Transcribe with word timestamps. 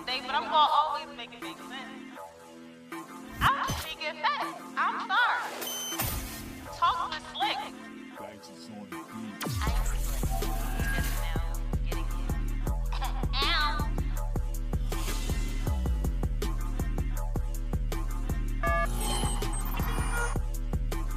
today, 0.00 0.20
but 0.26 0.34
I'm 0.34 0.44
gonna 0.44 0.56
always 0.56 1.06
make 1.16 1.32
it 1.32 1.42
make 1.42 1.56
sense. 1.56 2.18
I'm 3.40 3.66
just 3.66 3.80
speaking 3.80 4.20
facts. 4.20 4.62
I'm 4.76 5.08
sorry. 5.08 5.40
Talk 6.76 7.10
with 7.10 7.24
slick. 7.32 7.56
Thanks, 8.18 8.50
it's 8.50 8.68
on 8.68 8.86
the 8.90 8.96
beat. 8.96 9.06
I 9.62 9.70
ain't 9.70 9.86
slick. 9.86 10.20
Just 10.96 11.12
now 11.22 11.40
getting 11.88 12.04
here. 12.04 12.36
Ow. 13.34 13.88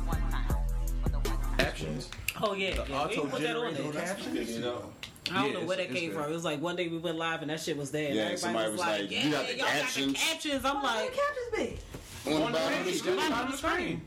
One 0.05 0.23
time. 0.31 0.55
For 1.03 1.09
the 1.09 1.17
one 1.17 1.37
time. 1.37 1.57
Captions. 1.57 2.09
Oh 2.41 2.53
yeah, 2.53 2.75
The 2.75 2.89
yeah. 2.89 3.01
Auto 3.01 3.25
put 3.25 3.41
that 3.41 3.55
on 3.57 3.75
generated 3.75 4.01
captions. 4.01 4.51
You 4.51 4.61
know. 4.61 4.93
I 5.31 5.41
don't 5.43 5.53
Yeah, 5.53 5.59
know 5.59 5.65
where 5.65 5.77
that 5.77 5.91
came 5.91 6.09
it's 6.09 6.15
from. 6.19 6.29
It 6.31 6.33
was 6.33 6.43
like 6.45 6.61
one 6.61 6.75
day 6.75 6.87
we 6.87 6.97
went 6.97 7.17
live 7.17 7.41
and 7.41 7.49
that 7.51 7.59
shit 7.59 7.77
was 7.77 7.91
there. 7.91 8.07
and 8.07 8.15
Yeah, 8.15 8.21
everybody 8.23 8.37
somebody 8.41 8.71
was 8.71 8.79
like, 8.79 9.11
yeah, 9.11 9.25
"You 9.25 9.31
got 9.31 9.47
the 9.47 9.57
y'all 9.57 9.67
captions?" 9.67 10.13
Got 10.13 10.19
the 10.21 10.25
captions. 10.25 10.65
I'm 10.65 10.83
like, 10.83 11.13
captions 11.13 11.79
be? 12.25 12.33
On 12.33 12.51
the 12.51 12.57
bottom 12.57 12.79
of 12.79 12.85
the 12.85 12.93
screen. 12.93 13.19
on 13.19 13.51
the 13.51 13.57
screen. 13.57 14.01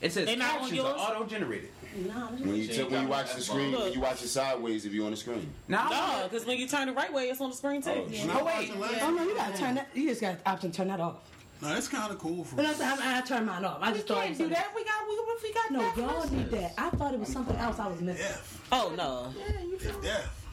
It 0.00 0.12
says 0.12 0.26
They 0.26 0.36
not 0.36 0.60
captions 0.60 0.80
are 0.80 0.94
auto 0.96 1.24
generated. 1.26 1.68
Nah, 2.06 2.28
When 2.28 2.54
you, 2.54 2.66
t- 2.68 2.82
when 2.84 3.02
you 3.02 3.08
watch 3.08 3.34
the 3.34 3.40
screen, 3.42 3.72
Look. 3.72 3.82
when 3.84 3.92
you 3.92 4.00
watch 4.00 4.22
it 4.22 4.28
sideways, 4.28 4.86
if 4.86 4.92
you're 4.94 5.04
on 5.04 5.10
the 5.10 5.16
screen. 5.16 5.52
No, 5.66 6.28
because 6.30 6.46
when 6.46 6.56
you 6.58 6.68
turn 6.68 6.86
the 6.86 6.92
right 6.92 7.12
way, 7.12 7.24
it's 7.28 7.40
on 7.40 7.50
the 7.50 7.56
screen 7.56 7.82
too. 7.82 7.90
Oh, 7.90 8.06
Yeah. 8.08 8.20
shit. 8.22 8.30
oh 8.34 8.44
wait, 8.44 8.70
Oh 9.02 9.10
no, 9.10 9.22
you 9.24 9.34
gotta 9.36 9.58
turn 9.58 9.74
that. 9.74 9.88
You 9.92 10.08
just 10.08 10.20
got 10.20 10.38
the 10.42 10.48
option 10.50 10.70
to 10.70 10.76
turn 10.76 10.88
that 10.88 11.00
off. 11.00 11.16
No, 11.62 11.68
that's 11.68 11.88
kind 11.88 12.10
of 12.10 12.18
cool 12.18 12.42
for 12.44 12.56
But 12.56 12.62
that's, 12.62 12.80
I, 12.80 13.18
I 13.18 13.20
turned 13.20 13.46
mine 13.46 13.64
off. 13.64 13.78
I 13.82 13.88
We 13.90 13.96
just 13.96 14.08
thought 14.08 14.24
it 14.24 14.26
can't 14.28 14.38
do 14.38 14.48
that. 14.48 14.68
We 14.74 14.82
got 14.84 14.94
we, 15.08 15.18
we 15.42 15.52
got 15.54 15.70
No, 15.70 15.78
that 15.80 15.96
y'all 15.96 16.20
first. 16.22 16.32
need 16.32 16.50
that. 16.52 16.72
I 16.78 16.90
thought 16.90 17.12
it 17.14 17.20
was 17.20 17.28
something 17.28 17.56
else 17.56 17.78
I 17.78 17.86
was 17.88 18.00
missing. 18.00 18.24
F. 18.24 18.66
Oh 18.72 18.92
no, 18.96 19.32
Yeah, 19.38 19.60
you 19.62 19.74
It's 19.74 19.96
death. 19.98 20.46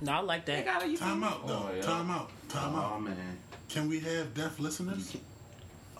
no, 0.00 0.12
I 0.12 0.20
like 0.20 0.46
that. 0.46 0.64
gotta 0.64 0.88
you 0.88 0.96
Time 0.96 1.22
out, 1.22 1.46
though. 1.46 1.68
Oh, 1.70 1.74
yeah. 1.74 1.82
Time 1.82 2.10
out. 2.10 2.30
Time 2.48 2.74
Oh 2.74 2.78
out. 2.78 2.92
Oh 2.96 3.00
man. 3.00 3.16
Can 3.68 3.88
we 3.88 4.00
have 4.00 4.32
deaf 4.34 4.58
listeners? 4.58 5.16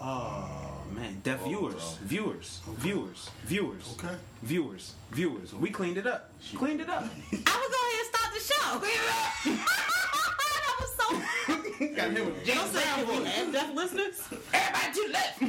Oh 0.01 0.83
man. 0.95 1.21
Deaf 1.23 1.41
oh, 1.45 1.49
viewers, 1.49 1.99
viewers, 2.03 2.61
viewers, 2.79 3.31
viewers, 3.45 3.95
Okay. 3.99 4.15
viewers, 4.43 4.95
viewers. 5.11 5.53
We 5.53 5.71
cleaned 5.71 5.99
it 5.99 6.07
up. 6.07 6.31
Cleaned 6.57 6.81
it 6.81 6.89
up. 6.89 7.03
I 7.05 7.05
would 7.05 7.35
go 7.35 7.81
ahead 7.85 8.01
and 8.01 8.09
start 8.15 8.33
the 8.33 8.41
show. 8.41 9.55
that 11.79 11.87
was 11.87 11.91
so. 11.91 11.95
Got 11.95 12.11
him 12.11 12.27
with 12.27 12.45
Don't 12.47 12.57
James 12.57 12.71
say 12.71 12.83
Brown 12.83 12.97
can 12.97 13.09
we 13.09 13.15
voice. 13.19 13.29
have 13.35 13.53
deaf 13.53 13.75
listeners. 13.75 14.21
Everybody 14.53 14.93
to 14.93 15.01
the 15.07 15.13
left. 15.13 15.43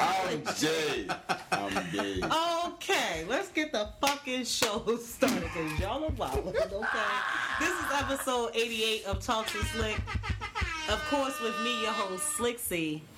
I'm 0.00 0.42
Jay. 0.56 1.06
I'm 1.52 1.74
gay. 1.92 2.20
Okay, 2.66 3.24
let's 3.28 3.48
get 3.50 3.72
the 3.72 3.88
fucking 4.00 4.44
show 4.44 4.78
started 5.04 5.42
because 5.42 5.80
y'all 5.80 6.04
are 6.04 6.10
wild. 6.10 6.38
Okay, 6.38 6.68
this 7.60 7.68
is 7.70 7.86
episode 7.94 8.50
88 8.54 9.04
of 9.06 9.20
Talk 9.24 9.46
to 9.48 9.58
Slick. 9.66 10.00
Of 10.90 11.00
course, 11.08 11.40
with 11.40 11.56
me, 11.62 11.82
your 11.82 11.92
host 11.92 12.36
Slick 12.36 12.58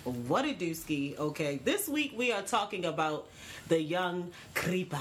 What 0.04 0.44
a 0.44 0.48
dooski. 0.48 1.18
Okay, 1.18 1.58
this 1.64 1.88
week 1.88 2.12
we 2.14 2.30
are 2.30 2.42
talking 2.42 2.84
about 2.84 3.28
the 3.68 3.80
young 3.80 4.30
creepers. 4.54 5.00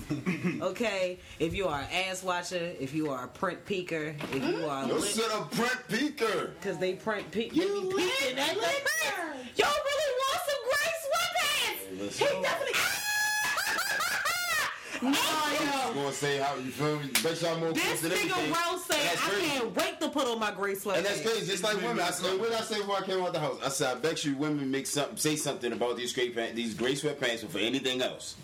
okay, 0.62 1.18
if 1.40 1.54
you 1.54 1.66
are 1.66 1.80
an 1.80 1.88
ass 1.92 2.22
watcher, 2.22 2.72
if 2.78 2.94
you 2.94 3.10
are 3.10 3.24
a 3.24 3.28
print 3.28 3.66
peeker, 3.66 4.14
if 4.32 4.44
you 4.44 4.64
are 4.66 4.86
Yo, 4.86 4.94
lit, 4.94 5.02
sit 5.02 5.32
up, 5.32 5.50
Brent 5.50 5.88
Peaker. 5.88 6.52
because 6.54 6.78
they 6.78 6.92
print 6.94 7.28
pe- 7.32 7.48
they 7.48 7.56
You 7.56 7.90
be 7.90 7.96
peeking 7.96 8.38
at 8.38 8.54
the. 8.54 8.62
Y'all 9.56 9.74
really 9.84 10.12
want 10.22 10.40
some 10.46 10.62
gray 10.70 10.92
sweatpants? 11.02 12.16
he 12.16 12.42
definitely. 12.42 12.74
No, 15.02 15.08
I'm 15.10 15.94
gonna 15.94 16.12
say 16.12 16.38
how 16.38 16.54
you 16.56 16.70
feel 16.70 16.98
me. 17.00 17.10
Bet 17.22 17.40
y'all 17.42 17.58
more 17.58 17.72
This 17.72 17.82
close 18.00 18.12
nigga 18.12 18.30
everything. 18.30 18.52
Rose 18.52 18.84
saying, 18.84 19.06
that's 19.06 19.22
I 19.24 19.28
crazy. 19.28 19.46
can't 19.48 19.76
wait 19.76 20.00
to 20.00 20.08
put 20.08 20.26
on 20.28 20.38
my 20.38 20.50
gray 20.50 20.74
sweatpants. 20.74 20.96
And 20.96 21.06
that's 21.06 21.20
crazy. 21.22 21.46
Just 21.46 21.62
like 21.62 21.76
women, 21.76 22.00
I 22.00 22.10
said, 22.10 22.38
what 22.38 22.50
did 22.50 22.58
I 22.58 22.62
say 22.62 22.78
before 22.78 22.96
I 22.96 23.02
came 23.02 23.20
out 23.22 23.32
the 23.32 23.40
house? 23.40 23.58
I 23.64 23.68
said, 23.68 23.96
I 23.96 24.00
bet 24.00 24.24
you 24.24 24.36
women 24.36 24.70
make 24.70 24.86
something, 24.86 25.16
say 25.16 25.36
something 25.36 25.72
about 25.72 25.96
these 25.96 26.12
gray 26.12 26.30
pants, 26.30 26.54
these 26.54 26.74
gray 26.74 26.94
sweatpants 26.94 27.42
before 27.42 27.60
anything 27.60 28.02
else. 28.02 28.36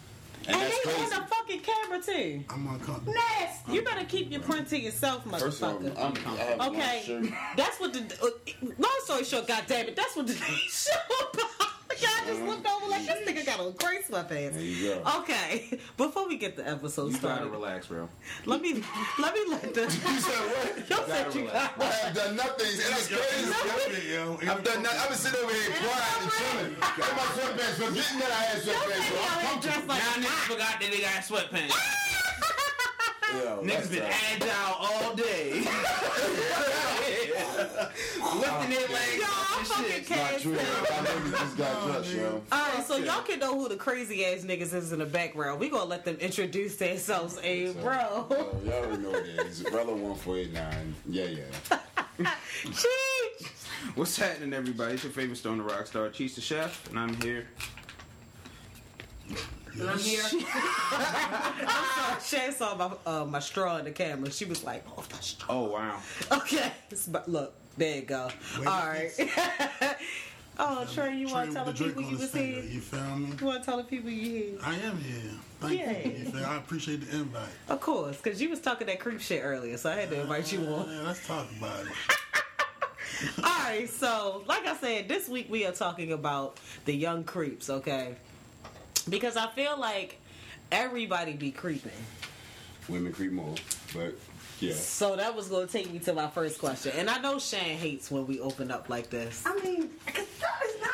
And, 0.46 0.56
And 0.56 0.62
that's 0.62 0.76
they 0.84 0.90
crazy. 0.92 1.02
on 1.14 1.20
the 1.22 1.26
fucking 1.26 1.60
camera 1.60 2.02
too. 2.02 2.44
I'm 2.50 2.66
uncomfortable. 2.66 3.14
Nasty. 3.14 3.72
You 3.72 3.82
better 3.82 4.04
keep 4.04 4.30
your 4.30 4.40
print 4.42 4.68
to 4.68 4.78
yourself, 4.78 5.24
First 5.38 5.62
of 5.62 5.68
all, 5.70 5.78
motherfucker. 5.80 5.98
I'm, 6.26 6.38
I 6.38 6.42
have 6.42 6.58
one 6.58 6.68
Okay, 6.76 7.02
shirt. 7.06 7.24
that's 7.56 7.80
what 7.80 7.92
the. 7.94 8.00
Uh, 8.22 8.68
long 8.78 8.90
story 9.04 9.24
short, 9.24 9.46
goddamn 9.48 9.86
it, 9.88 9.96
that's 9.96 10.14
what 10.14 10.26
the 10.26 10.34
show 10.68 10.90
about. 11.32 11.70
Y'all 12.02 12.26
just 12.26 12.42
looked 12.42 12.66
over 12.66 12.86
like 12.90 13.06
this 13.06 13.28
nigga 13.28 13.46
got 13.46 13.60
on 13.60 13.72
gray 13.72 13.98
sweatpants. 14.08 14.52
There 14.54 14.60
you 14.62 14.94
go. 14.94 15.18
Okay, 15.20 15.78
before 15.96 16.26
we 16.28 16.36
get 16.36 16.56
the 16.56 16.66
episode 16.68 17.06
You 17.12 17.18
gotta 17.18 17.34
started, 17.36 17.50
relax, 17.50 17.86
bro. 17.86 18.08
let 18.46 18.60
me 18.60 18.82
let 19.18 19.34
me 19.34 19.40
let 19.48 19.74
the. 19.74 19.82
You 19.84 20.20
said 20.20 20.40
what? 20.50 20.90
Yo 20.90 20.96
said 21.06 21.34
you 21.34 21.42
got. 21.46 21.80
I 21.80 21.84
have 21.84 22.14
done 22.14 22.36
nothing. 22.36 22.66
And 22.66 22.92
that's 22.94 23.08
crazy. 23.08 24.12
Yo, 24.12 24.38
I've 24.42 24.64
done 24.64 24.82
nothing. 24.82 25.00
I've 25.00 25.08
been 25.08 25.18
sitting 25.18 25.40
over 25.44 25.52
here 25.52 25.72
quiet 25.78 26.22
and 26.22 26.30
chilling. 26.32 26.74
Got 26.80 27.16
my 27.16 27.26
sweatpants, 27.34 27.76
forgetting 27.80 28.18
that 28.20 28.30
I 28.30 28.42
had 28.48 28.62
sweatpants. 28.62 29.08
So 29.08 29.16
I'm 29.20 29.60
comfortable. 29.60 29.88
like 29.88 30.02
Now 30.02 30.22
niggas 30.22 30.46
forgot 30.52 30.80
that 30.80 30.90
they 30.90 31.00
got 31.00 31.22
sweatpants. 31.24 31.74
Yo, 33.34 33.62
Niggas 33.62 33.90
been 33.90 34.02
tough. 34.02 34.42
agile 34.42 34.76
all 34.78 35.14
day. 35.14 35.52
Lifting 38.34 38.70
their 38.70 38.88
legs 38.88 39.16
Y'all 39.16 39.28
up 39.28 39.58
and 39.58 39.66
fucking 39.66 39.84
shit. 39.86 40.10
Not 40.10 40.18
can't 40.18 40.42
true. 40.42 40.54
stand. 40.56 41.26
You 41.26 41.30
just 41.32 41.56
got 41.56 41.76
oh, 41.76 41.92
dressed, 41.92 42.14
yo. 42.14 42.42
All 42.52 42.68
right, 42.68 42.84
so 42.84 42.96
y'all 42.96 43.22
can 43.22 43.38
know 43.38 43.58
who 43.58 43.68
the 43.68 43.76
crazy 43.76 44.24
ass 44.24 44.42
niggas 44.42 44.72
is 44.74 44.92
in 44.92 44.98
the 44.98 45.06
background. 45.06 45.60
We 45.60 45.68
gonna 45.68 45.84
let 45.84 46.04
them 46.04 46.16
introduce 46.16 46.76
themselves. 46.76 47.38
Hey, 47.40 47.72
bro. 47.72 48.26
Oh, 48.30 48.60
y'all 48.64 48.72
already 48.74 49.02
know 49.02 49.10
what 49.10 49.26
it 49.26 49.46
is. 49.46 49.62
Brother 49.62 49.94
1489. 49.94 50.94
Yeah, 51.08 51.24
yeah. 51.24 51.42
Cheech. 52.64 53.48
What's 53.94 54.16
happening, 54.16 54.52
everybody? 54.52 54.94
It's 54.94 55.02
your 55.04 55.12
favorite 55.12 55.36
Stone 55.36 55.58
the 55.58 55.64
rock 55.64 55.86
star, 55.86 56.08
Cheese 56.10 56.34
the 56.34 56.40
Chef, 56.40 56.88
and 56.88 56.98
I'm 56.98 57.14
here. 57.20 57.46
And 59.78 59.90
I'm 59.90 59.98
here. 59.98 60.22
Shay 62.22 62.50
saw 62.56 62.74
my 62.76 62.90
uh, 63.06 63.24
my 63.24 63.40
straw 63.40 63.76
in 63.78 63.84
the 63.84 63.90
camera. 63.90 64.30
She 64.30 64.44
was 64.44 64.62
like, 64.64 64.84
"Oh, 64.96 65.02
my 65.12 65.20
straw." 65.20 65.46
Oh 65.54 65.64
wow. 65.64 65.98
Okay, 66.32 66.70
It's 66.90 67.06
about- 67.08 67.28
look, 67.28 67.54
there 67.76 67.96
you 67.96 68.02
go. 68.02 68.28
Wait, 68.58 68.66
All 68.66 68.86
right. 68.86 69.10
oh, 70.58 70.86
Trey, 70.92 71.16
you 71.16 71.28
want 71.28 71.48
to 71.50 71.54
tell 71.54 71.64
the 71.64 71.72
the 71.72 71.84
people 71.84 72.02
you 72.02 72.08
his 72.10 72.20
was 72.20 72.30
finger. 72.30 72.60
here? 72.60 72.70
You 72.70 72.80
feel 72.80 73.16
me? 73.16 73.32
You 73.40 73.46
want 73.46 73.62
to 73.62 73.66
tell 73.66 73.76
the 73.78 73.84
people 73.84 74.10
you 74.10 74.22
here? 74.22 74.58
I 74.62 74.74
am 74.76 74.98
here. 74.98 75.30
Thank 75.60 75.78
Yeah. 75.80 75.90
you. 75.92 76.12
you 76.18 76.24
feel, 76.30 76.44
I 76.46 76.56
appreciate 76.56 77.10
the 77.10 77.16
invite. 77.16 77.48
Of 77.68 77.80
course, 77.80 78.16
because 78.18 78.40
you 78.40 78.50
was 78.50 78.60
talking 78.60 78.86
that 78.86 79.00
creep 79.00 79.20
shit 79.20 79.42
earlier, 79.44 79.76
so 79.76 79.90
I 79.90 79.94
had 79.96 80.10
to 80.10 80.20
invite 80.20 80.52
you 80.52 80.60
on. 80.66 80.88
Yeah, 80.88 81.02
let's 81.02 81.26
talk 81.26 81.46
about 81.58 81.80
it. 81.86 81.92
All 83.38 83.44
right, 83.44 83.88
so 83.88 84.44
like 84.46 84.66
I 84.66 84.76
said, 84.76 85.08
this 85.08 85.28
week 85.28 85.46
we 85.50 85.64
are 85.66 85.72
talking 85.72 86.12
about 86.12 86.58
the 86.84 86.94
young 86.94 87.24
creeps, 87.24 87.70
okay? 87.70 88.16
Because 89.10 89.36
I 89.36 89.48
feel 89.50 89.78
like 89.78 90.18
everybody 90.72 91.32
be 91.34 91.50
creeping. 91.50 91.92
Women 92.88 93.12
creep 93.12 93.32
more, 93.32 93.54
but 93.94 94.14
yeah. 94.60 94.74
So 94.74 95.16
that 95.16 95.34
was 95.34 95.48
going 95.48 95.66
to 95.66 95.72
take 95.72 95.90
me 95.92 95.98
to 96.00 96.12
my 96.12 96.26
first 96.28 96.58
question. 96.58 96.92
And 96.96 97.08
I 97.10 97.18
know 97.18 97.38
Shan 97.38 97.60
hates 97.76 98.10
when 98.10 98.26
we 98.26 98.40
open 98.40 98.70
up 98.70 98.88
like 98.88 99.08
this. 99.10 99.42
I 99.46 99.54
mean, 99.60 99.90
cause 100.06 100.26
that 100.40 100.62
is 100.66 100.80
not 100.80 100.90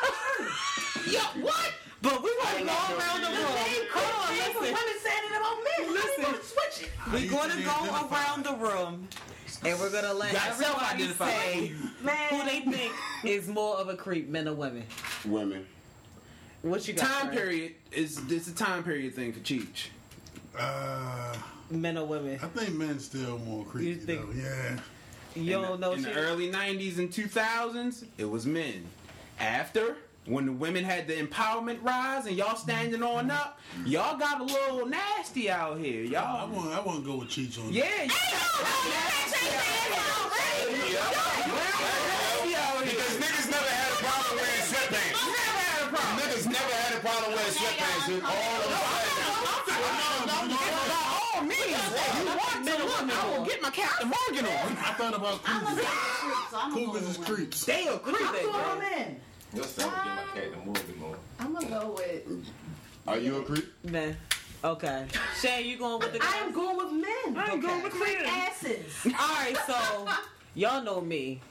true. 1.03 1.13
Yo, 1.13 1.19
what? 1.45 1.71
But 2.01 2.23
we 2.23 2.29
want 2.31 2.57
to 2.57 2.63
go 2.63 2.71
around 2.71 3.21
the 3.21 3.27
The 3.27 3.33
room. 3.37 3.51
same 3.53 3.87
Hold 3.91 4.29
thing 4.29 4.41
on, 4.41 4.53
for 4.53 4.61
listen. 4.61 4.61
women 4.61 4.97
saying 5.03 5.23
it 5.25 5.37
about 5.37 5.57
men. 5.57 5.93
Listen. 5.93 6.23
Listen. 6.23 6.43
Switch 6.43 6.87
it. 6.87 6.91
We're 7.11 7.29
going 7.39 7.51
to 7.51 7.63
go 7.63 8.07
around 8.09 8.45
the 8.45 8.55
room. 8.55 9.07
And 9.63 9.79
we're 9.79 9.91
gonna 9.91 10.13
let 10.13 10.33
Got 10.33 10.47
everybody 10.59 11.07
say 11.13 11.73
Man. 12.01 12.15
who 12.31 12.43
they 12.45 12.61
think 12.61 12.93
is 13.23 13.47
more 13.47 13.75
of 13.77 13.89
a 13.89 13.95
creep, 13.95 14.27
men 14.27 14.47
or 14.47 14.55
women. 14.55 14.83
Women. 15.25 15.67
What 16.61 16.87
you 16.87 16.93
got? 16.93 17.07
Time 17.07 17.27
Trey? 17.27 17.35
period 17.37 17.71
is 17.91 18.21
it's 18.29 18.47
a 18.47 18.53
time 18.55 18.83
period 18.83 19.15
thing 19.15 19.33
for 19.33 19.39
Cheech. 19.39 19.87
Uh, 20.57 21.35
Men 21.69 21.97
or 21.97 22.05
women? 22.05 22.37
I 22.43 22.47
think 22.47 22.75
men 22.75 22.99
still 22.99 23.37
more 23.39 23.63
creepy 23.65 23.89
You 23.89 23.95
think- 23.95 24.35
though. 24.35 24.41
Yeah. 24.41 24.79
You 25.33 25.55
in 25.55 25.61
don't 25.61 25.79
the, 25.79 25.87
know 25.87 25.93
in 25.93 26.03
shit. 26.03 26.13
the 26.13 26.19
early 26.19 26.51
90s 26.51 26.97
and 26.99 27.09
2000s 27.09 28.03
it 28.17 28.25
was 28.29 28.45
men 28.45 28.83
after 29.39 29.95
when 30.25 30.45
the 30.45 30.51
women 30.51 30.83
had 30.83 31.07
the 31.07 31.13
empowerment 31.15 31.81
rise 31.83 32.25
and 32.25 32.35
y'all 32.35 32.57
standing 32.57 33.01
on 33.01 33.31
up 33.31 33.57
y'all 33.85 34.17
got 34.17 34.41
a 34.41 34.43
little 34.43 34.85
nasty 34.85 35.49
out 35.49 35.79
here 35.79 36.03
y'all 36.03 36.49
I 36.51 36.53
want, 36.53 36.73
I 36.73 36.81
want 36.81 36.99
to 37.05 37.09
go 37.09 37.15
with 37.19 37.29
Cheech 37.29 37.57
on. 37.65 37.71
yeah 37.71 38.03
you 38.03 38.09
Because 41.33 41.80
never 46.51 46.73
had 46.73 46.97
a 46.97 46.99
problem 46.99 47.33
wearing 47.33 47.53
sweatpants. 47.53 48.07
Dude. 48.07 48.23
All 48.23 48.29
of 48.29 48.71
a 48.71 49.01
all 51.31 51.43
means 51.43 51.59
you 51.59 52.25
want 52.35 52.65
to 52.65 52.83
look 52.83 53.17
I 53.17 53.37
will 53.37 53.45
get 53.45 53.61
my 53.61 53.69
Captain 53.69 54.07
Morgan 54.09 54.45
on 54.45 54.77
I 54.77 54.93
thought 54.93 55.15
about 55.15 55.43
cougars. 55.43 55.85
Cougars 56.73 57.07
is 57.09 57.17
creeps. 57.17 57.65
they 57.65 57.87
a 57.87 57.97
creep 57.97 58.17
I'm 58.21 58.43
bro. 58.43 58.51
going 58.51 58.79
men. 58.79 59.19
Just 59.55 59.75
so 59.75 59.89
I 59.89 60.05
get 60.05 60.15
my 60.15 60.41
cat 60.41 60.51
to 60.53 60.57
move 60.65 60.99
more. 60.99 61.17
I'm 61.39 61.53
gonna 61.53 61.67
go 61.67 61.95
with. 61.97 62.51
Are 63.07 63.17
you 63.17 63.37
a 63.37 63.43
creep? 63.43 63.65
Men. 63.83 64.17
Okay. 64.63 65.07
Shay, 65.39 65.63
you 65.63 65.77
going 65.77 65.99
with 65.99 66.13
the 66.13 66.19
I 66.21 66.37
am 66.45 66.53
going 66.53 66.77
with 66.77 66.91
men. 66.91 67.35
I'm 67.35 67.59
going 67.59 67.83
with 67.83 67.93
quick 67.93 68.19
men. 68.19 68.29
asses. 68.29 68.95
All 69.05 69.35
right, 69.35 69.57
so 69.65 70.07
y'all 70.53 70.83
know 70.83 71.01
me. 71.01 71.41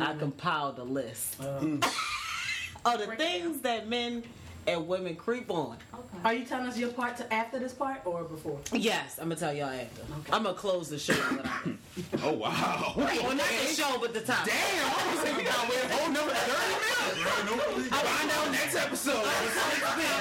I 0.00 0.14
compiled 0.14 0.78
a 0.78 0.84
list 0.84 1.40
mm. 1.40 1.84
of 2.84 2.98
the 3.00 3.16
things 3.16 3.60
that 3.62 3.88
men 3.88 4.22
and 4.70 4.86
women 4.86 5.16
creep 5.16 5.50
on. 5.50 5.76
Are 6.24 6.34
you 6.34 6.44
telling 6.44 6.66
us 6.66 6.76
your 6.76 6.90
part 6.90 7.16
to 7.16 7.32
after 7.32 7.58
this 7.58 7.72
part 7.72 8.02
or 8.04 8.24
before? 8.24 8.58
Yes, 8.72 9.18
I'm 9.18 9.28
gonna 9.28 9.40
tell 9.40 9.54
y'all 9.54 9.70
after. 9.70 10.02
I'm 10.32 10.42
gonna 10.42 10.54
close 10.54 10.88
the 10.88 10.98
show. 10.98 11.14
Oh 12.22 12.32
wow. 12.32 12.92
well, 12.96 13.34
not 13.34 13.46
the 13.46 13.74
show, 13.74 13.98
but 14.00 14.14
the 14.14 14.20
topic. 14.20 14.52
Damn, 14.52 14.86
I 14.86 15.10
was 15.12 15.20
thinking 15.20 15.44
we 15.44 15.50
gotta 15.50 15.68
wait 15.68 15.84
a 15.84 15.88
whole 15.94 16.10
nother 16.12 16.30
30 16.30 17.50
minutes. 17.50 17.96
Find 17.96 18.30
out 18.30 18.52
next 18.52 18.76
episode. 18.76 19.26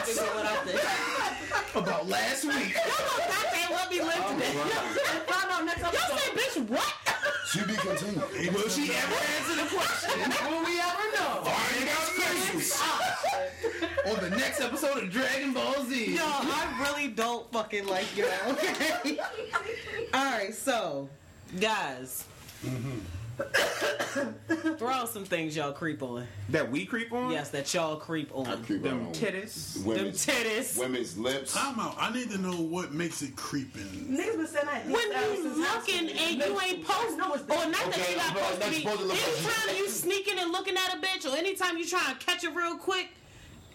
Figure 0.05 0.23
what 0.33 0.45
I 0.45 0.55
think. 0.65 1.75
About 1.75 2.07
last 2.07 2.45
week. 2.45 2.75
I 2.75 3.45
can't 3.53 3.71
let 3.71 3.89
me 3.91 4.01
live 4.01 4.27
today. 4.33 4.51
Find 5.27 5.51
out 5.51 5.65
next 5.65 5.83
episode. 5.83 6.09
Y'all 6.09 6.17
say, 6.17 6.31
bitch, 6.31 6.69
what? 6.69 6.93
To 7.53 7.59
be 7.67 7.75
continued. 7.75 8.53
Will 8.53 8.69
she 8.69 8.91
ever 8.91 9.15
answer 9.15 9.55
the 9.55 9.67
question? 9.75 10.19
Will 10.51 10.63
we 10.65 10.79
ever 10.79 11.07
know? 11.15 11.43
Find 11.43 11.89
out 11.89 12.09
next 12.17 12.81
On 14.09 14.17
the 14.29 14.29
next 14.35 14.59
episode 14.61 15.03
of 15.03 15.11
Dragon 15.11 15.53
Ball 15.53 15.85
Z. 15.85 15.88
Yo, 15.89 16.21
I 16.23 16.77
really 16.81 17.07
don't 17.09 17.51
fucking 17.51 17.85
like 17.87 18.05
y'all. 18.15 18.27
Okay. 18.51 19.17
All 20.13 20.23
right, 20.31 20.53
so 20.53 21.09
guys, 21.59 22.25
Mhm. 22.63 23.01
throw 24.77 24.89
out 24.89 25.07
some 25.09 25.23
things 25.23 25.55
y'all 25.55 25.71
creep 25.71 26.03
on. 26.03 26.27
That 26.49 26.69
we 26.69 26.85
creep 26.85 27.11
on? 27.13 27.31
Yes, 27.31 27.49
that 27.51 27.73
y'all 27.73 27.95
creep 27.95 28.29
on. 28.35 28.45
I 28.47 28.51
on. 28.53 28.63
creep 28.65 28.83
Them 28.83 29.07
on 29.07 29.13
titties. 29.13 29.75
Them 29.75 29.85
women's, 29.85 30.25
titties. 30.25 30.77
women's 30.77 31.17
lips. 31.17 31.53
Time 31.53 31.79
out. 31.79 31.95
I 31.97 32.13
need 32.13 32.29
to 32.31 32.37
know 32.37 32.51
what 32.61 32.91
makes 32.91 33.21
it 33.21 33.35
creeping. 33.37 33.81
Niggas 33.83 34.35
been 34.37 34.47
saying 34.47 34.65
that. 34.65 34.85
When 34.87 35.01
you 35.35 35.49
looking 35.55 36.09
and 36.09 36.37
you 36.37 36.59
ain't 36.61 36.85
post, 36.85 37.13
or 37.13 37.17
not 37.17 37.45
that 37.47 37.87
Okay, 37.87 38.11
you 38.11 38.17
not 38.17 38.33
but 38.33 38.43
supposed 38.43 38.61
to 38.61 38.69
be. 38.69 38.75
supposed 38.81 38.99
to 38.99 39.05
look 39.05 39.17
like 39.17 39.27
Anytime 39.37 39.69
you- 39.77 39.83
you 39.83 39.89
sneaking 39.89 40.37
and 40.39 40.51
looking 40.51 40.75
at 40.75 40.93
a 40.95 40.97
bitch, 40.97 41.25
or 41.31 41.35
anytime 41.37 41.77
you 41.77 41.87
trying 41.87 42.15
to 42.17 42.25
catch 42.25 42.43
her 42.43 42.51
real 42.51 42.75
quick, 42.77 43.07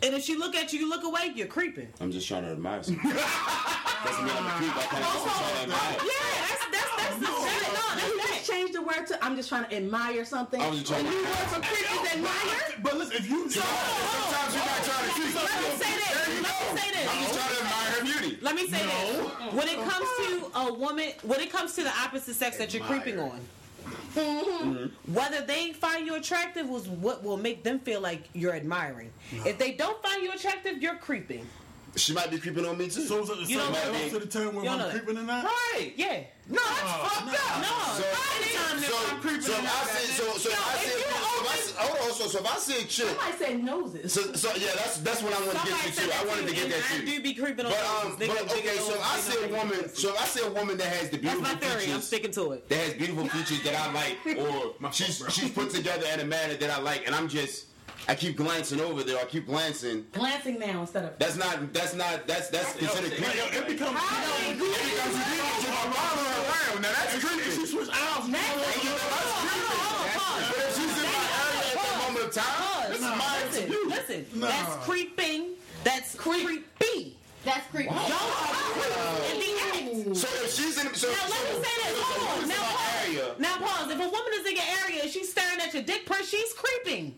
and 0.02 0.14
if 0.14 0.22
she 0.24 0.36
look 0.36 0.54
at 0.54 0.72
you, 0.72 0.80
you 0.80 0.88
look 0.88 1.04
away, 1.04 1.32
you're 1.34 1.46
creeping. 1.46 1.88
I'm 2.00 2.10
just 2.12 2.28
trying 2.28 2.42
to 2.44 2.50
admire 2.50 2.82
something. 2.82 3.10
Doesn't 3.10 4.24
mean 4.24 4.34
I'm 4.36 4.46
a 4.46 4.50
creep. 4.60 4.76
I 4.76 4.82
kind 4.84 5.04
of 5.04 5.12
just 5.12 5.24
trying 5.24 5.54
to 5.54 5.62
admire. 5.62 5.96
Yeah, 6.04 6.12
that's 6.44 6.64
that's 6.68 6.92
that's 7.00 7.16
the 7.18 7.26
shit. 7.26 7.72
No, 7.72 8.06
You 8.12 8.18
that's 8.18 8.30
just 8.36 8.50
changed 8.50 8.74
the 8.74 8.82
word 8.82 9.06
to 9.08 9.24
I'm 9.24 9.34
just 9.36 9.48
trying 9.48 9.64
to 9.64 9.74
admire 9.76 10.24
something. 10.26 10.60
I 10.60 10.68
was 10.68 10.80
just 10.80 10.92
trying 10.92 11.06
and 11.06 11.14
to- 11.14 11.18
you 11.20 11.24
word 11.24 11.48
for 11.48 11.60
creep 11.60 11.88
is 12.04 12.12
admire? 12.12 12.82
But 12.82 12.96
listen, 12.98 13.16
if 13.16 13.30
you 13.30 13.48
Sometimes 13.50 14.54
you're 14.54 14.64
not 14.64 14.84
trying 14.84 15.08
to 15.08 15.14
creep. 15.14 15.34
Let 15.34 15.62
me 15.62 15.70
say 15.80 15.92
this. 15.96 16.12
Let 16.20 16.44
me 16.44 16.80
say 16.80 16.88
this. 16.92 17.08
I'm 17.08 17.18
just 17.24 17.34
trying 17.34 17.54
to 17.54 17.60
admire 17.64 17.90
her 17.96 18.02
beauty. 18.04 18.38
Let 18.42 18.54
me 18.56 18.66
say 18.68 18.82
this. 18.84 19.54
When 19.54 19.68
it 19.68 19.78
comes 19.88 20.08
to 20.18 20.50
a 20.60 20.72
woman, 20.74 21.12
when 21.22 21.40
it 21.40 21.50
comes 21.50 21.74
to 21.76 21.82
the 21.82 21.92
opposite 22.04 22.34
sex 22.34 22.58
that 22.58 22.74
you're 22.74 22.84
creeping 22.84 23.18
on, 23.18 23.40
Mm-hmm. 24.14 25.12
whether 25.12 25.40
they 25.40 25.72
find 25.72 26.06
you 26.06 26.14
attractive 26.14 26.68
was 26.68 26.88
what 26.88 27.22
will 27.24 27.36
make 27.36 27.64
them 27.64 27.80
feel 27.80 28.00
like 28.00 28.28
you're 28.32 28.54
admiring. 28.54 29.10
If 29.44 29.58
they 29.58 29.72
don't 29.72 30.00
find 30.02 30.22
you 30.22 30.32
attractive, 30.32 30.80
you're 30.80 30.96
creeping. 30.96 31.46
She 31.96 32.12
might 32.12 32.30
be 32.30 32.38
creeping 32.38 32.66
on 32.66 32.76
me 32.76 32.86
too. 32.88 33.06
so 33.06 33.22
is 33.22 33.30
it 33.30 33.36
the 33.36 33.40
You 33.42 33.46
same 33.46 33.58
don't 33.58 33.72
know 33.72 33.92
goes 33.92 34.10
that. 34.12 34.20
to 34.20 34.26
the 34.26 34.26
term 34.26 34.54
where 34.56 34.68
I'm 34.68 34.78
know 34.78 34.90
creeping 34.90 35.16
in 35.16 35.26
that? 35.26 35.44
Right. 35.44 35.92
Yeah. 35.96 36.24
No, 36.48 36.60
that's 36.60 36.80
fucked 36.80 37.38
up. 37.38 37.62
No. 37.62 37.94
So, 37.94 38.04
anytime 38.34 38.78
so, 38.82 38.96
I'm 39.14 39.20
creeping 39.20 39.40
so 39.42 39.52
in 39.54 39.64
if 39.64 39.70
I 39.70 39.84
that 39.84 39.94
see, 39.94 40.12
so, 40.12 40.24
so 40.36 40.48
if 40.50 40.54
Yo, 40.54 40.60
I 40.60 40.74
if 40.74 40.80
see, 40.80 40.90
you 40.90 40.98
so 40.98 41.08
if 41.08 41.14
I 41.14 41.38
open- 41.38 41.62
see, 41.62 41.74
hold 41.78 41.98
on, 41.98 42.12
so, 42.14 42.26
so 42.26 42.38
if 42.40 42.46
I 42.52 42.58
see 42.58 42.74
a 42.74 42.84
chick, 42.84 43.06
Somebody 43.08 43.32
said 43.38 43.64
noses. 43.64 44.12
so, 44.12 44.20
so 44.34 44.48
yeah, 44.56 44.74
that's 44.74 44.98
that's 44.98 45.22
what 45.22 45.32
I 45.32 45.38
want 45.46 45.52
to 45.52 45.58
Somebody 45.58 45.90
get 45.94 46.02
you 46.02 46.10
to. 46.10 46.18
I 46.18 46.24
wanted 46.26 46.48
to 46.48 46.54
get 46.54 46.64
and 46.64 46.72
that 46.72 46.82
I 46.84 46.98
to. 46.98 47.06
do 47.06 47.22
be 47.22 47.34
creeping 47.34 47.64
on 47.66 47.72
But 47.72 47.80
noses. 47.80 48.04
um, 48.04 48.18
Niggas 48.18 48.48
but 48.48 48.58
okay, 48.58 48.76
so 48.76 48.92
if 48.94 49.00
I 49.00 49.16
they 49.16 49.22
see 49.22 49.38
a 49.44 49.48
woman, 49.56 49.88
so 49.94 50.08
if 50.10 50.20
I 50.20 50.24
see 50.26 50.42
a 50.44 50.50
woman 50.50 50.76
that 50.78 50.86
has 50.88 51.10
the 51.10 51.18
beautiful 51.18 51.42
That's 51.44 51.62
my 51.62 51.68
theory. 51.78 51.92
I'm 51.94 52.00
sticking 52.02 52.32
to 52.32 52.52
it. 52.52 52.68
that 52.68 52.78
has 52.78 52.92
beautiful 52.94 53.26
features 53.34 53.62
that 53.62 53.74
I 53.78 53.86
like, 53.94 54.18
or 54.36 54.74
she's 54.92 55.22
she's 55.30 55.50
put 55.50 55.70
together 55.70 56.06
in 56.12 56.20
a 56.20 56.24
manner 56.26 56.54
that 56.54 56.70
I 56.70 56.80
like, 56.82 57.06
and 57.06 57.14
I'm 57.14 57.28
just, 57.28 57.66
I 58.06 58.14
keep 58.14 58.36
glancing 58.36 58.80
over 58.80 59.02
there. 59.02 59.18
I 59.18 59.24
keep 59.24 59.46
glancing. 59.46 60.04
Glancing 60.12 60.58
now 60.58 60.82
instead 60.82 61.04
of. 61.04 61.18
That's 61.18 61.36
not. 61.36 61.72
That's 61.72 61.94
not. 61.94 62.26
That's 62.26 62.48
that's 62.48 62.74
considered 62.76 63.12
Like, 63.12 63.22
creepy. 63.22 63.38
yo, 63.38 63.44
it 63.60 63.66
becomes 63.68 63.92
Now 63.94 64.00
that's 66.92 67.24
creepy. 67.24 67.50
She 67.50 67.64
switch 67.66 67.88
aisles. 67.90 68.28
But 68.28 68.40
if 70.58 70.76
she's 70.76 70.84
in 70.84 71.04
my 71.04 71.10
area 71.40 71.64
at 71.64 71.74
that 71.74 71.96
moment 72.06 72.26
of 72.26 72.32
time, 72.34 72.90
this 72.90 72.98
is 72.98 73.04
my 73.04 73.10
Listen, 73.46 73.64
view. 73.66 73.88
listen. 73.88 74.26
That's 74.40 74.74
creeping. 74.84 75.42
That's 75.84 76.14
creepy. 76.14 77.16
That's 77.44 77.66
creepy. 77.70 77.88
Y'all 77.88 78.02
are 78.02 78.74
creepy 78.74 79.32
in 79.32 79.38
the 79.40 79.50
act. 80.10 80.16
So 80.16 80.28
if 80.44 80.52
she's 80.54 80.76
in, 80.84 80.94
so, 80.94 81.08
Now 81.10 81.26
let 81.28 81.42
me 81.44 81.50
say 81.64 81.74
this. 81.84 81.98
Hold 82.00 82.42
on. 82.42 82.48
Now 82.48 82.62
pause. 82.62 83.06
area, 83.06 83.26
Now 83.38 83.56
pause. 83.58 83.90
If 83.90 83.98
a 83.98 84.08
woman 84.08 84.32
is 84.40 84.46
in 84.46 84.54
your 84.56 84.64
area 84.84 85.00
and 85.02 85.10
she's 85.10 85.30
staring 85.30 85.60
at 85.60 85.72
your 85.74 85.82
dick 85.82 86.06
purse, 86.06 86.26
she's 86.28 86.52
creeping. 86.54 87.14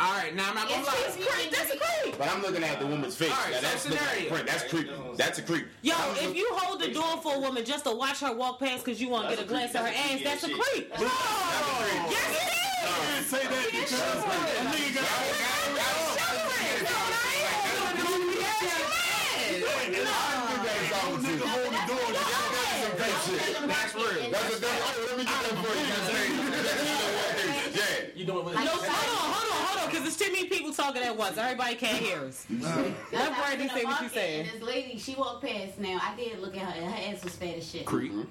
All 0.00 0.14
right, 0.14 0.34
now 0.34 0.48
I'm 0.48 0.54
not 0.54 0.66
gonna 0.66 0.82
lie. 0.82 0.96
She's 1.14 1.26
creep. 1.26 1.50
That's 1.50 1.74
a 1.74 1.76
creep. 1.76 2.16
but 2.16 2.26
I'm 2.30 2.40
looking 2.40 2.64
at 2.64 2.80
the 2.80 2.86
woman's 2.86 3.16
face. 3.16 3.30
All 3.30 3.36
right, 3.36 3.52
Now, 3.52 3.60
that's 3.60 3.84
looking 3.84 3.98
at 4.00 4.08
scenario. 4.14 4.36
the. 4.38 4.44
That's 4.44 4.64
creepy. 4.64 4.90
That's 5.16 5.38
a 5.38 5.42
creep. 5.42 5.66
Yo, 5.82 5.94
if 6.16 6.34
you 6.34 6.48
hold 6.52 6.80
the 6.80 6.88
door 6.88 7.20
for 7.22 7.34
a 7.34 7.38
woman 7.38 7.66
just 7.66 7.84
to 7.84 7.94
watch 7.94 8.20
her 8.20 8.32
walk 8.34 8.60
past 8.60 8.82
because 8.82 8.98
you 8.98 9.10
want 9.10 9.28
to 9.28 9.36
get 9.36 9.44
a 9.44 9.46
glance 9.46 9.74
at 9.74 9.82
her 9.82 9.88
ass, 9.88 10.20
that's 10.24 10.44
a 10.44 10.48
creep. 10.48 10.88
Yes, 10.98 11.10
it 12.32 12.48
is. 13.20 13.26
Say 13.26 13.44
that 13.44 13.68
because 13.70 13.92
a 13.92 14.64
nigga 14.72 14.94
got 14.96 15.50
nigga 21.20 21.44
hold 21.44 21.72
the 21.76 21.82
door. 21.92 22.08
That's 23.68 23.94
real. 23.94 24.30
That's 24.30 24.56
a, 24.56 24.60
that's, 24.60 24.96
oh, 24.96 25.04
let 25.08 25.18
me 25.18 25.24
get 25.24 25.40
that 25.44 25.56
for 25.60 25.74
you. 25.76 27.36
That's 28.00 28.12
crazy. 28.12 28.12
That's 28.12 28.16
yeah. 28.16 28.20
You 28.20 28.24
doing 28.26 28.44
what? 28.44 28.54
No, 28.54 28.60
hold 28.60 28.82
on, 28.82 28.88
hold 28.90 29.52
on, 29.52 29.66
hold 29.66 29.80
on, 29.80 29.86
because 29.90 30.02
there's 30.02 30.16
too 30.16 30.32
many 30.32 30.48
people 30.48 30.72
talking 30.72 31.02
at 31.02 31.16
once. 31.16 31.36
Everybody 31.38 31.74
can't 31.76 31.98
hear 31.98 32.18
us. 32.18 32.46
Let 32.50 33.36
Brandy 33.36 33.68
say 33.68 33.84
what 33.84 34.02
you 34.02 34.08
saying. 34.08 34.48
This 34.52 34.62
lady, 34.62 34.98
she 34.98 35.14
walked 35.14 35.44
past. 35.44 35.78
Now 35.78 35.98
I 36.02 36.14
did 36.16 36.38
look 36.40 36.56
at 36.56 36.62
her, 36.62 36.80
and 36.80 36.90
her 36.92 37.12
ass 37.14 37.24
was 37.24 37.34
fat 37.36 37.56
as 37.56 37.70
shit. 37.70 37.86
Creep. 37.86 38.12
Mm-hmm. 38.12 38.22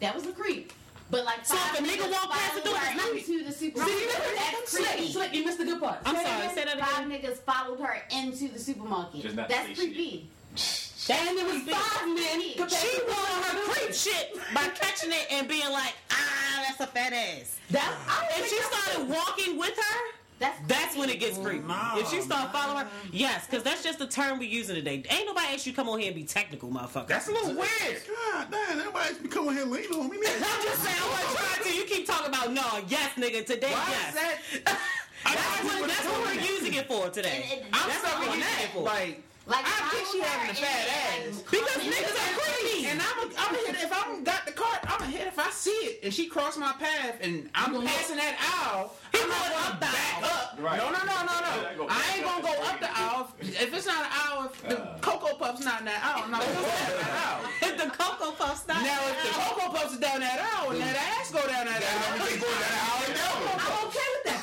That 0.00 0.14
was 0.14 0.26
a 0.26 0.32
creep. 0.32 0.72
But 1.10 1.24
like 1.24 1.46
So 1.46 1.54
five 1.54 1.80
if 1.80 1.80
a 1.80 1.82
nigga 1.84 2.06
niggas 2.08 2.12
walk 2.12 2.30
past 2.32 2.54
the 2.56 2.68
door, 2.68 2.78
it's 2.82 2.96
not- 2.96 3.10
into 3.16 3.44
the 3.44 3.52
supermarket. 3.52 3.94
See, 3.96 4.00
you 4.00 4.06
missed 4.08 4.36
That's 4.36 4.70
Slick, 4.72 4.86
creepy. 4.88 5.12
Slick, 5.12 5.34
you 5.34 5.44
missed 5.44 5.58
the 5.58 5.64
good 5.64 5.80
part. 5.80 5.98
I'm 6.04 6.14
sorry, 6.16 6.48
say 6.54 6.64
that 6.64 6.80
Five 6.80 7.06
niggas 7.08 7.36
followed 7.38 7.78
her 7.80 8.02
into 8.10 8.48
the 8.48 8.58
supermarket. 8.58 9.22
Just 9.22 9.36
not 9.36 9.48
That's 9.48 9.66
say 9.68 9.74
shit. 9.74 9.94
creepy. 9.94 10.28
And 11.08 11.38
it 11.38 11.44
was 11.46 11.62
five 11.62 12.08
men. 12.08 12.40
compared 12.56 12.70
She 12.72 12.98
to- 12.98 13.04
doing 13.04 13.16
her 13.16 13.58
creep 13.72 13.94
shit 13.94 14.34
by 14.54 14.68
catching 14.68 15.12
it 15.12 15.26
and 15.30 15.46
being 15.48 15.70
like, 15.70 15.94
ah, 16.10 16.64
that's 16.66 16.80
a 16.80 16.86
fat 16.86 17.12
ass. 17.12 17.56
That's, 17.70 17.86
I 18.08 18.26
don't 18.28 18.40
If 18.44 18.48
she 18.50 18.56
that's- 18.56 18.82
started 18.84 19.08
walking 19.08 19.56
with 19.58 19.76
her, 19.76 19.98
That's 20.38 20.58
that's 20.66 20.94
when 20.96 21.08
it 21.08 21.18
gets 21.18 21.38
creepy. 21.38 21.64
If 21.96 22.10
she 22.10 22.20
start 22.20 22.52
following 22.52 22.84
her, 22.84 22.90
yes, 23.10 23.46
because 23.46 23.62
that's 23.62 23.82
just 23.82 23.98
the 23.98 24.06
term 24.06 24.38
we 24.38 24.46
using 24.46 24.74
today. 24.74 25.02
Ain't 25.08 25.26
nobody 25.26 25.46
asked 25.54 25.64
you 25.64 25.72
to 25.72 25.76
come 25.76 25.88
on 25.88 25.98
here 25.98 26.08
and 26.08 26.14
be 26.16 26.24
technical, 26.24 26.68
motherfucker. 26.68 27.06
That's 27.06 27.28
a 27.28 27.32
little 27.32 27.54
weird. 27.54 28.02
God 28.06 28.48
damn, 28.50 28.78
everybody's 28.80 29.16
be 29.16 29.28
coming 29.28 29.54
here 29.54 29.64
leaning 29.64 29.92
on 29.98 30.10
me. 30.10 30.16
I'm 30.26 30.62
just 30.62 30.82
saying, 30.82 30.96
I 31.00 31.08
wasn't 31.08 31.38
trying 31.38 31.64
to. 31.72 31.74
You 31.78 31.84
keep 31.84 32.06
talking 32.06 32.26
about 32.28 32.52
no, 32.52 32.64
yes, 32.88 33.12
nigga. 33.16 33.46
Today, 33.46 33.72
Why 33.72 33.86
yes. 33.88 34.08
is 34.10 34.60
that? 34.64 34.78
That's 35.24 35.64
what, 35.64 35.88
that's 35.88 36.04
what 36.06 36.20
we're 36.36 36.40
using 36.42 36.74
it 36.74 36.86
for 36.86 37.08
today. 37.08 37.48
And- 37.50 37.60
and- 37.62 37.70
I'm 37.74 37.88
That's 37.88 38.02
what 38.04 38.20
we're 38.28 38.34
using 38.36 38.42
it 38.62 38.70
for. 38.74 38.82
Like, 38.82 39.22
Like 39.46 39.62
I 39.64 39.78
think 39.94 40.06
she 40.10 40.18
having 40.20 40.50
a 40.50 40.54
fat 40.54 41.22
and, 41.22 41.30
ass. 41.30 41.36
like, 41.38 41.50
Because 41.50 41.78
niggas 41.86 42.18
are 42.18 42.26
on 42.26 42.34
her. 42.34 42.50
creepy. 42.58 42.86
and 42.90 42.98
I'm 43.00 43.18
a, 43.22 43.26
I'm 43.38 43.54
a 43.54 43.58
hit 43.62 43.76
if 43.78 43.92
I'm 43.94 44.24
got 44.24 44.44
the 44.44 44.50
cart. 44.52 44.80
I'm 44.90 45.02
a 45.02 45.06
hit 45.06 45.26
if 45.28 45.38
I 45.38 45.50
see 45.50 45.70
it 45.70 46.00
and 46.02 46.12
she 46.12 46.26
crossed 46.26 46.58
my 46.58 46.72
path 46.72 47.18
and 47.22 47.48
I'm 47.54 47.70
passing 47.86 48.16
that 48.16 48.34
aisle. 48.42 48.92
I'm 49.14 49.22
going 49.22 49.54
up 49.62 49.78
the 49.78 49.86
back 49.86 50.18
aisle. 50.18 50.24
up. 50.26 50.58
Right. 50.58 50.78
No, 50.82 50.90
no, 50.90 50.98
no, 50.98 51.16
no, 51.22 51.36
no. 51.78 51.86
I 51.88 52.02
ain't 52.16 52.24
gonna 52.26 52.42
go 52.42 52.54
up 52.66 52.80
the 52.80 52.90
aisle. 52.90 53.30
If 53.40 53.70
it's 53.72 53.86
not 53.86 54.02
an 54.02 54.10
aisle, 54.10 54.44
if 54.50 54.62
the 54.68 54.82
uh. 54.82 54.98
cocoa 54.98 55.36
puff's 55.38 55.62
not 55.64 55.78
in 55.80 55.86
that 55.86 56.02
aisle, 56.02 56.24
I'm 56.26 56.30
not 56.34 56.42
gonna 56.42 56.54
go 56.54 56.62
down 56.66 56.90
that 56.98 57.14
aisle. 57.14 57.50
If 57.70 57.74
the 57.78 57.88
cocoa 57.94 58.32
puff 58.32 58.58
stop. 58.62 58.82
Now, 58.82 58.98
if 59.14 59.22
the 59.22 59.30
cocoa 59.30 59.70
puffs 59.78 59.92
is 59.94 60.00
down 60.02 60.20
that 60.26 60.42
aisle 60.42 60.70
and 60.74 60.80
that 60.82 60.96
ass 61.22 61.30
go 61.30 61.38
down 61.46 61.66
that 61.70 61.82
aisle, 61.86 62.18
Everything 62.18 62.40
going 62.42 62.60
down 62.66 62.74
the 62.74 63.22
aisle 63.22 63.62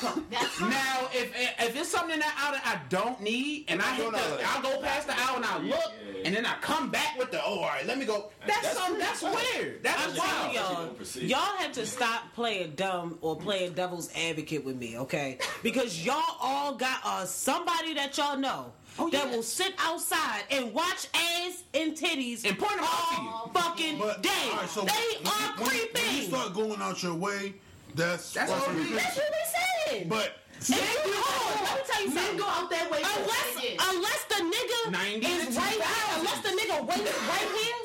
Now, 0.61 1.07
if 1.13 1.33
if 1.59 1.75
it's 1.75 1.89
something 1.89 2.11
in 2.13 2.19
that 2.19 2.35
aisle 2.37 2.53
that 2.53 2.63
I 2.65 2.87
don't 2.89 3.19
need, 3.21 3.65
and 3.67 3.81
I 3.81 3.95
hit 3.95 4.11
the. 4.11 4.19
I'll 4.47 4.61
go 4.61 4.81
past 4.81 5.07
the 5.07 5.13
aisle 5.19 5.37
and 5.37 5.45
I 5.45 5.57
look, 5.59 5.91
and 6.25 6.33
then 6.35 6.45
I 6.45 6.55
come 6.61 6.89
back 6.89 7.17
with 7.17 7.31
the 7.31 7.41
oh, 7.43 7.59
all 7.59 7.61
right, 7.63 7.85
let 7.85 7.97
me 7.97 8.05
go. 8.05 8.29
That's 8.45 8.61
That's 8.61 8.77
something 8.77 8.99
that's 8.99 9.21
weird. 9.23 9.83
That's 9.83 10.05
I'm 10.05 10.13
telling 10.15 10.55
wild. 10.55 10.97
y'all, 11.15 11.23
y'all 11.23 11.57
have 11.57 11.71
to 11.73 11.85
stop 11.85 12.33
playing 12.35 12.73
dumb 12.75 13.17
or 13.21 13.35
playing 13.35 13.73
devil's 13.73 14.09
advocate 14.15 14.63
with 14.63 14.75
me, 14.77 14.97
okay? 14.99 15.37
Because 15.63 16.05
y'all 16.05 16.21
all 16.41 16.75
got 16.75 16.99
uh, 17.03 17.25
somebody 17.25 17.93
that 17.95 18.17
y'all 18.17 18.37
know 18.37 18.71
Oh, 18.99 19.09
that 19.09 19.25
yeah. 19.27 19.35
will 19.35 19.41
sit 19.41 19.73
outside 19.79 20.43
and 20.51 20.71
watch 20.71 21.07
ass 21.15 21.63
and 21.73 21.93
titties 21.97 22.45
And 22.47 22.57
point 22.59 22.73
out 22.79 23.15
to 23.15 23.21
you. 23.23 23.27
all 23.27 23.51
fucking 23.51 23.97
But 23.97 24.21
day. 24.21 24.29
all 24.51 24.57
right, 24.57 24.69
so 24.69 24.81
they 24.81 24.91
when, 25.23 25.27
are 25.33 25.53
when, 25.57 25.87
when 25.95 26.15
you 26.15 26.21
start 26.23 26.53
going 26.53 26.79
out 26.79 27.01
your 27.01 27.15
way, 27.15 27.55
that's 27.95 28.33
That's 28.33 28.51
fucking 28.51 28.69
all 28.69 28.75
we- 28.75 28.81
creepy. 28.85 28.95
That's 28.95 29.17
what 29.17 29.29
we 29.31 29.43
saying. 29.91 30.07
But 30.09 30.37
If 30.59 30.69
you 30.69 30.75
hold, 31.15 31.61
let 31.67 31.75
me 31.77 31.83
tell 31.91 32.01
you 32.03 32.09
Men 32.13 32.17
something. 32.23 32.37
go 32.37 32.47
out 32.47 32.69
that 32.69 32.87
way. 32.91 33.01
Unless, 33.03 33.53
unless 33.93 34.23
the 34.31 34.39
nigga 34.43 34.91
90 34.91 35.27
is 35.27 35.57
right 35.57 35.71
here, 35.71 36.17
unless 36.17 36.39
the 36.41 36.49
nigga 36.49 36.87
right, 36.87 37.03
right 37.27 37.49
here, 37.61 37.75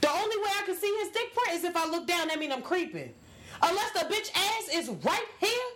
the 0.00 0.10
only 0.10 0.36
way 0.36 0.50
I 0.58 0.62
can 0.66 0.76
see 0.76 0.92
his 1.00 1.10
dick 1.10 1.32
print 1.34 1.58
is 1.58 1.64
if 1.64 1.76
I 1.76 1.86
look 1.88 2.06
down. 2.08 2.28
That 2.28 2.38
mean 2.40 2.50
I'm 2.52 2.62
creeping. 2.62 3.12
Unless 3.62 3.92
the 3.92 4.00
bitch 4.00 4.30
ass 4.34 4.68
is 4.74 4.88
right 5.04 5.26
here, 5.38 5.68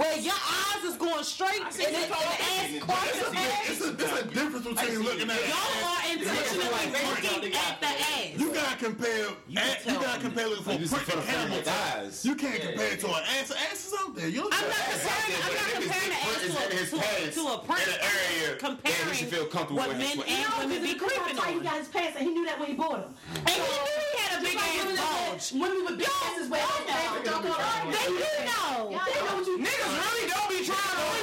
where 0.00 0.16
your 0.18 0.32
eyes 0.32 0.84
is 0.84 0.96
going 0.96 1.22
straight 1.24 1.60
and 1.60 1.70
see 1.70 1.82
you 1.82 1.88
it, 1.90 1.94
and 1.94 2.04
the 2.04 2.14
talking. 2.16 2.46
ass 2.56 2.84
crosses 2.88 3.20
It's 3.20 3.28
a, 3.28 3.36
ass. 3.36 3.68
it's, 3.68 3.80
a, 3.84 3.90
it's 3.92 4.20
a 4.22 4.24
difference 4.32 4.64
between 4.66 5.02
looking 5.04 5.28
at 5.28 5.36
Y'all 5.44 5.52
ass. 5.52 5.84
are 5.84 6.12
intentionally 6.16 6.64
looking 6.64 7.52
at 7.52 7.80
the 7.80 7.86
ass. 7.86 8.40
You 8.78 8.86
gotta 8.86 8.94
compare. 8.94 9.26
You, 9.48 9.58
can 9.58 9.66
you 9.66 9.74
tell 9.82 10.02
gotta 10.02 10.20
compare 10.20 10.46
looking 10.46 10.62
for 10.64 10.72
You 10.72 10.78
just 10.78 10.94
and 10.94 11.18
a 11.18 11.26
camel 11.26 11.56
with 11.56 11.68
eyes. 11.68 12.24
You 12.24 12.34
can't 12.36 12.62
compare 12.62 12.92
it 12.92 13.00
to 13.00 13.08
an 13.08 13.22
ass. 13.34 13.50
An 13.50 13.56
ass 13.70 13.86
is 13.86 13.94
out 13.98 14.14
there. 14.14 14.28
You 14.28 14.42
look 14.44 14.54
I'm 14.54 14.68
not 14.70 14.78
comparing. 14.86 15.34
I'm 15.42 15.54
not 15.54 15.70
comparing 15.82 16.10
the 16.14 16.20
ass 16.22 16.38
to 16.38 16.50
a, 16.54 16.78
his 16.78 16.90
to 16.90 16.96
pants 16.98 17.34
to 17.34 17.42
a 17.42 17.58
print. 17.58 17.82
in 17.82 17.94
an 17.94 18.00
area 18.06 18.56
comparing 18.56 19.02
that 19.02 19.10
he 19.10 19.18
should 19.18 19.34
feel 19.34 19.46
comfortable 19.46 19.82
what 19.82 19.88
with 19.88 19.98
men 19.98 20.14
sweat. 20.14 20.30
and 20.30 20.70
women 20.70 20.82
be 20.82 20.94
creeping 20.94 21.34
He 21.34 21.58
got 21.58 21.78
his 21.78 21.88
pants 21.88 22.14
and 22.18 22.28
he 22.28 22.30
knew 22.30 22.46
that 22.46 22.60
when 22.60 22.68
he 22.70 22.74
bought 22.78 23.02
them. 23.02 23.14
And 23.34 23.50
he 23.50 23.58
knew 23.58 23.98
he 23.98 24.18
had 24.22 24.38
a 24.38 24.42
big 24.46 24.54
ass 24.54 24.94
bulge. 24.94 25.46
Women 25.58 25.82
with 25.82 25.98
big 25.98 26.10
asses 26.22 26.46
wear 26.46 26.62
They 26.62 28.06
do 28.14 28.30
know. 28.46 28.94
They 28.94 29.14
know 29.18 29.34
what 29.34 29.46
you 29.46 29.58
Niggas 29.58 29.90
really 29.90 30.26
don't 30.30 30.48
be 30.54 30.62
trying 30.62 30.94
to 30.94 31.04
win 31.10 31.22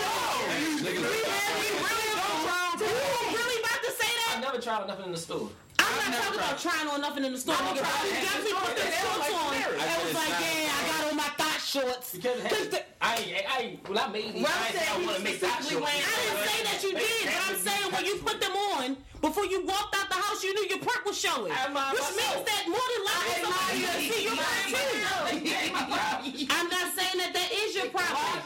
We 0.84 0.92
really 0.92 1.24
don't 1.24 2.36
try. 2.44 2.76
You 2.84 3.32
really 3.40 3.60
about 3.64 3.80
to 3.80 3.92
say 3.96 4.12
that? 4.12 4.28
I 4.28 4.44
that? 4.44 4.44
never 4.44 4.60
tried 4.60 4.88
nothing 4.92 5.08
in 5.08 5.16
the 5.16 5.24
store. 5.24 5.48
I'm 5.86 6.12
not 6.12 6.22
talking 6.22 6.40
about 6.40 6.58
trying 6.60 6.88
on 6.90 7.02
nothing 7.02 7.24
in 7.26 7.32
the 7.34 7.38
store. 7.40 7.56
Nigga, 7.56 7.76
you 7.76 7.82
it 7.82 8.10
in 8.10 8.16
the 8.16 8.22
definitely 8.26 8.54
put 8.54 8.76
the 8.76 8.90
shorts 8.92 9.30
on. 9.34 9.54
I 9.56 9.96
was 10.04 10.14
like, 10.14 10.36
yeah, 10.42 10.74
I 10.74 10.82
got 10.90 11.12
on 11.12 11.18
my 11.18 11.30
thought 11.38 11.62
shorts. 11.62 12.14
Because 12.16 12.40
it 12.44 12.50
Cause 12.50 12.68
the- 12.70 12.76
had, 12.78 12.86
I, 13.02 13.16
ain't- 13.18 13.46
I, 13.52 13.62
ain't- 13.62 13.90
when 13.90 13.98
I 13.98 14.08
made 14.08 14.34
these, 14.34 14.44
Well, 14.44 14.52
I, 14.52 14.74
I'm 14.96 15.04
I 15.04 15.06
want 15.06 15.18
to 15.18 15.24
make 15.24 15.40
that 15.42 15.62
specifically 15.62 15.86
short. 15.86 16.10
I 16.10 16.16
didn't 16.26 16.48
say 16.50 16.60
that 16.66 16.80
you 16.84 16.92
did, 16.98 17.24
but 17.30 17.42
I'm 17.50 17.58
saying 17.62 17.88
when 17.94 18.06
you 18.06 18.16
put 18.26 18.42
them 18.42 18.56
on, 18.56 18.98
before 19.22 19.46
you 19.46 19.66
walked 19.66 19.96
out 19.96 20.08
the 20.10 20.16
house, 20.16 20.44
you 20.44 20.54
knew 20.54 20.66
your 20.70 20.80
print 20.80 21.02
was 21.06 21.18
showing. 21.20 21.52
I 21.52 21.70
Which 21.94 22.10
means 22.18 22.42
that 22.46 22.64
more 22.70 22.88
than 22.94 23.04
likely 23.10 23.36
somebody 23.42 23.78
gonna 23.82 24.02
see 24.06 24.24
your 24.26 24.36
print 24.42 24.74
too. 24.74 26.48
I'm 26.56 26.70
not 26.70 26.88
saying 26.94 27.18
that 27.22 27.32
that 27.34 27.50
is 27.52 27.76
your 27.76 27.90
problem. 27.96 28.42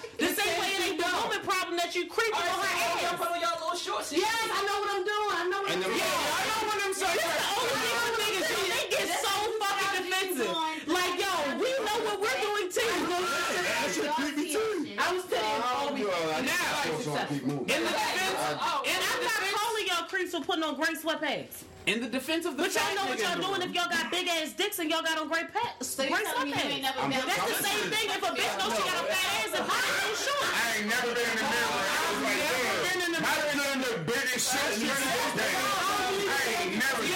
That 1.89 1.95
you 1.97 2.05
creeping 2.05 2.37
on 2.37 2.45
her 2.45 3.01
Y'all 3.01 3.17
put 3.17 3.33
on 3.33 3.41
y'all 3.41 3.57
little 3.65 3.73
shorts. 3.73 4.13
Yes, 4.13 4.29
I 4.29 4.61
know 4.61 4.77
what 4.77 4.93
I'm 4.93 5.01
doing. 5.09 5.33
I 5.33 5.43
know 5.49 5.59
what 5.65 5.73
And 5.73 5.81
I'm 5.81 5.89
the- 5.89 5.97
doing. 5.97 6.05
I 6.05 6.41
know 6.45 6.61
when 6.69 6.77
them 6.85 6.93
shirts 6.93 7.17
This 7.17 7.33
the 7.33 7.49
only 7.49 7.77
thing 7.81 7.97
them 7.97 8.13
niggas 8.21 8.45
do. 8.45 8.61
They 8.69 8.85
get 8.93 9.09
so 9.17 9.33
fucking 9.57 10.05
defensive. 10.05 10.53
Like, 10.85 11.13
yo, 11.17 11.33
we 11.57 11.69
know 11.81 11.97
what 12.05 12.17
we're 12.21 12.39
doing 12.45 12.69
too. 12.69 12.93
That 13.09 13.89
shit 13.89 14.05
creepy 14.21 14.53
too. 14.53 15.01
I 15.01 15.07
was 15.17 15.25
telling 15.25 15.97
you. 15.97 16.05
you 16.05 16.11
all 16.13 16.25
like 16.29 16.45
Now, 16.45 17.25
keep 17.25 17.41
moving. 17.41 17.73
In 17.73 17.81
the 17.81 17.89
defense, 17.89 18.37
And 18.37 18.53
I'm 18.53 18.57
not 18.61 18.85
calling 20.19 20.31
for 20.31 20.45
putting 20.45 20.63
on 20.63 20.75
gray 20.75 20.93
sweatpants. 20.95 21.63
in 21.87 22.01
the 22.01 22.07
defense 22.09 22.45
of 22.45 22.57
the 22.57 22.63
But 22.63 22.75
y'all 22.75 22.95
know 22.95 23.05
what 23.09 23.19
y'all 23.19 23.39
doing 23.39 23.61
if 23.61 23.73
y'all 23.73 23.89
got 23.89 24.11
big 24.11 24.27
ass 24.27 24.53
dicks 24.53 24.79
and 24.79 24.89
y'all 24.89 25.01
got 25.01 25.17
on 25.17 25.27
gray 25.27 25.43
pants. 25.51 25.87
So 25.95 26.03
gray 26.03 26.11
you 26.19 26.25
telling 26.25 26.43
me 26.43 26.49
you 26.49 26.55
sweatpants. 26.55 26.75
ain't 26.75 26.97
I'm- 26.97 27.11
That's 27.11 27.57
the 27.57 27.63
same 27.63 27.89
thing 27.91 28.09
if 28.09 28.23
a 28.23 28.31
bitch 28.35 28.57
knows 28.59 28.75
she 28.75 28.83
got 28.83 28.99
a 28.99 29.07
fat 29.07 29.25
ass 29.39 29.53
and 29.55 29.65
hot 29.69 29.83
no 30.03 30.11
shorts. 30.19 30.51
I 30.51 30.77
ain't 30.77 30.87
never 30.89 31.07
been 31.15 31.29
in 31.29 31.37
the 31.39 31.47
mirror. 31.49 31.79
I 31.79 32.03
was 32.09 32.19
like, 32.27 32.39
been 32.83 32.99
in 32.99 33.11
the 33.15 33.19
damn. 33.19 33.29
I 33.29 33.35
done 33.39 33.57
done 33.63 33.79
the 33.79 33.93
biggest 34.11 34.43
shit 34.51 34.71
you 34.83 34.89
I 34.89 34.95
ain't 36.59 36.75
never. 36.75 36.99
I 36.99 37.13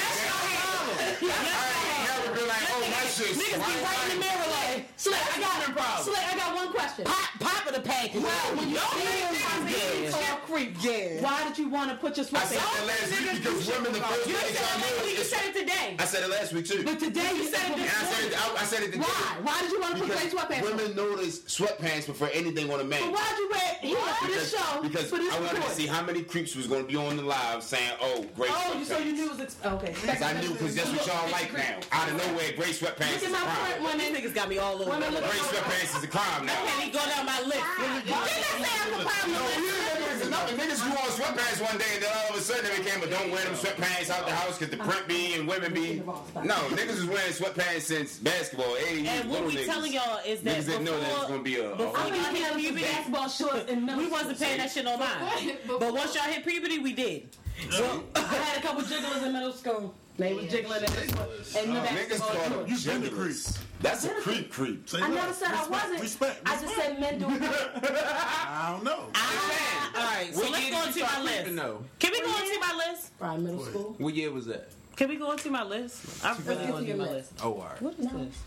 ain't 1.84 2.04
never 2.08 2.30
been 2.34 2.48
like, 2.48 2.66
oh, 2.72 2.82
my 2.88 3.04
shit's 3.14 3.38
Niggas 3.38 3.62
be 3.62 3.74
right 3.84 4.00
in 4.04 4.10
the 4.10 4.20
mirror 4.24 4.48
like, 4.48 4.73
Slick, 4.98 5.20
I 5.36 5.40
got 5.40 5.76
problem. 5.76 6.04
Slick, 6.04 6.34
I 6.34 6.38
got 6.38 6.56
one 6.56 6.70
question. 6.72 7.06
pop, 7.06 7.30
pop 7.40 7.68
of 7.68 7.74
the 7.76 7.82
package. 7.82 8.22
When 8.24 8.70
you 8.70 8.78
see 8.78 10.12
Yeah. 10.14 10.36
creep, 10.46 10.76
Yeah. 10.82 11.22
why 11.22 11.44
did 11.48 11.58
you 11.58 11.70
want 11.70 11.90
to 11.92 11.96
put 11.98 12.18
your 12.18 12.26
I 12.26 12.30
said 12.46 12.60
sweatpants 12.60 12.78
that 12.78 12.88
last 12.88 13.10
week 13.12 13.44
because 13.44 13.68
women, 13.68 13.94
the 13.94 14.00
first 14.02 14.28
You 14.28 14.36
thing 14.36 14.54
said 14.54 14.54
they 14.54 14.60
try 14.60 14.76
it 14.76 14.82
last 14.84 14.98
to 15.00 15.04
week, 15.04 15.16
do 15.16 15.20
you 15.20 15.24
said 15.24 15.46
it 15.46 15.56
today. 15.60 15.96
I 16.00 16.06
said 16.06 16.24
it 16.24 16.30
last 16.30 16.54
week 16.54 16.66
too. 16.68 16.84
But 16.84 17.00
today 17.00 17.32
you 17.36 17.44
said 17.46 17.72
And 17.72 17.82
I 17.82 17.88
said 17.88 18.26
it. 18.28 18.34
I, 18.38 18.62
I 18.62 18.66
said 18.66 18.84
it 18.84 18.92
today. 18.92 19.00
Why? 19.00 19.38
Why 19.44 19.62
did 19.62 19.72
you 19.72 19.80
want 19.82 19.94
to 19.96 20.00
put 20.04 20.10
gray 20.12 20.30
Because 20.30 20.34
sweatpants 20.34 20.72
on? 20.72 20.78
women 20.78 20.96
notice 20.96 21.40
sweatpants 21.40 22.06
before 22.06 22.30
anything 22.34 22.72
on 22.72 22.80
a 22.80 22.84
man. 22.84 23.02
But 23.02 23.12
why'd 23.14 23.38
you 23.40 23.50
wear 23.50 23.78
here 23.82 23.98
for 23.98 24.28
this 24.28 24.52
Because, 24.52 24.52
show? 24.52 24.82
because 24.82 25.14
I 25.14 25.40
wanted 25.40 25.64
to 25.64 25.70
see 25.72 25.88
how 25.88 26.02
many 26.04 26.22
creeps 26.24 26.56
was 26.56 26.68
going 26.68 26.84
to 26.84 26.88
be 26.88 26.96
on 26.98 27.18
the 27.18 27.24
live 27.24 27.64
saying, 27.64 27.92
"Oh, 28.02 28.24
great 28.36 28.52
Oh, 28.54 28.74
you 28.78 28.86
sweatpants." 28.86 28.88
so 28.88 28.98
you 29.00 29.14
knew 29.14 29.32
it 29.32 29.40
was 29.40 29.56
okay. 29.66 29.96
Because 30.02 30.22
I 30.22 30.34
knew, 30.42 30.50
because 30.52 30.76
that's 30.76 30.90
what 30.90 31.08
y'all 31.08 31.30
like 31.32 31.54
now. 31.54 31.80
Out 31.92 32.10
of 32.10 32.18
nowhere, 32.18 32.52
gray 32.56 32.70
sweatpants 32.70 33.14
Look 33.22 33.24
at 33.24 33.32
my 33.32 33.40
crime. 33.40 33.56
print, 33.66 33.82
women. 33.84 34.14
niggas 34.14 34.34
got 34.36 34.50
me 34.50 34.58
all 34.60 34.73
over. 34.82 34.90
Women, 34.90 35.14
look 35.14 35.24
Gray 35.24 35.38
at 35.40 35.42
my 35.42 35.48
sweatpants 35.54 35.98
is 35.98 36.04
a 36.04 36.08
crime 36.08 36.46
now. 36.46 36.54
Can't 36.54 36.82
even 36.88 36.94
go 36.94 37.06
down 37.10 37.26
my 37.26 37.40
list. 37.42 37.66
Didn't 37.78 38.10
I 38.10 38.28
say 38.28 38.72
I'm 38.74 39.00
a 39.00 39.04
problem? 39.04 39.32
No, 39.34 39.42
we 39.46 39.68
didn't 39.68 40.34
niggas, 40.34 40.58
niggas 40.58 40.82
grew 40.84 40.92
on 40.98 41.10
sweatpants 41.14 41.60
one 41.62 41.78
day, 41.78 41.92
and 41.94 42.04
then 42.04 42.12
all 42.16 42.30
of 42.32 42.36
a 42.38 42.42
sudden 42.42 42.66
it 42.66 42.78
became, 42.84 43.00
but 43.00 43.10
don't 43.10 43.32
wear 43.32 43.44
them 43.44 43.54
sweatpants 43.56 44.10
out 44.10 44.26
the 44.26 44.34
house 44.34 44.58
because 44.58 44.72
the 44.76 44.82
print 44.84 45.08
be 45.08 45.34
and 45.36 45.48
women 45.48 45.74
be. 45.74 46.02
No, 46.44 46.56
niggas 46.76 46.96
was 47.02 47.06
wearing 47.06 47.32
sweatpants 47.34 47.82
since 47.82 48.18
basketball. 48.20 48.76
Hey, 48.76 49.06
And 49.08 49.30
what 49.30 49.44
little 49.44 49.48
we 49.48 49.56
niggas. 49.58 49.66
telling 49.66 49.94
y'all 49.94 50.20
is 50.26 50.42
that 50.42 50.58
Niggas 50.58 50.66
didn't 50.66 50.84
know 50.86 51.00
that 51.00 51.10
it 51.10 51.14
was 51.14 51.14
before- 51.14 51.30
gonna 51.30 51.44
be 51.44 51.56
a. 51.58 51.72
a 51.72 51.76
before 51.76 51.98
I 51.98 52.02
whole- 52.02 52.12
mean, 52.12 52.22
hit 52.36 52.52
I 52.52 52.56
puberty. 52.60 52.84
basketball 52.86 53.30
shorts 53.30 53.72
in 53.72 53.86
middle 53.86 54.02
We 54.04 54.08
wasn't 54.10 54.40
paying 54.40 54.58
that 54.58 54.72
shit 54.72 54.86
no 54.86 54.98
mind. 54.98 55.58
But 55.68 55.94
once 55.94 56.16
y'all 56.16 56.24
hit 56.26 56.46
puberty, 56.46 56.80
we 56.80 56.94
did. 56.94 57.30
Well, 57.72 58.04
I 58.16 58.20
had 58.22 58.58
a 58.58 58.62
couple 58.68 58.82
jigglers 58.84 59.24
in 59.24 59.34
middle 59.34 59.54
school. 59.54 59.94
They 60.18 60.34
was 60.34 60.46
jiggling 60.46 60.84
in 60.84 60.92
this 60.94 61.56
and 61.56 61.72
uh, 61.76 61.82
the 61.82 61.88
Niggas 61.88 62.20
basketball 62.20 62.28
call 62.30 62.50
them 62.50 62.54
shorts. 62.70 62.86
You 62.86 62.92
been 62.92 63.02
the 63.02 63.08
jigglers. 63.10 63.60
That's 63.84 64.06
a 64.06 64.10
creep 64.22 64.52
creep. 64.52 64.90
Say 64.90 64.98
I 65.00 65.02
what? 65.02 65.14
never 65.16 65.34
said 65.34 65.48
I 65.50 65.52
Respect, 65.52 65.70
wasn't. 65.72 66.02
Respect. 66.02 66.42
I 66.46 66.62
just 66.62 66.76
said 66.76 67.00
men 67.00 67.20
do. 67.20 67.26
it. 67.30 67.42
I 67.44 68.70
don't 68.74 68.84
know. 68.84 69.06
Ah, 69.14 69.92
all 69.96 70.04
right, 70.16 70.34
so 70.34 70.42
What 70.42 70.52
let's 70.52 70.70
go 70.70 70.78
did 70.80 70.88
into 70.88 71.00
my 71.02 71.22
list. 71.22 71.44
creeping. 71.44 71.90
Can 72.00 72.12
we 72.12 72.22
go 72.22 72.38
into 72.44 72.60
my 72.60 72.84
list? 72.90 73.20
Probably 73.20 73.44
middle 73.44 73.66
school. 73.66 73.96
What 74.00 74.14
year 74.16 74.32
was 74.32 74.46
that? 74.48 74.70
Can 74.96 75.10
we 75.10 75.16
go 75.18 75.32
into 75.32 75.50
my 75.52 75.64
list? 75.64 76.24
I'm 76.26 76.38
really 76.46 76.56
get 76.66 76.68
going 76.70 76.86
to 76.86 76.92
to 76.92 76.98
your 76.98 76.98
my 77.06 77.12
list. 77.14 77.32
list. 77.34 77.46
Oh, 77.46 77.54
all 77.54 77.60
right. 77.66 77.82
What 77.82 78.00
is 78.00 78.08
this? 78.08 78.38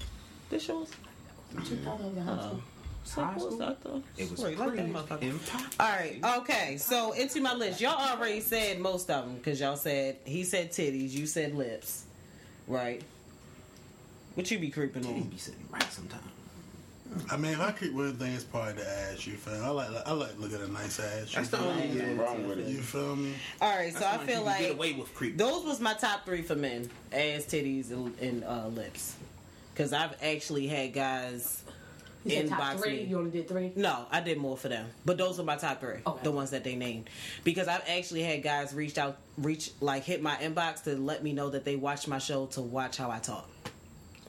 This 0.49 0.69
yours? 0.69 0.89
So 3.05 3.23
High 3.23 3.35
was 3.35 3.43
school? 3.45 3.59
that? 3.59 3.77
It 4.19 4.31
was 4.31 4.41
Wait, 4.43 4.59
like 4.59 4.75
that 4.75 4.77
pre- 4.85 4.93
motherfucker. 4.93 5.23
Empire. 5.23 5.67
All 5.79 5.89
right, 5.89 6.39
okay. 6.41 6.77
So 6.77 7.13
into 7.13 7.41
my 7.41 7.55
list, 7.55 7.81
y'all 7.81 7.95
already 8.11 8.41
said 8.41 8.81
most 8.81 9.09
of 9.11 9.25
them 9.27 9.37
because 9.37 9.61
y'all 9.61 9.77
said 9.77 10.17
he 10.25 10.43
said 10.43 10.73
titties, 10.73 11.11
you 11.11 11.27
said 11.27 11.55
lips, 11.55 12.05
right? 12.67 13.03
What 14.37 14.51
you 14.51 14.59
be 14.59 14.71
creeping 14.71 15.03
He 15.03 15.13
on? 15.15 15.23
be 15.23 15.37
sitting 15.39 15.67
right 15.71 15.83
sometimes. 15.91 16.23
I 17.31 17.37
mean, 17.37 17.53
if 17.53 17.61
I 17.61 17.73
keep 17.73 17.93
one 17.95 18.15
thing, 18.17 18.33
it's 18.35 18.45
probably 18.45 18.75
the 18.75 18.89
ass. 18.89 19.27
You 19.27 19.35
feel? 19.35 19.55
me? 19.55 19.61
I 19.65 19.69
like 19.71 19.89
I 20.07 20.13
like 20.13 20.39
looking 20.39 20.57
at 20.57 20.69
a 20.69 20.73
nice 20.73 21.01
ass. 21.01 21.31
You 21.31 21.37
That's 21.37 21.49
the 21.49 21.57
feel 21.59 21.67
only 21.69 21.89
me? 21.89 22.15
Wrong 22.15 22.47
with 22.47 22.59
it. 22.59 22.67
You 22.69 22.79
feel 22.79 23.17
me? 23.17 23.33
All 23.61 23.75
right, 23.75 23.93
so 23.93 24.01
That's 24.01 24.15
I 24.15 24.19
when 24.19 24.27
feel 24.27 24.41
you 24.41 24.45
can 24.51 24.61
get 24.61 24.71
away 24.73 24.93
with 24.93 25.15
creep. 25.15 25.39
those 25.39 25.65
was 25.65 25.81
my 25.81 25.95
top 25.95 26.25
three 26.27 26.43
for 26.43 26.55
men: 26.57 26.91
ass, 27.13 27.45
titties, 27.47 27.91
and, 27.91 28.17
and 28.21 28.45
uh, 28.45 28.67
lips. 28.69 29.15
Because 29.73 29.93
I've 29.93 30.15
actually 30.23 30.67
had 30.67 30.93
guys 30.93 31.63
You 32.25 32.33
said 32.33 32.49
top 32.49 32.61
inbox 32.61 32.81
three. 32.83 32.93
me. 32.97 33.03
You 33.05 33.19
only 33.19 33.31
did 33.31 33.49
three. 33.49 33.73
No, 33.77 34.05
I 34.11 34.21
did 34.21 34.37
more 34.37 34.57
for 34.57 34.69
them, 34.69 34.87
but 35.07 35.17
those 35.17 35.39
are 35.41 35.45
my 35.45 35.57
top 35.57 35.81
three, 35.81 36.01
Okay. 36.07 36.23
the 36.25 36.33
ones 36.33 36.51
that 36.51 36.65
they 36.65 36.75
named. 36.75 37.09
Because 37.45 37.69
I've 37.69 37.85
actually 37.89 38.25
had 38.25 38.43
guys 38.43 38.75
reach 38.75 38.99
out, 38.99 39.17
reach 39.39 39.71
like 39.81 40.03
hit 40.05 40.23
my 40.23 40.35
inbox 40.37 40.83
to 40.85 40.97
let 40.97 41.23
me 41.23 41.33
know 41.33 41.51
that 41.51 41.65
they 41.65 41.77
watched 41.77 42.09
my 42.09 42.19
show 42.19 42.47
to 42.47 42.61
watch 42.63 42.97
how 42.99 43.11
I 43.11 43.21
talk. 43.21 43.49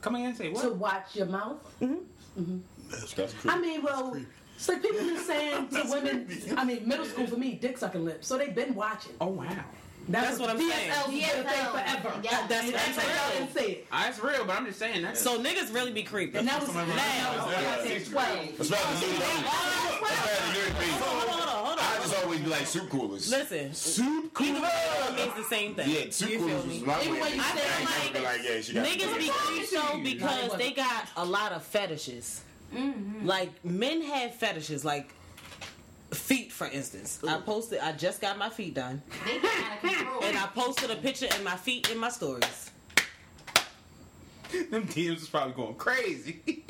Come 0.08 0.16
again 0.16 0.36
say 0.36 0.48
what? 0.48 0.62
To 0.62 0.70
watch 0.70 1.16
your 1.18 1.26
mouth. 1.26 1.58
Mm. 1.82 2.00
Mm. 2.40 2.62
That's, 2.90 3.14
That's 3.14 3.34
creep. 3.34 3.54
I 3.54 3.60
mean, 3.60 3.84
well, 3.84 4.12
creepy. 4.12 4.28
it's 4.56 4.70
like 4.70 4.82
people 4.82 5.00
been 5.00 5.18
saying 5.18 5.68
to 5.68 5.84
women. 5.90 6.26
creepy. 6.28 6.52
I 6.56 6.64
mean, 6.64 6.88
middle 6.88 7.04
school 7.06 7.28
for 7.28 7.36
me, 7.36 7.56
dick 7.56 7.78
sucking 7.78 8.06
lips. 8.06 8.26
So 8.26 8.38
they've 8.38 8.56
been 8.56 8.74
watching. 8.74 9.12
oh 9.20 9.28
wow. 9.28 9.66
That's 10.10 10.40
what 10.40 10.50
I'm 10.50 10.58
DSL 10.58 10.70
saying. 10.72 10.90
has 10.92 11.06
been 11.08 11.16
a 11.46 11.50
thing 11.50 11.60
DSL. 11.66 11.72
forever. 11.72 12.20
Yeah. 12.24 12.48
That's 12.48 12.64
And 12.64 12.74
what 12.74 12.82
I'm 12.88 12.96
that's 12.96 12.98
y'all 12.98 13.30
saying. 13.30 13.40
didn't 13.48 13.54
say 13.58 13.72
it. 13.72 13.88
Ah, 13.92 14.04
that's 14.06 14.20
real, 14.24 14.46
but 14.46 14.56
I'm 14.56 14.66
just 14.66 14.80
saying 14.80 15.02
that. 15.04 15.18
So 15.18 15.38
niggas 15.42 15.74
really 15.74 15.92
be 15.92 16.04
creepy. 16.04 16.38
And 16.38 16.48
that 16.48 16.60
was 16.62 16.74
Now, 16.74 16.84
I 16.84 17.84
said 17.86 18.06
twelve. 18.06 18.58
That's 18.58 18.72
right. 18.72 18.82
The 19.00 19.08
new 19.08 19.18
That's 19.18 20.02
right. 20.02 20.78
The 20.78 20.86
new 20.86 20.92
hold 20.94 21.30
on, 21.30 21.48
hold 21.66 21.80
on, 21.80 21.86
I 21.86 21.98
just 22.02 22.24
always 22.24 22.40
be 22.40 22.48
like 22.50 22.66
soup 22.68 22.90
coolers. 22.90 23.30
Listen, 23.30 23.74
Soup 23.74 24.32
either 24.42 24.62
way 24.62 25.16
means 25.16 25.34
the 25.36 25.44
same 25.44 25.76
thing. 25.76 25.90
Yeah, 25.90 26.10
soup 26.10 26.30
coolers 26.40 26.66
was 26.66 26.82
my 26.82 26.98
way. 27.00 27.22
I 27.22 27.56
say 27.56 27.82
ain't 27.82 27.86
like- 27.90 28.14
been 28.14 28.24
like, 28.24 28.42
yeah, 28.44 28.62
she 28.62 28.74
got 28.74 28.86
Niggas 28.86 29.18
be 29.18 29.30
creepy 29.30 29.76
though 29.76 30.00
because 30.04 30.58
they 30.58 30.72
got 30.72 31.08
a 31.18 31.26
lot 31.26 31.52
of 31.52 31.64
fetishes. 31.64 32.42
Mm-hmm. 32.74 33.26
Like 33.26 33.64
men 33.66 34.02
have 34.02 34.36
fetishes, 34.36 34.84
like 34.86 35.14
feet, 36.12 36.52
for 36.52 36.68
instance. 36.68 37.20
I 37.28 37.38
posted. 37.40 37.80
I 37.80 37.92
just 37.92 38.22
got 38.22 38.38
my 38.38 38.50
feet 38.50 38.74
done, 38.74 39.02
They 39.26 39.40
get 39.40 39.46
out 39.46 39.84
of 39.84 39.90
control. 39.98 40.24
and 40.24 40.38
I 40.38 40.48
posted 40.48 40.92
a 40.92 40.96
picture 40.96 41.28
of 41.28 41.44
my 41.44 41.56
feet 41.56 41.90
in 41.92 41.98
my 41.98 42.10
stories. 42.10 42.72
Them 44.72 44.88
DMs 44.88 45.18
is 45.24 45.28
probably 45.28 45.54
going 45.54 45.76
crazy. 45.76 46.42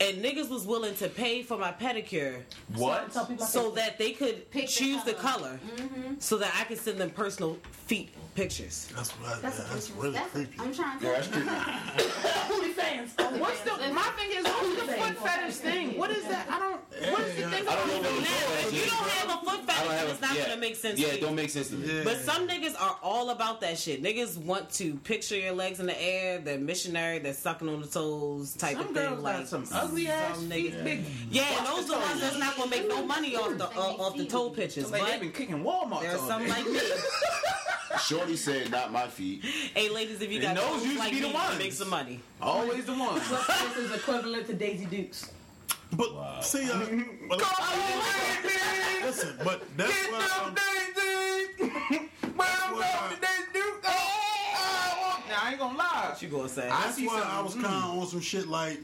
And 0.00 0.24
niggas 0.24 0.48
was 0.48 0.66
willing 0.66 0.94
to 0.96 1.08
pay 1.08 1.42
for 1.42 1.58
my 1.58 1.72
pedicure 1.72 2.42
what? 2.74 3.12
Tell 3.12 3.26
people 3.26 3.44
so 3.44 3.70
that 3.72 3.98
they 3.98 4.12
could 4.12 4.50
Pick 4.50 4.66
the 4.66 4.72
choose 4.72 5.04
the 5.04 5.12
color. 5.12 5.58
color, 5.58 5.60
mm-hmm. 5.76 6.14
so 6.18 6.38
that 6.38 6.54
I 6.58 6.64
could 6.64 6.78
send 6.78 6.98
them 6.98 7.10
personal 7.10 7.58
feet 7.70 8.10
pictures. 8.34 8.88
That's 8.94 9.10
what 9.12 9.36
I, 9.36 9.40
That's, 9.40 9.58
yeah, 9.58 9.64
that's 9.70 9.90
really 9.90 10.12
that's, 10.12 10.30
creepy. 10.30 10.58
I'm 10.58 10.72
trying 10.72 10.98
to. 11.00 11.04
Yeah, 11.04 11.12
that's 11.12 11.28
creepy. 11.28 11.48
OnlyFans. 11.50 13.40
What's 13.40 13.60
the? 13.60 13.70
My 13.92 14.02
thing 14.16 14.30
is, 14.30 14.44
what's 14.44 14.86
the 14.86 14.92
foot 14.92 15.16
fetish 15.18 15.54
thing? 15.56 15.98
What 15.98 16.10
is 16.10 16.24
that? 16.24 16.46
I 16.48 16.58
don't. 16.58 16.80
What 17.12 17.20
is 17.22 17.36
the 17.36 17.50
thing? 17.50 17.68
I 17.68 17.74
don't 17.74 17.88
know 17.88 17.94
what 17.94 18.00
about 18.00 18.14
the 18.14 18.20
Now, 18.20 18.68
if 18.68 18.72
you 18.72 18.90
don't 18.90 19.10
have 19.10 19.42
a 19.42 19.44
foot 19.44 19.66
fetish, 19.66 19.90
have 19.90 20.08
it's 20.08 20.20
not 20.20 20.36
yeah. 20.36 20.48
gonna 20.48 20.60
make 20.60 20.76
sense. 20.76 20.98
Yeah, 20.98 21.08
to 21.08 21.14
it 21.14 21.20
you. 21.20 21.26
don't 21.26 21.34
make 21.34 21.50
sense 21.50 21.68
to 21.68 21.74
me. 21.74 21.92
Yeah. 21.92 22.04
But 22.04 22.18
some 22.18 22.48
niggas 22.48 22.80
are 22.80 22.96
all 23.02 23.30
about 23.30 23.60
that 23.62 23.78
shit. 23.78 24.02
Niggas 24.02 24.38
want 24.38 24.70
to 24.74 24.94
picture 24.94 25.36
your 25.36 25.52
legs 25.52 25.80
in 25.80 25.86
the 25.86 26.02
air. 26.02 26.38
They're 26.38 26.58
missionary. 26.58 27.18
They're 27.18 27.34
sucking 27.34 27.68
on 27.68 27.80
the 27.80 27.86
toes 27.86 28.54
type 28.54 28.76
Some 28.76 28.88
of 28.88 28.94
thing. 28.94 29.22
Like 29.22 29.38
got 29.38 29.48
some 29.48 29.66
ugly 29.90 30.08
ugly 30.08 30.08
ass 30.08 30.38
feet, 30.44 30.84
big. 30.84 31.04
Yeah, 31.30 31.42
and 31.42 31.66
busted 31.66 31.76
those 31.76 31.86
the 31.86 31.92
ones 31.94 32.10
toes. 32.12 32.20
that's 32.20 32.38
not 32.38 32.56
gonna 32.56 32.70
make 32.70 32.88
no 32.88 33.04
money 33.06 33.36
off 33.36 33.56
the 33.58 33.66
uh, 33.66 33.80
off 34.04 34.16
the 34.16 34.26
toe 34.26 34.50
pictures. 34.50 34.90
Like 34.90 35.02
But 35.02 35.10
they've 35.10 35.20
been 35.20 35.32
kicking 35.32 35.62
Walmart. 35.64 36.02
there's 36.02 36.20
some 36.20 36.46
like 36.48 36.66
me. 36.66 36.80
Shorty 38.06 38.36
said, 38.36 38.70
"Not 38.70 38.92
my 38.92 39.06
feet." 39.08 39.44
Hey, 39.44 39.88
ladies, 39.90 40.20
if 40.22 40.30
you 40.32 40.40
got 40.40 40.50
And 40.50 40.58
those 40.58 40.66
toes 40.82 40.84
used 40.86 41.02
to 41.04 41.10
be 41.10 41.20
the 41.20 41.28
me, 41.28 41.34
ones. 41.34 41.58
make 41.58 41.72
some 41.72 41.88
money. 41.90 42.20
always 42.40 42.84
the 42.86 42.92
one. 42.94 43.20
Sweatpants 43.20 43.76
is 43.78 43.92
equivalent 43.94 44.46
to 44.46 44.54
Daisy 44.54 44.84
Dukes. 44.86 45.30
But 45.92 46.40
see, 46.42 46.70
uh, 46.70 46.78
but, 47.28 47.42
listen, 49.04 49.34
but 49.44 49.62
that's 49.76 49.92
Get 49.92 50.12
why. 50.12 50.20
them 50.20 50.28
I'm- 50.30 50.54
things, 50.54 52.08
Well, 52.36 52.46
why- 52.74 53.16
Now 55.28 55.38
I 55.42 55.50
ain't 55.50 55.58
gonna 55.58 55.76
lie. 55.78 56.06
What 56.10 56.22
you 56.22 56.28
gonna 56.28 56.48
say? 56.48 56.68
I 56.68 56.82
That's 56.82 56.96
see 56.96 57.06
why 57.06 57.22
I 57.28 57.40
was 57.42 57.54
kind 57.54 57.66
of 57.66 57.72
on 57.98 58.06
some 58.06 58.20
shit 58.20 58.46
like 58.48 58.78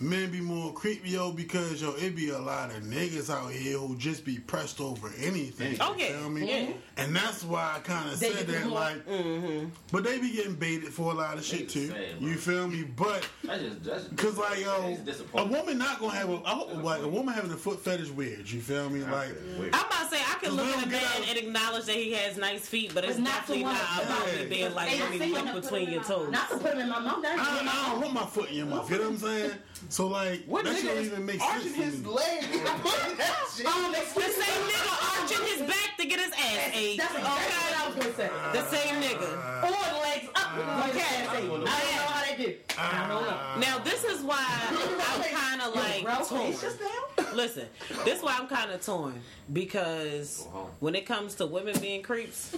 men 0.00 0.30
be 0.30 0.40
more 0.40 0.72
creepy, 0.72 1.10
yo, 1.10 1.32
because 1.32 1.82
yo, 1.82 1.92
it 1.94 2.14
be 2.14 2.30
a 2.30 2.38
lot 2.38 2.70
of 2.70 2.82
niggas 2.82 3.30
out 3.30 3.50
here 3.50 3.78
who 3.78 3.96
just 3.96 4.24
be 4.24 4.38
pressed 4.38 4.80
over 4.80 5.10
anything. 5.20 5.76
Oh, 5.80 5.94
you 5.96 6.04
yeah. 6.04 6.18
feel 6.18 6.30
me? 6.30 6.48
Yeah. 6.48 6.72
And 6.96 7.14
that's 7.14 7.44
why 7.44 7.74
I 7.76 7.80
kind 7.80 8.10
of 8.10 8.16
said 8.16 8.46
that, 8.46 8.66
more- 8.66 8.78
like, 8.78 9.06
mm-hmm. 9.06 9.68
but 9.90 10.04
they 10.04 10.18
be 10.18 10.30
getting 10.32 10.54
baited 10.54 10.88
for 10.88 11.12
a 11.12 11.14
lot 11.14 11.36
of 11.36 11.44
shit 11.44 11.68
too. 11.68 11.88
saying, 11.88 12.16
You 12.20 12.34
feel 12.34 12.68
me? 12.68 12.84
But 12.84 13.28
That's 13.44 13.62
just, 13.84 14.16
Cause 14.16 14.36
like 14.38 14.60
yo, 14.60 14.96
a 15.34 15.44
woman 15.44 15.78
not 15.78 16.00
gonna 16.00 16.12
have 16.12 16.30
a 16.30 16.40
I 16.44 16.50
hope, 16.50 16.82
like 16.82 17.02
a 17.02 17.08
woman 17.08 17.34
having 17.34 17.50
a 17.50 17.56
foot 17.56 17.80
fetish 17.80 18.10
weird. 18.10 18.50
You 18.50 18.60
feel 18.60 18.88
me? 18.90 19.00
Like 19.00 19.34
I'm 19.58 19.68
about 19.68 19.90
to 20.10 20.16
say 20.16 20.22
I 20.22 20.38
can 20.40 20.52
look 20.52 20.66
at 20.66 20.86
a 20.86 20.88
man 20.88 21.02
out- 21.04 21.28
and 21.28 21.38
acknowledge 21.38 21.84
that 21.86 21.96
he 21.96 22.12
has 22.12 22.36
nice 22.36 22.66
feet, 22.66 22.92
but 22.94 23.04
it's 23.04 23.16
But 23.16 23.22
not 23.24 23.46
to 23.46 23.52
definitely 23.54 23.64
want 23.64 23.78
not 23.78 24.02
about 24.04 24.36
me 24.36 24.46
being 24.46 24.74
like, 24.74 24.90
They 24.90 24.98
let 25.00 25.10
me 25.18 25.32
look 25.52 25.62
between 25.62 25.90
your 25.90 26.02
toes. 26.02 26.30
Not 26.30 26.48
to 26.50 26.56
put 26.56 26.72
them 26.72 26.80
in 26.80 26.88
my 26.88 27.00
mouth. 27.00 27.22
That's 27.22 27.40
I, 27.40 27.58
in 27.60 27.66
my 27.66 27.72
I 27.72 27.90
don't 27.90 28.00
want 28.00 28.14
my 28.14 28.26
foot 28.26 28.50
in 28.50 28.56
your 28.56 28.66
mouth. 28.66 28.90
You 28.90 28.98
know 28.98 29.02
what 29.04 29.12
I'm 29.12 29.18
saying? 29.18 29.50
So 29.88 30.06
like 30.08 30.44
What 30.46 30.64
that 30.64 30.76
shit 30.76 30.84
don't 30.86 30.96
nigga 30.96 31.04
even 31.06 31.26
make 31.26 31.36
is 31.36 31.42
sense 31.42 31.54
arching 31.54 31.74
to 31.74 31.80
his 31.82 32.02
me. 32.02 32.10
leg? 32.10 32.44
Um, 33.66 33.90
The 33.92 33.98
same 34.20 34.62
nigga 34.68 35.20
arching 35.20 35.44
his 35.46 35.68
back 35.68 35.96
to 35.98 36.06
get 36.06 36.20
his 36.20 36.32
ass 36.32 36.70
ate. 36.74 36.96
That's 36.98 37.14
exactly 37.14 37.22
what 37.22 37.80
I 37.80 37.86
was 37.88 37.96
gonna 37.96 38.14
say. 38.14 38.30
The 38.52 38.64
same 38.68 38.94
nigga. 39.02 39.64
Or 39.64 39.70
the 39.70 40.00
legs 40.00 40.28
up. 40.36 40.88
Okay. 40.88 41.26
I 41.28 41.40
don't 41.40 41.60
know 41.60 41.66
how 41.66 42.24
they 42.36 42.42
do. 42.44 42.54
I 42.78 43.08
don't 43.08 43.22
know. 43.24 43.60
Now 43.60 43.78
this 43.78 44.04
is 44.04 44.22
why 44.22 44.38
I'm 44.68 45.22
kind 45.34 45.62
of 45.62 45.74
like 45.74 46.04
Bro, 46.04 46.18
it's 46.48 46.62
just 46.62 46.78
torn. 46.80 47.36
Listen, 47.36 47.66
this 48.04 48.18
is 48.18 48.22
why 48.22 48.36
I'm 48.38 48.46
kind 48.46 48.70
of 48.70 48.80
torn 48.84 49.20
because 49.52 50.46
when 50.80 50.94
it 50.94 51.04
comes 51.06 51.34
to 51.36 51.46
women 51.46 51.74
being 51.80 52.02
creeps, 52.02 52.56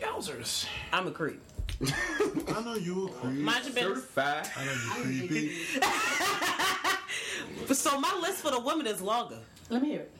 Yowzers. 0.00 0.66
I'm 0.92 1.06
a 1.08 1.10
creep. 1.10 1.42
I 1.86 2.62
know 2.64 2.74
you 2.74 3.08
a 3.08 3.10
creep. 3.12 3.38
Mind 3.40 3.64
your 3.64 3.74
business. 3.74 4.04
Certified. 4.14 4.50
I 4.56 4.64
know 4.64 5.10
you 5.10 5.28
creepy. 5.28 5.52
So 7.74 8.00
my 8.00 8.18
list 8.22 8.38
for 8.42 8.50
the 8.50 8.60
women 8.60 8.86
is 8.86 9.00
longer. 9.00 9.38
Let 9.70 9.82
me 9.82 9.88
hear 9.90 10.00
it. 10.00 10.10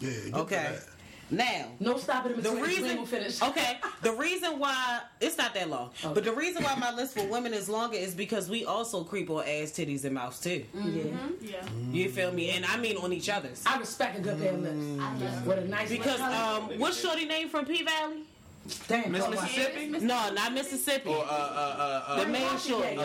Yeah. 0.00 0.10
Get 0.10 0.34
Okay. 0.34 0.56
That. 0.74 0.84
Now, 1.30 1.66
No 1.80 1.96
stopping 1.98 2.32
in 2.34 2.40
the 2.40 2.52
reason 2.52 2.96
We'll 2.96 3.04
finish. 3.04 3.42
okay 3.42 3.78
the 4.02 4.12
reason 4.12 4.58
why 4.58 5.00
it's 5.20 5.36
not 5.36 5.52
that 5.52 5.68
long 5.68 5.90
but 6.14 6.24
the 6.24 6.32
reason 6.32 6.62
why 6.64 6.74
my 6.76 6.90
list 6.94 7.12
for 7.18 7.26
women 7.26 7.52
is 7.52 7.68
longer 7.68 7.98
is 7.98 8.14
because 8.14 8.48
we 8.48 8.64
also 8.64 9.04
creep 9.04 9.28
on 9.28 9.40
ass 9.42 9.70
titties 9.72 10.04
and 10.06 10.14
mouths 10.14 10.40
too 10.40 10.64
Yeah. 10.74 11.02
Yeah. 11.42 11.66
you 11.92 12.08
feel 12.08 12.32
me 12.32 12.48
and 12.50 12.64
i 12.64 12.78
mean 12.78 12.96
on 12.96 13.12
each 13.12 13.28
other's 13.28 13.62
I 13.66 13.78
respect 13.78 14.16
a 14.18 14.22
good 14.22 14.38
pair 14.40 14.54
of 14.54 14.62
lips. 14.62 15.02
I 15.02 15.46
With 15.46 15.58
a 15.58 15.68
nice 15.68 15.90
because 15.90 16.18
lip 16.18 16.30
color. 16.30 16.72
um 16.72 16.78
what's 16.78 16.98
shorty 16.98 17.26
name 17.26 17.50
from 17.50 17.66
p-valley 17.66 18.22
Damn, 18.88 19.12
Miss 19.12 19.24
talk 19.24 19.30
Mississippi? 19.32 19.86
no 19.88 20.30
not 20.32 20.52
mississippi 20.52 21.08
Or 21.10 21.24
uh 21.24 21.28
uh 21.28 22.04
uh, 22.08 22.16
the 22.16 22.22
uh 22.22 22.28
main 22.28 22.42
Rocky 22.44 22.68
shorty 22.68 22.88
Day, 22.88 22.94
yo. 22.96 23.02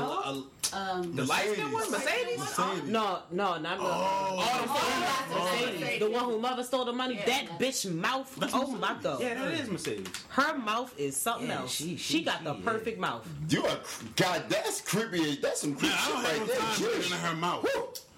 uh, 0.73 0.75
um, 0.75 1.15
the 1.15 1.23
light 1.25 1.49
skin 1.51 1.71
one, 1.71 1.91
Mercedes. 1.91 2.39
Mercedes. 2.39 2.89
no 2.89 3.19
no 3.31 3.57
not 3.59 3.77
Oh, 3.79 5.53
Mercedes. 5.61 5.99
the 5.99 6.09
one 6.09 6.25
who 6.25 6.39
mother 6.39 6.63
stole 6.63 6.85
the 6.85 6.93
money 6.93 7.15
that 7.25 7.45
bitch 7.59 7.89
mouth 7.93 8.37
oh 8.53 8.71
my 8.71 8.95
god 9.01 9.21
Yeah, 9.21 9.35
that 9.35 9.53
is 9.53 9.69
Mercedes. 9.69 10.07
her 10.29 10.57
mouth 10.57 10.93
is 10.97 11.15
something 11.15 11.47
Yeah, 11.47 11.59
else 11.59 11.71
she- 11.71 11.97
she, 11.97 12.17
she- 12.19 12.23
got 12.23 12.43
the 12.43 12.53
she 12.53 12.59
is. 12.59 12.65
perfect 12.65 12.99
mouth 12.99 13.27
You 13.49 13.65
are 13.65 13.77
God. 14.15 14.43
That's 14.49 14.81
creepy. 14.81 15.35
That's 15.37 15.61
some 15.61 15.75
creepy 15.75 15.93
Man, 15.93 15.97
I 15.99 16.05
shit 16.05 16.13
don't 16.13 16.23
right 16.23 16.37
have 16.39 16.47
there. 16.47 16.55
no 16.57 16.61
time 16.61 16.75
to 16.75 16.83
Jeez. 16.83 16.95
get 17.09 17.11
in 17.11 17.17
her 17.29 17.35
mouth 17.35 17.65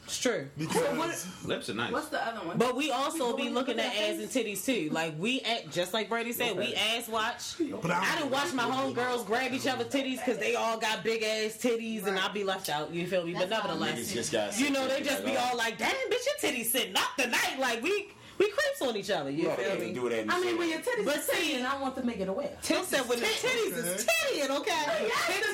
it's 0.05 0.19
true 0.19 0.47
because 0.57 1.45
Lips 1.45 1.69
are 1.69 1.73
nice. 1.73 1.91
what's 1.91 2.09
the 2.09 2.25
other 2.25 2.45
one? 2.45 2.57
But 2.57 2.75
we 2.75 2.91
also 2.91 3.35
be 3.35 3.49
looking 3.49 3.79
at 3.79 3.87
ass 3.87 4.19
and 4.19 4.29
titties 4.29 4.63
too. 4.63 4.89
Like 4.91 5.15
we, 5.17 5.41
at, 5.41 5.71
just 5.71 5.93
like 5.93 6.09
Brady 6.09 6.31
said, 6.31 6.55
we 6.57 6.73
ass 6.75 7.07
watch. 7.07 7.55
But 7.81 7.91
I 7.91 7.99
I 7.99 8.05
don't- 8.05 8.17
didn't 8.17 8.31
watch 8.31 8.53
my 8.53 8.63
homegirls 8.63 9.25
grab 9.25 9.51
each 9.53 9.67
other 9.67 9.83
titties 9.83 10.17
because 10.17 10.37
they 10.37 10.55
all 10.55 10.77
got 10.77 11.03
big 11.03 11.23
ass 11.23 11.57
titties, 11.57 12.05
and 12.05 12.17
I 12.17 12.27
be 12.29 12.43
left 12.43 12.69
out. 12.69 12.93
You 12.93 13.07
feel 13.07 13.25
me? 13.25 13.33
But 13.33 13.49
That's 13.49 13.61
how 13.61 13.75
Niggas 13.75 13.79
nevertheless, 13.79 14.59
you 14.59 14.69
know 14.69 14.87
they 14.87 15.01
just 15.01 15.25
be 15.25 15.35
all 15.35 15.51
oh. 15.53 15.57
like, 15.57 15.77
"Damn, 15.77 15.91
bitch, 16.09 16.25
your 16.41 16.51
titties 16.51 16.65
sitting 16.65 16.95
up 16.95 17.15
tonight." 17.17 17.57
Like 17.59 17.81
we, 17.81 18.09
we 18.37 18.49
creeps 18.51 18.81
on 18.81 18.95
each 18.97 19.09
other. 19.09 19.29
You 19.29 19.47
Yeah, 19.47 19.55
feel 19.55 19.79
me? 19.79 19.93
do 19.93 20.09
that. 20.09 20.19
I 20.29 20.39
mean, 20.39 20.49
summer. 20.49 20.57
when 20.59 20.69
your 20.69 20.79
titties 20.79 21.05
But 21.05 21.17
are 21.17 21.21
see- 21.21 21.31
titty, 21.35 21.53
and 21.55 21.67
I 21.67 21.79
want 21.81 21.95
to 21.95 22.03
make 22.03 22.19
it 22.19 22.27
aware. 22.27 22.51
Tim 22.61 22.83
said 22.83 23.07
when 23.07 23.19
the 23.19 23.25
titties 23.25 23.77
is 23.77 24.05
tittying, 24.05 24.49
okay? 24.59 25.09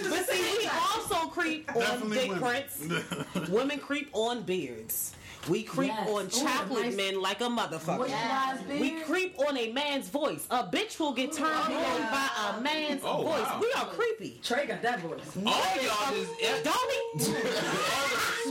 But 0.09 0.29
see, 0.29 0.57
we 0.59 0.67
also 0.67 1.27
creep 1.29 1.69
on 1.75 1.81
definitely 1.81 2.17
dick 2.29 2.31
prints. 2.39 3.49
Women 3.49 3.79
creep 3.79 4.09
on 4.13 4.43
beards. 4.43 5.15
We 5.49 5.63
creep 5.63 5.89
Yes. 5.89 6.07
on 6.07 6.25
Ooh, 6.25 6.29
chocolate 6.29 6.85
nice- 6.85 6.95
men 6.95 7.19
like 7.19 7.41
a 7.41 7.45
motherfucker. 7.45 8.07
Moisturized 8.07 8.67
beard. 8.67 8.79
We 8.81 8.99
creep 9.01 9.39
on 9.39 9.57
a 9.57 9.71
man's 9.71 10.07
voice. 10.07 10.45
A 10.51 10.63
bitch 10.65 10.99
will 10.99 11.13
get 11.13 11.31
turned 11.33 11.49
Oh, 11.51 11.67
yeah. 11.71 11.77
on 11.95 12.01
by 12.11 12.59
a 12.59 12.61
man's 12.61 13.01
Oh, 13.03 13.23
voice. 13.23 13.41
wow. 13.41 13.59
We 13.59 13.73
are 13.73 13.85
creepy. 13.87 14.39
Trey 14.43 14.67
got 14.67 14.83
that 14.83 14.99
voice. 14.99 15.19
All 15.37 15.43
y'all 15.43 16.13
just 16.13 16.31
yeah, 16.39 16.61
Don't 16.61 16.91
he? 16.91 17.33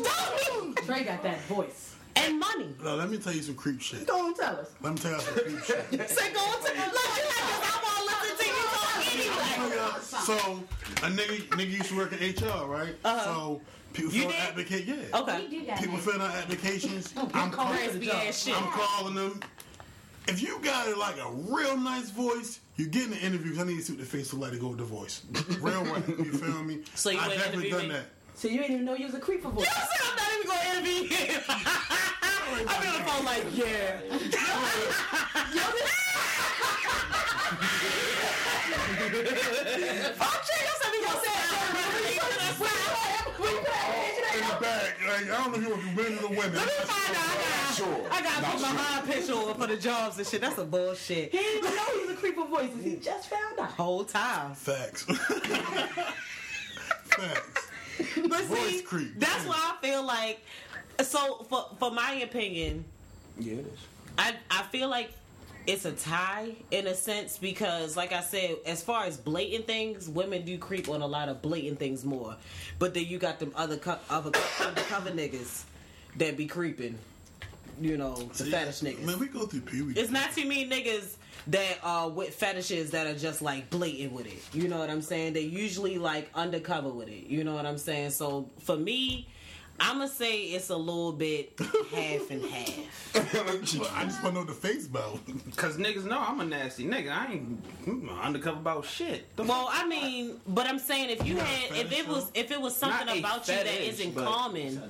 Don't 0.03 0.75
he? 0.77 0.83
Trey 0.87 1.05
got 1.05 1.23
that 1.23 1.41
voice. 1.43 1.95
And 2.17 2.39
money. 2.39 2.69
No, 2.83 2.97
let 2.97 3.11
me 3.11 3.19
tell 3.19 3.33
you 3.33 3.43
some 3.43 3.55
creep 3.55 3.81
shit. 3.81 4.07
Go 4.07 4.27
and 4.27 4.37
tell 4.37 4.57
us. 4.57 4.71
Let 4.83 4.93
me 4.95 4.99
tell 4.99 5.13
you 5.13 5.21
some 5.21 5.35
creep 5.35 5.65
shit. 5.65 6.11
Say 6.11 6.33
go 6.33 6.41
to 6.41 6.63
look 6.63 6.75
you 6.75 6.81
like 6.81 7.15
this. 7.15 7.37
I 7.39 7.81
want 7.83 7.99
to 7.99 8.05
listen 8.07 8.37
to 8.39 8.47
you 8.47 9.29
talk 9.31 9.77
anyway. 9.77 10.01
So 10.01 10.35
a 11.07 11.11
nigga, 11.11 11.49
nigga 11.51 11.71
used 11.71 11.87
to 11.91 11.97
work 11.97 12.13
in 12.13 12.19
HR, 12.35 12.67
right? 12.67 12.95
Uh-huh. 13.05 13.25
So 13.25 13.61
people 13.93 14.13
You 14.13 14.21
fill 14.23 14.31
out 14.31 14.35
did? 14.37 14.49
application. 14.49 14.99
Yeah. 15.11 15.19
Okay. 15.21 15.41
we 15.49 15.59
do 15.61 15.67
that. 15.67 15.79
People 15.81 15.99
fill 15.99 16.21
out 16.23 16.35
applications. 16.35 17.15
I'm 17.35 17.51
calling. 17.51 17.79
Ass 18.11 18.43
shit. 18.45 18.57
I'm 18.61 18.71
calling 18.71 19.15
them. 19.15 19.41
If 20.29 20.43
you 20.43 20.59
got 20.63 20.97
like 20.99 21.17
a 21.19 21.31
real 21.33 21.77
nice 21.77 22.11
voice, 22.11 22.61
you 22.77 22.87
get 22.87 23.05
in 23.05 23.11
the 23.11 23.19
interviews. 23.19 23.59
I 23.59 23.65
need 23.65 23.77
to 23.79 23.83
see 23.83 23.93
what 23.95 24.01
the 24.01 24.07
face 24.07 24.33
look 24.33 24.43
like 24.43 24.53
to 24.53 24.59
go 24.59 24.69
with 24.69 24.79
the 24.79 24.85
voice. 24.85 25.23
Real 25.61 25.83
rap, 25.85 26.07
you 26.07 26.33
feel 26.33 26.63
me? 26.63 26.83
So 26.95 27.11
you 27.11 27.19
I 27.19 27.29
went 27.29 27.41
definitely 27.41 27.71
done 27.71 27.89
me? 27.89 27.95
that. 27.95 28.05
So 28.41 28.49
you 28.49 28.57
didn't 28.57 28.73
even 28.73 28.85
know 28.87 28.95
you 28.95 29.05
was 29.05 29.15
a 29.15 29.21
creep 29.21 29.43
for 29.43 29.51
voice. 29.51 29.67
You 29.67 29.71
said 29.71 30.01
I'm 30.03 30.17
not 30.17 30.33
even 30.35 30.47
going 30.47 30.61
to 30.61 30.67
interview 30.73 31.35
you. 31.35 31.41
I'm 31.51 32.87
on 32.89 32.93
the 32.97 33.05
phone 33.05 33.25
like, 33.27 33.45
yeah. 33.55 34.01
Fuck 39.11 40.47
you, 40.47 40.57
you 40.61 40.75
said 40.81 40.91
we 40.93 40.99
gonna 41.05 41.21
say 41.21 41.35
In 44.39 44.43
the 44.47 44.55
back, 44.61 44.93
like 45.07 45.27
I 45.27 45.33
don't 45.43 45.51
know 45.51 45.59
if 45.59 45.63
you 45.63 45.71
want 45.71 45.83
to 45.83 45.89
men 45.97 46.13
or 46.25 46.29
women. 46.29 46.55
Let 46.55 46.67
me 46.67 46.73
find 46.85 47.17
out. 47.17 47.27
I 47.27 47.75
Sure. 47.77 47.87
got, 47.87 48.13
I 48.13 48.15
got 48.23 48.35
to 48.41 48.43
put 48.51 48.61
my 48.61 48.69
high 48.69 49.03
picture 49.07 49.33
on 49.35 49.55
for 49.55 49.67
the 49.67 49.77
jobs 49.77 50.19
and 50.19 50.27
shit. 50.27 50.41
That's 50.41 50.59
a 50.59 50.65
bullshit. 50.65 51.31
He 51.33 51.39
didn't 51.39 51.59
even 51.65 51.77
know 51.77 51.85
he 51.95 52.01
was 52.07 52.11
a 52.11 52.15
creep 52.19 52.35
for 52.37 52.47
voices. 52.47 52.85
He 52.85 52.97
just 52.97 53.29
found 53.29 53.59
out. 53.59 53.71
Whole 53.73 54.05
time. 54.05 54.55
Facts. 54.55 55.03
Facts. 57.05 57.70
But 58.29 58.45
Voice 58.45 58.71
see, 58.71 58.83
creep. 58.83 59.19
that's 59.19 59.45
why 59.47 59.57
I 59.57 59.87
feel 59.87 60.05
like. 60.05 60.45
So, 61.03 61.47
for 61.49 61.67
for 61.79 61.91
my 61.91 62.13
opinion, 62.15 62.85
is. 63.41 63.67
I 64.19 64.35
I 64.51 64.63
feel 64.65 64.89
like 64.89 65.13
it's 65.67 65.85
a 65.85 65.93
tie 65.93 66.53
in 66.71 66.87
a 66.87 66.95
sense 66.95 67.39
because, 67.39 67.97
like 67.97 68.13
I 68.13 68.21
said, 68.21 68.57
as 68.67 68.83
far 68.83 69.05
as 69.05 69.17
blatant 69.17 69.67
things, 69.67 70.09
women 70.09 70.45
do 70.45 70.59
creep 70.59 70.89
on 70.89 71.03
a 71.03 71.07
lot 71.07 71.29
of 71.29 71.43
blatant 71.43 71.79
things 71.79 72.05
more. 72.05 72.37
But 72.79 72.95
then 72.95 73.07
you 73.07 73.19
got 73.19 73.39
them 73.39 73.53
other 73.55 73.77
co- 73.77 73.99
other 74.09 74.33
undercover 74.61 75.11
niggas 75.11 75.65
that 76.17 76.37
be 76.37 76.47
creeping. 76.47 76.99
You 77.81 77.97
know, 77.97 78.15
the 78.15 78.45
fetish 78.45 78.81
niggas. 78.81 79.05
Man, 79.05 79.19
we 79.19 79.29
go 79.29 79.47
through 79.47 79.63
puberty. 79.63 79.99
It's 79.99 80.11
not 80.11 80.33
too 80.33 80.47
many 80.47 80.69
niggas 80.69 81.17
that 81.49 81.79
are 81.83 82.09
with 82.09 82.35
fetishes 82.35 82.91
that 82.91 83.07
are 83.07 83.15
just 83.15 83.43
like 83.43 83.71
blatant 83.71 84.13
with 84.13 84.27
it. 84.27 84.43
You 84.53 84.69
know 84.69 84.79
what 84.79 84.91
I'm 84.91 85.03
saying? 85.03 85.33
They 85.33 85.41
usually 85.43 85.99
like 85.99 86.31
undercover 86.35 86.91
with 86.91 87.09
it. 87.09 87.27
You 87.27 87.45
know 87.45 87.55
what 87.55 87.67
I'm 87.67 87.79
saying? 87.79 88.11
So 88.11 88.51
for 88.61 88.77
me, 88.77 89.29
I'ma 89.83 90.07
say 90.07 90.43
it's 90.43 90.69
a 90.69 90.77
little 90.77 91.13
bit 91.13 91.59
half 91.93 92.31
and 92.31 92.45
half. 92.45 93.35
Well, 93.35 93.89
I 93.95 94.05
just 94.05 94.23
want 94.23 94.35
to 94.37 94.41
know 94.41 94.45
the 94.45 94.53
face 94.53 94.87
about. 94.87 95.19
Cause 95.57 95.77
niggas 95.79 96.05
know 96.05 96.19
I'm 96.19 96.41
a 96.41 96.45
nasty 96.45 96.85
nigga. 96.85 97.11
I 97.11 97.33
ain't 97.33 97.65
I'm 97.87 98.09
undercover 98.11 98.59
about 98.59 98.85
shit. 98.85 99.35
The 99.37 99.43
Well, 99.45 99.69
I 99.73 99.87
mean, 99.87 100.39
but 100.47 100.67
I'm 100.67 100.79
saying 100.79 101.11
if 101.11 101.27
you 101.27 101.35
Not 101.35 101.47
had, 101.47 101.71
if 101.79 101.87
it 101.87 101.89
fetish, 101.91 102.07
was, 102.09 102.31
if 102.35 102.51
it 102.51 102.61
was 102.61 102.77
something 102.77 103.07
Not 103.07 103.17
a 103.17 103.19
about 103.21 103.49
you 103.49 103.55
that 103.55 103.67
fetish, 103.67 103.89
isn't 103.89 104.15
but- 104.15 104.25
common, 104.27 104.83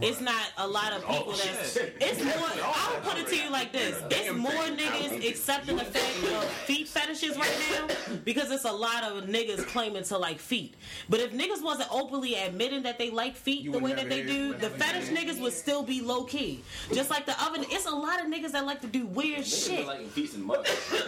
it's 0.00 0.20
not 0.20 0.46
a 0.58 0.66
lot 0.66 0.92
of 0.92 1.06
people 1.06 1.32
that's. 1.32 1.74
shit. 1.74 1.96
It's 2.00 2.22
more. 2.24 2.34
I'll 2.62 3.00
put 3.00 3.18
it 3.18 3.26
to 3.28 3.36
you 3.36 3.50
like 3.50 3.72
this: 3.72 4.00
it's 4.10 4.32
more 4.36 4.50
niggas 4.52 5.28
accepting 5.28 5.76
the 5.76 5.84
fact 5.84 6.32
of 6.44 6.44
feet 6.66 6.86
fetishes 6.88 7.36
right 7.36 7.58
now 7.72 8.16
because 8.24 8.50
it's 8.52 8.64
a 8.64 8.72
lot 8.72 9.02
of 9.04 9.24
niggas 9.24 9.66
claiming 9.66 10.04
to 10.04 10.18
like 10.18 10.38
feet. 10.38 10.74
But 11.08 11.20
if 11.20 11.32
niggas 11.32 11.62
wasn't 11.62 11.88
openly 11.92 12.34
admitting 12.36 12.84
that 12.84 12.98
they 12.98 13.10
like 13.10 13.34
feet 13.36 13.64
the 13.64 13.70
would 13.72 13.82
way 13.82 13.90
never 13.90 14.02
that 14.02 14.08
they 14.08 14.22
hear 14.22 14.35
dude, 14.36 14.60
the 14.60 14.70
fetish 14.70 15.08
niggas 15.08 15.40
would 15.40 15.52
still 15.52 15.82
be 15.82 16.00
low 16.00 16.24
key. 16.24 16.62
Just 16.92 17.10
like 17.10 17.26
the 17.26 17.34
other, 17.40 17.64
it's 17.70 17.86
a 17.86 17.90
lot 17.90 18.20
of 18.20 18.26
niggas 18.26 18.52
that 18.52 18.64
like 18.64 18.80
to 18.82 18.86
do 18.86 19.06
weird 19.06 19.40
Niggas 19.40 19.68
shit. 19.68 19.86
like 19.86 20.14
and. 20.14 20.46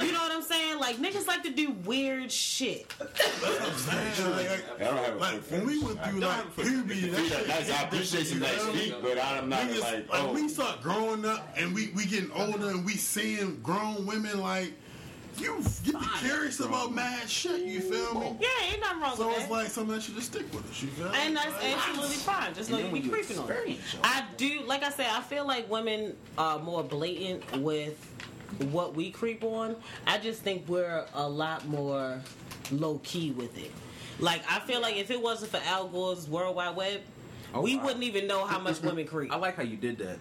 You 0.00 0.12
know 0.12 0.18
what 0.18 0.32
I'm 0.32 0.42
saying? 0.42 0.78
Like 0.78 0.96
niggas 0.96 1.26
like 1.26 1.42
to 1.44 1.50
do 1.50 1.72
weird 1.84 2.30
shit. 2.30 2.92
I'm. 3.00 4.30
Like, 4.32 4.80
I 4.80 4.84
don't 4.84 4.96
have 4.96 5.14
a 5.14 5.18
like 5.18 5.40
when 5.50 5.66
we 5.66 5.82
went 5.82 6.02
through 6.04 6.20
like 6.20 6.56
puberty, 6.56 7.08
that 7.08 7.20
Feet 7.20 7.70
are. 7.70 7.78
I 7.78 7.82
appreciate 7.84 8.26
some 8.26 8.40
nice 8.40 8.66
you 8.66 8.72
feet, 8.72 8.90
feel 8.90 9.02
but 9.02 9.18
I'm 9.18 9.48
not 9.48 9.60
Niggas, 9.60 9.80
like, 9.80 10.08
like 10.10 10.22
oh. 10.22 10.32
we 10.32 10.48
start 10.48 10.82
growing 10.82 11.24
up 11.24 11.48
and 11.56 11.74
we 11.74 11.88
we 11.94 12.06
getting 12.06 12.30
older 12.32 12.70
and 12.70 12.84
we 12.84 12.92
seeing 12.92 13.60
grown 13.62 14.06
women 14.06 14.40
like 14.40 14.72
you 15.40 15.62
get 15.84 16.00
to 16.00 16.08
curious 16.18 16.60
about 16.60 16.92
mad 16.92 17.28
shit. 17.28 17.62
You 17.62 17.80
feel 17.80 18.18
me? 18.18 18.36
Yeah, 18.40 18.48
ain't 18.72 18.80
nothing 18.80 19.00
wrong 19.00 19.16
So 19.16 19.28
with 19.28 19.36
it's 19.38 19.46
that. 19.46 19.52
like 19.52 19.66
something 19.68 19.94
that 19.94 20.02
should 20.02 20.14
just 20.14 20.28
stick 20.32 20.52
with 20.52 20.68
us. 20.70 20.82
You 20.82 20.88
feel 20.88 21.08
me? 21.10 21.18
and 21.20 21.36
that's 21.36 21.52
Like, 21.62 21.76
absolutely 21.76 22.16
fine. 22.16 22.54
Just 22.54 22.70
know 22.70 22.78
And 22.78 22.96
you 22.96 23.02
be 23.02 23.08
creeping 23.08 23.38
on 23.38 23.50
it. 23.50 23.78
I 24.02 24.24
do, 24.36 24.62
like 24.66 24.82
I 24.82 24.90
said, 24.90 25.06
I 25.10 25.20
feel 25.22 25.46
like 25.46 25.70
women 25.70 26.16
are 26.36 26.58
more 26.58 26.82
blatant 26.82 27.60
with 27.60 27.96
what 28.72 28.94
we 28.94 29.10
creep 29.10 29.44
on. 29.44 29.76
I 30.06 30.18
just 30.18 30.42
think 30.42 30.68
we're 30.68 31.04
a 31.14 31.28
lot 31.28 31.66
more 31.66 32.20
low 32.70 32.98
key 33.04 33.30
with 33.32 33.56
it. 33.58 33.70
Like 34.20 34.42
I 34.50 34.58
feel 34.60 34.80
like 34.80 34.96
if 34.96 35.10
it 35.10 35.20
wasn't 35.22 35.52
for 35.52 35.60
Al 35.68 35.86
Gore's 35.88 36.28
World 36.28 36.56
Wide 36.56 36.74
Web, 36.76 37.00
Oh, 37.54 37.62
we 37.62 37.76
wow. 37.78 37.84
wouldn't 37.86 38.04
even 38.04 38.26
know 38.26 38.44
how 38.44 38.58
much 38.58 38.82
women 38.82 39.06
creep. 39.06 39.32
I 39.32 39.36
like 39.36 39.56
how 39.56 39.62
you 39.62 39.78
did 39.78 39.96
that. 39.98 40.18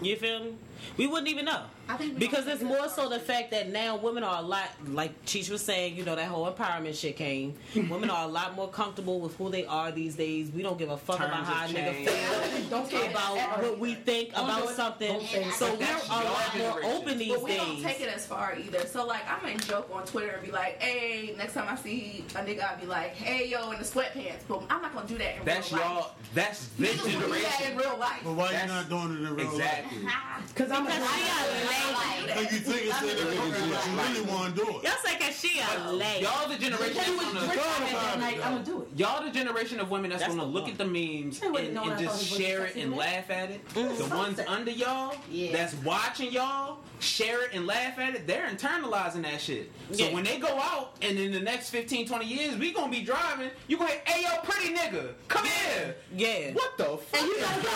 You 0.00 0.16
feel 0.16 0.44
me? 0.44 0.54
We 0.96 1.06
wouldn't 1.08 1.28
even 1.28 1.44
know. 1.44 1.64
I 1.90 1.96
think 1.96 2.14
we 2.14 2.18
Because 2.20 2.46
it's 2.46 2.62
more 2.62 2.88
so 2.88 3.08
the 3.08 3.18
fact 3.18 3.50
that 3.50 3.68
now 3.70 3.96
women 3.96 4.22
are 4.22 4.38
a 4.38 4.42
lot, 4.46 4.68
like 4.88 5.24
Cheech 5.24 5.50
was 5.50 5.60
saying, 5.62 5.96
you 5.96 6.04
know, 6.04 6.14
that 6.14 6.26
whole 6.28 6.50
empowerment 6.50 6.94
shit 6.94 7.16
came. 7.16 7.54
women 7.74 8.10
are 8.10 8.24
a 8.24 8.28
lot 8.28 8.54
more 8.54 8.68
comfortable 8.68 9.20
with 9.20 9.34
who 9.36 9.50
they 9.50 9.66
are 9.66 9.90
these 9.90 10.14
days. 10.14 10.50
We 10.52 10.62
don't 10.62 10.78
give 10.78 10.90
a 10.90 10.96
fuck 10.96 11.18
Times 11.18 11.30
about 11.30 11.44
how 11.44 11.64
a 11.64 11.68
have 11.68 11.70
nigga 11.76 11.94
changed. 11.94 12.10
feel 12.10 12.70
Don't 12.70 12.88
care 12.90 13.10
about 13.10 13.34
that. 13.34 13.62
what 13.62 13.78
we 13.78 13.94
think 13.94 14.32
Don't 14.34 14.44
about 14.44 14.68
something. 14.70 15.12
Don't 15.12 15.26
say 15.26 15.42
it. 15.44 15.52
So 15.54 15.74
we're 15.74 16.00
a 16.10 16.24
lot 16.24 16.58
more 16.58 16.84
open 16.84 17.18
these 17.18 17.32
But 17.32 17.42
we 17.42 17.56
don't 17.56 17.74
days. 17.76 17.82
take 17.84 18.00
it 18.02 18.08
as 18.08 18.24
far 18.26 18.56
either. 18.56 18.86
So 18.86 19.04
like 19.06 19.22
I 19.28 19.42
may 19.44 19.56
joke 19.56 19.90
on 19.92 20.04
Twitter 20.06 20.30
and 20.32 20.44
be 20.46 20.52
like, 20.52 20.80
"Hey, 20.80 21.34
next 21.36 21.54
time 21.54 21.66
I 21.68 21.76
see 21.76 22.24
a 22.36 22.38
nigga, 22.38 22.62
I'll 22.70 22.78
be 22.80 22.86
like, 22.86 23.14
hey 23.16 23.48
yo, 23.48 23.70
in 23.72 23.78
the 23.78 23.84
sweatpants." 23.84 24.42
But 24.48 24.62
I'm 24.70 24.80
not 24.82 24.94
gonna 24.94 25.08
do 25.08 25.18
that 25.18 25.36
in 25.38 25.44
That's 25.44 25.72
real 25.72 25.80
life. 25.82 25.90
y'all. 25.90 26.10
That's 26.34 26.68
this 26.78 26.96
Niggas 26.96 27.04
will 27.04 27.10
do 27.10 27.18
that 27.18 27.60
in 27.60 27.66
generation. 27.72 27.78
real 27.78 27.98
life. 27.98 28.20
But 28.22 28.34
why 28.34 28.52
you 28.62 28.68
not 28.68 28.88
doing 28.88 29.12
it 29.12 29.28
in 29.28 29.34
real 29.34 29.46
life? 29.46 29.54
Exactly. 29.54 29.98
Because 30.50 30.70
I'm 30.72 30.86
a 30.86 30.90
Because 30.90 31.10
she 31.14 31.20
a 31.22 31.79
lady. 31.84 32.40
Like 32.40 32.52
you 32.52 32.58
think 32.58 32.82
it's 32.86 33.02
inappropriate, 33.02 33.70
but 33.70 33.86
you 33.86 34.20
really 34.20 34.30
want 34.30 34.56
to 34.56 34.64
do 34.64 34.70
it. 34.78 34.84
Y'all 34.84 34.92
say 35.04 35.16
cause 35.18 35.38
she 35.38 35.60
a 35.60 35.92
lady. 35.92 36.24
Y'all 36.24 36.48
the 36.48 36.56
generation. 36.58 36.94
Tell 36.94 37.12
you 37.12 37.16
what, 37.16 37.34
that's 37.34 37.46
Rich 37.48 37.56
gonna- 37.56 37.86
had 37.86 38.12
that 38.12 38.18
night, 38.20 38.46
I'm 38.46 38.52
gonna 38.54 38.64
do 38.64 38.82
it. 38.82 38.88
Y'all 38.98 39.22
the 39.24 39.30
generation 39.30 39.80
of 39.80 39.90
women 39.90 40.10
that's, 40.10 40.22
That's 40.22 40.34
gonna 40.34 40.46
look 40.46 40.68
at 40.68 40.78
the 40.78 40.84
memes 40.84 41.40
and, 41.42 41.56
and 41.56 41.98
just 41.98 42.24
share 42.26 42.66
it 42.66 42.76
and 42.76 42.96
laugh 42.96 43.30
at 43.30 43.50
it. 43.50 43.66
Mm-hmm. 43.70 44.08
The 44.08 44.16
ones 44.16 44.40
under 44.46 44.70
y'all 44.70 45.14
that's 45.52 45.74
watching 45.82 46.32
y'all 46.32 46.78
share 47.00 47.44
it 47.44 47.50
and 47.54 47.66
laugh 47.66 47.98
at 47.98 48.14
it, 48.14 48.26
they're 48.26 48.46
internalizing 48.48 49.22
that 49.22 49.40
shit. 49.40 49.70
So 49.92 50.12
when 50.12 50.24
they 50.24 50.38
go 50.38 50.48
out 50.58 50.96
and 51.02 51.18
in 51.18 51.32
the 51.32 51.40
next 51.40 51.70
15, 51.70 52.06
20 52.06 52.26
years, 52.26 52.56
we 52.56 52.72
gonna 52.72 52.90
be 52.92 53.02
driving, 53.02 53.50
you 53.68 53.78
gonna 53.78 53.90
hear, 53.90 54.00
hey 54.04 54.22
yo, 54.22 54.40
pretty 54.42 54.74
nigga, 54.74 55.12
come 55.28 55.44
here. 55.46 55.96
Yeah. 56.14 56.52
What 56.52 56.76
the 56.76 56.84
fuck 56.98 57.20
And 57.20 57.28
you 57.28 57.36
is 57.36 57.42
gotta 57.42 57.62
go. 57.62 57.70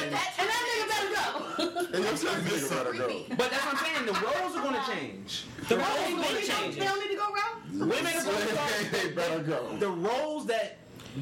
And 0.00 0.12
that 0.12 0.36
nigga 0.48 0.88
better 0.88 1.10
go. 1.14 1.96
And 1.98 2.06
I'm 2.06 2.16
saying, 2.16 2.36
nigga 2.44 2.70
gotta 2.70 2.98
go. 2.98 3.04
Creepy. 3.06 3.34
But 3.50 3.58
that's 3.58 3.66
what 3.66 3.76
I'm 3.76 3.84
saying, 3.84 4.06
the 4.06 4.12
roles 4.12 4.56
are 4.56 4.62
gonna 4.62 4.84
change. 4.86 5.44
The 5.68 5.76
roles 5.76 5.88
are 5.88 6.10
gonna 6.10 6.22
change. 6.38 6.46
they 6.46 6.52
change. 6.54 6.76
don't 6.78 7.00
need 7.00 7.08
to 7.08 7.16
go 7.16 7.32
around. 7.32 7.80
Women 7.90 8.06
are 8.06 8.24
gonna 8.24 8.46
start 8.46 8.92
They 8.92 9.10
better 9.10 9.38
go. 9.42 9.76
the 9.78 9.88
roles 9.90 10.46
that 10.46 10.76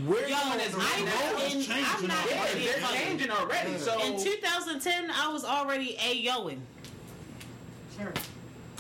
we're 0.06 0.20
Yo, 0.28 0.36
doing 0.36 0.60
as 0.60 0.74
I 0.74 1.00
now. 1.00 1.04
know, 1.06 1.38
it's 1.38 1.54
and 1.54 1.64
changing 1.64 1.84
I'm 1.86 2.06
not 2.08 2.26
already. 2.26 2.60
Yeah, 2.60 2.80
gonna 2.80 2.92
be 2.92 2.98
they're 2.98 3.06
changing 3.06 3.30
already. 3.30 3.78
So 3.78 4.02
In 4.04 4.22
2010, 4.22 5.10
I 5.10 5.28
was 5.32 5.44
already 5.44 5.96
a 5.96 6.22
yoing. 6.26 6.58
Sure. 7.96 8.12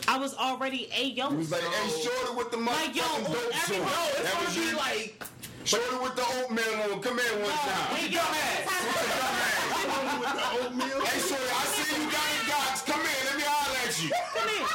I 0.06 0.18
was 0.18 0.34
already 0.34 0.86
a 0.94 1.10
He 1.10 1.16
yoing. 1.18 1.38
was 1.38 1.50
like, 1.50 1.62
hey, 1.62 1.88
shorty 2.02 2.36
with 2.36 2.50
the 2.50 2.58
Like, 2.58 2.94
yo, 2.94 3.02
motherfucking 3.02 3.32
dope 3.32 3.70
every- 3.70 3.78
no, 3.78 3.84
it's 4.10 4.32
gonna 4.32 4.44
was 4.44 4.54
be 4.56 4.72
like 4.76 5.22
Shorty 5.68 5.96
with 6.02 6.16
the 6.16 6.22
oatmeal 6.22 6.64
on. 6.94 7.02
Come 7.02 7.18
here 7.18 7.44
one 7.44 7.52
time. 7.52 7.92
Hey, 7.92 8.08
What 8.08 8.08
yo, 8.08 8.08
you 8.08 8.16
dumbass? 8.16 8.64
With 10.24 10.32
the 10.32 10.48
oatmeal. 10.64 11.00
Hey, 11.04 11.20
shorty, 11.20 11.44
I 11.44 11.64
see 11.76 11.92
you 11.92 12.08
got 12.08 12.24
it, 12.24 12.48
docs. 12.48 12.80
Come 12.88 13.00
here. 13.04 13.20
Let 13.28 13.36
me 13.36 13.44
at 13.44 13.67
you. 14.02 14.10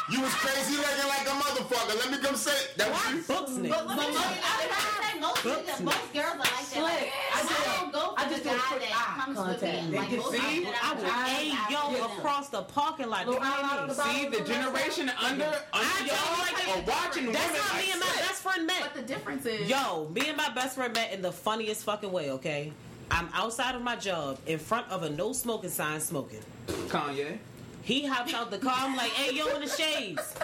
You 0.10 0.22
was 0.22 0.34
crazy 0.36 0.76
looking 0.78 1.08
like 1.08 1.26
a 1.28 1.32
motherfucker. 1.32 1.96
Let 2.00 2.12
me 2.12 2.18
come 2.20 2.36
say 2.36 2.56
that 2.78 2.90
was 2.92 3.14
you. 3.14 3.22
books 3.24 3.52
But 3.52 3.64
nigga? 3.64 3.88
let 3.88 3.98
me 3.98 4.04
tell 4.04 4.14
you, 4.14 4.42
I 4.44 4.54
was 4.58 4.68
gonna 4.74 5.00
say 5.00 5.20
most 5.20 5.38
niggas, 5.44 5.84
most 5.84 6.14
girls 6.14 6.34
are 6.34 6.38
like 6.38 6.70
that. 6.70 6.84
Like, 6.84 7.12
I 7.34 7.40
I, 7.40 7.82
don't 7.82 7.94
go 7.94 8.00
for 8.14 8.20
I 8.20 8.30
just 8.30 8.44
the 8.44 8.50
guy 8.50 8.56
that 8.56 8.94
eye 8.94 9.22
comes 9.24 9.38
with 9.38 9.48
contact. 9.60 9.88
me. 9.90 9.98
Like 9.98 10.12
most 10.12 10.32
see, 10.32 10.38
I 10.40 10.80
I 10.84 10.94
was 10.94 11.04
would- 11.04 11.12
a 11.12 11.14
I 11.14 11.68
yo 11.70 11.92
would- 11.92 12.12
across 12.18 12.50
the 12.50 12.62
parking 12.64 13.10
lot. 13.10 13.26
Little 13.28 13.42
Do 13.42 13.48
you 13.48 13.54
hear 13.54 13.82
me? 13.82 13.88
the 13.88 13.94
see 13.94 14.28
the 14.28 14.42
generation 14.44 15.10
under 15.10 15.46
under 15.74 16.06
y'all 16.06 16.06
tell 16.06 16.06
you 16.06 16.54
like 16.54 16.68
are 16.78 16.84
watching 16.92 17.26
women. 17.28 17.42
That's 17.42 17.60
how 17.60 17.78
me 17.80 17.92
and 17.92 18.00
my 18.00 18.06
best 18.20 18.42
friend 18.42 18.68
met. 18.68 18.82
But 18.82 18.94
the 18.96 19.02
difference 19.02 19.46
is, 19.46 19.70
Yo, 19.70 20.10
me 20.14 20.28
and 20.28 20.38
my 20.38 20.50
best 20.50 20.76
friend 20.76 20.94
met 20.94 21.12
in 21.14 21.22
the 21.22 21.32
funniest 21.32 21.84
fucking 21.84 22.12
way, 22.12 22.32
okay? 22.32 22.74
I'm 23.12 23.30
outside 23.34 23.76
of 23.76 23.82
my 23.82 23.96
job 23.96 24.40
in 24.48 24.58
front 24.60 24.90
of 24.90 25.04
a 25.04 25.10
no 25.10 25.34
smoking 25.34 25.70
sign 25.70 26.00
smoking. 26.00 26.40
Kanye. 26.88 27.38
He 27.84 28.06
hopped 28.06 28.34
out 28.34 28.50
the 28.50 28.58
car. 28.58 28.74
I'm 28.78 28.96
like, 28.96 29.12
hey, 29.12 29.36
yo, 29.36 29.48
in 29.56 29.62
the 29.62 29.68
shades. 29.68 30.36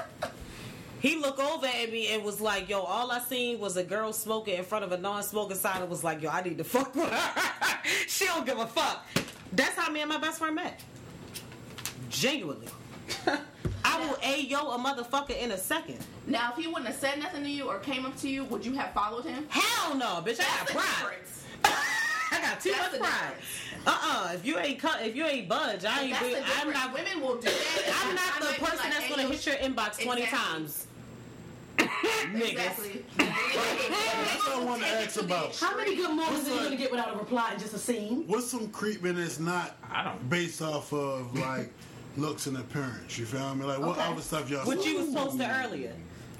He 0.99 1.15
looked 1.15 1.39
over 1.39 1.65
at 1.65 1.91
me 1.91 2.13
and 2.13 2.23
was 2.23 2.41
like, 2.41 2.67
yo, 2.67 2.81
all 2.81 3.09
I 3.09 3.19
seen 3.19 3.59
was 3.59 3.77
a 3.77 3.83
girl 3.83 4.11
smoking 4.11 4.57
in 4.57 4.65
front 4.65 4.83
of 4.83 4.91
a 4.91 4.97
non-smoking 4.97 5.55
sign 5.55 5.81
and 5.81 5.89
was 5.89 6.03
like, 6.03 6.21
yo, 6.21 6.29
I 6.29 6.41
need 6.41 6.57
to 6.57 6.65
fuck 6.65 6.93
with 6.93 7.09
her. 7.09 7.49
she 8.07 8.25
don't 8.25 8.45
give 8.45 8.59
a 8.59 8.67
fuck. 8.67 9.05
That's 9.53 9.75
how 9.75 9.89
me 9.89 10.01
and 10.01 10.09
my 10.09 10.17
best 10.17 10.39
friend 10.39 10.55
met. 10.55 10.81
Genuinely. 12.09 12.67
I 13.85 13.99
will 14.01 14.17
a 14.21 14.41
yo 14.41 14.71
a 14.71 14.77
motherfucker 14.77 15.37
in 15.37 15.51
a 15.51 15.57
second. 15.57 15.97
now 16.27 16.51
if 16.51 16.57
he 16.63 16.67
wouldn't 16.67 16.87
have 16.87 16.97
said 16.97 17.17
nothing 17.19 17.43
to 17.43 17.49
you 17.49 17.69
or 17.69 17.79
came 17.79 18.05
up 18.05 18.15
to 18.17 18.29
you, 18.29 18.43
would 18.45 18.65
you 18.65 18.73
have 18.73 18.93
followed 18.93 19.23
him? 19.25 19.45
Hell 19.49 19.95
no, 19.95 20.21
bitch. 20.23 20.39
I 20.39 20.43
got 20.43 20.67
That's 20.67 20.71
the 20.71 20.77
pride. 20.77 21.85
difference. 22.29 22.43
I 22.45 22.51
got 22.51 22.59
too 22.61 22.69
That's 22.71 22.81
much 22.83 22.91
the 22.91 22.97
pride. 22.99 23.33
Uh 23.87 23.99
uh 24.03 24.31
If 24.33 24.45
you 24.45 24.59
ain't 24.59 24.79
cut, 24.79 25.01
if 25.05 25.15
you 25.15 25.25
ain't 25.25 25.47
budge, 25.47 25.85
I 25.85 26.01
ain't. 26.03 26.11
That's 26.11 26.23
the 26.23 26.29
Be, 26.29 26.35
difference. 26.35 26.61
I'm 26.61 26.71
not. 26.73 26.93
Women 26.93 27.21
will 27.21 27.35
do 27.35 27.41
that. 27.49 28.03
I'm 28.05 28.15
not 28.15 28.23
I 28.35 28.39
the 28.39 28.53
person 28.65 28.77
like, 28.77 28.93
that's 28.93 29.03
hey, 29.05 29.15
gonna 29.15 29.27
hit 29.29 29.45
your 29.45 29.55
inbox 29.55 30.03
twenty 30.03 30.23
Exactly. 30.23 30.49
times. 30.53 30.85
Niggas. 31.79 32.51
Exactly. 32.51 33.05
That's 33.17 34.47
what 34.47 34.57
I 34.57 34.63
want 34.65 34.81
to 34.81 34.87
ask 34.87 35.21
about. 35.21 35.55
How 35.55 35.77
many 35.77 35.95
good 35.95 36.13
mornings 36.13 36.47
are 36.49 36.55
you 36.55 36.63
gonna 36.63 36.75
get 36.75 36.91
without 36.91 37.15
a 37.15 37.17
reply 37.17 37.51
and 37.51 37.59
just 37.59 37.73
a 37.73 37.77
scene? 37.79 38.25
What's 38.27 38.47
some 38.47 38.69
creeping 38.69 39.15
that's 39.15 39.39
not 39.39 39.77
I 39.89 40.03
don't- 40.03 40.29
based 40.29 40.61
off 40.61 40.91
of 40.91 41.33
like 41.39 41.71
looks 42.17 42.47
and 42.47 42.57
appearance? 42.57 43.17
You 43.17 43.25
feel 43.25 43.55
me? 43.55 43.63
Like 43.65 43.79
what 43.79 43.97
Okay. 43.97 44.01
other 44.11 44.21
stuff 44.21 44.49
y'all? 44.49 44.65
What 44.65 44.81
saw? 44.83 44.89
you 44.89 44.97
was 45.05 45.15
posting 45.15 45.41
earlier. 45.49 45.93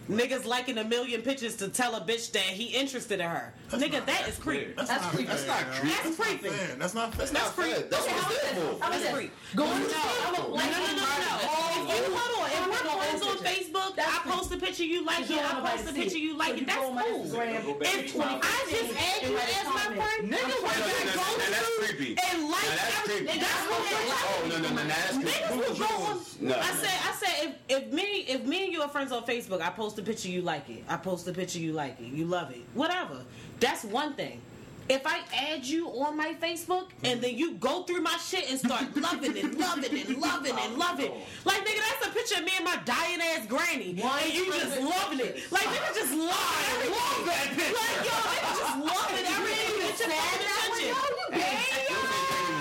Niggas 0.10 0.46
liking 0.46 0.80
a 0.80 0.84
million 0.84 1.22
pictures 1.22 1.56
to 1.58 1.68
tell 1.70 1.94
a 1.94 2.02
bitch 2.02 2.32
that 2.32 2.42
he 2.42 2.66
interested 2.76 3.20
in 3.20 3.28
her. 3.30 3.54
That's 3.70 3.84
Nigga, 3.84 3.94
not- 3.94 4.08
that 4.08 4.28
is 4.28 4.38
creepy. 4.40 4.74
That's, 4.76 4.90
That's 4.90 5.04
not 5.04 5.12
creepy. 5.14 5.28
That's 5.30 5.46
not 5.48 5.58
creepy. 5.72 5.96
That's 5.96 6.18
not 6.18 6.26
creepy. 6.28 6.50
fair. 6.50 6.76
That's 6.78 6.94
not 6.96 7.14
fair. 7.14 7.20
That's 7.20 7.34
not 7.34 7.56
creepy. 7.56 7.72
fair. 7.74 7.82
That's 7.90 8.08
what 8.08 8.32
it's 8.34 8.42
there 8.42 8.56
for. 8.56 8.84
How 8.84 8.90
That's 8.90 8.98
is 8.98 9.04
that? 9.08 9.14
creepy. 9.14 9.34
Go 9.56 9.66
No, 9.66 9.72
on 9.72 9.80
no, 9.82 9.88
the 9.88 9.94
no, 9.94 10.00
no, 10.34 10.50
no, 10.50 10.58
no, 10.58 10.66
no. 10.66 11.94
If 11.94 12.08
you 12.08 12.16
hold 12.16 12.42
on, 12.42 12.50
if 12.50 12.66
we're 12.66 12.90
friends 12.90 13.22
on 13.22 13.38
Facebook, 13.38 14.00
I 14.00 14.30
post 14.30 14.49
a 14.49 14.49
picture 14.60 14.84
you 14.84 15.06
like 15.06 15.30
it, 15.30 15.40
I 15.40 15.62
post 15.62 15.90
a 15.90 15.94
picture 15.94 16.18
you 16.18 16.38
like 16.38 16.58
it. 16.58 16.68
That's 16.68 16.78
go 16.78 16.88
on 16.88 16.96
my 16.96 17.04
cool. 17.04 17.26
If 17.26 18.16
I 18.16 18.68
just 18.70 18.94
add 18.98 19.30
you 19.30 19.38
as 19.38 19.66
my 19.66 19.96
friend, 19.96 20.32
nigga, 20.32 20.32
no, 20.32 20.48
you 20.48 21.12
go 21.16 21.26
no, 21.30 21.46
that's 21.50 22.34
and 22.34 22.50
like 22.50 22.70
Now 23.26 23.34
that's 23.40 23.64
what 23.70 23.80
Oh 24.22 24.48
no 24.50 24.58
no 24.58 24.70
no, 24.70 24.84
that's 24.88 25.18
Niggas 25.18 25.50
will 25.52 25.76
go 25.78 25.86
on. 26.06 26.18
I 26.52 26.74
said, 26.74 27.00
I 27.04 27.16
said, 27.18 27.56
if, 27.70 27.84
if 27.84 27.94
me, 27.94 28.26
if 28.28 28.46
me 28.46 28.66
and 28.66 28.74
you 28.74 28.82
are 28.82 28.90
friends 28.90 29.12
on 29.12 29.24
Facebook, 29.24 29.62
I 29.62 29.70
post 29.70 29.98
a 30.00 30.02
picture 30.02 30.30
you 30.30 30.42
like 30.42 30.70
it. 30.70 30.84
I 30.88 30.98
post 30.98 31.28
a 31.28 31.34
picture 31.34 31.60
you 31.60 31.74
like 31.74 32.00
it. 32.00 32.08
You 32.08 32.26
love 32.26 32.52
it. 32.52 32.62
Whatever. 32.74 33.22
That's 33.60 33.84
one 33.84 34.14
thing. 34.14 34.42
If 34.90 35.06
I 35.06 35.20
add 35.36 35.64
you 35.64 35.88
on 35.90 36.18
my 36.18 36.34
Facebook 36.42 36.90
and 37.04 37.22
then 37.22 37.38
you 37.38 37.54
go 37.54 37.84
through 37.84 38.02
my 38.02 38.18
shit 38.18 38.50
and 38.50 38.58
start 38.58 38.96
loving 38.96 39.38
and 39.38 39.56
loving 39.56 40.00
and 40.00 40.18
loving 40.18 40.52
and 40.52 40.74
oh, 40.74 40.80
loving, 40.80 41.12
like 41.46 41.64
nigga, 41.64 41.78
that's 41.78 42.08
a 42.08 42.10
picture 42.10 42.40
of 42.40 42.46
me 42.46 42.54
and 42.56 42.66
my 42.66 42.76
dying 42.86 43.20
ass 43.22 43.46
granny, 43.46 44.02
and 44.02 44.34
you 44.34 44.52
just 44.52 44.82
loving 44.82 45.20
it. 45.20 45.52
Like 45.52 45.66
nigga 45.66 45.94
just 45.94 46.16
love 46.16 46.66
everything. 46.74 46.92
love 46.92 47.26
that 47.28 47.48
picture. 47.54 47.74
Like 47.78 48.02
yo, 48.02 48.18
nigga 48.34 48.52
just 48.58 48.78
loving 48.80 49.26
everything. 49.30 49.76
You 49.78 49.88
just 49.90 50.00
sad 50.00 50.40
that 50.42 50.68
one, 50.70 50.82
yo. 50.82 51.38
You 51.38 51.40
Hey, 51.40 51.86
yo. 51.88 51.96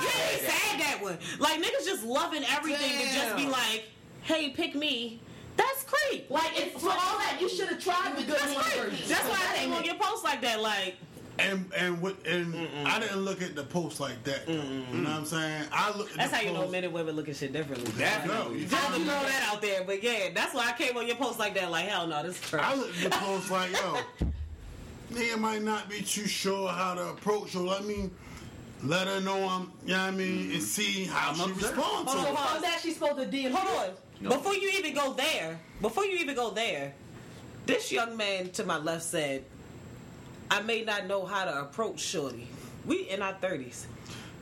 Yeah, 0.04 0.30
they 0.30 0.46
sad 0.46 0.80
that 0.80 0.98
one. 1.00 1.18
Like 1.38 1.62
niggas 1.62 1.86
just 1.86 2.04
loving 2.04 2.44
everything 2.44 3.08
to 3.08 3.14
just 3.14 3.36
be 3.36 3.46
like, 3.46 3.84
hey, 4.20 4.50
pick 4.50 4.74
me. 4.74 5.22
That's 5.56 5.84
creep. 5.84 6.30
Like, 6.30 6.56
if, 6.56 6.74
for 6.74 6.90
all 6.90 7.18
that, 7.18 7.38
you 7.40 7.48
should 7.48 7.68
have 7.68 7.82
tried 7.82 8.16
the 8.16 8.22
good 8.22 8.36
That's 8.36 8.54
one 8.54 8.64
creep. 8.64 9.06
That's 9.06 9.28
why 9.28 9.38
I 9.50 9.56
came 9.56 9.72
on 9.72 9.84
your 9.84 9.96
post 9.96 10.22
like 10.22 10.40
that. 10.42 10.60
Like, 10.62 10.94
And 11.38 11.70
and 11.76 12.00
what 12.02 12.16
and 12.26 12.54
I 12.86 12.98
didn't 12.98 13.20
look 13.20 13.42
at 13.42 13.54
the 13.54 13.62
post 13.62 14.00
like 14.00 14.22
that. 14.24 14.46
though. 14.46 14.52
You 14.54 14.60
know 14.60 15.10
what 15.10 15.18
I'm 15.20 15.24
saying? 15.24 15.64
I 15.72 15.96
look. 15.96 16.10
At 16.12 16.16
that's 16.16 16.30
the 16.30 16.36
how 16.36 16.42
you 16.42 16.52
know 16.52 16.68
men 16.68 16.84
and 16.84 16.92
women 16.92 17.14
look 17.14 17.28
at 17.28 17.36
shit 17.36 17.52
differently. 17.52 17.92
Definitely. 17.96 18.64
Just 18.66 18.86
to 18.86 18.92
throw 18.94 19.04
that 19.04 19.48
out 19.52 19.62
there, 19.62 19.84
but 19.84 20.02
yeah, 20.02 20.30
that's 20.34 20.52
why 20.54 20.68
I 20.68 20.72
came 20.76 20.96
on 20.96 21.06
your 21.06 21.16
post 21.16 21.38
like 21.38 21.54
that. 21.54 21.70
Like, 21.70 21.86
hell 21.86 22.06
no, 22.06 22.22
this 22.24 22.36
is 22.38 22.44
I 22.54 22.58
trash. 22.58 22.76
look 22.76 22.88
at 22.96 23.02
the 23.04 23.10
post 23.10 23.50
like, 23.50 23.72
yo, 23.72 23.98
nigga 25.12 25.38
might 25.38 25.62
not 25.62 25.88
be 25.88 26.02
too 26.02 26.26
sure 26.26 26.68
how 26.70 26.94
to 26.94 27.08
approach 27.10 27.54
you. 27.54 27.60
let 27.60 27.84
me 27.84 28.10
let 28.82 29.06
her 29.08 29.20
know 29.20 29.48
I'm, 29.48 29.72
you 29.84 29.92
know 29.94 29.98
what 30.04 30.08
I 30.08 30.10
mean, 30.12 30.52
and 30.52 30.62
see 30.62 31.04
how 31.04 31.32
she 31.34 31.50
responds 31.52 31.72
to 31.72 31.80
Hold 31.80 32.08
on, 32.08 32.26
it. 32.32 32.36
hold 32.36 32.64
that 32.64 32.80
she's 32.82 32.94
supposed 32.94 33.16
to 33.30 33.36
DM. 33.36 33.50
Hold 33.52 33.90
on. 33.90 34.28
Before 34.28 34.54
you 34.54 34.70
even 34.76 34.94
go 34.94 35.12
there, 35.12 35.60
before 35.80 36.04
you 36.04 36.16
even 36.18 36.34
go 36.34 36.50
there, 36.50 36.92
this 37.66 37.92
young 37.92 38.16
man 38.16 38.50
to 38.50 38.64
my 38.64 38.78
left 38.78 39.04
said, 39.04 39.44
"I 40.50 40.60
may 40.62 40.82
not 40.82 41.06
know 41.06 41.24
how 41.24 41.44
to 41.44 41.60
approach 41.62 42.00
Shorty. 42.00 42.48
We 42.86 43.08
in 43.08 43.22
our 43.22 43.34
thirties. 43.34 43.86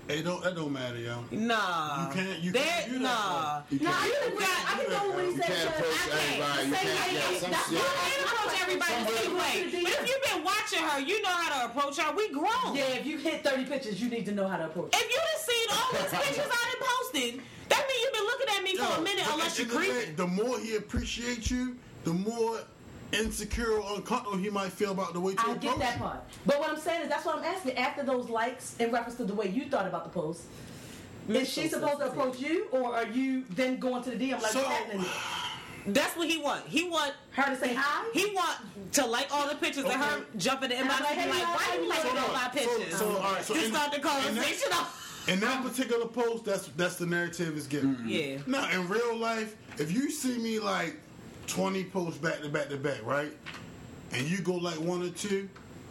Hey, 0.06 0.22
don't 0.22 0.40
that 0.44 0.54
don't 0.54 0.70
matter, 0.72 0.98
yo. 0.98 1.18
Nah, 1.32 2.06
You 2.06 2.14
can't- 2.14 2.38
you 2.38 2.52
There- 2.52 2.62
can't 2.62 2.86
do 2.92 2.98
that, 3.00 3.02
Nah. 3.02 3.62
You 3.70 3.78
Nah, 3.80 3.90
can't- 3.90 4.04
I 4.06 4.06
can, 4.06 4.22
I 4.22 4.84
can 4.84 4.86
go 4.86 5.06
with 5.08 5.16
what 5.16 5.24
he 5.24 5.30
You 5.32 5.36
said. 5.38 5.46
can't 5.46 5.68
approach 5.68 5.96
I 5.98 6.06
can't. 6.06 6.14
everybody. 6.14 6.62
You 6.62 6.70
The 6.70 6.76
same 6.76 6.86
can't- 6.86 7.10
way- 7.10 7.14
yeah, 7.34 7.40
some 7.40 7.50
that's 7.50 7.64
shit. 7.66 7.72
You 7.72 7.78
I 7.82 8.10
can't 8.10 8.22
approach 8.22 8.60
everybody 8.62 8.94
the 9.02 9.18
same 9.18 9.34
way. 9.34 9.40
way. 9.66 9.82
But 9.82 9.92
if 9.92 10.08
you've 10.08 10.22
been 10.30 10.44
watching 10.44 10.78
her, 10.86 11.00
you 11.00 11.22
know 11.22 11.28
how 11.30 11.48
to 11.58 11.64
approach 11.66 11.96
her. 11.98 12.12
We 12.14 12.28
grown. 12.30 12.76
Yeah, 12.76 12.84
if 13.02 13.04
you 13.06 13.18
hit 13.18 13.42
30 13.42 13.64
pictures, 13.64 14.00
you 14.00 14.08
need 14.08 14.26
to 14.26 14.32
know 14.32 14.46
how 14.46 14.58
to 14.58 14.66
approach. 14.66 14.94
If 14.94 15.10
you 15.10 15.16
done 15.16 15.42
seen 15.42 15.66
all 15.74 15.90
these 15.90 16.10
pictures 16.22 16.52
I 16.54 16.64
done 16.70 16.86
posted, 16.86 17.42
that 17.68 17.82
means 17.88 18.00
you've 18.04 18.12
been 18.14 18.26
looking 18.30 18.48
at 18.54 18.62
me 18.62 18.76
for 18.76 18.84
Yo, 18.84 18.94
a 18.94 19.00
minute 19.02 19.26
unless 19.28 19.58
you're 19.58 19.66
the 19.66 19.74
end 19.74 19.82
of 19.82 19.86
the 19.88 19.92
creeping. 19.92 20.10
day, 20.10 20.22
The 20.22 20.26
more 20.28 20.58
he 20.60 20.76
appreciates 20.76 21.50
you, 21.50 21.76
the 22.04 22.12
more 22.12 22.60
insecure 23.12 23.72
or 23.80 23.96
uncomfortable 23.96 24.36
he 24.38 24.50
might 24.50 24.72
feel 24.72 24.90
about 24.92 25.12
the 25.12 25.20
way 25.20 25.32
you 25.32 25.38
I 25.38 25.52
approach 25.52 25.60
get 25.62 25.78
that 25.78 25.98
part. 25.98 26.24
But 26.44 26.58
what 26.58 26.70
I'm 26.70 26.78
saying 26.78 27.02
is, 27.02 27.08
that's 27.08 27.24
what 27.24 27.36
I'm 27.38 27.44
asking. 27.44 27.76
After 27.76 28.02
those 28.02 28.28
likes, 28.28 28.76
in 28.78 28.90
reference 28.92 29.16
to 29.18 29.24
the 29.24 29.34
way 29.34 29.48
you 29.48 29.66
thought 29.68 29.86
about 29.86 30.04
the 30.04 30.10
post, 30.10 30.42
is 31.28 31.48
she 31.48 31.68
supposed 31.68 31.98
to 31.98 32.06
approach 32.08 32.38
you, 32.40 32.66
or 32.70 32.94
are 32.94 33.06
you 33.06 33.44
then 33.50 33.78
going 33.78 34.02
to 34.04 34.10
the 34.10 34.16
DM 34.16 34.40
like 34.40 34.52
So- 34.52 34.58
what's 34.62 34.70
happening? 34.70 35.06
That's 35.88 36.16
what 36.16 36.26
he 36.28 36.38
want. 36.38 36.66
He 36.66 36.88
want 36.88 37.12
Her 37.30 37.44
to 37.54 37.56
say 37.60 37.72
hi? 37.74 38.04
he 38.12 38.34
want 38.34 38.58
to 38.94 39.06
like 39.06 39.28
all 39.32 39.48
the 39.48 39.54
pictures 39.54 39.84
and 39.84 39.92
her 40.02 40.24
jumping 40.36 40.72
in 40.72 40.78
the 40.78 40.82
And 40.82 40.90
inbox 40.90 41.00
like, 41.00 41.16
and 41.16 41.30
be 41.30 41.36
hey, 41.38 41.44
like, 41.44 41.54
why 41.56 41.62
how 41.62 41.74
you 41.76 41.82
you 41.84 41.88
liking 41.88 42.10
doing? 42.10 42.24
all 42.24 42.32
my 42.32 42.48
pictures? 42.52 42.98
so, 42.98 43.16
all 43.18 43.32
right, 43.34 43.44
so 43.44 43.54
Just 43.54 43.66
in- 43.66 43.72
start 43.72 43.92
the 43.92 44.00
that- 44.00 44.22
conversation 44.24 44.72
off. 44.72 45.28
In 45.28 45.38
that 45.40 45.62
particular 45.64 46.06
post, 46.06 46.44
that's 46.44 46.66
that's 46.76 46.96
the 46.96 47.06
narrative 47.06 47.56
is 47.56 47.66
given. 47.68 48.00
Yeah. 48.04 48.38
Now, 48.48 48.68
in 48.70 48.88
real 48.88 49.16
life, 49.16 49.54
if 49.78 49.92
you 49.92 50.10
see 50.10 50.38
me 50.38 50.58
like 50.58 51.00
20 51.46 51.84
posts 51.84 52.18
back 52.18 52.40
to 52.42 52.48
back 52.48 52.68
to 52.68 52.76
back, 52.76 53.04
right? 53.04 53.32
And 54.12 54.26
you 54.28 54.38
go 54.38 54.54
like 54.54 54.80
one 54.80 55.02
or 55.02 55.10
two, 55.10 55.48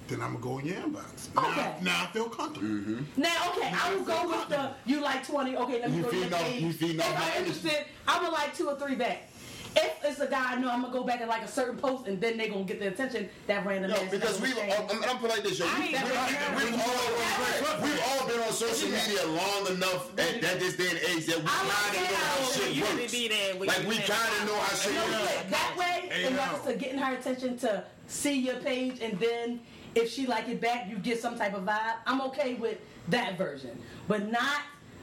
then 0.08 0.22
I'm 0.22 0.34
gonna 0.40 0.44
go 0.44 0.58
in 0.60 0.66
your 0.68 0.78
inbox. 0.78 1.34
Now, 1.36 1.50
Okay. 1.50 1.74
now 1.82 2.04
I 2.04 2.08
feel 2.14 2.30
comfortable. 2.30 2.68
Mm-hmm. 2.68 3.22
Now, 3.22 3.52
okay, 3.56 3.74
I 3.76 3.96
will 3.96 4.04
go 4.06 4.28
with 4.30 4.50
the 4.50 4.70
you 4.86 5.02
like 5.02 5.26
20. 5.28 5.56
Okay, 5.58 5.82
let 5.82 5.92
me 5.92 5.98
You 5.98 6.04
go 6.04 6.10
to 6.10 6.16
feel 6.16 6.30
your 6.30 6.40
page. 6.40 6.62
you 6.64 6.74
feel 6.74 6.96
no 6.96 7.04
If 7.04 7.10
I'm 7.10 7.16
bad. 7.16 7.38
interested, 7.40 7.86
I 8.08 8.22
would 8.22 8.32
like 8.32 8.56
two 8.56 8.68
or 8.70 8.76
three 8.80 8.96
back. 8.96 9.30
If 9.76 10.06
it's 10.06 10.20
a 10.20 10.28
guy 10.28 10.54
I 10.54 10.60
know, 10.60 10.70
I'm 10.70 10.82
gonna 10.82 10.94
go 10.94 11.04
back 11.04 11.20
and 11.20 11.30
like 11.30 11.44
a 11.44 11.48
certain 11.48 11.78
post, 11.78 12.08
and 12.08 12.20
then 12.22 12.38
they 12.38 12.48
gonna 12.50 12.64
get 12.64 12.80
the 12.80 12.88
attention 12.88 13.30
that 13.48 13.66
random. 13.66 13.92
No, 13.92 14.00
because 14.10 14.40
we've, 14.40 14.52
I'm, 14.52 14.70
saying. 14.70 14.90
I'm 15.10 15.18
put 15.18 15.30
like 15.30 15.44
this, 15.44 15.60
yo. 15.60 15.66
We, 15.78 15.82
we, 15.82 15.92
we've, 15.92 16.82
all, 16.82 17.82
we've 17.84 18.02
all 18.08 18.28
been 18.28 18.40
on 18.40 18.52
social 18.52 18.90
media 18.90 19.26
long 19.28 19.68
enough 19.76 20.18
at, 20.18 20.26
mm-hmm. 20.26 20.46
at 20.46 20.60
this 20.60 20.78
day 20.78 20.90
and 20.90 21.00
age 21.10 21.26
that 21.26 21.40
we 21.40 21.46
kind 21.46 21.96
of 21.96 22.10
know 22.10 22.16
how 22.16 22.52
shit 22.52 22.82
works. 22.82 23.12
to 23.12 23.60
be 23.60 23.68
Like 23.68 23.88
we 23.88 23.98
kind 23.98 24.34
of 24.40 24.48
know 24.48 24.60
how 24.60 24.76
shit 24.76 24.94
You 24.94 25.00
know 25.00 25.06
what 25.06 25.16
I'm 25.16 25.22
works. 25.22 25.52
That 25.52 25.76
way, 25.78 26.26
in 26.26 26.34
now. 26.36 26.40
reference 26.40 26.66
to 26.66 26.76
getting 26.76 27.00
her 27.00 27.14
attention 27.14 27.58
to 27.60 27.84
see 28.08 28.40
your 28.40 28.56
page, 28.58 29.02
and 29.02 29.20
then 29.20 29.60
if 29.96 30.12
she 30.12 30.28
like 30.28 30.48
it 30.48 30.62
back, 30.62 30.90
you 30.90 30.98
get 30.98 31.20
some 31.20 31.38
type 31.38 31.54
of 31.54 31.64
vibe. 31.64 31.96
I'm 32.06 32.22
okay 32.22 32.56
with 32.56 32.80
that 33.10 33.38
version, 33.38 33.82
but 34.08 34.30
not 34.32 34.62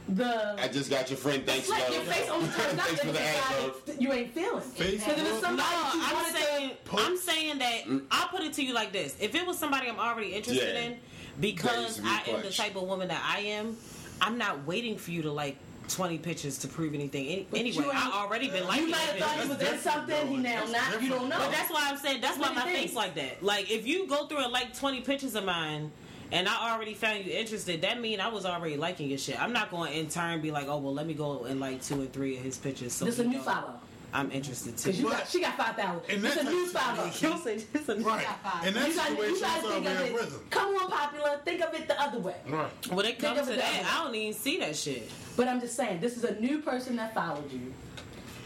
the. 0.09 0.57
I 0.61 0.69
just 0.69 0.91
got 0.91 1.09
your 1.11 1.17
friend. 1.17 1.45
Thanks, 1.47 1.69
Like 1.69 1.85
love. 1.85 1.93
your 1.95 2.03
face 2.03 2.29
only 2.31 2.49
turns 2.49 2.59
up 2.79 2.87
Thanks 2.87 3.01
for 3.01 3.07
the 3.07 3.13
it's 3.13 3.21
ad, 3.21 3.43
somebody 3.45 3.67
love. 3.69 3.87
that 3.87 4.03
you 4.03 4.13
ain't 4.13 4.35
feeling. 4.35 4.61
Facebook? 4.63 4.77
Because 4.79 5.03
if 5.09 5.19
it's 5.19 5.31
No, 5.35 5.41
somebody 5.41 5.69
that 5.69 6.13
I'm 6.15 6.35
saying 6.35 6.71
to, 6.85 6.97
I'm 6.99 7.17
saying 7.17 7.59
that 7.59 7.85
mm. 7.85 8.03
I'll 8.11 8.29
put 8.29 8.41
it 8.43 8.53
to 8.55 8.63
you 8.65 8.75
like 8.75 8.93
this: 8.93 9.17
if 9.21 9.35
it 9.35 9.47
was 9.47 9.59
somebody 9.59 9.89
I'm 9.89 9.99
already 9.99 10.35
interested 10.35 10.75
Yeah. 10.75 10.81
in, 10.83 10.97
because 11.41 11.99
be 11.99 12.09
I 12.09 12.23
am 12.29 12.43
the 12.43 12.51
type 12.51 12.77
of 12.77 12.83
woman 12.83 13.09
that 13.09 13.23
I 13.25 13.41
am, 13.41 13.77
I'm 14.21 14.39
not 14.39 14.67
waiting 14.67 14.97
for 14.99 15.11
you 15.13 15.23
to 15.23 15.33
like 15.33 15.57
20 15.89 16.19
pictures 16.19 16.59
to 16.59 16.69
prove 16.69 16.95
anything. 16.95 17.27
Any- 17.27 17.47
anyway, 17.71 17.87
I 17.93 18.11
already 18.25 18.49
been 18.49 18.67
liking 18.67 18.85
you 18.87 18.91
might 18.91 18.99
have 19.01 19.19
thought 19.19 19.41
he 19.41 19.49
was 19.49 19.61
in 19.73 19.79
something. 19.79 20.29
He 20.29 20.37
now 20.37 20.65
That's 20.67 20.93
not. 20.93 21.03
You 21.03 21.09
don't 21.11 21.29
know. 21.29 21.39
But 21.39 21.51
that's 21.53 21.71
why 21.71 21.89
I'm 21.89 21.97
saying 21.97 22.21
that's 22.21 22.39
why 22.39 22.53
my 22.53 22.63
things. 22.63 22.79
face 22.79 22.95
like 22.95 23.15
that. 23.17 23.43
Like 23.43 23.71
if 23.71 23.87
you 23.87 24.07
go 24.07 24.27
through 24.27 24.39
and 24.45 24.53
like 24.53 24.77
20 24.77 25.01
pictures 25.03 25.35
of 25.35 25.45
mine. 25.45 25.91
And 26.33 26.49
I 26.49 26.73
already 26.73 26.95
found 26.95 27.25
you 27.27 27.33
interested. 27.33 27.83
That 27.83 28.01
mean 28.01 28.19
I 28.19 28.29
was 28.29 28.47
already 28.47 28.77
liking 28.79 29.09
your 29.09 29.19
shit. 29.19 29.41
I'm 29.41 29.53
not 29.53 29.71
going 29.71 29.93
to 29.93 29.99
in 29.99 30.09
turn 30.09 30.41
be 30.41 30.51
like, 30.51 30.67
oh 30.67 30.79
well, 30.79 30.95
let 30.95 31.07
me 31.07 31.13
go 31.15 31.45
and 31.45 31.61
like 31.61 31.83
two 31.83 32.01
and 32.01 32.13
three 32.13 32.37
of 32.39 32.43
his 32.43 32.57
pictures. 32.57 32.95
So 32.95 33.05
This 33.05 33.19
a 33.19 33.25
new 33.25 33.37
know 33.37 33.43
follow. 33.43 33.75
I'm 34.15 34.31
interested 34.31 34.77
too. 34.77 34.91
You 34.93 35.05
But- 35.05 35.13
got, 35.13 35.29
she 35.29 35.41
got 35.41 35.57
five 35.57 35.77
thousand. 35.77 36.03
It's 36.09 36.37
a 36.37 36.43
type 36.45 36.53
new 36.53 36.65
of 36.65 36.71
follow. 36.73 37.11
situation- 37.11 37.67
It's 37.75 37.89
a- 37.89 37.95
new 37.97 38.05
Right. 38.05 38.27
In 38.67 38.75
that 38.75 38.89
You 38.89 38.95
gotta, 38.95 39.11
you 39.13 39.37
situation, 39.37 39.41
gotta 39.41 39.69
think 39.69 39.87
of 39.87 40.01
it. 40.01 40.15
rhythm. 40.15 40.47
Come 40.51 40.75
on, 40.77 40.91
popular. 40.91 41.41
Think 41.45 41.61
of 41.63 41.75
it 41.75 41.87
the 41.89 42.01
other 42.01 42.19
way. 42.19 42.37
Right. 42.49 42.87
When 42.93 43.07
it 43.07 43.19
comes 43.19 43.41
to 43.41 43.47
that, 43.47 43.57
that. 43.59 43.85
I 43.95 44.05
don't 44.05 44.15
even 44.15 44.39
see 44.39 44.59
that 44.59 44.75
shit. 44.77 45.11
But 45.37 45.49
I'm 45.49 45.61
just 45.61 45.77
saying, 45.77 46.01
this 46.01 46.17
is 46.17 46.25
a 46.25 46.35
new 46.41 46.59
person 46.61 46.97
that 46.97 47.15
followed 47.15 47.51
you. 47.53 47.73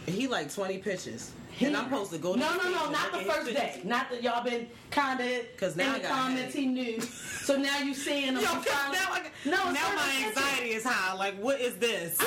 He 0.06 0.26
like 0.28 0.52
20 0.52 0.78
pictures. 0.78 1.30
He- 1.56 1.64
and 1.66 1.76
I'm 1.76 1.84
supposed 1.84 2.10
to 2.12 2.18
go 2.18 2.34
to 2.34 2.38
No, 2.38 2.54
no, 2.56 2.64
no, 2.70 2.90
not 2.90 3.12
the 3.12 3.18
first 3.20 3.46
day. 3.54 3.80
Not 3.84 4.10
that 4.10 4.22
y'all 4.22 4.44
been 4.44 4.68
kind 4.90 5.20
of 5.20 5.56
'Cause 5.56 5.74
now 5.74 5.84
in 5.84 5.90
I 5.90 5.98
the 5.98 6.02
got 6.02 6.10
comments. 6.10 6.54
He 6.54 6.66
knew. 6.66 7.00
So 7.00 7.56
now 7.56 7.78
you 7.78 7.94
seeing 7.94 8.24
him. 8.24 8.34
Yo, 8.34 8.40
you 8.40 8.46
'cause 8.46 8.66
now, 8.66 9.12
I, 9.12 9.22
no, 9.46 9.70
now 9.70 9.94
my 9.94 10.24
anxiety 10.26 10.70
is 10.72 10.84
high. 10.84 11.14
Like, 11.14 11.38
what 11.40 11.60
is 11.60 11.76
this? 11.76 12.18
I 12.20 12.24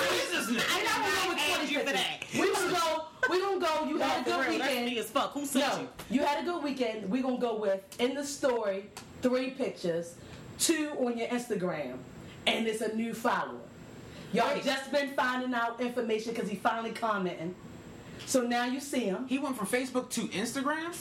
mean, 0.52 0.62
I'm 0.76 0.84
not 0.84 0.96
gonna 0.96 1.15
go 1.24 1.30
with 1.30 1.38
I 1.39 1.56
20 1.58 1.72
you 1.74 1.80
for 1.80 1.92
that. 1.94 2.24
We 2.34 2.52
gonna 2.54 2.72
go. 2.74 3.06
We 3.30 3.39
gonna 3.42 3.60
go. 3.60 3.86
You 3.88 3.98
No, 4.00 4.06
had 4.06 4.22
a 4.22 4.24
good 4.30 4.48
real, 4.48 4.58
that's 4.60 4.70
weekend. 4.70 4.86
me 4.88 4.98
as 5.00 5.10
fuck. 5.12 5.34
Who 5.34 5.46
sent 5.46 5.68
No, 5.76 5.82
you? 5.82 5.88
you 6.20 6.26
had 6.26 6.42
a 6.42 6.46
good 6.46 6.63
weekend. 6.63 7.10
We 7.12 7.22
gonna 7.22 7.38
go 7.38 7.56
with 7.58 7.82
in 8.00 8.15
the 8.15 8.26
story 8.26 8.89
three 9.22 9.52
pictures, 9.52 10.15
two 10.58 10.92
on 11.00 11.18
your 11.18 11.28
Instagram, 11.28 11.98
and 12.48 12.65
it's 12.68 12.82
a 12.82 12.96
new 12.96 13.13
follower. 13.13 13.60
Y'all 14.34 14.54
Wait. 14.56 14.63
just 14.63 14.92
been 14.92 15.13
finding 15.15 15.54
out 15.54 15.80
information 15.82 16.34
because 16.34 16.50
he 16.50 16.56
finally 16.56 16.92
commenting. 16.92 17.54
So 18.25 18.41
now 18.41 18.65
you 18.65 18.79
see 18.79 19.01
him. 19.05 19.25
He 19.27 19.39
went 19.39 19.58
from 19.58 19.65
Facebook 19.67 20.10
to 20.12 20.21
Instagram. 20.27 20.91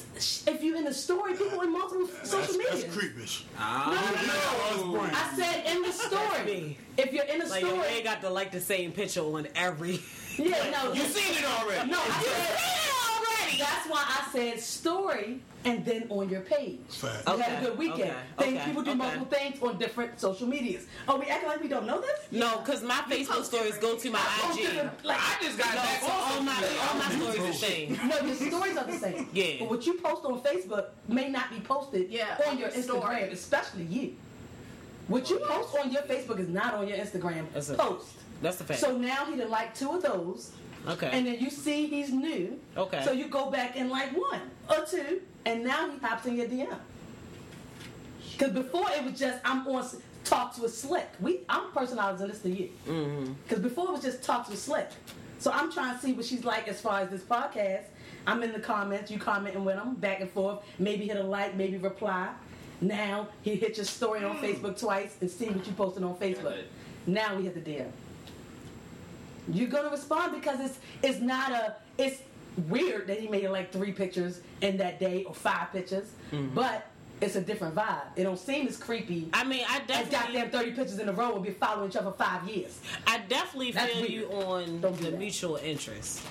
If 0.48 0.62
you're 0.62 0.76
in 0.76 0.84
the 0.84 0.94
story, 0.94 1.34
people 1.34 1.60
in 1.62 1.72
multiple 1.72 2.08
social 2.24 2.38
That's, 2.40 2.56
media. 2.56 2.70
that's 2.70 2.84
creepish. 2.96 3.42
Ah. 3.58 5.32
I 5.32 5.36
said 5.36 5.66
in 5.76 5.82
the 5.82 5.92
story. 5.92 6.78
If 6.96 7.12
you're 7.12 7.24
in 7.24 7.40
the 7.40 7.46
Like, 7.46 7.62
yo, 7.62 7.68
story, 7.68 7.88
they 7.88 8.02
got 8.02 8.20
to 8.22 8.30
like 8.30 8.50
the 8.52 8.60
same 8.60 8.92
picture 8.92 9.20
on 9.20 9.46
every. 9.54 10.00
yeah, 10.38 10.70
no, 10.70 10.92
You 10.92 11.02
seen 11.04 11.36
it 11.36 11.44
already. 11.44 11.90
no, 11.90 11.98
I 12.00 12.22
said 12.22 12.34
already. 12.56 13.07
That's 13.56 13.86
why 13.88 14.04
I 14.06 14.28
said 14.32 14.60
story 14.60 15.40
and 15.64 15.84
then 15.84 16.06
on 16.10 16.28
your 16.28 16.40
page. 16.42 16.78
Fact. 16.88 17.26
You 17.28 17.36
had 17.38 17.52
Okay, 17.52 17.56
a 17.56 17.68
good 17.68 17.78
weekend. 17.78 18.00
okay, 18.02 18.14
Things 18.38 18.56
okay, 18.58 18.64
people 18.66 18.82
do 18.82 18.90
okay. 18.90 18.98
multiple 18.98 19.26
things 19.26 19.62
on 19.62 19.78
different 19.78 20.20
social 20.20 20.46
medias. 20.46 20.86
Are 21.08 21.18
we 21.18 21.26
acting 21.26 21.48
like 21.48 21.62
we 21.62 21.68
don't 21.68 21.86
know 21.86 22.00
this? 22.00 22.20
No, 22.30 22.58
because 22.58 22.82
my 22.82 23.02
Facebook 23.08 23.44
stories 23.44 23.76
go 23.78 23.96
to 23.96 24.10
my 24.10 24.18
I 24.20 24.38
post 24.42 24.58
IG. 24.58 24.64
different- 24.66 25.04
like 25.04 25.18
I 25.20 25.36
just 25.42 25.58
got 25.58 25.68
No, 25.74 25.74
back 25.82 26.00
so 26.00 26.06
all 26.08 26.38
on 26.38 26.44
my 26.44 26.52
all 26.88 26.98
my 26.98 27.10
stories 27.10 27.38
are 27.40 27.46
the 27.46 27.52
same. 27.54 28.00
no, 28.08 28.18
your 28.20 28.34
stories 28.36 28.76
are 28.76 28.84
the 28.84 28.98
same. 28.98 29.28
Yeah. 29.32 29.44
But 29.60 29.70
what 29.70 29.86
you 29.86 29.94
post 29.94 30.24
on 30.24 30.40
Facebook 30.42 30.86
may 31.08 31.28
not 31.28 31.50
be 31.50 31.60
posted 31.60 32.10
Yeah, 32.10 32.36
on 32.46 32.52
on 32.52 32.58
your 32.58 32.68
your 32.68 32.76
Instagram, 32.78 33.00
story. 33.00 33.22
especially 33.32 33.84
you. 33.84 34.16
What 35.08 35.30
you 35.30 35.38
post 35.38 35.74
on 35.82 35.90
your 35.90 36.02
Facebook 36.02 36.38
is 36.38 36.48
not 36.48 36.74
on 36.74 36.86
your 36.86 36.98
Instagram 36.98 37.46
That's 37.52 37.70
a- 37.70 37.74
post. 37.74 38.06
That's 38.42 38.56
the 38.58 38.64
fact. 38.64 38.78
So 38.80 38.96
now 38.96 39.24
he 39.24 39.36
done 39.36 39.50
like 39.50 39.74
two 39.74 39.90
of 39.90 40.02
those. 40.02 40.52
Okay. 40.88 41.10
And 41.12 41.26
then 41.26 41.38
you 41.38 41.50
see 41.50 41.86
he's 41.86 42.12
new. 42.12 42.58
Okay. 42.76 43.02
So 43.04 43.12
you 43.12 43.28
go 43.28 43.50
back 43.50 43.72
and 43.76 43.90
like 43.90 44.16
one 44.16 44.42
or 44.68 44.84
two, 44.84 45.20
and 45.44 45.64
now 45.64 45.90
he 45.90 45.98
hops 45.98 46.26
in 46.26 46.36
your 46.36 46.46
DM. 46.46 46.76
Because 48.32 48.52
before 48.52 48.86
it 48.90 49.04
was 49.04 49.18
just 49.18 49.38
I'm 49.44 49.66
on 49.66 49.84
talks 50.24 50.58
with 50.58 50.74
Slick. 50.74 51.08
We 51.20 51.40
I'm 51.48 51.70
personalizing 51.72 52.28
this 52.28 52.40
to 52.42 52.50
you. 52.50 52.70
mm-hmm. 52.86 53.32
Because 53.44 53.62
before 53.62 53.88
it 53.88 53.92
was 53.92 54.02
just 54.02 54.22
talks 54.22 54.48
with 54.48 54.58
Slick. 54.58 54.88
So 55.38 55.52
I'm 55.52 55.72
trying 55.72 55.94
to 55.94 56.00
see 56.00 56.12
what 56.12 56.24
she's 56.24 56.44
like 56.44 56.68
as 56.68 56.80
far 56.80 57.00
as 57.00 57.10
this 57.10 57.22
podcast. 57.22 57.84
I'm 58.26 58.42
in 58.42 58.52
the 58.52 58.60
comments, 58.60 59.10
you 59.10 59.18
commenting 59.18 59.64
with 59.64 59.76
him, 59.76 59.94
back 59.94 60.20
and 60.20 60.30
forth. 60.30 60.58
Maybe 60.78 61.06
hit 61.06 61.16
a 61.16 61.22
like, 61.22 61.56
maybe 61.56 61.78
reply. 61.78 62.30
Now 62.80 63.28
he 63.42 63.56
hit 63.56 63.76
your 63.76 63.86
story 63.86 64.24
on 64.24 64.36
Facebook 64.38 64.78
twice 64.78 65.16
and 65.20 65.30
see 65.30 65.46
what 65.46 65.66
you 65.66 65.72
posted 65.72 66.02
on 66.02 66.14
Facebook. 66.16 66.62
Now 67.06 67.36
we 67.36 67.44
hit 67.44 67.54
the 67.54 67.70
DM. 67.70 67.90
You're 69.52 69.68
gonna 69.68 69.90
respond 69.90 70.32
because 70.40 70.60
it's 70.60 70.78
it's 71.02 71.20
not 71.20 71.52
a 71.52 71.76
it's 71.96 72.22
weird 72.68 73.06
that 73.06 73.20
he 73.20 73.28
made 73.28 73.48
like 73.48 73.72
three 73.72 73.92
pictures 73.92 74.40
in 74.60 74.76
that 74.78 74.98
day 74.98 75.24
or 75.24 75.34
five 75.34 75.72
pictures, 75.72 76.06
but 76.54 76.86
it's 77.20 77.34
a 77.36 77.40
different 77.40 77.74
vibe. 77.74 78.02
It 78.16 78.24
don't 78.24 78.38
seem 78.38 78.68
as 78.68 78.76
creepy 78.76 79.28
I 79.32 79.44
mean, 79.44 79.64
I 79.68 79.78
as 79.80 79.86
definitely, 79.86 80.12
goddamn 80.40 80.50
thirty 80.50 80.70
pictures 80.72 80.98
in 80.98 81.08
a 81.08 81.12
row 81.12 81.34
and 81.34 81.44
be 81.44 81.50
following 81.50 81.90
each 81.90 81.96
other 81.96 82.10
for 82.10 82.16
five 82.16 82.48
years. 82.48 82.80
I 83.06 83.18
definitely 83.28 83.72
That's 83.72 83.92
feel 83.92 84.02
weird. 84.02 84.12
you 84.12 84.26
on 84.28 84.64
do 84.80 84.88
the 84.90 85.10
that. 85.10 85.18
mutual 85.18 85.56
interest. 85.56 86.22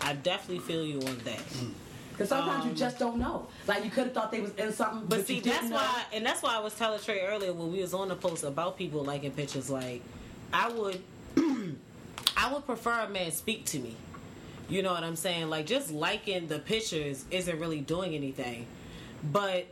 I 0.00 0.12
definitely 0.14 0.60
feel 0.64 0.84
you 0.84 0.98
on 1.00 1.18
that. 1.24 1.40
Because 2.12 2.28
sometimes 2.28 2.64
you 2.64 2.70
Um, 2.70 2.76
just 2.76 2.98
don't 2.98 3.18
know. 3.18 3.46
Like 3.66 3.84
you 3.84 3.90
could 3.90 4.04
have 4.04 4.12
thought 4.14 4.30
they 4.32 4.40
was 4.40 4.52
in 4.56 4.72
something, 4.72 5.06
but, 5.08 5.18
But 5.18 5.26
see, 5.26 5.36
you 5.36 5.40
that's 5.40 5.64
know. 5.68 5.76
why, 5.76 6.02
and 6.12 6.24
that's 6.26 6.42
why 6.42 6.54
I 6.56 6.60
was 6.60 6.74
telling 6.74 7.00
Trey 7.00 7.20
earlier 7.20 7.52
when 7.52 7.72
we 7.72 7.80
was 7.80 7.94
on 7.94 8.08
the 8.08 8.16
post 8.16 8.42
about 8.44 8.76
people 8.78 9.04
liking 9.04 9.30
pictures. 9.32 9.70
Like, 9.70 10.02
I 10.52 10.68
would, 10.70 11.00
I 12.36 12.52
would 12.52 12.66
prefer 12.66 13.00
a 13.00 13.08
man 13.08 13.30
speak 13.30 13.64
to 13.66 13.78
me. 13.78 13.96
You 14.68 14.82
know 14.82 14.92
what 14.92 15.02
I'm 15.02 15.16
saying? 15.16 15.48
Like, 15.48 15.66
just 15.66 15.90
liking 15.90 16.46
the 16.46 16.58
pictures 16.58 17.24
isn't 17.30 17.58
really 17.58 17.80
doing 17.80 18.14
anything. 18.14 18.66
But 19.32 19.66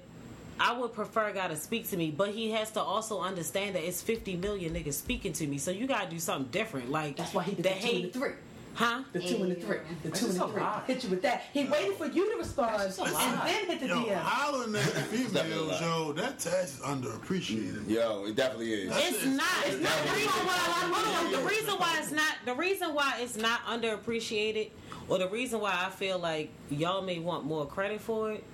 I 0.59 0.73
would 0.73 0.95
prefer 0.95 1.29
a 1.29 1.33
guy 1.35 1.49
to 1.49 1.57
speak 1.57 1.89
to 1.91 1.97
me, 1.97 2.11
but 2.11 2.31
he 2.31 2.51
has 2.53 2.71
to 2.73 2.81
also 2.81 3.21
understand 3.21 3.75
that 3.77 3.87
it's 3.87 4.01
50 4.01 4.37
million 4.37 4.75
niggas 4.75 4.95
speaking 4.95 5.33
to 5.35 5.47
me. 5.47 5.59
So 5.59 5.71
you 5.71 5.87
gotta 5.87 6.09
do 6.09 6.19
something 6.19 6.51
different. 6.51 6.91
Like 6.91 7.17
That's 7.17 7.35
why 7.35 7.43
he 7.43 7.55
did 7.55 7.65
the 7.65 7.69
the 7.69 7.69
two 7.69 7.75
and 7.75 7.83
the 7.83 7.87
hate, 7.89 8.13
three. 8.15 8.33
Huh? 8.77 9.03
The 9.13 9.21
two 9.21 9.43
and 9.43 9.51
the 9.51 9.57
mm. 9.57 9.65
three. 9.65 9.79
The 10.05 10.11
two 10.11 10.27
and 10.27 10.35
the 10.37 10.45
a 10.45 10.49
three. 10.49 10.61
lot. 10.61 10.85
Hit 10.87 11.03
you 11.05 11.11
with 11.11 11.23
that. 11.23 11.45
He 11.53 11.65
waited 11.65 11.97
for 11.97 12.07
you 12.07 12.31
to 12.33 12.39
respond 12.39 12.83
just 12.83 12.99
a 13.01 13.05
and 13.05 13.13
lot. 13.13 13.45
then 13.47 13.67
hit 13.67 13.81
the 13.81 13.87
Yo, 13.89 13.97
DM. 14.05 14.15
hollering 14.17 14.77
at 14.77 14.83
the 14.85 15.01
females, 15.03 15.33
definitely 15.33 15.77
yo, 15.87 16.13
that 16.13 16.39
task 16.39 16.75
is 16.75 16.81
underappreciated. 16.81 17.89
Yo, 17.89 18.25
it 18.27 18.37
definitely 18.37 18.73
is. 18.73 18.91
That's 18.91 19.09
It's 19.11 19.25
it. 19.25 19.29
not. 19.31 19.47
It's 19.67 19.83
not. 19.83 20.05
The 20.07 20.13
reason 20.13 20.47
why. 20.47 20.57
Hold 20.93 21.27
on. 21.27 21.33
The 21.43 21.49
reason 21.49 21.75
why 21.79 21.99
it's 21.99 22.13
not. 22.13 22.35
The 22.45 22.55
reason 22.55 22.95
why 22.95 23.19
it's 23.21 23.37
not 23.37 23.61
underappreciated, 23.67 24.71
or 25.09 25.19
the 25.19 25.29
reason 25.29 25.61
why 25.61 25.75
I 25.87 25.91
feel 25.91 26.19
like 26.19 26.51
y'all 26.71 27.03
may 27.03 27.19
want 27.19 27.45
more 27.45 27.67
credit 27.67 28.01
for 28.01 28.33
it. 28.33 28.45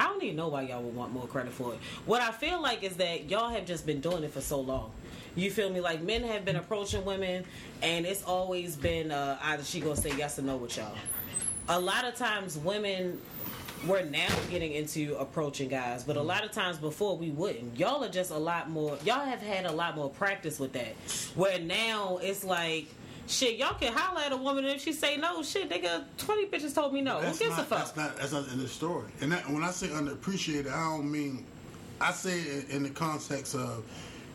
I 0.00 0.04
don't 0.04 0.22
even 0.22 0.36
know 0.36 0.46
why 0.48 0.62
y'all 0.62 0.80
would 0.82 0.94
want 0.94 1.12
more 1.12 1.26
credit 1.26 1.52
for 1.52 1.72
it. 1.74 1.80
What 2.06 2.22
I 2.22 2.30
feel 2.30 2.62
like 2.62 2.84
is 2.84 2.96
that 2.98 3.28
y'all 3.28 3.48
have 3.50 3.66
just 3.66 3.84
been 3.84 4.00
doing 4.00 4.22
it 4.22 4.32
for 4.32 4.40
so 4.40 4.60
long. 4.60 4.92
You 5.38 5.50
feel 5.50 5.70
me? 5.70 5.80
Like 5.80 6.02
men 6.02 6.22
have 6.24 6.44
been 6.44 6.56
approaching 6.56 7.04
women, 7.04 7.44
and 7.82 8.04
it's 8.04 8.24
always 8.24 8.76
been 8.76 9.10
uh, 9.10 9.38
either 9.42 9.64
she 9.64 9.80
gonna 9.80 9.96
say 9.96 10.12
yes 10.16 10.38
or 10.38 10.42
no 10.42 10.56
with 10.56 10.76
y'all. 10.76 10.94
A 11.68 11.78
lot 11.78 12.04
of 12.04 12.16
times, 12.16 12.58
women 12.58 13.20
we're 13.86 14.02
now 14.02 14.28
getting 14.50 14.72
into 14.72 15.14
approaching 15.16 15.68
guys, 15.68 16.02
but 16.02 16.16
a 16.16 16.22
lot 16.22 16.44
of 16.44 16.50
times 16.50 16.78
before 16.78 17.16
we 17.16 17.30
wouldn't. 17.30 17.78
Y'all 17.78 18.02
are 18.02 18.08
just 18.08 18.32
a 18.32 18.36
lot 18.36 18.68
more. 18.68 18.98
Y'all 19.04 19.24
have 19.24 19.40
had 19.40 19.66
a 19.66 19.72
lot 19.72 19.94
more 19.94 20.10
practice 20.10 20.58
with 20.58 20.72
that. 20.72 20.94
Where 21.34 21.58
now 21.60 22.18
it's 22.22 22.44
like. 22.44 22.86
Shit, 23.30 23.58
y'all 23.58 23.74
can 23.74 23.92
holler 23.92 24.22
at 24.22 24.32
a 24.32 24.38
woman 24.38 24.64
and 24.64 24.74
if 24.74 24.82
she 24.82 24.94
say 24.94 25.18
no, 25.18 25.42
shit, 25.42 25.68
they 25.68 25.80
nigga, 25.80 26.02
twenty 26.16 26.46
bitches 26.46 26.74
told 26.74 26.94
me 26.94 27.02
no. 27.02 27.18
Who 27.18 27.38
gives 27.38 27.50
not, 27.50 27.60
a 27.60 27.64
fuck? 27.64 27.78
That's 27.80 27.94
not, 27.94 28.16
that's 28.16 28.32
not 28.32 28.48
in 28.48 28.58
the 28.58 28.66
story. 28.66 29.04
And 29.20 29.30
that, 29.32 29.46
when 29.50 29.62
I 29.62 29.70
say 29.70 29.88
underappreciated, 29.88 30.72
I 30.72 30.96
don't 30.96 31.12
mean, 31.12 31.44
I 32.00 32.10
say 32.12 32.40
it 32.40 32.70
in 32.70 32.84
the 32.84 32.88
context 32.88 33.54
of, 33.54 33.84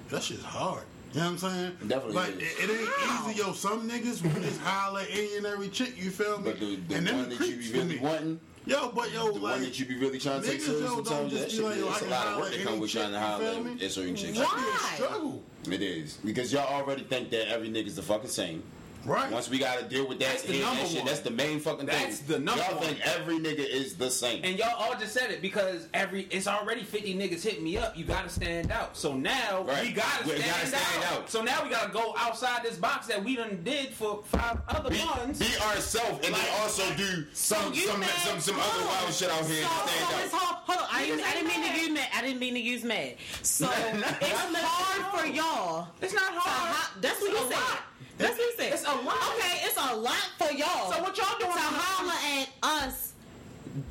that 0.10 0.22
shit's 0.22 0.44
hard. 0.44 0.84
You 1.14 1.20
know 1.20 1.26
what 1.26 1.32
I'm 1.32 1.38
saying? 1.38 1.78
It 1.82 1.88
definitely 1.88 2.16
like, 2.16 2.30
is. 2.30 2.60
It, 2.60 2.70
it 2.70 2.80
ain't 2.80 3.30
easy, 3.30 3.40
yo. 3.40 3.54
Some 3.54 3.90
niggas 3.90 4.24
will 4.24 4.42
just 4.42 4.60
holler 4.62 5.02
at 5.02 5.08
any 5.12 5.38
and 5.38 5.46
every 5.46 5.70
chick, 5.70 5.94
you 5.96 6.10
feel 6.10 6.40
me? 6.40 6.46
But 6.52 6.60
the, 6.60 6.76
the 6.76 6.96
and 6.96 7.08
them 7.08 7.18
one 7.18 7.30
that 7.30 7.40
you 7.48 7.56
be 7.58 7.62
for 7.62 7.78
really 7.78 7.96
me. 7.96 8.00
wanting, 8.00 8.40
Yo, 8.66 8.90
but 8.96 9.12
yo, 9.12 9.26
the 9.28 9.34
like, 9.34 9.42
one 9.42 9.62
that 9.62 9.78
you 9.78 9.86
be 9.86 9.98
really 9.98 10.18
trying 10.18 10.42
to 10.42 10.48
take 10.48 10.62
serious 10.62 10.82
yo, 10.82 10.96
don't 10.96 11.06
sometimes, 11.06 11.32
just 11.34 11.44
that 11.44 11.50
be 11.52 11.56
shit 11.58 11.66
like, 11.66 11.78
yo, 11.78 11.88
it's 11.90 11.96
I 11.96 11.98
a 11.98 12.00
can 12.00 12.10
lot 12.12 12.28
of 12.28 12.40
work 12.40 12.52
that 12.52 12.64
come 12.64 12.80
with 12.80 12.92
trying 12.92 13.12
to 13.12 13.20
holler 13.20 13.52
feel 13.52 13.64
me? 13.64 13.86
at 13.86 13.92
certain 13.92 14.16
chicks. 14.16 14.38
Why? 14.38 14.80
a 14.92 14.96
struggle. 14.96 15.44
It 15.70 15.82
is 15.82 16.18
because 16.24 16.54
y'all 16.54 16.74
already 16.82 17.04
think 17.04 17.30
that 17.32 17.50
every 17.50 17.70
nigga's 17.70 17.96
the 17.98 18.02
fucking 18.02 18.30
same. 18.30 18.64
Right. 19.06 19.32
Once 19.32 19.50
we 19.50 19.60
gotta 19.60 19.84
deal 19.84 20.08
with 20.08 20.20
that, 20.20 20.30
That's 20.30 20.44
the 20.44 20.54
hear 20.54 20.66
that 20.66 20.88
shit, 20.88 20.98
one. 21.00 21.06
that's 21.08 21.20
the 21.22 21.32
main 21.32 21.60
fucking 21.60 21.86
That's 21.86 21.98
thing. 21.98 22.08
That's 22.08 22.20
the 22.22 22.40
number 22.40 22.64
Y'all 22.64 22.76
one. 22.78 22.86
think 22.88 23.00
every 23.08 23.38
nigga 23.40 23.68
is 23.68 23.96
the 23.96 24.10
same. 24.10 24.42
And 24.44 24.58
y'all 24.58 24.76
all 24.78 24.96
just 24.98 25.14
said 25.14 25.30
it 25.32 25.42
because 25.42 25.88
every 25.94 26.24
it's 26.32 26.48
already 26.48 26.84
50 26.84 27.16
niggas 27.16 27.44
hitting 27.44 27.64
me 27.64 27.78
up. 27.78 27.98
You 27.98 28.06
gotta 28.06 28.30
stand 28.30 28.72
out. 28.72 28.96
So 28.96 29.14
now 29.14 29.64
Right. 29.64 29.84
we 29.88 29.92
gotta, 29.92 30.24
We 30.26 30.38
stand, 30.38 30.46
gotta 30.52 30.68
stand 30.68 31.04
out. 31.06 31.14
out. 31.20 31.30
So 31.30 31.42
now 31.44 31.64
we 31.64 31.70
gotta 31.70 31.92
go 31.92 32.14
outside 32.18 32.64
this 32.64 32.78
box 32.78 33.08
that 33.08 33.24
we 33.24 33.36
done 33.36 33.60
did 33.64 33.90
for 33.90 34.24
five 34.26 34.60
other 34.70 34.90
be, 34.90 35.00
ones. 35.00 35.40
be 35.40 35.58
ourselves 35.62 36.26
and 36.26 36.32
Like- 36.34 36.42
then 36.46 36.62
also 36.62 36.94
do 36.96 37.26
some 37.34 37.74
You 37.74 37.88
some 37.88 38.00
mad? 38.00 38.10
some, 38.10 38.40
some 38.40 38.56
Hold 38.56 38.74
other 38.74 38.84
on. 38.84 39.04
wild 39.04 39.14
shit 39.14 39.30
out 39.30 39.46
here 39.46 39.64
So, 39.64 39.70
to 39.70 39.76
so 39.76 39.88
stand 39.88 40.26
it's 40.26 40.34
hard. 40.34 40.56
Hold 40.66 40.80
on. 40.80 40.88
I 40.92 41.06
didn't, 41.06 41.26
I 41.26 41.32
didn't 41.34 41.48
mean 41.50 41.64
ain't 41.64 41.76
to 41.76 41.82
use 41.82 41.90
mad. 41.92 42.08
I 42.16 42.22
didn't 42.22 42.40
mean 42.40 42.54
to 42.54 42.60
use 42.62 42.84
mad. 42.84 43.16
So 43.42 43.66
it's 44.22 44.58
hard 44.62 45.20
for 45.20 45.28
y'all. 45.28 45.88
it's 46.02 46.14
not 46.14 46.34
hard. 46.36 46.76
ho- 46.76 47.00
That's 47.02 47.20
what 47.22 47.32
you 47.32 47.38
a 47.38 47.50
said. 47.52 47.78
Lot. 48.20 48.28
That's 48.28 48.38
what 48.38 48.46
you 48.48 48.54
said. 48.58 48.74
It's 48.74 48.84
a 48.84 48.96
lot. 48.96 49.18
Okay, 49.38 49.60
it's 49.66 49.78
a 49.78 49.96
lot 49.96 50.30
for 50.38 50.52
y'all. 50.54 50.92
So 50.92 51.02
what 51.02 51.18
y'all 51.18 51.38
doing? 51.40 51.52
to 51.52 51.58
holler 51.60 52.42
at 52.42 52.50
us 52.88 53.14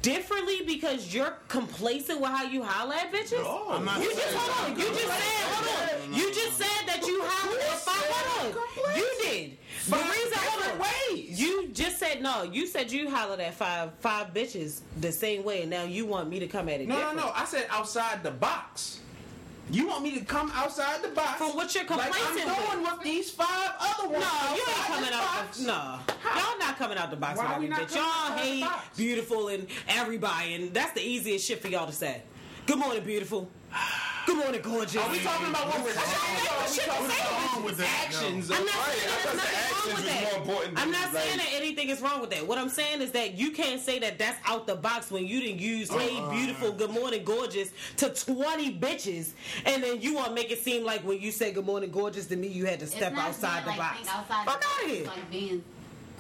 differently 0.01 0.63
because 0.67 1.13
you're 1.13 1.35
complacent 1.49 2.21
with 2.21 2.31
how 2.31 2.45
you 2.45 2.63
holler 2.63 2.95
at 2.95 3.13
bitches? 3.13 3.43
No, 3.43 3.67
I'm 3.71 3.85
not 3.85 4.01
You 4.01 4.11
just 4.15 4.35
hold 4.37 4.71
on. 4.73 4.79
You 4.79 4.87
just 4.87 5.07
said 5.07 5.19
hold 5.49 6.03
on. 6.13 6.15
You 6.15 6.33
just 6.35 6.57
said 6.59 6.87
that 6.87 7.05
you 7.07 7.21
holler 7.25 7.59
at 7.59 7.79
five. 7.79 7.95
Hold 7.97 8.57
on. 8.89 8.97
You 8.97 9.11
did. 9.23 9.51
The 9.87 9.91
Five 9.97 10.11
reason 10.11 10.33
hold 10.37 10.63
different 10.63 10.81
on. 10.81 11.17
ways. 11.17 11.41
You 11.41 11.69
just 11.73 11.99
said 11.99 12.23
no. 12.23 12.43
You 12.45 12.67
said 12.69 12.93
you 12.93 13.11
hollered 13.11 13.41
at 13.41 13.55
five 13.55 13.93
five 13.99 14.33
bitches 14.33 14.81
the 15.01 15.11
same 15.11 15.43
way, 15.43 15.63
and 15.63 15.71
now 15.71 15.83
you 15.85 16.07
want 16.07 16.29
me 16.29 16.39
to 16.39 16.47
come 16.47 16.69
at 16.69 16.81
it 16.81 16.87
No, 16.87 16.97
no, 17.01 17.13
no. 17.15 17.33
I 17.35 17.45
said 17.45 17.67
outside 17.71 18.23
the 18.23 18.31
box. 18.31 19.01
You 19.73 19.87
want 19.87 20.03
me 20.03 20.19
to 20.19 20.25
come 20.25 20.53
outside 20.55 21.03
the 21.03 21.09
box? 21.09 21.39
From 21.39 21.57
what 21.57 21.75
you're 21.75 21.85
complaining? 21.85 22.13
like 22.13 22.23
I'm 22.23 22.37
complacent 22.37 22.83
doing 22.83 22.83
with 22.83 23.03
these 23.03 23.31
five 23.31 23.71
other 23.81 24.09
ones. 24.11 24.23
No, 24.25 24.55
you 24.55 24.63
ain't 24.69 24.87
coming 24.87 25.13
out. 25.15 25.23
box. 25.23 25.59
The, 25.59 25.67
no, 25.67 25.99
y'all 26.37 26.59
not 26.59 26.77
coming 26.77 26.99
out 26.99 27.11
the 27.11 27.17
box 27.17 27.39
Why 27.39 27.53
with 27.55 27.59
we 27.61 27.69
not 27.69 27.81
bitch. 27.81 27.95
Y'all 27.97 28.37
hate 28.37 28.67
beautiful 28.99 29.49
and 29.49 29.67
everybody, 29.89 30.55
and 30.55 30.75
that's 30.75 30.93
the 30.93 31.01
easiest 31.01 31.47
shit 31.47 31.63
for 31.63 31.69
y'all 31.69 31.87
to 31.87 31.93
say. 31.93 32.23
Good 32.67 32.79
morning, 32.79 33.03
beautiful. 33.03 33.49
Good 34.27 34.37
morning, 34.37 34.61
gorgeous. 34.63 34.97
Are 34.97 35.11
we 35.11 35.19
talking 35.19 35.49
about 35.49 35.67
what 35.67 35.83
we're 35.85 35.93
saying? 35.93 36.45
not 36.45 36.53
or 36.53 36.63
are 36.63 36.69
we 36.69 36.75
shit 36.75 36.85
to 36.85 36.91
talking 36.91 37.11
say. 37.11 37.21
about 37.23 37.53
wrong 37.55 37.65
with 37.65 37.77
that, 37.79 38.05
actions? 38.07 38.51
I'm 38.53 38.65
not 38.65 38.75
saying 38.75 39.01
I 39.03 39.23
there's 39.25 39.33
the 39.33 39.37
nothing 39.37 39.55
wrong 39.55 39.73
actions 39.73 39.97
with 39.97 40.75
that. 40.75 40.83
I'm 40.83 40.91
not 40.93 41.13
saying 41.13 41.37
that 41.39 41.49
anything 41.55 41.89
is 41.89 42.01
wrong 42.01 42.21
with 42.21 42.31
that. 42.31 42.47
What 42.47 42.59
I'm 42.59 42.69
saying 42.69 43.01
is 43.03 43.11
that 43.13 43.35
you 43.37 43.51
can't 43.51 43.81
say 43.81 43.99
that 43.99 44.19
that's 44.19 44.39
out 44.47 44.67
the 44.69 44.77
box 44.77 45.11
when 45.11 45.27
you 45.27 45.41
didn't 45.41 45.59
use 45.61 45.91
"Hey, 45.91 46.17
Uh-uh. 46.19 46.31
beautiful, 46.31 46.73
good 46.73 46.91
morning, 46.91 47.25
gorgeous" 47.25 47.71
to 47.97 48.11
20 48.11 48.79
bitches, 48.79 49.31
and 49.67 49.83
then 49.83 50.01
you 50.01 50.15
want 50.15 50.29
to 50.29 50.35
make 50.35 50.51
it 50.53 50.63
seem 50.63 50.85
like 50.85 51.03
when 51.03 51.21
you 51.21 51.33
say 51.33 51.53
"Good 51.53 51.67
morning, 51.67 51.91
gorgeous" 51.91 52.27
to 52.27 52.37
me, 52.37 52.47
you 52.49 52.65
had 52.67 52.79
to 52.81 52.87
step 52.87 53.15
outside 53.17 53.65
the 53.65 53.73
box. 53.73 53.97
think 53.99 54.15
outside 54.17 54.47
Fuck 54.47 54.65
out 54.65 54.85
of 54.85 54.91
here. 54.91 55.61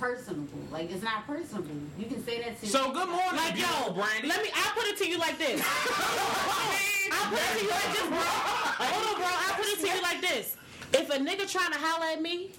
It's 0.02 0.28
like 0.28 0.36
personable. 0.36 0.58
Like 0.70 0.90
it's 0.90 1.02
not 1.02 1.26
personable. 1.26 1.74
You 1.98 2.06
can 2.06 2.24
say 2.24 2.42
that 2.42 2.60
to 2.60 2.66
So 2.66 2.92
good 2.92 3.08
morning, 3.08 3.36
Like 3.36 3.56
yo, 3.58 3.92
Brandy. 3.92 4.28
let 4.28 4.42
me. 4.42 4.48
I 4.54 4.72
put 4.74 4.86
it 4.86 4.96
to 4.98 5.08
you 5.08 5.18
like 5.18 5.38
this. 5.38 5.60
I 7.12 7.28
put 7.30 7.38
it 7.38 7.58
to 7.58 7.64
you 7.64 7.70
like 7.70 7.92
this, 7.92 8.06
bro. 8.08 8.18
Hold 8.18 9.06
on, 9.06 9.14
bro. 9.16 9.26
I 9.26 9.52
put 9.56 9.66
it 9.66 9.80
to 9.80 9.88
you 9.96 10.02
like 10.02 10.20
this. 10.20 10.56
If 10.94 11.10
a 11.10 11.18
nigga 11.18 11.50
trying 11.50 11.72
to 11.72 11.78
holler 11.78 12.06
at 12.06 12.20
me, 12.22 12.50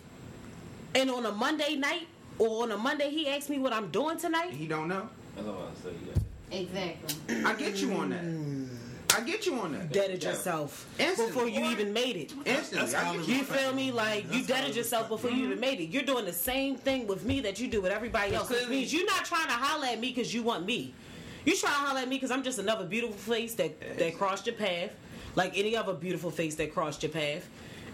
and 0.95 1.09
on 1.09 1.25
a 1.25 1.31
Monday 1.31 1.75
night 1.75 2.07
or 2.39 2.63
on 2.63 2.71
a 2.71 2.77
Monday 2.77 3.09
he 3.09 3.27
asks 3.27 3.49
me 3.49 3.59
what 3.59 3.73
I'm 3.73 3.89
doing 3.91 4.17
tonight, 4.17 4.51
He 4.51 4.67
don't 4.67 4.87
know. 4.87 5.09
That's 5.35 5.47
all 5.47 5.69
I 5.71 5.83
say. 5.83 5.95
Yeah. 6.07 6.59
Exactly. 6.59 7.43
I 7.45 7.53
get 7.55 7.77
you 7.77 7.93
on 7.93 8.09
that. 8.11 8.23
Mm. 8.23 8.62
I 9.15 9.21
get 9.21 9.45
you 9.45 9.55
on 9.59 9.73
that. 9.73 9.91
deaded 9.91 10.23
yourself 10.23 10.87
Instantly. 10.99 11.33
before 11.33 11.47
you 11.47 11.63
even 11.65 11.93
made 11.93 12.15
it. 12.15 12.33
Instantly. 12.45 12.79
That's 12.79 12.93
I 12.93 13.03
how 13.03 13.11
get 13.13 13.21
it 13.21 13.27
you. 13.27 13.35
You 13.35 13.43
feel 13.43 13.73
me? 13.73 13.91
Like 13.91 14.25
you 14.25 14.43
That's 14.43 14.47
deaded 14.47 14.75
yourself 14.75 15.09
before 15.09 15.29
you 15.31 15.45
even 15.45 15.59
made 15.59 15.79
it. 15.79 15.89
You're 15.89 16.03
doing 16.03 16.25
the 16.25 16.33
same 16.33 16.75
thing 16.75 17.07
with 17.07 17.23
me 17.23 17.39
that 17.41 17.59
you 17.59 17.67
do 17.67 17.81
with 17.81 17.91
everybody 17.91 18.33
else. 18.35 18.49
Which 18.49 18.67
means 18.67 18.93
you're 18.93 19.05
not 19.05 19.25
trying 19.25 19.47
to 19.47 19.53
holler 19.53 19.87
at 19.87 19.99
me 19.99 20.09
because 20.09 20.33
you 20.33 20.43
want 20.43 20.65
me. 20.65 20.93
You 21.45 21.55
try 21.55 21.69
to 21.69 21.75
holler 21.75 21.99
at 21.99 22.07
me 22.07 22.15
because 22.15 22.31
I'm 22.31 22.43
just 22.43 22.59
another 22.59 22.85
beautiful 22.85 23.15
face 23.15 23.53
that 23.55 23.97
that 23.97 24.17
crossed 24.17 24.45
your 24.47 24.55
path, 24.55 24.91
like 25.35 25.57
any 25.57 25.75
other 25.75 25.93
beautiful 25.93 26.31
face 26.31 26.55
that 26.55 26.73
crossed 26.73 27.03
your 27.03 27.11
path. 27.11 27.47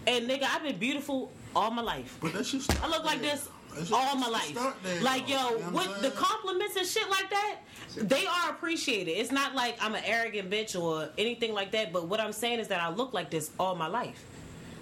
And 0.06 0.28
nigga, 0.28 0.44
I've 0.44 0.62
been 0.62 0.78
beautiful 0.78 1.30
all 1.54 1.70
my 1.70 1.82
life. 1.82 2.16
But 2.20 2.32
that's 2.32 2.50
just 2.52 2.82
I 2.82 2.88
look 2.88 3.04
like 3.04 3.20
this 3.20 3.48
That's 3.74 3.92
all 3.92 4.16
my 4.16 4.28
life. 4.28 4.54
there, 4.82 5.00
Like 5.02 5.28
yo, 5.28 5.36
You 5.36 5.42
know 5.42 5.50
what 5.70 5.86
I'm 5.88 5.92
with 5.92 6.02
the 6.02 6.10
compliments 6.10 6.76
and 6.76 6.86
shit 6.86 7.08
like 7.10 7.30
that, 7.30 7.56
they 7.96 8.26
are 8.26 8.50
appreciated. 8.50 9.12
It's 9.12 9.32
not 9.32 9.54
like 9.54 9.76
I'm 9.80 9.94
an 9.94 10.02
arrogant 10.04 10.50
bitch 10.50 10.80
or 10.80 11.08
anything 11.18 11.52
like 11.54 11.72
that. 11.72 11.92
But 11.92 12.06
what 12.08 12.20
I'm 12.20 12.32
saying 12.32 12.58
is 12.60 12.68
that 12.68 12.80
I 12.80 12.90
look 12.90 13.12
like 13.12 13.30
this 13.30 13.50
all 13.58 13.74
my 13.74 13.86
life. 13.86 14.24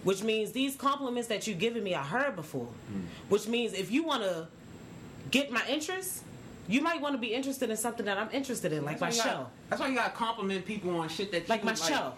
Which 0.04 0.22
means 0.22 0.52
these 0.52 0.76
compliments 0.76 1.28
that 1.28 1.46
you 1.46 1.54
giving 1.54 1.82
me, 1.82 1.94
I 1.94 2.02
heard 2.02 2.36
before. 2.36 2.66
Hmm. 2.66 3.00
Which 3.28 3.48
means 3.48 3.72
if 3.74 3.90
you 3.90 4.04
want 4.04 4.22
to 4.22 4.46
get 5.30 5.50
my 5.50 5.62
interest, 5.68 6.22
you 6.68 6.80
might 6.80 7.00
want 7.00 7.14
to 7.14 7.18
be 7.18 7.34
interested 7.34 7.68
in 7.70 7.76
something 7.76 8.06
that 8.06 8.16
I'm 8.18 8.28
interested 8.32 8.72
in, 8.72 8.84
like 8.84 9.00
my 9.00 9.08
That's 9.08 9.18
why 9.18 9.24
you 9.24 9.30
show, 9.30 9.36
gotta- 9.38 9.50
That's 9.70 9.80
why 9.80 9.88
you 9.88 9.94
gotta 9.96 10.10
compliment 10.14 10.64
people 10.66 10.96
on 11.00 11.08
shit 11.08 11.32
that 11.32 11.48
like 11.48 11.60
you 11.60 11.66
my 11.66 11.74
show. 11.74 12.12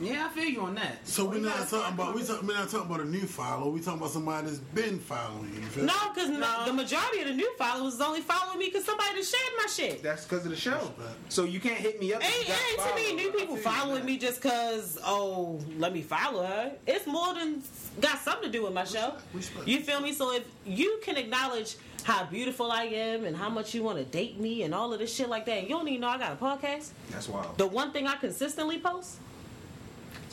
Yeah, 0.00 0.26
I 0.26 0.34
feel 0.34 0.48
you 0.48 0.60
on 0.62 0.74
that. 0.74 1.06
So 1.06 1.24
we're 1.24 1.38
not 1.38 1.68
talking 1.68 1.94
about 1.94 2.14
we 2.14 2.22
talk, 2.22 2.42
we're 2.42 2.54
not 2.54 2.68
talking 2.68 2.86
about 2.86 3.00
a 3.00 3.08
new 3.08 3.26
follower. 3.26 3.70
We 3.70 3.80
talking 3.80 4.00
about 4.00 4.10
somebody 4.10 4.46
that's 4.46 4.58
been 4.58 4.98
following 4.98 5.52
you. 5.54 5.60
you. 5.60 5.66
feel 5.66 5.84
me? 5.84 5.92
No, 5.92 6.12
because 6.12 6.66
the 6.66 6.72
majority 6.72 7.20
of 7.20 7.28
the 7.28 7.34
new 7.34 7.50
followers 7.56 7.94
is 7.94 8.00
only 8.00 8.20
following 8.20 8.58
me 8.58 8.66
because 8.66 8.84
somebody 8.84 9.14
just 9.14 9.34
shared 9.34 9.52
my 9.56 9.66
shit. 9.66 10.02
That's 10.02 10.24
because 10.24 10.44
of 10.44 10.50
the 10.50 10.56
show. 10.56 10.92
So 11.28 11.44
you 11.44 11.60
can't 11.60 11.78
hit 11.78 12.00
me 12.00 12.12
up. 12.12 12.22
if 12.22 12.38
Ain't, 12.38 12.48
you 12.48 12.54
ain't 12.54 12.88
too 12.88 12.94
many 12.94 13.14
new 13.14 13.30
people 13.32 13.56
feel 13.56 13.62
you 13.62 13.68
on 13.68 13.78
following 13.78 14.04
me 14.04 14.18
just 14.18 14.40
cause 14.40 14.98
oh 15.04 15.60
let 15.78 15.92
me 15.92 16.02
follow 16.02 16.44
her. 16.44 16.72
It's 16.86 17.06
more 17.06 17.34
than 17.34 17.62
got 18.00 18.18
something 18.18 18.50
to 18.50 18.58
do 18.58 18.64
with 18.64 18.72
my 18.72 18.84
show. 18.84 19.14
respect. 19.32 19.68
You 19.68 19.80
feel 19.80 20.00
me? 20.00 20.12
So 20.12 20.34
if 20.34 20.44
you 20.66 21.00
can 21.02 21.16
acknowledge 21.16 21.76
how 22.04 22.24
beautiful 22.24 22.70
I 22.70 22.84
am 22.84 23.24
and 23.24 23.34
how 23.34 23.48
much 23.48 23.74
you 23.74 23.82
want 23.82 23.98
to 23.98 24.04
date 24.04 24.38
me 24.38 24.62
and 24.62 24.74
all 24.74 24.92
of 24.92 24.98
this 24.98 25.14
shit 25.14 25.28
like 25.28 25.46
that, 25.46 25.58
and 25.58 25.68
you 25.68 25.74
don't 25.74 25.88
even 25.88 26.02
know 26.02 26.08
I 26.08 26.18
got 26.18 26.32
a 26.32 26.36
podcast. 26.36 26.90
That's 27.10 27.28
wild. 27.28 27.56
The 27.56 27.66
one 27.66 27.92
thing 27.92 28.06
I 28.06 28.16
consistently 28.16 28.78
post, 28.78 29.16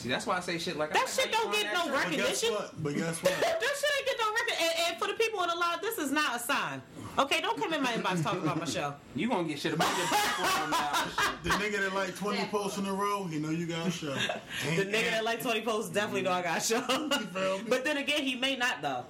See, 0.02 0.08
that's 0.08 0.26
why 0.26 0.36
I 0.36 0.40
say 0.40 0.58
shit 0.58 0.76
like 0.76 0.92
That 0.92 1.04
I 1.06 1.10
shit 1.10 1.26
like 1.26 1.32
don't 1.32 1.52
get 1.52 1.72
no 1.72 1.86
that 1.86 2.10
rec- 2.10 2.12
show. 2.12 2.12
But 2.12 2.16
guess 2.16 2.42
recognition. 2.42 2.54
what? 2.54 2.82
But 2.82 2.94
guess 2.96 3.22
what? 3.22 3.32
that 3.40 3.60
shit 3.60 3.90
ain't 3.98 4.06
get 4.06 4.16
no 4.18 4.32
record. 4.32 4.56
And, 4.60 4.72
and 4.88 4.98
for 4.98 5.06
the 5.06 5.14
people 5.14 5.42
in 5.44 5.48
the 5.48 5.54
line, 5.54 5.78
this 5.80 5.98
is 5.98 6.10
not 6.10 6.34
a 6.34 6.38
sign. 6.40 6.82
Okay, 7.18 7.40
don't 7.40 7.56
come 7.56 7.72
in 7.72 7.82
my 7.82 7.92
inbox 7.92 8.20
talking 8.24 8.42
about 8.42 8.58
my 8.58 8.64
show. 8.64 8.94
You 9.14 9.28
gonna 9.28 9.46
get 9.46 9.60
shit 9.60 9.74
about 9.74 9.96
your 9.96 10.06
background 10.08 10.70
now. 10.72 11.06
The 11.44 11.50
nigga 11.50 11.78
that 11.80 11.94
like 11.94 12.16
20 12.16 12.46
posts 12.46 12.78
in 12.78 12.86
a 12.86 12.92
row, 12.92 13.24
he 13.30 13.38
know 13.38 13.50
you 13.50 13.66
got 13.66 13.86
a 13.86 13.90
show. 13.90 14.12
The 14.14 14.84
nigga 14.86 15.10
that 15.10 15.24
like 15.24 15.40
20 15.42 15.60
posts 15.62 15.90
definitely 15.90 16.22
know 16.22 16.32
I 16.32 16.42
got 16.42 16.58
a 16.58 16.60
show. 16.60 16.80
but 17.68 17.84
then 17.84 17.98
again, 17.98 18.22
he 18.22 18.34
may 18.36 18.56
not 18.56 18.82
though. 18.82 19.04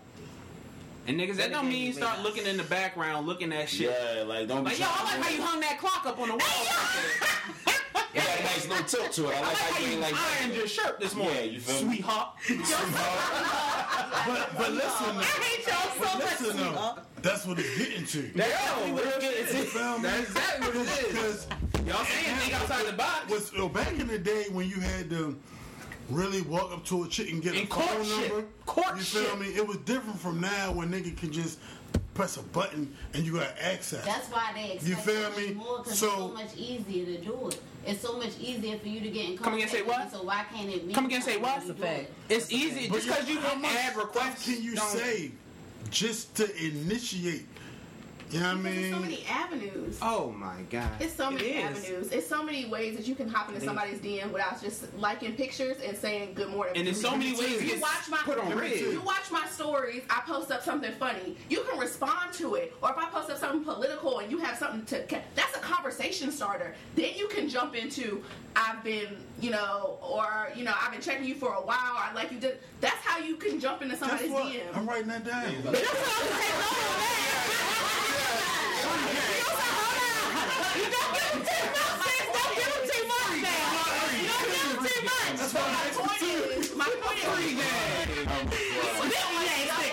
And 1.06 1.18
niggas, 1.18 1.36
that 1.36 1.50
don't 1.50 1.68
mean 1.68 1.92
start 1.92 2.18
you 2.18 2.24
looking 2.24 2.46
in 2.46 2.56
the 2.56 2.62
background, 2.64 3.26
looking 3.26 3.52
at 3.52 3.68
shit. 3.68 3.90
Yeah, 3.90 4.22
like 4.22 4.46
don't 4.48 4.62
be 4.64 4.70
Like, 4.70 4.78
yo, 4.78 4.86
I 4.88 5.16
like 5.16 5.24
how 5.26 5.30
you 5.34 5.42
hung 5.42 5.60
that 5.60 5.78
clock 5.78 6.06
up 6.06 6.18
on 6.20 6.28
the 6.28 6.34
wall. 6.34 7.72
You 8.14 8.20
gotta 8.20 8.42
nice 8.44 8.68
little 8.68 8.84
tilt 8.84 9.12
to 9.12 9.30
it. 9.30 9.34
I 9.36 9.38
I 9.38 9.42
like 9.42 9.46
like 9.46 9.56
how 9.56 9.72
how 9.74 9.80
you 9.80 9.86
you 9.86 9.92
ain't 9.94 10.00
like 10.02 10.14
ironed 10.40 10.54
your 10.54 10.66
shirt 10.68 11.00
this 11.00 11.14
morning. 11.16 11.34
Yeah, 11.36 11.42
you 11.42 11.60
feel 11.60 11.86
me? 11.88 11.96
sweetheart. 11.96 12.28
But 14.24 14.56
but 14.56 14.72
listen, 14.72 15.16
I 15.16 15.24
hate 15.24 15.66
y'all 15.66 15.90
so 15.94 16.18
but 16.18 16.24
much. 16.24 16.40
listen 16.40 16.56
though, 16.58 16.98
that's 17.22 17.44
what 17.46 17.58
it's 17.58 17.76
getting 17.78 18.06
to. 18.06 18.22
That's 18.36 18.50
Exactly 18.52 18.92
what 18.92 19.04
real 19.04 19.12
it 19.14 19.22
shit. 19.22 19.34
is. 19.48 19.54
You 19.54 19.62
feel 19.64 19.96
me? 19.98 20.02
That's 20.04 20.20
exactly 20.30 20.66
what 20.68 20.76
it 20.76 20.80
is. 20.80 21.46
Because 21.46 21.46
Y'all 21.86 22.04
saying 22.04 22.36
think 22.36 22.54
outside 22.60 22.86
the 22.86 22.92
box. 22.92 23.28
was 23.30 23.52
well, 23.52 23.62
oh, 23.64 23.68
back 23.68 23.98
in 23.98 24.06
the 24.06 24.18
day 24.18 24.44
when 24.52 24.68
you 24.68 24.76
had 24.78 25.10
to 25.10 25.36
really 26.12 26.42
walk 26.42 26.72
up 26.72 26.84
to 26.86 27.04
a 27.04 27.08
chick 27.08 27.30
and 27.30 27.42
get 27.42 27.54
a 27.54 27.60
And 27.60 27.68
phone 27.68 27.82
courtship. 27.88 28.28
number. 28.32 28.46
Courtship. 28.66 28.96
You 29.22 29.26
feel 29.26 29.36
me? 29.36 29.46
It 29.48 29.66
was 29.66 29.78
different 29.78 30.18
from 30.20 30.40
now 30.40 30.72
when 30.72 30.90
nigga 30.90 31.16
can 31.16 31.32
just 31.32 31.58
press 32.14 32.36
a 32.36 32.42
button 32.42 32.94
and 33.14 33.24
you 33.24 33.32
got 33.34 33.54
access. 33.60 34.04
That's 34.04 34.28
why 34.28 34.52
they 34.54 34.72
expect 34.72 34.86
You 34.86 34.96
feel 34.96 35.22
so 35.22 35.30
much 35.30 35.38
me? 35.48 35.54
more 35.54 35.78
because 35.78 35.98
So- 35.98 36.06
it's 36.06 36.16
so 36.16 36.28
much 36.28 36.56
easier 36.56 37.06
to 37.06 37.18
do 37.24 37.48
it. 37.48 37.60
It's 37.84 38.00
so 38.00 38.16
much 38.18 38.38
easier 38.38 38.78
for 38.78 38.86
you 38.88 39.00
to 39.00 39.08
get 39.08 39.24
in 39.30 39.36
contact. 39.38 39.44
Come 39.44 39.54
again, 39.54 39.68
say 39.68 39.82
what? 39.82 40.12
So 40.12 40.22
why 40.22 40.44
can't 40.54 40.68
it 40.70 40.86
be? 40.86 40.94
Come 40.94 41.06
again, 41.06 41.22
say 41.22 41.36
what? 41.38 41.62
something 41.62 41.76
That's 41.80 41.80
a 41.80 41.94
you 41.96 42.04
fact. 42.04 42.10
it? 42.30 42.34
It's 42.36 42.52
easy 42.52 42.88
just 42.88 43.06
because 43.06 43.28
you 43.28 43.40
how 43.40 43.50
can 43.50 43.62
much 43.62 43.72
add 43.72 43.92
stuff 43.92 44.04
requests. 44.04 44.44
can 44.44 44.62
you 44.62 44.76
say 44.76 45.32
just 45.90 46.34
to 46.36 46.64
initiate? 46.64 47.46
You 48.32 48.40
know 48.40 48.48
what 48.48 48.56
I 48.56 48.60
mean? 48.60 48.74
there's 48.76 48.94
so 48.94 49.00
many 49.00 49.24
avenues. 49.28 49.98
Oh 50.00 50.32
my 50.32 50.62
god. 50.70 50.90
It's 51.00 51.12
so 51.14 51.30
many 51.30 51.50
It 51.50 51.64
avenues. 51.64 52.10
It's 52.12 52.26
so 52.26 52.42
many 52.42 52.64
ways 52.64 52.96
that 52.96 53.06
you 53.06 53.14
can 53.14 53.28
hop 53.28 53.50
into 53.50 53.60
somebody's 53.60 53.98
DM 53.98 54.32
without 54.32 54.60
just 54.62 54.92
liking 54.96 55.34
pictures 55.34 55.76
and 55.84 55.96
saying 55.96 56.32
good 56.34 56.48
morning. 56.48 56.72
And 56.76 56.86
there's 56.86 57.00
so 57.00 57.14
many 57.14 57.32
ways 57.38 57.62
You 57.62 57.78
watch 57.80 58.08
my 58.08 58.16
put 58.18 58.38
on 58.38 58.56
red. 58.56 58.78
You 58.80 59.02
watch 59.02 59.30
my 59.30 59.46
stories. 59.48 60.02
I 60.08 60.22
post 60.26 60.50
up 60.50 60.62
something 60.62 60.92
funny. 60.92 61.36
You 61.50 61.62
can 61.68 61.78
respond 61.78 62.32
to 62.34 62.54
it, 62.54 62.74
or 62.82 62.90
if 62.90 62.96
I 62.96 63.10
post 63.10 63.28
up 63.30 63.38
something 63.38 63.64
political 63.64 64.20
and 64.20 64.30
you 64.30 64.38
have 64.38 64.56
something 64.56 64.84
to, 64.86 65.04
that's 65.34 65.56
a 65.56 65.60
conversation 65.60 66.32
starter. 66.32 66.74
Then 66.94 67.10
you 67.16 67.28
can 67.28 67.50
jump 67.50 67.74
into, 67.74 68.24
I've 68.56 68.82
been, 68.82 69.08
you 69.40 69.50
know, 69.50 69.98
or 70.02 70.48
you 70.56 70.64
know, 70.64 70.72
I've 70.80 70.92
been 70.92 71.02
checking 71.02 71.26
you 71.26 71.34
for 71.34 71.52
a 71.52 71.60
while. 71.60 71.76
I 71.76 72.12
like 72.14 72.32
you 72.32 72.38
did. 72.40 72.58
That's 72.80 72.96
how 73.04 73.18
you 73.18 73.36
can 73.36 73.60
jump 73.60 73.82
into 73.82 73.96
somebody's 73.96 74.30
what? 74.30 74.46
DM. 74.46 74.60
I'm 74.74 74.88
writing 74.88 75.08
that 75.08 75.24
down. 75.24 75.52
That's 85.42 85.54
my 85.54 86.04
point 86.04 86.22
is, 86.22 86.76
my 86.76 86.84
point 87.02 87.18
is, 87.18 87.26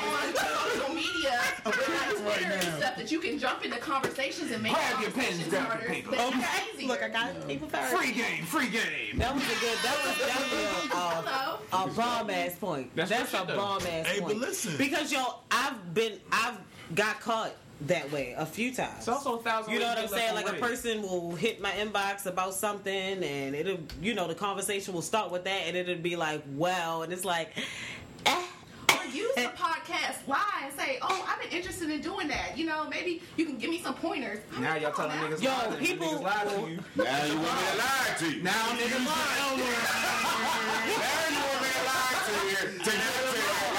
on 0.05 0.33
social 0.35 0.93
media, 0.93 1.41
like 1.65 1.73
Twitter 1.73 2.51
and 2.53 2.61
stuff, 2.77 2.95
that 2.97 3.11
you 3.11 3.19
can 3.19 3.39
jump 3.39 3.65
into 3.65 3.77
conversations 3.77 4.51
and 4.51 4.61
make 4.61 4.73
Grab 4.73 5.01
your 5.01 5.09
pens, 5.11 5.47
grab 5.47 5.79
your 5.81 5.89
paper. 5.89 6.09
But 6.11 6.19
um, 6.19 6.39
Okay. 6.39 6.85
Look, 6.85 7.01
I 7.03 7.09
got 7.09 7.47
paper 7.47 7.65
first. 7.67 7.95
Free 7.95 8.11
game, 8.13 8.43
free 8.45 8.69
game. 8.69 9.17
That 9.17 9.33
was 9.33 9.43
a 9.43 9.47
good. 9.59 9.77
That 9.83 9.97
was 10.05 10.17
definitely 10.19 10.65
a, 10.65 10.95
a, 10.95 10.99
uh, 10.99 11.21
Hello. 11.71 11.85
a 11.91 11.93
bomb 11.95 12.29
ass 12.29 12.55
point. 12.55 12.95
That's 12.95 13.09
That's, 13.09 13.33
a 13.33 13.45
bomb 13.45 13.81
ass 13.81 14.05
Hey, 14.07 14.19
but 14.19 14.27
point. 14.27 14.39
listen. 14.39 14.77
because 14.77 15.11
yo, 15.11 15.23
I've 15.51 15.93
been, 15.95 16.19
I've 16.31 16.57
got 16.95 17.19
caught 17.21 17.53
that 17.87 18.11
way 18.11 18.33
a 18.37 18.45
few 18.45 18.73
times. 18.73 18.99
It's 18.99 19.07
also 19.07 19.37
a 19.39 19.41
thousand. 19.41 19.73
You 19.73 19.79
know 19.79 19.87
what 19.87 19.97
I'm 19.99 20.07
saying? 20.07 20.33
left 20.35 20.45
Like 20.47 20.55
a 20.55 20.59
person 20.59 21.01
will 21.01 21.35
hit 21.35 21.61
my 21.61 21.71
inbox 21.71 22.25
about 22.25 22.53
something, 22.53 22.93
and 23.23 23.55
it'll, 23.55 23.79
you 24.01 24.13
know, 24.13 24.27
the 24.27 24.35
conversation 24.35 24.93
will 24.93 25.01
start 25.01 25.31
with 25.31 25.43
that, 25.45 25.61
and 25.67 25.77
it'll 25.77 25.95
be 25.95 26.15
like, 26.15 26.43
"Well," 26.55 27.03
and 27.03 27.13
it's 27.13 27.25
like, 27.25 27.51
eh. 28.25 28.43
Or 28.91 29.05
use 29.05 29.33
the 29.35 29.51
podcast 29.55 30.27
lie 30.27 30.63
and 30.65 30.73
say, 30.77 30.97
"Oh, 31.01 31.25
I've 31.27 31.39
been 31.41 31.51
interested 31.57 31.89
in 31.89 32.01
doing 32.01 32.27
that. 32.27 32.57
You 32.57 32.65
know, 32.65 32.87
maybe 32.89 33.21
you 33.37 33.45
can 33.45 33.57
give 33.57 33.69
me 33.69 33.79
some 33.81 33.93
pointers." 33.93 34.39
I 34.51 34.53
mean, 34.55 34.63
Now 34.63 34.75
y'all 34.75 34.91
come 34.91 35.09
telling 35.09 35.31
niggas 35.31 35.41
Yo, 35.41 35.49
lies 35.51 35.77
people- 35.79 36.07
niggas 36.07 36.21
lie 36.23 36.43
to 36.43 36.69
you. 36.71 36.79
Now 36.97 37.23
you 37.25 37.35
want 37.35 37.55
me 37.61 37.67
to 37.71 37.77
lie 37.77 38.15
to 38.17 38.31
you. 38.31 38.43
Now 38.43 38.51
niggas 38.51 39.05
lie. 39.05 39.37
Now 39.39 39.55
you 39.55 39.63
want 41.39 41.61
me 41.61 41.69
to 41.69 41.83
lie 41.85 42.15
to 42.25 42.33
you. 42.49 42.79
To 42.79 42.91
you, 42.91 42.97
to 43.73 43.78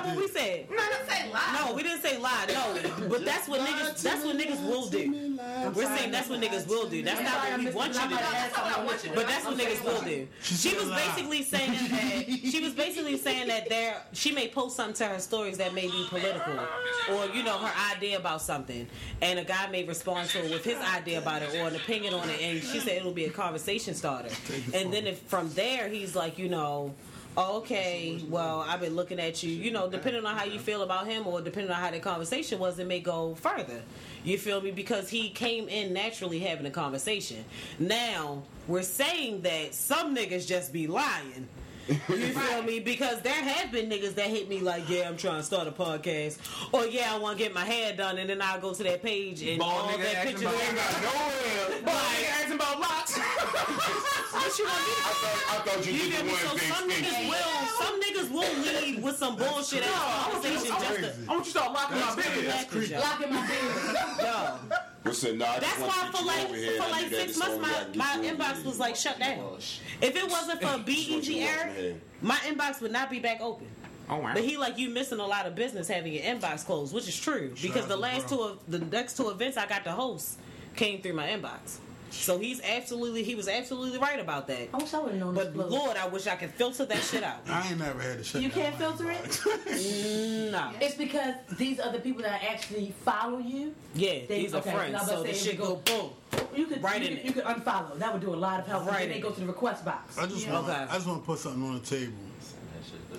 not 0.00 0.16
what 0.16 0.24
we 0.24 0.28
said. 0.28 0.66
I 0.70 0.88
didn't 0.88 1.08
say 1.08 1.32
lie. 1.32 1.66
No, 1.66 1.74
we 1.74 1.82
didn't 1.82 2.02
say 2.02 2.18
lie. 2.18 2.46
No, 2.48 3.08
but 3.08 3.24
that's 3.24 3.48
what 3.48 3.60
niggas. 3.60 4.02
That's 4.02 4.24
what 4.24 4.36
niggas 4.36 4.66
will 4.66 4.88
do. 4.88 5.38
We're 5.74 5.96
saying 5.96 6.10
that's 6.10 6.28
what 6.28 6.40
niggas 6.40 6.66
will 6.68 6.88
do. 6.88 7.02
That's 7.02 7.20
not 7.22 7.48
what 7.48 7.58
we 7.58 7.70
want 7.70 7.94
you 7.94 8.00
to 8.00 8.08
do. 8.08 8.14
That's 8.16 8.56
not 8.56 8.64
what 8.64 8.78
I 8.78 8.84
want 8.84 9.04
you 9.04 9.08
to 9.10 9.14
do. 9.14 9.14
But 9.14 9.26
that's 9.28 9.44
what 9.44 9.58
niggas 9.58 9.84
will 9.84 10.02
do. 10.02 10.28
She 10.42 10.70
She 10.70 10.76
was 10.76 10.88
basically 10.90 11.42
saying 11.42 11.72
that 11.72 12.24
she 12.50 12.60
was 12.62 12.72
basically 12.74 13.16
saying 13.16 13.48
that 13.48 13.68
there 13.68 13.96
she 14.12 14.32
may 14.32 14.48
post 14.48 14.76
something 14.76 14.94
to 14.94 15.04
her 15.06 15.18
stories 15.18 15.58
that 15.58 15.74
may 15.74 15.86
be 15.86 16.06
political 16.08 16.58
or 17.12 17.26
you 17.34 17.42
know 17.42 17.58
her 17.58 17.94
idea 17.96 18.18
about 18.18 18.42
something 18.42 18.86
and 19.20 19.38
a 19.38 19.44
guy 19.44 19.68
may 19.70 19.84
respond 19.84 20.28
to 20.30 20.44
it 20.44 20.50
with 20.50 20.64
his 20.64 20.76
idea 20.78 21.18
about 21.18 21.42
it 21.42 21.54
or 21.56 21.68
an 21.68 21.76
opinion 21.76 22.14
on 22.14 22.28
it 22.28 22.40
and 22.40 22.62
she 22.62 22.80
said 22.80 22.96
it'll 22.96 23.12
be 23.12 23.24
a 23.24 23.30
conversation 23.30 23.94
starter. 23.94 24.30
And 24.74 24.92
then 24.92 25.06
if 25.06 25.18
from 25.22 25.50
there 25.54 25.88
he's 25.88 26.14
like, 26.14 26.38
you 26.38 26.48
know, 26.48 26.94
okay, 27.36 28.20
well, 28.28 28.64
I've 28.66 28.80
been 28.80 28.96
looking 28.96 29.20
at 29.20 29.42
you, 29.42 29.50
you 29.50 29.70
know, 29.70 29.88
depending 29.88 30.24
on 30.24 30.36
how 30.36 30.44
you 30.44 30.58
feel 30.58 30.82
about 30.82 31.06
him 31.06 31.26
or 31.26 31.40
depending 31.40 31.70
on 31.70 31.80
how 31.80 31.90
the 31.90 32.00
conversation 32.00 32.58
was, 32.58 32.78
it 32.78 32.86
may 32.86 33.00
go 33.00 33.34
further. 33.36 33.82
You 34.24 34.36
feel 34.38 34.60
me? 34.60 34.70
Because 34.70 35.08
he 35.08 35.30
came 35.30 35.68
in 35.68 35.92
naturally 35.92 36.40
having 36.40 36.66
a 36.66 36.70
conversation. 36.70 37.44
Now, 37.78 38.42
we're 38.66 38.82
saying 38.82 39.42
that 39.42 39.74
some 39.74 40.14
niggas 40.14 40.46
just 40.46 40.72
be 40.72 40.86
lying. 40.86 41.48
You 41.90 41.96
feel 42.32 42.62
me? 42.62 42.80
Because 42.80 43.20
there 43.22 43.32
have 43.32 43.72
been 43.72 43.88
niggas 43.90 44.14
that 44.14 44.26
hit 44.28 44.48
me 44.48 44.60
like, 44.60 44.88
yeah, 44.88 45.08
I'm 45.08 45.16
trying 45.16 45.38
to 45.38 45.42
start 45.42 45.66
a 45.66 45.72
podcast, 45.72 46.38
or 46.72 46.86
yeah, 46.86 47.12
I 47.14 47.18
want 47.18 47.36
to 47.38 47.44
get 47.44 47.52
my 47.52 47.64
hair 47.64 47.92
done, 47.96 48.18
and 48.18 48.30
then 48.30 48.40
I'll 48.40 48.60
go 48.60 48.72
to 48.72 48.82
that 48.84 49.02
page 49.02 49.42
and 49.42 49.58
Bald 49.58 49.72
all 49.72 49.88
nigga 49.88 50.02
that 50.04 50.14
asking 50.16 50.32
picture. 50.34 50.48
about- 50.48 50.62
Ain't 50.62 50.76
got 50.76 51.02
no 51.02 51.08
hair. 51.08 51.82
Bald 51.82 51.96
nigga 51.98 52.30
asking 52.40 52.54
about 52.54 52.80
locks. 52.80 53.20
What 54.30 54.58
you 54.58 54.64
want 54.64 54.78
me 54.78 54.94
to 54.94 55.00
I 55.00 55.12
thought, 55.12 55.44
I 55.50 55.76
thought 55.76 55.86
you 55.86 55.92
You 55.92 56.10
did 56.10 56.24
the 56.26 56.30
one 56.30 56.40
So 56.40 56.56
thing 56.56 56.72
some 56.72 56.88
niggas 56.90 57.10
stinky. 57.10 57.30
will, 57.30 57.66
some 57.78 58.00
niggas 58.00 58.30
will 58.32 58.58
lead 58.62 59.02
with 59.02 59.16
some 59.16 59.36
bullshit 59.36 59.84
ass 59.86 60.24
conversation 60.32 60.74
just 60.80 60.96
to. 60.96 61.28
I 61.28 61.32
want 61.34 61.38
you 61.38 61.44
to 61.44 61.50
start 61.50 61.72
locking 61.72 61.98
my 62.00 62.14
That's 62.14 62.16
bed. 62.16 62.46
That's. 62.46 62.90
Locking 63.04 63.30
my 63.34 63.46
beard. 63.46 63.96
Yo, 64.22 64.58
Listen, 65.04 65.38
nah, 65.38 65.46
I 65.46 65.60
that's 65.60 65.78
why 65.78 66.10
for 66.12 66.24
like 66.24 66.48
for 66.48 66.90
like 66.90 67.08
six 67.08 67.38
months 67.38 67.56
we 67.56 67.98
my 67.98 68.16
my 68.18 68.24
inbox 68.26 68.64
was 68.64 68.78
like 68.78 68.96
shut 68.96 69.18
down. 69.18 69.56
If 70.02 70.16
it 70.16 70.30
wasn't 70.30 70.60
for 70.60 70.66
Just 70.84 70.86
BEG 70.86 71.24
you 71.24 71.42
Eric, 71.42 72.00
my 72.20 72.36
inbox 72.36 72.80
would 72.82 72.92
not 72.92 73.10
be 73.10 73.18
back 73.18 73.40
open. 73.40 73.66
Oh 74.10 74.18
wow. 74.18 74.34
But 74.34 74.44
he 74.44 74.56
like 74.56 74.76
you 74.76 74.90
missing 74.90 75.18
a 75.20 75.26
lot 75.26 75.46
of 75.46 75.54
business 75.54 75.88
having 75.88 76.12
your 76.12 76.22
inbox 76.22 76.66
closed, 76.66 76.92
which 76.92 77.08
is 77.08 77.18
true 77.18 77.54
because 77.62 77.86
the 77.86 77.96
last 77.96 78.28
two 78.28 78.40
of 78.40 78.58
the 78.68 78.80
next 78.80 79.16
two 79.16 79.30
events 79.30 79.56
I 79.56 79.66
got 79.66 79.84
to 79.84 79.92
host 79.92 80.38
came 80.76 81.00
through 81.00 81.14
my 81.14 81.28
inbox. 81.28 81.78
So 82.10 82.38
he's 82.38 82.60
absolutely 82.62 83.22
he 83.22 83.34
was 83.34 83.48
absolutely 83.48 83.98
right 83.98 84.18
about 84.20 84.46
that. 84.48 84.68
I 84.74 84.78
wish 84.78 84.92
I 84.94 84.98
would 84.98 85.12
have 85.12 85.20
known 85.20 85.34
But 85.34 85.54
this. 85.56 85.70
Lord, 85.70 85.96
I 85.96 86.06
wish 86.08 86.26
I 86.26 86.34
could 86.36 86.50
filter 86.50 86.84
that 86.86 87.02
shit 87.02 87.22
out. 87.22 87.38
I 87.48 87.68
ain't 87.68 87.78
never 87.78 88.00
had 88.00 88.18
to 88.18 88.24
shut 88.24 88.42
You 88.42 88.50
can't 88.50 88.74
filter 88.76 89.10
it? 89.10 89.22
inbox. 89.22 90.50
No. 90.50 90.72
It's 90.80 90.96
because 90.96 91.34
these 91.56 91.78
are 91.78 91.92
the 91.92 92.00
people 92.00 92.22
that 92.22 92.42
actually 92.42 92.92
follow 93.04 93.38
you. 93.38 93.74
Yeah, 93.94 94.20
They- 94.28 94.40
these 94.42 94.54
are 94.54 94.62
friends. 94.62 95.06
So 95.06 95.22
the 95.22 95.28
to 95.28 95.34
shit 95.34 95.54
if 95.54 95.60
go 95.60 95.74
you 95.76 95.82
boom. 95.84 96.10
You 96.56 96.66
could 96.66 96.82
Right 96.82 97.00
you 97.02 97.08
in 97.08 97.16
could, 97.16 97.18
it. 97.20 97.24
you 97.26 97.32
could 97.32 97.44
unfollow. 97.44 97.98
That 97.98 98.12
would 98.12 98.22
do 98.22 98.34
a 98.34 98.36
lot 98.36 98.58
of 98.60 98.66
help. 98.66 98.86
Right 98.86 99.02
and 99.02 99.10
then 99.12 99.16
they 99.18 99.20
go 99.20 99.30
to 99.30 99.40
the 99.40 99.46
request 99.46 99.84
box. 99.84 100.18
I 100.18 100.26
just 100.26 100.46
Yeah. 100.46 100.54
want 100.54 100.68
Okay. 100.68 100.78
I 100.90 100.94
just 100.94 101.06
want 101.06 101.22
to 101.22 101.26
put 101.26 101.38
something 101.38 101.62
on 101.62 101.74
the 101.74 101.80
table. 101.86 102.12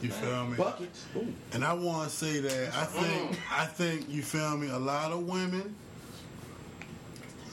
You 0.02 0.10
feel 0.10 0.48
me? 0.48 0.58
Buckets. 0.58 1.06
And 1.54 1.64
I 1.64 1.74
want 1.74 2.10
to 2.10 2.16
say 2.16 2.40
that 2.40 2.74
I 2.76 2.86
think 2.86 3.40
I 3.56 3.66
think 3.66 4.10
you 4.10 4.22
feel 4.24 4.58
me. 4.58 4.70
A 4.70 4.78
lot 4.80 5.12
of 5.12 5.20
women 5.28 5.76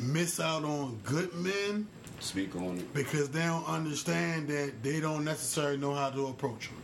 miss 0.01 0.41
out 0.41 0.65
on 0.65 0.99
good 1.05 1.33
men 1.35 1.87
Speak 2.21 2.57
on 2.57 2.79
it. 2.79 2.95
because 2.95 3.29
they 3.31 3.41
don't 3.43 3.67
understand 3.67 4.49
that 4.49 4.83
they 4.83 5.01
don't 5.01 5.25
necessarily 5.25 5.77
know 5.77 5.95
how 5.95 6.11
to 6.11 6.27
approach 6.27 6.69
them. 6.69 6.77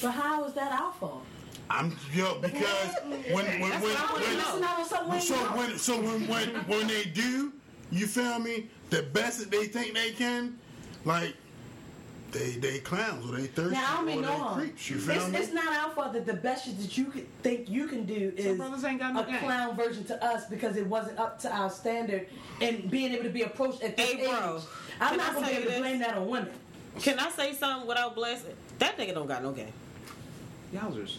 But 0.00 0.10
how 0.12 0.44
is 0.44 0.52
that 0.54 0.72
our 0.72 0.92
fault? 0.92 1.22
I'm 1.70 1.96
yo 2.12 2.38
because 2.40 2.94
when 3.04 3.34
when 3.34 3.60
when, 3.60 3.70
what 3.80 3.96
I 3.96 4.12
when, 4.12 4.22
know. 4.22 4.36
Missing 4.36 4.64
out 4.64 4.78
on 4.80 4.84
something 4.86 5.12
we 5.14 5.20
so 5.20 5.34
when 5.56 5.78
so 5.78 5.96
when 6.00 6.28
when 6.28 6.48
when 6.66 6.86
they 6.86 7.04
do, 7.04 7.52
you 7.90 8.06
feel 8.06 8.38
me? 8.38 8.68
The 8.90 9.02
best 9.04 9.38
that 9.40 9.50
they 9.50 9.66
think 9.66 9.94
they 9.94 10.10
can, 10.10 10.58
like 11.04 11.34
they 12.32 12.50
they 12.52 12.78
clowns 12.80 13.30
or 13.30 13.36
they 13.36 13.46
thirsty 13.46 13.74
Now 13.74 13.86
I 13.92 13.94
don't 13.96 14.02
or 14.04 14.06
mean 14.06 14.22
they 14.22 14.28
no 14.28 14.32
harm. 14.34 14.58
creeps. 14.60 14.90
You 14.90 14.96
feel 14.98 15.16
It's, 15.16 15.28
me? 15.28 15.38
it's 15.38 15.52
not 15.52 15.72
our 15.72 15.90
fault 15.90 16.12
that 16.14 16.26
the 16.26 16.34
best 16.34 16.64
shit 16.64 16.78
that 16.80 16.96
you 16.98 17.04
could 17.06 17.26
think 17.42 17.68
you 17.68 17.86
can 17.86 18.04
do 18.04 18.32
is 18.36 18.56
brothers 18.56 18.82
ain't 18.84 18.98
got 18.98 19.14
no 19.14 19.20
a 19.22 19.26
game. 19.26 19.38
clown 19.40 19.76
version 19.76 20.04
to 20.04 20.24
us 20.24 20.46
because 20.48 20.76
it 20.76 20.86
wasn't 20.86 21.18
up 21.18 21.38
to 21.40 21.54
our 21.54 21.70
standard 21.70 22.26
and 22.60 22.90
being 22.90 23.12
able 23.12 23.24
to 23.24 23.30
be 23.30 23.42
approached 23.42 23.82
at 23.82 23.96
this 23.96 24.10
Hey, 24.10 24.26
bro, 24.26 24.56
age. 24.56 24.62
I'm 25.00 25.16
not 25.16 25.30
I 25.30 25.34
gonna 25.34 25.46
be 25.46 25.52
able 25.52 25.70
to 25.72 25.78
blame 25.78 25.98
that 26.00 26.14
on 26.16 26.26
women. 26.28 26.50
Can 27.00 27.18
I 27.18 27.30
say 27.30 27.54
something 27.54 27.86
without 27.88 28.14
blasting? 28.14 28.54
That 28.78 28.96
nigga 28.98 29.14
don't 29.14 29.26
got 29.26 29.42
no 29.42 29.52
game. 29.52 29.72
Yowzers. 30.74 31.18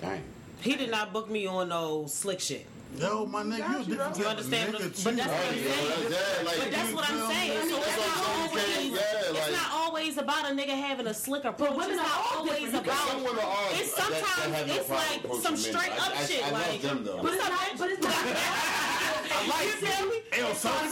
Dang. 0.00 0.22
He 0.62 0.76
did 0.76 0.90
not 0.90 1.12
book 1.12 1.30
me 1.30 1.46
on 1.46 1.68
no 1.70 2.06
slick 2.06 2.40
shit. 2.40 2.66
Yo, 2.98 3.24
my 3.26 3.42
nigga, 3.42 3.58
you 3.86 3.94
a 3.94 3.96
different 3.96 4.18
You 4.18 4.24
understand? 4.26 4.74
nigga, 4.74 5.04
But 5.04 5.10
too. 5.10 5.16
that's 5.16 5.30
what 5.30 5.38
I'm 5.40 5.54
saying. 5.54 6.10
yeah, 6.10 6.44
like, 6.44 6.58
But 6.58 6.70
that's 6.70 6.92
what 6.92 7.04
I'm 7.10 7.30
saying. 7.30 7.68
So 7.70 7.76
it's 7.78 7.96
not 7.96 8.18
always. 8.28 8.64
saying. 8.64 8.92
Yeah, 8.92 9.00
It's 9.40 9.52
not 9.52 9.70
always 9.72 10.18
about 10.18 10.44
a 10.50 10.54
nigga 10.54 10.74
having 10.76 11.06
a 11.06 11.14
slick 11.14 11.44
approach. 11.44 11.70
women 11.70 11.90
It's 11.90 11.96
not 11.96 12.36
always 12.36 12.74
about. 12.74 13.08
Some 13.08 13.22
women 13.24 13.44
are. 13.44 13.48
Uh, 13.48 13.78
it's 13.78 13.94
that- 13.94 14.10
that 14.10 14.24
sometimes 14.26 14.66
no 14.66 14.74
it's 14.74 14.90
like 14.90 15.20
some 15.42 15.56
straight 15.56 15.92
up 15.92 16.12
I- 16.16 16.24
shit. 16.26 16.42
I 16.44 16.50
love 16.50 16.66
like 16.68 16.82
them 16.82 17.04
though. 17.04 17.22
But 17.22 17.32
it's 17.34 17.48
not. 17.48 17.78
But 17.78 17.90
it's 17.90 18.02
not. 18.02 18.14
I 19.32 19.46
like 19.48 19.64
You 19.64 19.72
feel 19.86 20.06
me? 20.10 20.16
Hey, 20.32 20.42
It's 20.50 20.62
both 20.62 20.82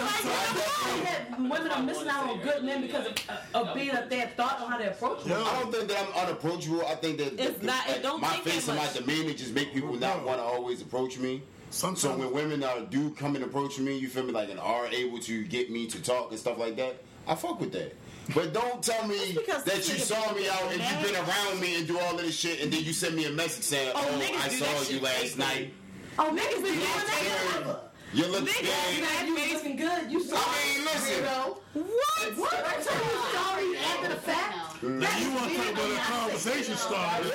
ways. 0.00 1.50
Women 1.50 1.70
are 1.70 1.82
missing 1.82 2.08
out 2.08 2.28
on 2.28 2.40
good 2.40 2.64
men 2.64 2.80
because 2.82 3.06
of, 3.06 3.14
uh, 3.28 3.58
of 3.68 3.74
being 3.74 3.90
a 3.90 4.06
their 4.08 4.28
thought 4.36 4.60
on 4.60 4.70
how 4.70 4.78
they 4.78 4.86
approach 4.86 5.24
them. 5.24 5.42
I 5.44 5.60
don't 5.60 5.72
think 5.72 5.88
that 5.88 5.98
I'm 6.06 6.26
unapproachable. 6.26 6.82
I 6.86 6.94
think 6.94 7.18
that 7.18 7.38
It's 7.38 7.58
the- 7.60 7.66
not- 7.66 7.88
it 7.88 8.02
don't 8.02 8.20
my 8.20 8.36
face 8.38 8.68
and 8.68 8.78
my 8.78 8.88
demeanor 8.92 9.32
just 9.34 9.52
make 9.52 9.72
people 9.74 9.94
not 9.94 10.24
want 10.24 10.38
to 10.38 10.44
always 10.44 10.80
approach 10.82 11.18
me. 11.18 11.42
Sometimes- 11.70 12.00
so 12.00 12.16
when 12.16 12.32
women 12.32 12.62
are 12.64 12.80
do 12.80 13.10
come 13.18 13.34
and 13.36 13.44
approach 13.44 13.78
me, 13.78 13.96
you 13.98 14.08
feel 14.08 14.22
me, 14.22 14.32
like 14.32 14.48
and 14.50 14.60
are 14.60 14.86
able 14.86 15.18
to 15.20 15.44
get 15.44 15.70
me 15.70 15.86
to 15.88 16.00
talk 16.02 16.30
and 16.30 16.38
stuff 16.38 16.58
like 16.58 16.76
that, 16.76 16.96
I 17.26 17.34
fuck 17.34 17.60
with 17.60 17.72
that. 17.72 17.94
But 18.34 18.52
don't 18.52 18.82
tell 18.82 19.06
me 19.06 19.36
that 19.64 19.76
you 19.88 19.98
saw 19.98 20.32
me 20.32 20.48
out 20.48 20.62
and 20.72 20.80
you've 20.80 21.02
been 21.12 21.16
around 21.16 21.60
me 21.60 21.76
and 21.76 21.86
do 21.86 21.98
all 21.98 22.14
of 22.18 22.22
this 22.22 22.36
shit, 22.36 22.60
and 22.60 22.72
then 22.72 22.82
you 22.82 22.92
send 22.92 23.14
me 23.14 23.24
a 23.26 23.30
message 23.30 23.62
saying, 23.64 23.92
Oh, 23.94 24.04
"Oh, 24.04 24.18
niggas 24.18 24.44
I 24.44 24.48
saw 24.48 24.92
you 24.92 25.00
last 25.00 25.16
fake. 25.18 25.38
night. 25.38 25.74
Oh, 26.18 26.24
niggas 26.30 26.54
been 26.54 26.62
doing 26.62 26.74
You 26.74 26.80
look 26.80 27.06
that 27.06 27.50
forever. 27.52 27.80
You 28.12 28.26
look 28.26 28.44
Niggas 28.44 28.66
scared." 28.66 29.00
Man, 29.02 29.26
you 29.26 29.54
looking 29.54 29.76
good. 29.76 30.10
You 30.10 30.22
saw 30.22 30.36
I 30.36 30.74
mean, 30.74 30.84
listen. 30.84 31.16
You 31.16 31.22
know? 31.22 31.58
What? 31.74 32.36
What? 32.36 32.54
I 32.54 32.72
tell 32.82 33.04
you 33.04 33.20
sorry 33.36 33.76
after 33.76 34.08
the 34.08 34.20
fact. 34.20 34.82
Now 34.82 35.18
you 35.18 35.30
want 35.34 35.50
to 35.50 35.56
talk 35.56 35.72
about 35.72 35.90
a 35.90 35.98
conversation 36.00 36.76
starter? 36.76 37.30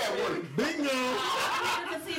Bingo. 0.56 0.90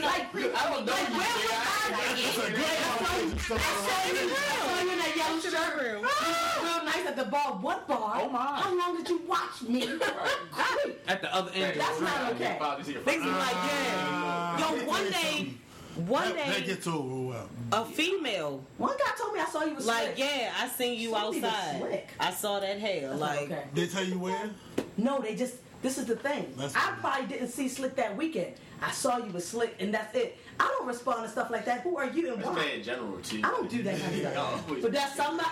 Like, 0.03 0.35
I 0.35 0.71
don't 0.73 0.87
know. 0.87 0.93
like, 0.93 1.11
where 1.11 1.19
was 1.21 1.53
I? 1.53 1.91
That's 1.91 2.39
a 2.39 2.51
good 2.51 2.79
conversation 2.83 3.39
I 3.39 3.39
starter. 3.39 3.63
saw 3.63 4.01
you, 4.09 4.33
I 4.33 4.37
saw 4.67 4.83
you 4.83 4.91
in 4.91 4.99
that 4.99 5.13
yellow 5.17 5.41
shirt. 5.41 5.53
You 5.93 6.01
was 6.01 6.65
real 6.65 6.85
nice 6.85 7.07
at 7.07 7.17
the 7.17 7.25
bar. 7.25 7.53
What 7.61 7.87
bar? 7.87 8.21
Oh, 8.23 8.29
my. 8.31 8.39
How 8.63 8.77
long 8.77 8.97
did 8.97 9.09
you 9.11 9.21
watch 9.29 9.63
me? 9.63 9.83
At 11.09 11.21
the 11.21 11.35
other 11.35 11.51
end. 11.55 11.79
That's 11.79 12.01
not 12.01 12.33
okay. 12.33 12.59
Niggas 12.61 12.87
be 13.05 13.15
like, 13.15 13.53
yeah. 13.53 14.59
Yo, 14.59 14.87
one 14.87 15.11
day, 15.11 15.55
one 15.97 16.25
That, 16.25 16.37
that 16.47 16.61
day, 16.61 16.67
gets 16.67 16.87
over 16.87 17.29
well. 17.29 17.49
Uh, 17.73 17.83
a 17.83 17.85
female, 17.85 18.65
One 18.79 18.97
guy 18.99 19.11
told 19.19 19.35
me 19.35 19.41
I 19.41 19.45
saw 19.47 19.65
you 19.65 19.75
was 19.75 19.85
slick. 19.85 19.97
like, 19.97 20.17
slick. 20.17 20.19
yeah, 20.19 20.53
I 20.59 20.69
seen 20.69 20.99
you 20.99 21.11
Some 21.11 21.33
people 21.35 21.49
outside. 21.51 21.79
slick. 21.81 22.09
I 22.19 22.31
saw 22.31 22.61
that 22.61 22.79
hair. 22.79 23.09
That's 23.09 23.21
Like, 23.21 23.49
not 23.51 23.59
okay. 23.59 23.69
They 23.75 23.87
tell 23.87 24.05
you 24.05 24.19
where? 24.19 24.51
No, 24.97 25.21
they 25.21 25.35
just. 25.35 25.57
This 25.83 25.99
is 25.99 26.07
the 26.07 26.15
thing. 26.15 26.55
That's 26.57 26.77
I 26.77 26.79
fine. 26.79 26.95
probably 27.01 27.27
didn't 27.27 27.49
see 27.49 27.69
Slick 27.69 27.97
that 27.97 28.17
weekend. 28.17 28.55
I 28.81 28.93
saw 28.93 29.17
you 29.17 29.33
with 29.33 29.45
Slick, 29.45 29.75
and 29.81 29.93
that's 29.93 30.15
it. 30.17 30.39
I 30.63 30.67
don't 30.79 30.87
respond 30.87 31.25
to 31.25 31.29
stuff 31.29 31.51
like 31.51 31.65
that. 31.65 31.81
Who 31.81 31.97
are 31.99 32.07
you 32.07 32.33
and 32.35 32.39
That's 32.43 32.49
why? 32.49 32.55
man 32.55 32.75
in 32.79 32.83
general, 32.85 33.19
too. 33.19 33.41
I 33.43 33.49
don't 33.51 33.69
do 33.69 33.83
that 33.83 33.99
kind 34.01 34.15
of 34.15 34.33
stuff. 34.33 34.69
But 34.83 34.93
that's 34.93 35.17
something. 35.17 35.47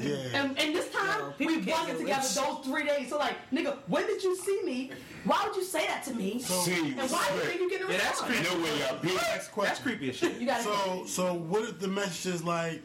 Yeah. 0.00 0.14
And, 0.34 0.58
and 0.58 0.76
this 0.76 0.88
time 0.92 1.20
Yo, 1.20 1.30
people 1.32 1.54
we 1.56 1.60
get 1.62 1.78
wasn't 1.80 1.98
together 1.98 2.22
rich. 2.22 2.34
those 2.34 2.64
three 2.64 2.84
days. 2.86 3.08
So 3.08 3.18
like, 3.18 3.34
nigga, 3.50 3.76
when 3.88 4.06
did 4.06 4.22
you 4.22 4.36
see 4.36 4.60
me? 4.62 4.92
Why 5.24 5.42
would 5.46 5.56
you 5.56 5.64
say 5.64 5.84
that 5.88 6.04
to 6.04 6.14
me? 6.14 6.38
See 6.40 6.76
you 6.76 6.94
and 6.98 7.10
why 7.10 7.26
do 7.28 7.34
you 7.34 7.40
slick. 7.40 7.48
think 7.48 7.60
you 7.62 7.70
get 7.70 7.88
a 7.88 7.92
Yeah, 7.92 7.98
that's 7.98 8.20
creepy. 8.20 8.42
No 8.44 8.54
way, 8.62 8.78
y'all. 8.78 8.98
Bitch. 8.98 9.14
Next 9.14 9.26
That's 9.26 9.48
question. 9.48 9.82
creepy 9.82 10.10
as 10.10 10.16
shit. 10.16 10.38
You 10.38 10.46
gotta. 10.46 10.62
So, 10.62 11.04
so 11.06 11.34
what 11.34 11.64
if 11.68 11.80
the 11.80 11.88
message 11.88 12.34
is 12.34 12.44
like, 12.44 12.82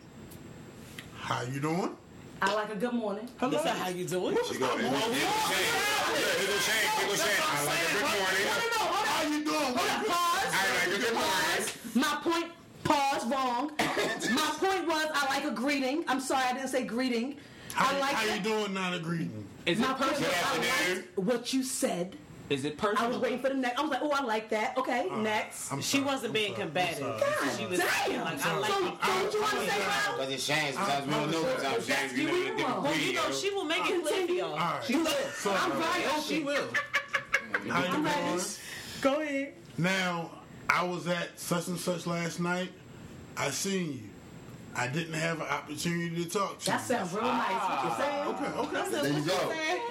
"How 1.20 1.43
you 1.43 1.59
doing?" 1.59 1.95
I 2.41 2.55
like 2.55 2.72
a 2.74 2.76
good 2.76 2.93
morning. 2.93 3.28
he 3.39 3.51
said, 3.51 3.68
how 3.78 3.89
you 3.89 4.07
doing? 4.07 4.36
She 4.51 4.57
go, 4.57 4.66
here 4.76 4.89
go 4.89 4.97
Shane. 4.97 5.12
Yeah, 5.12 5.28
here 5.30 6.47
go 6.47 6.57
Shane. 6.57 6.89
Here 6.97 7.07
go 7.07 7.14
Shane. 7.14 7.38
I 7.39 7.66
like 7.66 7.80
a 7.86 7.93
good 7.93 8.01
morning. 8.01 8.45
no, 8.49 8.66
no. 8.74 8.82
Hold 8.82 9.07
How 9.07 9.22
you 9.30 9.43
doing? 9.45 9.55
Hold 9.62 9.78
on. 9.78 10.05
Pause. 10.05 10.49
I 10.49 10.88
like 10.88 10.97
a 10.97 11.01
good 11.01 11.14
morning. 11.14 11.51
My 11.96 12.18
point. 12.24 12.46
Pause. 12.84 13.26
Wrong. 13.28 13.72
My 13.80 14.52
point 14.60 14.88
was 14.88 15.08
I 15.14 15.26
like 15.30 15.46
a 15.46 15.52
greeting. 15.52 16.04
I'm 16.08 16.20
sorry 16.20 16.44
I 16.50 16.54
didn't 16.54 16.70
say 16.70 16.84
greeting. 16.84 17.38
How, 17.74 17.96
I 17.96 18.00
like 18.00 18.14
how 18.16 18.34
you 18.36 18.42
doing? 18.42 18.74
Not 18.74 18.94
a 18.96 19.00
greeting. 19.00 19.46
Is 19.68 19.78
My 19.78 19.92
it 19.92 19.98
point 19.98 20.12
was 20.12 20.20
personal? 20.20 20.46
I 20.46 20.94
liked 20.96 21.18
what 21.18 21.54
you 21.54 21.64
said. 21.64 22.18
Is 22.50 22.66
it 22.66 22.78
personal? 22.78 23.06
I 23.06 23.08
was 23.08 23.18
waiting 23.20 23.39
for 23.39 23.48
the 23.50 23.54
next. 23.56 23.80
I 23.80 23.82
was 23.84 23.92
like, 23.92 24.02
oh, 24.02 24.10
I 24.12 24.24
like 24.24 24.50
that. 24.50 24.78
Okay, 24.78 25.08
uh, 25.10 25.16
next. 25.18 25.72
I'm 25.72 25.80
She 25.80 25.98
sorry, 25.98 26.04
wasn't 26.10 26.26
I'm 26.30 26.34
being 26.34 26.52
sorry, 26.56 26.64
I'm 26.64 26.68
combative. 26.74 26.98
sorry. 26.98 27.58
She 27.58 27.66
was 27.68 27.80
Damn. 27.80 28.24
like, 28.26 28.34
I 28.34 28.38
so, 28.39 28.60
like 28.60 28.72
so 28.72 28.80
you. 28.80 28.86
what 28.86 29.34
you 29.34 29.42
want 29.42 29.52
to 29.54 29.60
say, 29.70 29.78
bro? 29.78 30.18
Because 30.18 30.34
it's 30.34 30.44
Shane. 30.44 30.74
Sometimes 30.74 31.06
we 31.08 31.14
don't 31.14 31.32
know. 31.32 31.44
Sometimes 31.58 31.86
Shane's 31.88 32.14
You 32.18 32.28
gonna 32.28 32.39
be 32.39 32.48
a 32.50 32.56
different 32.58 32.82
Well, 32.84 32.98
you 32.98 33.14
know, 33.14 33.32
she 33.32 33.50
will 33.52 33.64
make 33.66 33.89
it 33.89 34.04
clear 34.06 34.28
for 34.28 34.34
y'all. 34.34 34.50
All 34.52 34.58
right. 34.58 34.84
She 34.84 34.96
will. 34.98 35.06
So, 35.06 35.52
I'm 35.58 35.72
very 35.72 36.06
open. 36.08 36.22
She 36.24 36.39
will. 36.44 36.68
how 37.70 37.84
you 37.84 37.89
I'm 37.89 38.04
ready. 38.04 38.22
doing? 38.32 38.46
Go 39.02 39.22
ahead. 39.22 39.54
Now, 39.78 40.32
I 40.72 40.84
was 40.84 41.05
at 41.07 41.38
such 41.38 41.67
and 41.67 41.78
such 41.78 42.07
last 42.07 42.39
night. 42.39 42.72
I 43.36 43.49
seen 43.49 43.91
you. 43.93 43.99
I 44.74 44.88
didn't 44.88 45.15
have 45.15 45.41
an 45.41 45.47
opportunity 45.47 46.24
to 46.24 46.30
talk 46.30 46.59
to 46.59 46.65
That 46.65 46.82
you. 46.82 46.88
That 46.95 47.07
sounds 47.07 47.13
real 47.13 47.24
nice. 47.24 47.51
What 47.51 47.84
you're 47.84 47.97
saying? 47.99 48.24
Okay, 48.32 48.51
okay. 48.55 48.89
There 49.03 49.19
you 49.19 49.26
go. 49.28 49.36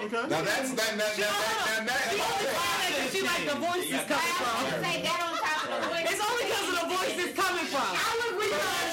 Okay. 0.09 0.29
Now 0.29 0.41
that's 0.41 0.73
that 0.73 0.97
that 0.97 1.13
that 1.17 1.85
that 1.85 2.01
that. 2.17 3.09
She 3.13 3.21
like 3.21 3.45
the 3.45 3.61
voice 3.61 3.85
is 3.93 4.01
coming 4.09 4.33
from. 4.41 4.81
Say 4.81 5.05
that 5.05 5.21
on 5.21 5.37
top 5.37 5.69
of 5.69 5.77
the 5.81 5.87
voice. 5.93 6.09
It's 6.09 6.23
only 6.25 6.45
because 6.49 6.65
of 6.65 6.75
the 6.81 6.87
voice 6.97 7.13
it's 7.13 7.35
coming 7.37 7.67
from. 7.69 7.93
I 7.93 8.11
would 8.25 8.41
read 8.41 8.49
Just 8.49 8.90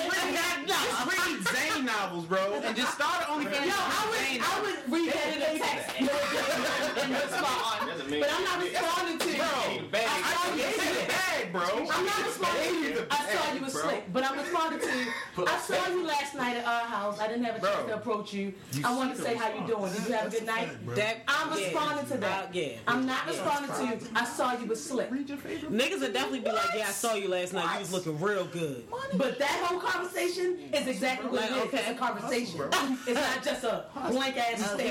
read 1.29 1.47
Zane 1.49 1.85
novels, 1.85 2.25
bro, 2.27 2.61
and 2.65 2.77
just 2.77 2.95
start 2.95 3.27
OnlyFans. 3.27 3.67
Yo, 3.67 3.73
I 3.75 4.07
would, 4.11 4.41
I 4.41 4.61
would 4.63 4.93
read 4.93 5.13
that 5.13 5.37
in 5.37 5.43
a 5.43 5.59
text 5.59 6.01
and 7.05 7.13
respond. 7.13 7.89
But 8.09 8.31
I'm 8.33 8.45
not 8.45 8.63
responding 8.63 9.19
to 9.19 9.29
you. 9.29 9.89
Bag. 9.91 10.07
I 10.09 10.33
saw 10.33 10.55
you 10.55 10.63
Give 10.63 10.79
me 10.79 10.85
the 10.85 10.93
slick. 10.93 11.09
bag, 11.09 11.53
bro. 11.53 11.63
I'm 11.63 12.07
not 12.07 12.25
responding 12.25 12.69
to 12.69 12.89
you. 12.89 13.07
I 13.11 13.33
saw 13.33 13.55
you 13.55 13.61
was 13.65 13.73
slick, 13.73 14.13
but 14.13 14.25
I'm 14.25 14.39
responding 14.39 14.81
to 14.81 14.99
you. 14.99 15.47
I 15.47 15.59
saw 15.59 15.89
you 15.89 16.07
last 16.07 16.35
night 16.35 16.57
at 16.57 16.67
our 16.67 16.85
house. 16.85 17.21
I 17.21 17.29
didn't 17.29 17.45
have 17.45 17.57
a 17.57 17.61
chance 17.61 17.87
to 17.87 17.95
approach 17.97 18.33
you. 18.33 18.55
I 18.85 18.97
wanted 18.97 19.17
to 19.17 19.23
say 19.23 19.35
how 19.35 19.53
you 19.55 19.67
doing. 19.67 19.93
Did 19.93 20.07
you 20.07 20.13
have 20.15 20.27
a 20.27 20.31
good 20.31 20.47
night? 20.47 20.69
That, 20.97 21.17
I'm 21.29 21.51
responding 21.57 22.07
to 22.07 22.17
that. 22.19 22.55
Yeah. 22.55 22.69
I'm 22.87 23.07
not 23.07 23.27
responding 23.27 23.71
to 23.77 23.85
you. 23.85 24.11
I 24.15 24.25
saw 24.25 24.59
you 24.59 24.67
was 24.67 24.83
slick. 24.83 25.11
Niggas 25.11 26.01
would 26.01 26.13
definitely 26.13 26.41
be 26.41 26.53
like, 26.53 26.67
yeah, 26.77 26.87
I 26.89 26.93
saw 26.93 27.15
you 27.15 27.29
last 27.29 27.53
night. 27.53 27.75
You 27.75 27.81
was 27.81 27.93
looking 27.93 28.19
real 28.21 28.47
good. 28.47 28.85
But 29.15 29.39
that 29.39 29.65
whole 29.65 29.81
conversation 29.81 30.59
is 30.73 30.87
exactly 30.87 31.18
what 31.25 31.33
Like, 31.35 31.51
it 31.51 31.57
is. 31.57 31.63
okay. 31.65 31.79
It's 31.79 31.89
a 31.91 31.95
conversation. 31.95 32.61
It's 33.07 33.15
not 33.21 33.43
just 33.45 33.65
a 33.65 33.85
blank 34.11 34.37
ass 34.37 34.73
Okay. 34.75 34.85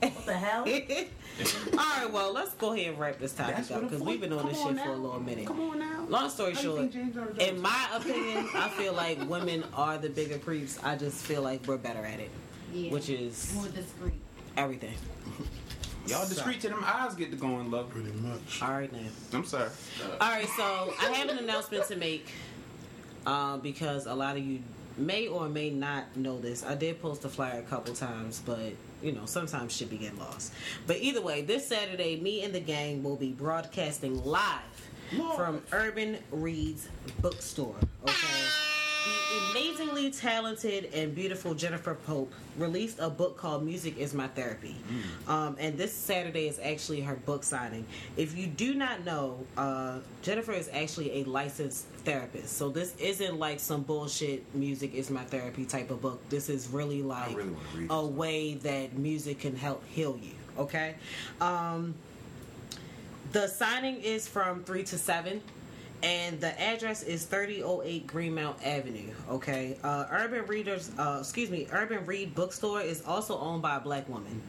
statement. 0.00 0.14
What 0.16 0.26
the 0.26 0.32
hell? 0.34 0.64
All 1.72 1.78
right, 2.04 2.12
well, 2.12 2.32
let's 2.32 2.54
go 2.54 2.72
ahead 2.74 2.90
and 2.90 2.98
wrap 2.98 3.18
this 3.18 3.32
topic 3.32 3.56
That's 3.56 3.70
up 3.72 3.82
because 3.82 4.00
we've 4.00 4.20
been 4.20 4.32
on 4.32 4.40
fuck- 4.40 4.50
this 4.50 4.58
come 4.60 4.76
shit 4.76 4.78
on 4.80 4.86
for 4.86 4.92
a 4.92 4.96
now. 4.96 5.02
little 5.02 5.20
minute. 5.20 5.46
Come 5.46 5.60
on 5.60 5.78
now. 5.80 6.04
Long 6.08 6.30
story 6.30 6.54
How 6.54 6.60
short, 6.60 6.78
think 6.80 6.92
James 6.92 7.16
Earl 7.16 7.26
Jones 7.26 7.38
in 7.38 7.60
my 7.60 7.88
opinion, 7.94 8.48
I 8.54 8.68
feel 8.68 8.92
like 8.92 9.28
women 9.28 9.64
are 9.74 9.98
the 9.98 10.08
bigger 10.10 10.38
creeps. 10.38 10.78
I 10.84 10.96
just 10.96 11.24
feel 11.24 11.42
like 11.42 11.66
we're 11.66 11.76
better 11.76 12.04
at 12.04 12.20
it, 12.20 12.30
Yeah. 12.72 12.90
which 12.92 13.08
is 13.08 13.52
More 13.54 13.66
discreet. 13.66 14.14
everything. 14.56 14.94
Y'all 16.06 16.28
discreet 16.28 16.60
to 16.60 16.68
them 16.68 16.84
eyes 16.84 17.14
get 17.14 17.30
to 17.30 17.36
going 17.36 17.70
low. 17.70 17.84
Pretty 17.84 18.12
much. 18.12 18.60
All 18.62 18.72
right, 18.72 18.92
now. 18.92 18.98
I'm 19.32 19.44
sorry. 19.44 19.70
All 20.20 20.30
right, 20.30 20.46
so 20.56 20.92
I 21.00 21.10
have 21.14 21.30
an 21.30 21.38
announcement 21.38 21.86
to 21.88 21.96
make 21.96 22.28
uh, 23.26 23.56
because 23.56 24.06
a 24.06 24.14
lot 24.14 24.36
of 24.36 24.44
you 24.44 24.60
may 24.96 25.26
or 25.26 25.48
may 25.48 25.70
not 25.70 26.16
know 26.16 26.38
this. 26.40 26.64
I 26.64 26.74
did 26.74 27.00
post 27.00 27.24
a 27.24 27.28
flyer 27.28 27.60
a 27.60 27.62
couple 27.62 27.94
times, 27.94 28.42
but 28.44 28.72
you 29.02 29.12
know 29.12 29.26
sometimes 29.26 29.76
shit 29.76 29.90
be 29.90 29.98
getting 29.98 30.18
lost. 30.18 30.52
But 30.86 30.98
either 30.98 31.20
way, 31.20 31.42
this 31.42 31.66
Saturday, 31.66 32.16
me 32.20 32.42
and 32.44 32.54
the 32.54 32.60
gang 32.60 33.02
will 33.02 33.16
be 33.16 33.32
broadcasting 33.32 34.24
live 34.24 34.60
from 35.36 35.62
Urban 35.72 36.18
Reads 36.30 36.88
bookstore. 37.20 37.76
Okay. 38.02 38.12
The 39.04 39.50
amazingly 39.50 40.10
talented 40.10 40.88
and 40.94 41.14
beautiful 41.14 41.54
Jennifer 41.54 41.94
Pope 41.94 42.32
released 42.56 42.98
a 43.00 43.10
book 43.10 43.36
called 43.36 43.62
Music 43.62 43.98
is 43.98 44.14
My 44.14 44.28
Therapy. 44.28 44.76
Um, 45.28 45.56
and 45.58 45.76
this 45.76 45.92
Saturday 45.92 46.48
is 46.48 46.58
actually 46.58 47.02
her 47.02 47.16
book 47.16 47.44
signing. 47.44 47.84
If 48.16 48.36
you 48.36 48.46
do 48.46 48.74
not 48.74 49.04
know, 49.04 49.44
uh, 49.58 49.98
Jennifer 50.22 50.52
is 50.52 50.70
actually 50.72 51.20
a 51.20 51.24
licensed 51.24 51.86
therapist. 52.04 52.56
So 52.56 52.68
this 52.68 52.94
isn't 52.98 53.38
like 53.38 53.60
some 53.60 53.82
bullshit 53.82 54.54
music 54.54 54.94
is 54.94 55.10
my 55.10 55.24
therapy 55.24 55.64
type 55.64 55.90
of 55.90 56.00
book. 56.00 56.26
This 56.28 56.48
is 56.48 56.68
really 56.68 57.02
like 57.02 57.36
really 57.36 57.54
a 57.90 58.04
way 58.04 58.54
that 58.54 58.96
music 58.96 59.40
can 59.40 59.56
help 59.56 59.84
heal 59.86 60.18
you. 60.22 60.32
Okay? 60.58 60.94
Um, 61.40 61.94
the 63.32 63.48
signing 63.48 63.96
is 63.96 64.28
from 64.28 64.62
3 64.64 64.84
to 64.84 64.98
7 64.98 65.40
and 66.04 66.38
the 66.38 66.60
address 66.60 67.02
is 67.02 67.24
3008 67.24 68.06
Greenmount 68.06 68.56
Avenue. 68.62 69.10
Okay, 69.30 69.78
uh, 69.82 70.04
Urban 70.10 70.44
Readers, 70.46 70.90
uh, 70.98 71.16
excuse 71.20 71.48
me, 71.48 71.66
Urban 71.72 72.04
Read 72.04 72.34
Bookstore 72.34 72.82
is 72.82 73.02
also 73.06 73.38
owned 73.38 73.62
by 73.62 73.76
a 73.76 73.80
black 73.80 74.06
woman. 74.06 74.42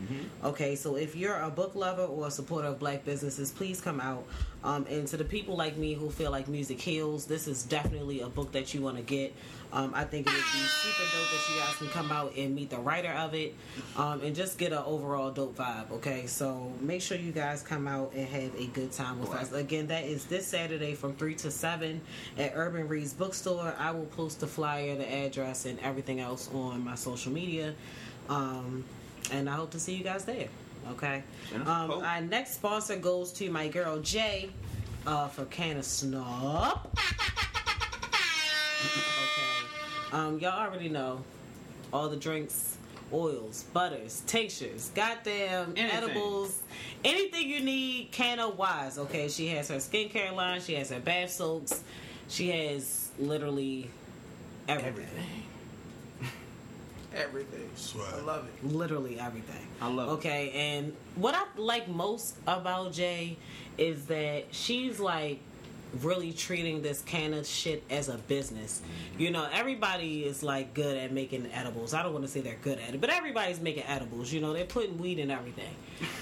Okay, 0.43 0.75
so 0.75 0.97
if 0.97 1.15
you're 1.15 1.39
a 1.39 1.49
book 1.49 1.73
lover 1.73 2.03
or 2.03 2.27
a 2.27 2.31
supporter 2.31 2.67
of 2.67 2.77
black 2.77 3.05
businesses, 3.05 3.53
please 3.53 3.79
come 3.79 4.01
out. 4.01 4.25
Um, 4.65 4.85
and 4.89 5.07
to 5.07 5.15
the 5.15 5.23
people 5.23 5.55
like 5.55 5.77
me 5.77 5.93
who 5.93 6.09
feel 6.09 6.31
like 6.31 6.49
music 6.49 6.81
heals, 6.81 7.25
this 7.25 7.47
is 7.47 7.63
definitely 7.63 8.19
a 8.19 8.27
book 8.27 8.51
that 8.51 8.73
you 8.73 8.81
want 8.81 8.97
to 8.97 9.03
get. 9.03 9.33
Um, 9.75 9.91
I 9.93 10.05
think 10.05 10.25
it 10.25 10.31
would 10.31 10.37
be 10.37 10.59
super 10.59 11.03
dope 11.03 11.29
that 11.31 11.53
you 11.53 11.59
guys 11.59 11.75
can 11.75 11.87
come 11.89 12.09
out 12.09 12.33
and 12.37 12.55
meet 12.55 12.69
the 12.69 12.77
writer 12.77 13.11
of 13.11 13.33
it, 13.33 13.53
um, 13.97 14.21
and 14.21 14.33
just 14.33 14.57
get 14.57 14.71
an 14.71 14.81
overall 14.85 15.31
dope 15.31 15.57
vibe. 15.57 15.91
Okay, 15.91 16.27
so 16.27 16.71
make 16.79 17.01
sure 17.01 17.17
you 17.17 17.33
guys 17.33 17.61
come 17.61 17.85
out 17.85 18.13
and 18.15 18.25
have 18.25 18.55
a 18.57 18.67
good 18.67 18.93
time 18.93 19.19
with 19.19 19.33
us. 19.33 19.51
Again, 19.51 19.87
that 19.87 20.05
is 20.05 20.23
this 20.25 20.47
Saturday 20.47 20.95
from 20.95 21.13
three 21.15 21.35
to 21.35 21.51
seven 21.51 21.99
at 22.37 22.53
Urban 22.55 22.87
Reads 22.87 23.13
Bookstore. 23.13 23.75
I 23.77 23.91
will 23.91 24.05
post 24.05 24.39
the 24.39 24.47
flyer, 24.47 24.95
the 24.95 25.13
address, 25.13 25.65
and 25.65 25.77
everything 25.81 26.21
else 26.21 26.49
on 26.53 26.81
my 26.81 26.95
social 26.95 27.33
media, 27.33 27.75
um, 28.29 28.85
and 29.31 29.49
I 29.49 29.55
hope 29.55 29.71
to 29.71 29.79
see 29.79 29.93
you 29.93 30.05
guys 30.05 30.23
there. 30.23 30.47
Okay. 30.91 31.21
Um, 31.65 31.91
our 31.91 32.21
next 32.21 32.53
sponsor 32.53 32.95
goes 32.95 33.33
to 33.33 33.49
my 33.49 33.67
girl 33.67 33.99
Jay 33.99 34.51
uh, 35.05 35.27
for 35.27 35.43
Can 35.45 35.77
of 35.77 35.85
Snub. 35.85 36.97
Okay. 38.85 39.54
Um, 40.15 40.39
y'all 40.39 40.57
already 40.65 40.87
know 40.87 41.25
all 41.91 42.07
the 42.07 42.15
drinks, 42.15 42.77
oils, 43.11 43.65
butters, 43.73 44.23
tinctures, 44.25 44.89
goddamn 44.95 45.73
Anything. 45.75 45.91
edibles, 45.91 46.61
anything 47.03 47.49
you 47.49 47.59
need, 47.59 48.13
Canna 48.13 48.47
wise. 48.47 48.97
Okay, 48.97 49.27
she 49.27 49.47
has 49.49 49.67
her 49.67 49.75
skincare 49.75 50.33
line, 50.33 50.61
she 50.61 50.73
has 50.75 50.89
her 50.89 51.01
bath 51.01 51.31
soaks, 51.31 51.83
she 52.29 52.49
has 52.49 53.11
literally 53.19 53.89
everything. 54.69 55.03
Everything. 57.13 57.69
Swag. 57.75 58.13
I 58.13 58.21
love 58.21 58.47
it. 58.47 58.65
Literally 58.65 59.19
everything. 59.19 59.67
I 59.81 59.89
love 59.89 60.07
it. 60.07 60.11
Okay, 60.13 60.51
and 60.51 60.95
what 61.15 61.35
I 61.35 61.43
like 61.57 61.89
most 61.89 62.37
about 62.47 62.93
Jay 62.93 63.35
is 63.77 64.05
that 64.05 64.45
she's 64.51 64.97
like 64.97 65.41
really 66.01 66.33
treating 66.33 66.81
this 66.81 67.01
can 67.01 67.33
of 67.33 67.45
shit 67.45 67.83
as 67.89 68.09
a 68.09 68.17
business. 68.17 68.81
Mm-hmm. 68.81 69.21
You 69.21 69.31
know, 69.31 69.47
everybody 69.51 70.23
is 70.25 70.43
like 70.43 70.73
good 70.73 70.97
at 70.97 71.11
making 71.11 71.49
edibles. 71.53 71.93
I 71.93 72.03
don't 72.03 72.13
want 72.13 72.25
to 72.25 72.31
say 72.31 72.41
they're 72.41 72.57
good 72.61 72.79
at 72.79 72.93
it, 72.93 73.01
but 73.01 73.09
everybody's 73.09 73.59
making 73.61 73.83
edibles. 73.83 74.31
You 74.31 74.41
know, 74.41 74.53
they're 74.53 74.65
putting 74.65 74.97
weed 74.97 75.19
in 75.19 75.31
everything. 75.31 75.73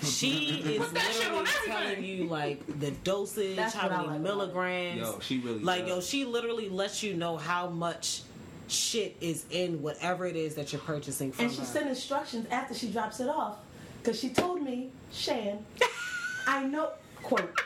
She 0.04 0.62
is 0.66 0.80
Put 0.80 0.94
that 0.94 1.12
shit 1.14 1.32
literally 1.32 1.50
telling 1.66 2.04
you 2.04 2.26
like 2.26 2.80
the 2.80 2.92
dosage, 2.92 3.56
That's 3.56 3.74
how 3.74 3.90
many 3.90 4.08
like 4.08 4.22
milligrams. 4.22 5.00
Yo, 5.00 5.20
she 5.20 5.40
really 5.40 5.60
like 5.60 5.88
yo, 5.88 6.02
she 6.02 6.26
literally 6.26 6.70
lets 6.70 7.02
you 7.04 7.14
know 7.16 7.38
how 7.38 7.70
much 7.70 8.22
shit 8.68 9.16
is 9.22 9.46
in 9.52 9.82
whatever 9.82 10.26
it 10.26 10.36
is 10.36 10.56
that 10.56 10.72
you're 10.72 10.82
purchasing 10.82 11.32
from 11.32 11.46
And 11.46 11.54
she 11.54 11.60
her. 11.60 11.66
sent 11.66 11.90
instructions 11.90 12.48
after 12.50 12.74
she 12.74 12.90
drops 12.92 13.20
it 13.20 13.30
off. 13.30 13.58
Because 14.02 14.20
she 14.20 14.30
told 14.30 14.62
me, 14.62 14.90
Shan, 15.12 15.66
I 16.48 16.66
know, 16.66 16.90
quote, 17.22 17.58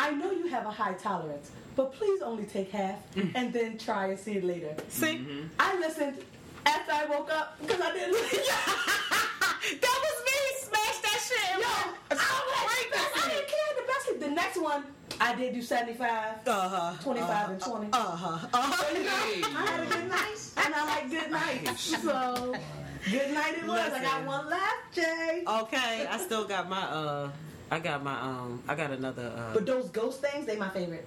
I 0.00 0.12
know 0.12 0.30
you 0.30 0.46
have 0.46 0.64
a 0.64 0.70
high 0.70 0.94
tolerance, 0.94 1.50
but 1.76 1.92
please 1.92 2.22
only 2.22 2.44
take 2.44 2.70
half 2.70 2.98
and 3.34 3.52
then 3.52 3.76
try 3.76 4.06
and 4.06 4.18
see 4.18 4.32
it 4.32 4.44
later. 4.44 4.74
See, 4.88 5.26
I 5.58 5.78
listened 5.78 6.16
after 6.64 6.92
I 6.92 7.04
woke 7.04 7.30
up 7.30 7.60
because 7.60 7.80
I 7.82 7.92
didn't. 7.92 8.12
that 9.82 9.98
was 10.04 10.16
me. 10.28 10.38
Smash 10.62 10.98
that 11.06 11.20
shit. 11.28 11.60
Yo, 11.60 11.66
I, 12.10 12.42
was 12.48 12.62
like, 12.72 13.24
I 13.24 13.28
didn't 13.28 13.48
care. 13.48 13.70
The 13.76 13.86
best, 13.86 14.20
the 14.20 14.30
next 14.30 14.58
one, 14.62 14.84
I 15.20 15.34
did 15.34 15.52
do 15.54 15.60
75, 15.62 16.46
Uh 16.46 16.68
huh. 16.68 17.02
25, 17.02 17.50
and 17.50 17.60
20. 17.60 17.86
Uh 17.92 17.96
huh. 17.98 18.48
Uh 18.54 18.62
huh. 18.62 18.82
So, 18.82 18.96
you 18.96 19.04
know, 19.04 19.58
I 19.58 19.66
had 19.66 19.80
a 19.82 19.86
good 19.86 20.08
night, 20.08 20.38
and 20.64 20.74
I 20.74 20.84
like 20.86 21.10
good 21.10 21.30
night. 21.30 21.76
So, 21.78 22.54
good 23.10 23.34
night 23.34 23.54
it 23.58 23.66
was. 23.66 23.92
I 23.92 24.02
got 24.02 24.24
one 24.26 24.48
left, 24.48 24.94
Jay. 24.94 25.44
Okay, 25.46 26.06
I 26.10 26.16
still 26.18 26.46
got 26.46 26.68
my 26.70 26.80
uh, 26.82 27.30
I 27.70 27.78
got 27.78 28.02
my 28.02 28.20
um, 28.20 28.62
I 28.68 28.74
got 28.74 28.90
another 28.90 29.32
uh. 29.36 29.54
But 29.54 29.66
those 29.66 29.88
ghost 29.90 30.20
things, 30.20 30.46
they 30.46 30.56
my 30.56 30.68
favorite. 30.70 31.06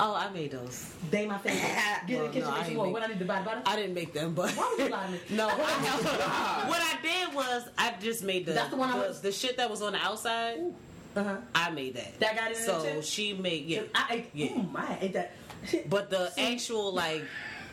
Oh, 0.00 0.14
I 0.14 0.30
made 0.30 0.50
those. 0.50 0.92
They 1.10 1.26
my 1.26 1.38
favorite. 1.38 1.62
Get 2.08 2.16
in 2.16 2.22
the 2.22 2.28
kitchen 2.28 2.48
no, 2.48 2.54
I 2.56 2.60
if 2.62 2.70
you 2.72 2.78
want. 2.78 2.92
What 2.92 3.02
I 3.04 3.06
need 3.06 3.18
to 3.20 3.24
buy 3.24 3.42
butter? 3.42 3.62
I 3.66 3.76
didn't 3.76 3.94
make 3.94 4.12
them, 4.12 4.34
but 4.34 4.50
Why 4.52 4.74
would 4.76 4.86
you 4.86 4.90
lie 4.92 5.06
to 5.06 5.12
me? 5.12 5.20
no. 5.30 5.48
I 5.48 5.54
know. 5.54 5.58
what 6.68 6.80
I 6.80 6.96
did 7.02 7.34
was 7.34 7.68
I 7.78 7.94
just 8.00 8.24
made 8.24 8.46
the 8.46 8.52
That's 8.52 8.70
the 8.70 8.76
one 8.76 8.90
I 8.90 8.96
was- 8.98 9.20
the 9.20 9.30
shit 9.30 9.56
that 9.58 9.70
was 9.70 9.82
on 9.82 9.92
the 9.92 9.98
outside. 9.98 10.58
Uh-huh. 11.14 11.36
I 11.54 11.70
made 11.70 11.94
that. 11.94 12.18
That 12.20 12.36
got 12.36 12.50
it 12.50 12.56
in 12.58 12.64
So 12.64 13.00
she 13.02 13.34
made 13.34 13.66
yeah. 13.66 13.82
I 13.94 14.06
ate, 14.14 14.30
Yeah. 14.32 14.48
mm, 14.48 14.74
I 14.74 14.98
ate 15.00 15.12
that. 15.12 15.32
But 15.88 16.10
the 16.10 16.32
actual 16.40 16.92
like, 16.92 17.22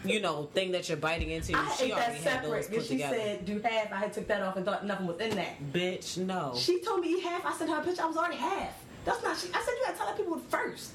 you 0.06 0.20
know, 0.22 0.50
thing 0.54 0.72
that 0.72 0.88
you're 0.88 0.98
biting 0.98 1.30
into, 1.32 1.58
I 1.58 1.70
she 1.76 1.86
ate 1.86 1.92
already 1.94 2.20
that 2.20 2.32
had 2.34 2.44
those 2.44 2.52
separate 2.66 2.70
put 2.72 2.84
she 2.84 2.88
together. 2.90 3.16
said 3.18 3.46
do 3.46 3.60
half. 3.62 3.92
I 3.92 3.96
had 3.98 4.14
took 4.14 4.28
that 4.28 4.42
off 4.42 4.56
and 4.56 4.66
thought 4.66 4.86
nothing 4.86 5.08
was 5.08 5.20
in 5.20 5.36
that. 5.36 5.74
Bitch, 5.74 6.18
no. 6.18 6.54
She 6.56 6.82
told 6.82 7.02
me 7.02 7.10
eat 7.14 7.24
half. 7.24 7.46
I 7.46 7.54
sent 7.54 7.70
her 7.70 7.78
a 7.78 7.84
picture. 7.84 8.04
I 8.04 8.06
was 8.06 8.18
already 8.18 8.38
half. 8.38 8.74
That's 9.06 9.22
not. 9.24 9.38
She, 9.38 9.48
I 9.50 9.60
said 9.62 9.72
you 9.72 9.84
gotta 9.86 9.98
tell 9.98 10.14
people 10.14 10.40
first. 10.50 10.92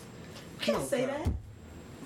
Can't 0.61 0.79
No, 0.79 0.85
say 0.85 1.07
girl. 1.07 1.15
that. 1.19 1.29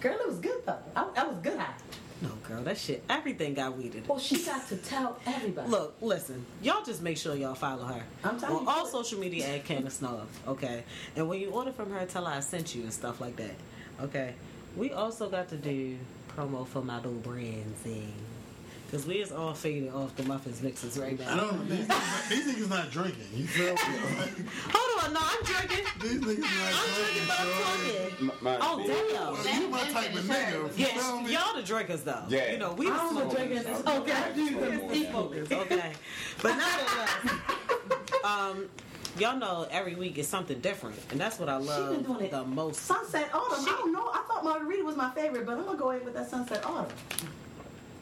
Girl, 0.01 0.19
it 0.21 0.27
was 0.29 0.39
good 0.39 0.65
though. 0.67 0.79
I, 0.97 1.07
I 1.17 1.27
was 1.27 1.37
good 1.39 1.59
high. 1.59 1.75
No, 2.21 2.31
girl, 2.49 2.63
that 2.63 2.77
shit, 2.77 3.05
everything 3.09 3.55
got 3.55 3.77
weeded. 3.77 4.09
Well, 4.09 4.19
she 4.19 4.43
got 4.45 4.67
to 4.69 4.77
tell 4.77 5.21
everybody. 5.25 5.69
Look, 5.69 5.97
listen, 6.01 6.45
y'all 6.63 6.83
just 6.83 7.01
make 7.01 7.17
sure 7.17 7.37
y'all 7.37 7.55
follow 7.55 7.85
her. 7.85 8.03
I'm 8.25 8.41
telling 8.41 8.57
on 8.57 8.63
you. 8.65 8.69
all 8.69 8.87
social 8.87 9.21
media 9.21 9.47
at 9.55 9.65
Candace 9.65 9.95
Snow, 9.99 10.23
okay? 10.49 10.83
And 11.15 11.29
when 11.29 11.39
you 11.41 11.51
order 11.51 11.71
from 11.71 11.93
her, 11.93 12.05
tell 12.07 12.25
her 12.25 12.33
I 12.35 12.41
sent 12.41 12.75
you 12.75 12.83
and 12.83 12.93
stuff 12.93 13.21
like 13.21 13.37
that, 13.37 13.55
okay? 14.01 14.35
We 14.77 14.91
also 14.91 15.29
got 15.29 15.49
to 15.51 15.57
do 15.57 15.97
promo 16.39 16.67
for 16.67 16.83
my 16.83 16.97
little 16.97 17.13
brand 17.15 17.75
thing. 17.77 18.13
Because 18.87 19.07
we 19.07 19.17
is 19.17 19.33
all 19.33 19.53
faded 19.53 19.93
off 19.93 20.17
the 20.17 20.23
muffins 20.23 20.63
mixes 20.63 20.99
right 20.99 21.19
now. 21.19 21.31
I 21.35 21.37
don't 21.37 21.69
know. 21.69 21.75
These 21.77 21.87
niggas, 21.87 22.29
these 22.31 22.47
niggas 22.57 22.71
not 22.71 22.91
drinking. 22.91 23.27
You 23.35 23.47
feel 23.47 23.75
me? 23.75 23.81
Hold 24.71 25.05
on, 25.05 25.13
no, 25.13 25.21
I'm 25.23 25.45
drinking. 25.45 25.85
These 26.01 26.21
niggas 26.21 26.41
not 26.41 26.73
I'm 26.73 26.95
drinking, 26.95 27.23
but 27.27 27.41
I'm 27.41 27.47
drinking. 27.47 28.17
talking. 28.17 28.31
M- 28.31 28.33
my- 28.41 28.59
Oh, 28.63 28.79
damn. 28.79 29.33
Well, 29.35 29.61
you 29.61 29.69
my 29.69 29.81
type 29.91 30.15
of 30.15 30.25
nigga. 30.25 30.79
You 30.79 30.85
feel 30.87 31.21
me? 31.21 31.33
y'all 31.35 31.55
the 31.55 31.63
drinkers 31.63 32.03
though. 32.03 32.23
Yeah. 32.31 32.53
You 32.53 32.59
know, 32.59 32.73
we 32.73 32.87
I 32.89 32.91
the 32.93 32.97
don't 32.97 33.11
smokers. 33.13 33.33
drink 33.35 33.51
this. 33.67 33.87
Okay, 33.87 34.13
I 34.13 34.33
do 34.33 34.61
this 34.61 34.97
equally. 34.97 35.41
okay. 35.43 35.93
But 36.43 36.57
nonetheless, 36.57 38.25
um, 38.25 38.69
y'all 39.19 39.37
know 39.39 39.67
every 39.71 39.95
week 39.95 40.19
is 40.19 40.27
something 40.29 40.59
different, 40.61 40.97
and 41.11 41.21
that's 41.21 41.39
what 41.39 41.49
I 41.49 41.57
love 41.57 41.91
She 41.91 41.97
been 41.97 42.09
love 42.09 42.19
doing 42.19 42.27
it. 42.27 42.31
the 42.33 42.45
most. 42.45 42.81
Sunset 42.83 43.31
Autumn. 43.35 43.65
I 43.65 43.77
don't 43.79 43.93
know. 43.93 44.11
I 44.13 44.23
thought 44.29 44.45
Margarita 44.45 44.85
was 44.85 44.97
my 44.97 45.11
favorite, 45.11 45.47
but 45.47 45.59
I'm 45.59 45.65
gonna 45.65 45.79
go 45.79 45.91
ahead 45.91 46.05
with 46.05 46.15
that 46.15 46.29
Sunset 46.29 46.65
Autumn. 46.65 46.95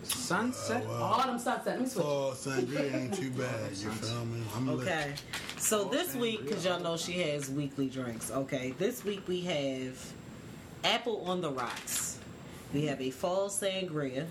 Sunset. 0.05 0.83
Uh, 0.85 0.89
well, 0.89 1.03
Autumn 1.03 1.39
Sunset. 1.39 1.67
Let 1.67 1.81
me 1.81 1.87
switch. 1.89 2.05
Fall 2.05 2.31
sangria 2.33 2.95
ain't 2.95 3.15
too 3.15 3.31
bad. 3.39 3.71
You 3.73 3.91
feel 3.91 4.25
me? 4.27 4.43
I'm 4.55 4.67
lit. 4.77 4.87
Okay. 4.89 5.15
So 5.59 5.85
this 5.85 6.15
week, 6.15 6.45
because 6.45 6.65
y'all 6.65 6.81
know 6.81 6.97
she 6.97 7.13
has 7.23 7.51
weekly 7.51 7.89
drinks. 7.89 8.31
Okay. 8.31 8.73
This 8.79 9.05
week 9.05 9.23
we 9.27 9.41
have 9.43 10.13
apple 10.85 11.23
on 11.27 11.41
the 11.41 11.51
rocks. 11.51 12.19
We 12.73 12.87
have 12.87 13.01
a 13.01 13.11
fall 13.11 13.49
sangria. 13.49 14.27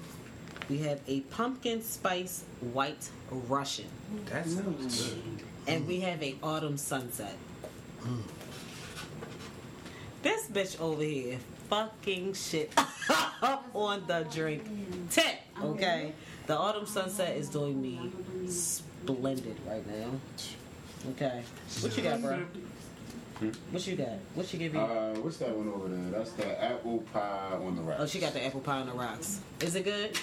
We 0.70 0.78
have 0.80 1.00
a 1.08 1.22
pumpkin 1.22 1.82
spice 1.84 2.44
white 2.74 3.10
Russian, 3.32 3.86
That 4.32 4.48
sounds 4.48 5.10
good. 5.10 5.44
And 5.68 5.88
we 5.88 6.00
have 6.02 6.22
a 6.22 6.36
autumn 6.44 6.78
sunset. 6.78 7.36
This 10.22 10.48
bitch 10.48 10.80
over 10.80 11.04
here 11.04 11.38
fucking 11.70 12.34
shit 12.34 12.72
on 13.74 14.04
the 14.08 14.26
drink 14.32 14.64
tip. 15.10 15.36
Okay, 15.62 16.14
the 16.48 16.58
autumn 16.58 16.86
sunset 16.86 17.36
is 17.38 17.50
doing 17.50 17.82
me 17.82 18.12
splendid 18.48 19.58
right 19.68 19.86
now. 19.88 20.12
Okay, 21.12 21.44
what 21.82 21.98
you 21.98 22.04
got, 22.04 22.22
bro? 22.22 22.40
What 23.72 23.86
you 23.86 23.96
got? 23.96 24.08
What 24.34 24.46
she 24.46 24.58
give 24.58 24.74
you? 24.74 24.80
Uh, 24.80 25.14
what's 25.16 25.38
that 25.38 25.56
one 25.56 25.68
over 25.68 25.90
there? 25.90 26.12
That's 26.12 26.32
the 26.32 26.64
apple 26.64 27.04
pie 27.14 27.52
on 27.54 27.76
the 27.76 27.82
right. 27.82 27.98
oh, 28.00 28.06
she 28.06 28.20
got 28.20 28.34
the 28.34 28.46
apple 28.46 28.62
pie 28.62 28.80
on 28.80 28.88
the 28.88 28.94
rocks. 28.94 29.42
Is 29.60 29.76
it 29.76 29.84
good? 29.84 30.18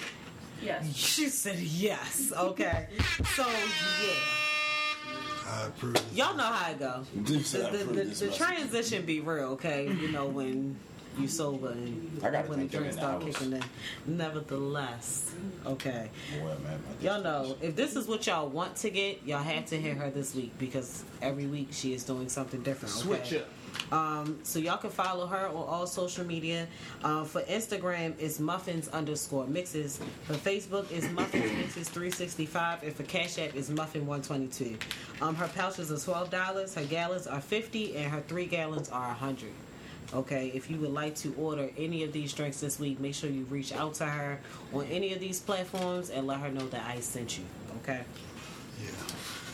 Yes. 0.61 0.95
She 0.95 1.29
said 1.29 1.59
yes. 1.59 2.31
Okay, 2.35 2.87
so 3.35 3.45
yeah. 3.45 4.42
I 5.53 5.67
approve. 5.67 6.01
Y'all 6.13 6.35
know 6.35 6.43
how 6.43 6.71
it 6.71 6.79
go. 6.79 7.03
The, 7.15 7.33
the, 7.33 7.93
the, 7.93 8.03
the 8.27 8.31
transition 8.31 9.05
be 9.05 9.19
real, 9.19 9.49
okay? 9.51 9.87
You 9.87 10.11
know 10.11 10.25
when 10.27 10.75
you 11.17 11.27
sober 11.27 11.69
and 11.69 12.19
I 12.23 12.31
gotta 12.31 12.49
when 12.49 12.59
the 12.59 12.65
drink 12.65 12.71
drinks 12.71 12.95
start 12.95 13.21
house. 13.23 13.37
kicking 13.37 13.53
in. 13.53 13.63
Nevertheless, 14.07 15.33
okay. 15.65 16.09
Boy, 16.39 16.47
man, 16.63 16.79
Y'all 17.01 17.21
know 17.21 17.55
if 17.61 17.75
this 17.75 17.95
is 17.95 18.07
what 18.07 18.25
y'all 18.25 18.47
want 18.47 18.75
to 18.77 18.89
get, 18.89 19.23
y'all 19.25 19.43
have 19.43 19.65
to 19.67 19.79
hear 19.79 19.93
her 19.95 20.09
this 20.09 20.33
week 20.33 20.57
because 20.57 21.03
every 21.21 21.45
week 21.45 21.67
she 21.71 21.93
is 21.93 22.03
doing 22.03 22.29
something 22.29 22.61
different. 22.63 22.95
Okay? 22.95 23.03
Switch 23.03 23.41
up. 23.41 23.47
Um, 23.91 24.39
so 24.43 24.59
y'all 24.59 24.77
can 24.77 24.89
follow 24.89 25.27
her 25.27 25.47
on 25.47 25.55
all 25.55 25.87
social 25.87 26.25
media. 26.25 26.67
Um, 27.03 27.25
for 27.25 27.41
Instagram, 27.43 28.13
it's 28.19 28.39
muffins 28.39 28.87
underscore 28.89 29.45
mixes. 29.47 29.99
For 30.23 30.33
Facebook, 30.33 30.91
it's 30.91 31.09
muffins 31.11 31.51
mixes 31.57 31.89
three 31.89 32.11
sixty 32.11 32.45
five, 32.45 32.83
and 32.83 32.93
for 32.93 33.03
Cash 33.03 33.37
App, 33.39 33.55
is 33.55 33.69
muffin 33.69 34.05
one 34.05 34.21
twenty 34.21 34.47
two. 34.47 34.77
Um, 35.21 35.35
her 35.35 35.47
pouches 35.47 35.91
are 35.91 35.99
twelve 35.99 36.29
dollars. 36.29 36.75
Her 36.75 36.85
gallons 36.85 37.27
are 37.27 37.41
fifty, 37.41 37.95
and 37.95 38.11
her 38.11 38.21
three 38.21 38.45
gallons 38.45 38.89
are 38.89 39.09
a 39.09 39.13
hundred. 39.13 39.51
Okay, 40.13 40.51
if 40.53 40.69
you 40.69 40.77
would 40.77 40.91
like 40.93 41.15
to 41.17 41.33
order 41.37 41.69
any 41.75 42.03
of 42.03 42.13
these 42.13 42.33
drinks 42.33 42.59
this 42.59 42.79
week, 42.79 42.99
make 42.99 43.15
sure 43.15 43.29
you 43.29 43.45
reach 43.45 43.73
out 43.73 43.95
to 43.95 44.05
her 44.05 44.39
on 44.71 44.85
any 44.85 45.13
of 45.13 45.19
these 45.19 45.39
platforms 45.39 46.11
and 46.11 46.27
let 46.27 46.39
her 46.39 46.49
know 46.49 46.67
that 46.67 46.85
I 46.87 46.99
sent 46.99 47.37
you. 47.39 47.43
Okay. 47.81 48.01
Yeah. 48.83 48.89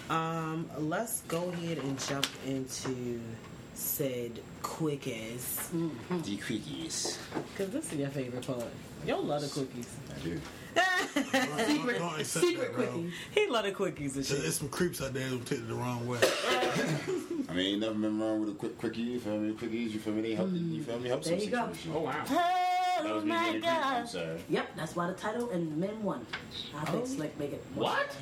Um, 0.09 0.69
let's 0.77 1.21
go 1.21 1.49
ahead 1.49 1.77
and 1.77 1.97
jump 1.99 2.27
into 2.45 3.21
said 3.79 4.39
quick 4.61 5.07
as 5.07 5.69
mm-hmm. 5.73 6.21
The 6.21 6.37
quickies. 6.37 7.17
because 7.51 7.71
this 7.71 7.93
is 7.93 7.99
your 7.99 8.09
favorite 8.09 8.45
part. 8.45 8.65
Y'all 9.05 9.23
love 9.23 9.41
the 9.41 9.47
cookies. 9.47 9.95
I 10.13 10.19
do. 10.19 10.39
Secret, 11.65 11.97
Don't 11.97 12.19
accept 12.19 12.45
secret 12.45 12.77
that, 12.77 12.91
bro. 12.91 13.05
he 13.31 13.47
love 13.47 13.63
the 13.65 13.71
quickies 13.71 13.99
and 13.99 14.13
There's 14.15 14.27
shit. 14.27 14.41
there's 14.41 14.57
some 14.57 14.69
creeps 14.69 15.01
out 15.01 15.13
there 15.13 15.23
who 15.23 15.39
take 15.39 15.59
it 15.59 15.67
the 15.67 15.73
wrong 15.73 16.05
way. 16.07 16.19
I 17.49 17.53
mean, 17.53 17.65
ain't 17.65 17.79
nothing 17.81 18.01
been 18.01 18.19
wrong 18.19 18.41
with 18.41 18.49
a 18.49 18.53
quick 18.53 18.77
quickie. 18.77 19.01
You 19.01 19.19
feel 19.19 19.37
me? 19.39 19.53
Quickies. 19.53 19.91
You 19.91 19.99
feel 19.99 20.13
me? 20.13 20.21
They 20.21 20.35
help. 20.35 20.51
You 20.51 20.59
mm. 20.59 20.85
feel 20.85 20.99
me? 20.99 21.09
Help 21.09 21.23
There 21.23 21.39
some 21.39 21.47
you 21.47 21.51
go. 21.51 21.69
Oh 21.95 22.01
wow. 22.01 22.23
That 22.25 23.05
Oh 23.05 23.15
was 23.15 23.23
me 23.23 23.31
being 23.31 23.55
a 23.55 23.59
creep. 23.59 23.65
I'm 23.65 24.07
sorry. 24.07 24.39
Yep, 24.49 24.67
that's 24.75 24.95
why 24.95 25.07
the 25.07 25.13
title 25.13 25.49
and 25.49 25.77
men 25.77 26.03
won. 26.03 26.25
I 26.75 26.85
think 26.85 27.03
oh. 27.03 27.07
Slick 27.07 27.39
make 27.39 27.53
it. 27.53 27.63
What? 27.73 28.15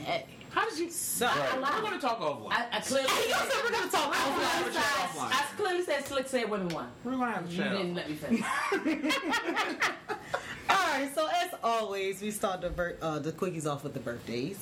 How 0.57 0.67
did 0.67 0.79
you? 0.79 0.89
So, 0.89 1.29
We're 1.55 1.61
gonna 1.81 1.99
talk 2.01 2.19
offline. 2.19 2.51
I, 2.51 2.65
I 2.71 2.79
clearly. 2.79 3.07
Y'all 3.29 3.37
said 3.47 3.63
we're 3.63 3.71
gonna 3.71 3.91
talk 3.91 4.09
I, 4.11 4.17
offline. 4.17 4.61
clearly 4.63 4.77
Offline. 4.79 5.31
I 5.31 5.45
clearly 5.55 5.83
said 5.83 6.05
Slick 6.07 6.27
said 6.27 6.49
women 6.49 6.69
won. 6.69 6.87
We're 7.03 7.11
gonna 7.11 7.31
have 7.31 7.45
a 7.47 7.51
You 7.51 7.57
chat. 7.57 7.71
didn't 7.73 7.93
let 7.93 8.09
me 8.09 8.15
finish. 8.15 8.41
all 10.69 10.75
right, 10.77 11.09
so 11.13 11.27
as 11.27 11.53
always, 11.63 12.23
we 12.23 12.31
start 12.31 12.61
the 12.61 12.71
bir- 12.71 12.97
uh, 13.03 13.19
the 13.19 13.31
quickies 13.33 13.67
off 13.71 13.83
with 13.83 13.93
the 13.93 13.99
birthdays, 13.99 14.57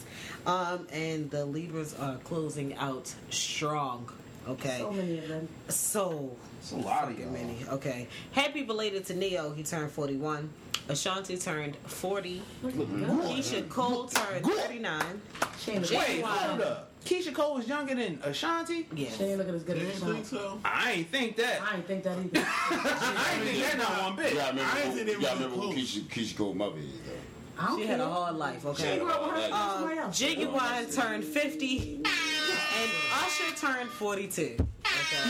um, 0.45 0.85
and 0.91 1.31
the 1.31 1.45
Libras 1.45 1.93
are 1.97 2.17
closing 2.25 2.75
out 2.75 3.13
strong. 3.29 4.09
Okay, 4.49 4.77
So 4.79 4.91
many 4.91 5.19
of 5.19 5.29
them. 5.29 5.47
so 5.69 6.35
It's 6.65 6.71
a 6.71 6.77
lot 6.77 7.03
of 7.03 7.09
fucking 7.09 7.23
y'all. 7.25 7.31
many. 7.31 7.57
Okay, 7.69 8.07
happy 8.31 8.63
belated 8.63 9.05
to 9.05 9.15
Ne-Yo. 9.15 9.51
He 9.51 9.61
turned 9.61 9.91
forty 9.91 10.15
one. 10.17 10.49
Ashanti 10.89 11.37
turned 11.37 11.75
forty. 11.85 12.41
Keyshia 12.63 13.69
Cole 13.69 14.07
turned 14.07 14.43
thirty 14.43 14.79
nine. 14.79 15.21
She 15.59 15.73
ain't 15.73 15.87
Wait, 15.91 16.21
hold 16.23 16.61
up. 16.61 16.89
Keyshia 17.05 17.35
Cole 17.35 17.53
was 17.53 17.67
younger 17.67 17.93
than 17.93 18.19
Ashanti? 18.23 18.87
Yeah. 18.95 19.11
she 19.11 19.25
ain't 19.25 19.37
looking 19.37 19.53
as 19.53 19.61
good 19.61 19.77
You 19.77 19.85
as 19.89 19.99
didn't 20.01 20.13
think 20.15 20.27
Sean. 20.27 20.39
so? 20.39 20.59
I 20.65 20.91
ain't 20.93 21.09
think 21.11 21.35
that. 21.37 21.61
I 21.61 21.75
ain't 21.75 21.85
think 21.85 22.03
that 22.03 22.17
either. 22.17 22.29
I 22.43 23.31
ain't 23.35 23.43
think 23.43 23.63
that 23.63 23.77
not 23.77 24.01
one 24.01 24.15
bit. 24.15 24.33
Yeah, 24.33 24.45
I 24.45 24.49
remember, 24.49 24.71
I 24.73 24.81
ain't 24.81 24.89
who, 24.89 24.95
think 24.95 25.05
they 25.19 25.23
y'all 25.23 25.33
remember 25.35 25.55
who 25.57 25.61
close. 25.61 25.75
Keisha, 25.75 26.01
Keyshia 26.09 26.37
Cole 26.37 26.53
mother 26.55 26.79
is, 26.79 26.85
though. 27.05 27.61
I 27.63 27.67
don't 27.67 27.79
She 27.79 27.85
had 27.85 27.99
a 27.99 28.03
care. 28.05 28.11
hard 28.11 28.35
life. 28.37 28.65
Okay. 28.65 28.93
She 28.93 28.99
Grew 28.99 29.09
up 29.11 29.21
with 29.21 29.31
her, 29.33 29.37
Uh, 29.37 29.49
that's 29.49 29.73
somebody 29.75 29.99
else. 29.99 30.19
Ginuwine 30.19 30.95
turned 30.95 31.23
50 31.23 31.95
and 31.97 32.91
Usher 33.23 33.55
turned 33.55 33.89
42. 33.91 34.57
Okay. 34.85 35.29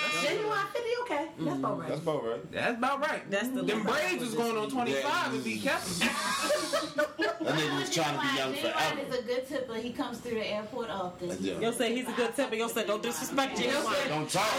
Ginuwine 0.00 0.66
50, 0.72 0.88
okay. 1.02 1.28
That's 1.38 1.58
about 1.58 1.72
mm-hmm. 1.72 1.80
right. 1.80 1.88
That's 1.88 2.00
about 2.00 2.24
right. 2.24 2.52
That's 2.52 2.78
about 2.78 3.00
right. 3.00 3.30
That's 3.30 3.48
the 3.48 3.62
Them 3.62 3.84
least 3.84 3.86
braids 3.88 4.22
was 4.24 4.34
going 4.34 4.56
on 4.56 4.70
25 4.70 5.34
if 5.34 5.44
he 5.44 5.58
kept 5.60 5.98
them. 5.98 6.08
That 7.40 7.54
nigga 7.54 7.80
was 7.80 7.90
trying 7.94 8.14
to 8.16 8.20
be 8.20 8.36
young 8.36 8.52
Ginuwine 8.52 8.60
forever. 8.60 9.00
is 9.00 9.18
a 9.18 9.22
good 9.22 9.48
tipper. 9.48 9.74
He 9.76 9.92
comes 9.92 10.18
through 10.18 10.34
the 10.34 10.46
airport 10.46 10.90
often. 10.90 11.36
Yeah. 11.40 11.58
Yo 11.58 11.70
say 11.72 11.94
he's 11.94 12.06
a 12.06 12.12
good 12.12 12.36
tipper. 12.36 12.54
Yo 12.54 12.68
say 12.68 12.86
don't 12.86 13.02
disrespect 13.02 13.56
Ginuwine. 13.56 14.08
Don't 14.08 14.28
talk 14.30 14.50
to 14.50 14.58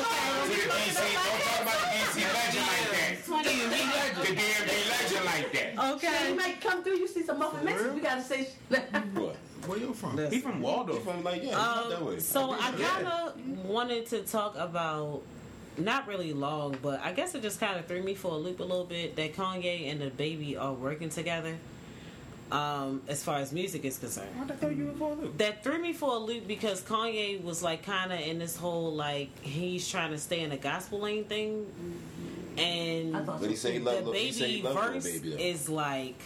the 0.49 0.55
DC. 0.55 0.97
Don't 0.97 1.41
talk 1.45 1.61
about 1.61 1.79
the 1.79 1.87
DC 1.93 2.17
legend 2.33 2.65
like 2.65 2.89
that. 2.91 4.15
The 4.15 4.33
DMV 4.33 4.89
legend 4.89 5.25
like 5.25 5.51
that. 5.53 5.71
He 5.73 6.07
Okay. 6.07 6.33
might 6.33 6.59
come 6.59 6.83
through, 6.83 6.97
you 6.97 7.07
see 7.07 7.21
some 7.23 7.37
muffin 7.39 7.63
mixes, 7.65 7.93
we 7.93 8.01
gotta 8.01 8.23
say. 8.23 8.47
What? 9.13 9.35
Where 9.67 9.77
you 9.77 9.93
from? 9.93 10.17
He 10.29 10.39
from 10.39 10.61
He 10.61 10.99
from 10.99 11.23
like 11.23 11.43
yeah, 11.43 11.51
not 11.51 11.89
that 11.89 12.01
way. 12.01 12.13
Um, 12.15 12.19
so 12.19 12.51
I 12.51 12.71
Yeah. 12.77 12.87
kind 12.87 13.07
of 13.07 13.65
wanted 13.65 14.05
to 14.07 14.23
talk 14.23 14.55
about, 14.57 15.21
not 15.77 16.07
really 16.07 16.33
long, 16.33 16.77
but 16.81 16.99
I 17.01 17.11
guess 17.13 17.35
it 17.35 17.41
just 17.41 17.59
kind 17.59 17.79
of 17.79 17.85
threw 17.85 18.01
me 18.01 18.15
for 18.15 18.31
a 18.31 18.37
loop 18.37 18.59
a 18.59 18.63
little 18.63 18.85
bit 18.85 19.15
that 19.15 19.35
Kanye 19.35 19.91
and 19.91 20.01
the 20.01 20.09
baby 20.09 20.57
are 20.57 20.73
working 20.73 21.09
together. 21.09 21.55
Um, 22.51 23.01
as 23.07 23.23
far 23.23 23.37
as 23.37 23.53
music 23.53 23.85
is 23.85 23.97
concerned. 23.97 24.27
What 24.37 24.49
the 24.49 24.55
hell 24.55 24.73
you 24.73 24.93
for 24.99 25.13
a 25.13 25.15
loop? 25.15 25.37
that 25.37 25.63
threw 25.63 25.79
me 25.79 25.93
for 25.93 26.15
a 26.15 26.17
loop 26.17 26.47
because 26.49 26.81
Kanye 26.81 27.41
was 27.41 27.63
like 27.63 27.83
kind 27.85 28.11
of 28.11 28.19
in 28.19 28.39
this 28.39 28.57
whole 28.57 28.93
like 28.93 29.29
he's 29.41 29.87
trying 29.89 30.11
to 30.11 30.17
stay 30.17 30.41
in 30.41 30.49
the 30.49 30.57
gospel 30.57 30.99
lane 30.99 31.23
thing, 31.23 31.65
and 32.57 33.25
But 33.25 33.39
he 33.49 33.55
said 33.55 33.71
he 33.73 33.79
loved 33.79 34.05
the 34.05 34.11
he 34.17 34.27
he 34.31 34.39
baby 34.41 34.61
loved 34.63 34.79
verse 34.93 35.03
baby 35.21 35.41
is 35.41 35.69
like, 35.69 36.19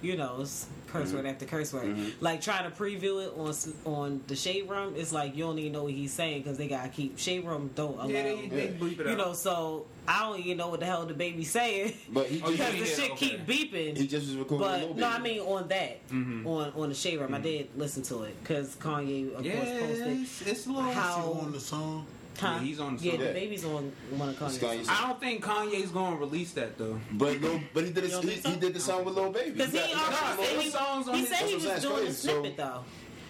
you 0.00 0.16
know, 0.16 0.38
it's 0.40 0.66
curse 0.92 1.12
word 1.12 1.20
mm-hmm. 1.20 1.26
after 1.28 1.46
curse 1.46 1.72
word. 1.72 1.84
Mm-hmm. 1.86 2.08
Like 2.24 2.40
trying 2.40 2.70
to 2.70 2.76
preview 2.76 3.26
it 3.26 3.32
on 3.36 3.54
on 3.92 4.20
the 4.26 4.36
shade 4.36 4.68
room 4.68 4.94
is 4.96 5.12
like 5.12 5.36
you 5.36 5.44
don't 5.44 5.58
even 5.58 5.72
know 5.72 5.84
what 5.84 5.92
he's 5.92 6.12
saying 6.12 6.42
because 6.42 6.58
they 6.58 6.68
gotta 6.68 6.88
keep 6.88 7.18
shade 7.18 7.44
room 7.44 7.70
don't 7.74 7.94
allow. 7.98 8.06
Yeah, 8.06 8.22
they, 8.22 8.48
they 8.48 8.68
bleep 8.68 9.00
it 9.00 9.06
you 9.06 9.12
out. 9.12 9.18
know, 9.18 9.32
so 9.32 9.86
I 10.06 10.20
don't 10.20 10.40
even 10.40 10.56
know 10.56 10.68
what 10.68 10.80
the 10.80 10.86
hell 10.86 11.04
the 11.06 11.14
baby's 11.14 11.50
saying 11.50 11.92
But 12.12 12.26
he 12.26 12.36
you 12.38 12.42
because 12.42 12.56
just, 12.58 12.70
the 12.70 12.76
hear- 12.76 12.86
shit 12.86 13.10
okay. 13.12 13.28
keep 13.28 13.46
beeping. 13.46 13.96
he 13.96 14.06
just 14.06 14.26
was 14.26 14.36
recording 14.36 14.66
But 14.66 14.80
little 14.80 14.96
no, 14.96 15.10
baby. 15.10 15.14
I 15.14 15.18
mean 15.18 15.40
on 15.40 15.68
that, 15.68 16.08
mm-hmm. 16.08 16.46
on 16.46 16.72
on 16.74 16.88
the 16.88 16.94
shade 16.94 17.20
room, 17.20 17.34
I 17.34 17.38
did 17.40 17.68
listen 17.76 18.02
to 18.04 18.22
it 18.22 18.36
because 18.42 18.74
Kanye, 18.76 19.34
of 19.34 19.44
Yeah, 19.44 19.56
course, 19.56 19.68
posted 19.80 20.20
it's, 20.20 20.42
it's 20.42 20.66
a 20.66 20.70
little. 20.72 20.90
how 20.92 21.32
on 21.42 21.52
the 21.52 21.60
song. 21.60 22.06
Huh? 22.38 22.46
Yeah, 22.54 22.60
he's 22.60 22.78
on 22.80 22.96
the 22.96 23.02
Yeah, 23.04 23.16
the 23.16 23.32
baby's 23.32 23.64
on 23.64 23.92
one 24.16 24.28
of 24.28 24.36
Kanye's. 24.36 24.58
Kanye's 24.58 24.88
I 24.88 25.06
don't 25.08 25.18
think 25.20 25.42
Kanye's 25.44 25.90
going 25.90 26.14
to 26.14 26.18
release 26.20 26.52
that 26.52 26.78
though. 26.78 27.00
But 27.12 27.40
no, 27.40 27.60
but 27.74 27.84
he 27.84 27.90
did 27.90 28.04
You 28.10 28.20
he, 28.20 28.36
so? 28.40 28.50
he 28.50 28.56
did 28.56 28.74
the 28.74 28.80
song 28.80 29.04
with 29.04 29.14
Lil 29.16 29.30
Baby. 29.32 29.50
Because 29.52 29.72
he 29.72 29.78
got- 29.78 30.10
got 30.10 30.38
already 30.38 30.42
said 30.44 30.50
Baby. 30.52 30.62
he, 30.64 30.70
songs 30.70 31.08
on 31.08 31.14
he 31.14 31.20
his- 31.20 31.28
said 31.30 31.38
he 31.48 31.54
was 31.54 31.82
doing 31.82 31.98
a 31.98 32.08
the 32.08 32.12
so- 32.14 32.28
snippet 32.40 32.56
though. 32.56 32.84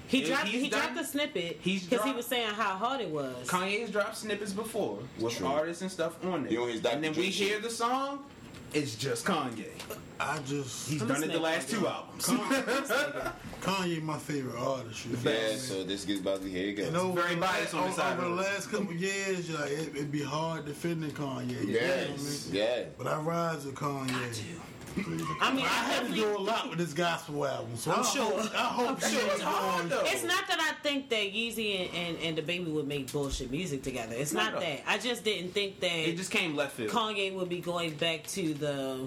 He 0.08 0.22
dropped 0.24 0.48
he's 0.48 0.62
he 0.62 0.68
dropped 0.70 0.86
done- 0.86 0.96
the 0.96 1.04
snippet 1.04 1.58
he's 1.60 1.84
because 1.86 2.04
he 2.04 2.12
was 2.12 2.26
saying 2.26 2.48
how 2.48 2.76
hard 2.76 3.00
it 3.02 3.10
was. 3.10 3.46
Kanye's 3.46 3.90
dropped 3.90 4.16
snippets 4.16 4.52
before 4.52 4.98
with 5.18 5.36
True. 5.36 5.46
artists 5.46 5.82
and 5.82 5.90
stuff 5.90 6.16
on 6.24 6.46
it. 6.46 6.52
You 6.52 6.58
know 6.60 6.66
his 6.66 6.80
Dr. 6.80 6.94
and 6.94 7.04
then 7.04 7.14
we 7.14 7.24
hear 7.26 7.58
the 7.60 7.70
song, 7.70 8.24
it's 8.72 8.94
just 8.94 9.24
Kanye. 9.26 9.68
I 10.20 10.38
just 10.46 10.88
He's 10.90 11.02
done 11.02 11.22
it 11.22 11.30
the 11.32 11.38
last 11.38 11.68
two 11.70 11.86
albums. 11.86 12.26
Kanye 13.60 14.02
my 14.02 14.18
favorite 14.18 14.58
artist. 14.58 15.06
you 15.06 15.12
Yeah, 15.12 15.18
feel 15.18 15.52
me? 15.52 15.56
so 15.58 15.84
this 15.84 16.04
gets 16.04 16.20
about 16.20 16.42
to 16.42 16.48
here 16.50 16.68
it 16.68 16.78
And 16.80 16.96
over, 16.96 17.20
Very 17.22 17.34
the 17.34 17.40
biased 17.40 17.74
la- 17.74 17.80
on 17.80 17.86
this 17.88 17.96
side 17.96 18.18
over 18.18 18.28
the 18.28 18.34
last 18.34 18.70
couple 18.70 18.92
years, 18.94 19.50
like, 19.50 19.70
it, 19.70 19.88
it'd 19.94 20.12
be 20.12 20.22
hard 20.22 20.64
defending 20.66 21.10
Kanye. 21.10 21.50
you 21.50 21.56
feel 21.58 21.70
Yes, 21.70 22.48
me? 22.50 22.58
yeah. 22.58 22.84
But 22.96 23.06
I 23.08 23.18
rise 23.20 23.64
with 23.64 23.74
Kanye. 23.74 24.54
I 25.40 25.52
mean, 25.52 25.64
I 25.64 25.68
I 25.68 25.68
had 25.68 26.06
to 26.08 26.12
do 26.12 26.36
a 26.36 26.38
lot 26.38 26.68
with 26.70 26.78
this 26.78 26.92
gospel 26.92 27.46
album, 27.46 27.76
so 27.76 27.92
I'm 27.92 28.00
I 28.00 28.02
sure. 28.02 28.40
I 28.40 28.64
hope 28.64 28.98
That 28.98 29.10
shit 29.12 29.32
was 29.32 29.40
hard 29.40 29.88
though. 29.90 30.02
It's 30.04 30.24
not 30.24 30.48
that 30.48 30.58
I 30.58 30.72
think 30.82 31.08
that 31.10 31.32
Yeezy 31.32 31.86
and, 31.88 31.94
and, 31.94 32.18
and 32.24 32.38
the 32.38 32.42
baby 32.42 32.68
would 32.72 32.88
make 32.88 33.12
bullshit 33.12 33.50
music 33.52 33.84
together. 33.84 34.16
It's 34.18 34.32
not 34.32 34.54
No, 34.54 34.58
no. 34.58 34.66
that. 34.66 34.80
I 34.88 34.98
just 34.98 35.22
didn't 35.22 35.52
think 35.52 35.78
that 35.80 35.92
It 36.08 36.16
just 36.16 36.32
came 36.32 36.56
left 36.56 36.72
field. 36.72 36.90
Kanye 36.90 37.32
would 37.34 37.48
be 37.48 37.60
going 37.60 37.94
back 37.94 38.26
to 38.28 38.54
the 38.54 39.06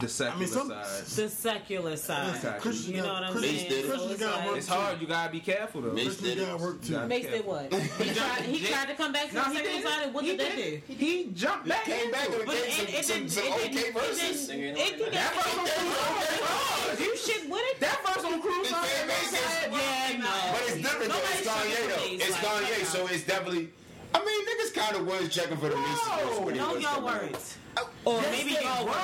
the 0.00 0.08
secular 0.08 0.36
I 0.36 0.40
mean, 0.40 0.48
some- 0.48 0.68
side. 0.68 1.04
the 1.06 1.28
secular 1.28 1.96
side. 1.96 2.34
Exactly. 2.36 2.60
Christian 2.60 2.94
You 2.94 3.02
know 3.02 3.12
what 3.12 3.22
I'm 3.24 3.32
Christian- 3.32 3.56
saying? 3.58 3.70
did. 3.70 3.84
So 3.84 3.90
Christian 3.90 4.10
it's 4.12 4.20
got 4.20 4.36
like- 4.36 4.46
work 4.48 4.56
It's 4.58 4.68
hard. 4.68 5.00
You 5.00 5.06
gotta 5.06 5.32
be 5.32 5.40
careful 5.40 5.80
though. 5.82 5.92
Mase 5.92 6.04
Christian 6.04 6.24
did 6.26 6.38
it. 6.38 6.46
got 6.46 6.60
work 6.60 6.82
too. 6.82 6.98
Mase 7.06 7.26
did 7.26 7.44
what? 7.46 7.72
He 7.72 8.10
tried, 8.14 8.42
he 8.42 8.66
tried 8.66 8.88
to 8.88 8.94
come 8.94 9.12
back 9.12 9.28
to 9.28 9.34
No, 9.34 9.44
the 9.44 9.54
secular 9.56 9.82
side. 9.82 10.14
What 10.14 10.24
did 10.24 10.40
that 10.40 10.56
do? 10.56 10.80
He 10.88 11.24
jumped 11.34 11.68
back. 11.68 11.84
Came 11.84 12.10
back 12.10 12.28
it. 12.28 12.34
and 12.34 12.46
But 12.46 12.54
gave 12.54 12.64
it, 12.64 12.72
some, 12.72 12.86
it, 12.86 13.04
some, 13.04 13.44
some 13.44 13.52
okay 13.54 13.68
didn't, 13.68 13.92
verses. 13.94 14.48
it 14.48 14.56
didn't. 14.56 14.76
It 14.78 14.98
didn't. 14.98 15.12
That 15.14 15.34
verse 15.34 15.58
on 15.58 15.66
Cruise 15.66 17.00
You 17.00 17.16
shit 17.16 17.50
with 17.50 17.60
it? 17.64 17.80
That 17.80 17.98
verse 18.06 18.24
on 18.24 18.40
Cruise 18.42 18.70
It's. 18.70 19.70
Yeah, 19.70 20.18
no. 20.18 20.52
But 20.52 20.62
it's 20.68 20.76
different 20.76 21.12
though. 21.12 21.18
It's 21.18 21.46
Kanye 21.46 21.88
though. 21.88 22.24
It's 22.26 22.36
Kanye, 22.36 22.84
so 22.86 23.06
it's 23.06 23.24
definitely. 23.24 23.70
I 24.14 24.24
mean, 24.24 24.40
niggas 24.46 24.74
kind 24.74 24.96
of 24.96 25.06
was 25.06 25.28
checking 25.34 25.56
for 25.56 25.68
the 25.68 25.76
Mason 25.76 26.18
verse 26.18 26.38
when 26.40 26.54
he 26.54 26.60
No, 26.60 26.72
was 26.74 26.82
your 26.82 26.90
coming 26.92 27.08
out. 27.10 27.22
words. 27.22 27.56
Or 28.04 28.20
maybe 28.22 28.50
y'all 28.60 28.84
words. 28.86 28.96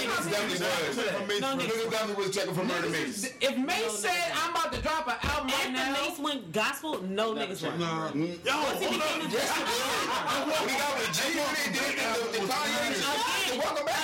Niggas 0.00 0.30
definitely 0.30 0.66
was. 0.66 1.40
No, 1.40 1.46
niggas- 1.56 1.60
Niggas 1.60 1.90
definitely 1.90 2.24
was 2.26 2.34
checking 2.36 2.54
for 2.54 2.64
Murder 2.64 2.88
Mase. 2.90 3.32
If 3.40 3.56
Mase 3.56 3.80
No, 3.86 3.88
said 3.94 4.10
niggas. 4.10 4.44
I'm 4.44 4.50
about 4.50 4.72
to 4.72 4.80
drop 4.82 5.08
an 5.08 5.14
album 5.30 5.46
right 5.48 5.54
After 5.60 5.72
now, 5.72 5.92
Mase 5.92 6.18
went 6.18 6.52
gospel, 6.52 7.02
no 7.02 7.34
niggas 7.34 7.62
were. 7.62 7.78
Nah. 7.78 8.10
Yo, 8.12 8.52
hold 8.52 8.82
up. 8.82 8.82
Yes, 8.82 8.82
he 8.82 8.88
did. 8.98 9.30
When 10.50 10.76
got 10.78 10.98
with 10.98 11.12
G 11.16 11.20
Unit, 11.30 11.72
did 11.72 11.96
the, 11.98 12.38
the 12.38 12.46
Kanye 12.52 12.92
shit. 12.92 13.52
The 13.52 13.58
Welcome 13.58 13.86
Back 13.86 14.00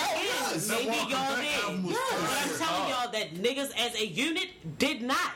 maybe 0.69 0.97
y'all 1.13 1.37
did. 1.37 1.85
But. 1.85 1.97
I'm 1.97 2.59
telling 2.59 2.89
y'all 2.89 3.11
that 3.13 3.35
niggas 3.35 3.73
as 3.77 3.95
a 4.01 4.07
unit 4.07 4.49
did 4.79 5.03
not. 5.03 5.33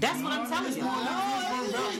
That's 0.00 0.22
what 0.22 0.32
I'm 0.32 0.48
telling 0.48 0.76
you. 0.76 0.82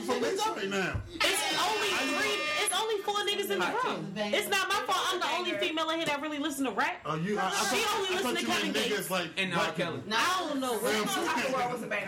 From 0.03 0.21
this 0.21 0.47
right 0.47 0.69
now. 0.69 1.01
It's 1.15 1.59
only 1.59 1.89
three. 1.89 2.48
It's 2.79 2.81
only 2.81 3.03
four 3.03 3.15
niggas 3.27 3.51
in 3.51 3.59
the 3.59 3.65
room. 3.83 4.13
It's 4.15 4.47
not 4.49 4.69
my 4.69 4.75
fault. 4.87 4.99
I'm 5.11 5.19
the 5.19 5.27
only 5.37 5.51
female 5.59 5.89
in 5.89 5.97
here 5.97 6.05
that 6.05 6.21
really 6.21 6.39
listen 6.39 6.63
to 6.65 6.71
rap. 6.71 7.01
Are 7.05 7.17
you? 7.17 7.37
I, 7.37 7.47
I, 7.47 7.49
She 7.49 7.81
thought- 7.83 7.97
only 7.97 8.09
I 8.09 8.21
listen 8.21 8.35
to 8.35 8.45
Kevin 8.51 8.71
Gates. 8.71 9.09
like 9.11 9.27
and 9.37 9.51
black 9.51 9.67
R. 9.69 9.73
Kelly. 9.73 9.97
people. 9.99 10.13
I 10.17 10.45
don't 10.47 10.59
know. 10.61 10.77
Fam, 10.79 11.01
What, 11.01 11.09
some 11.09 11.25
Top 11.25 11.35
the 11.35 11.41
people- 11.43 11.69
was 11.71 11.83
a 11.83 11.87
banger. 11.87 12.07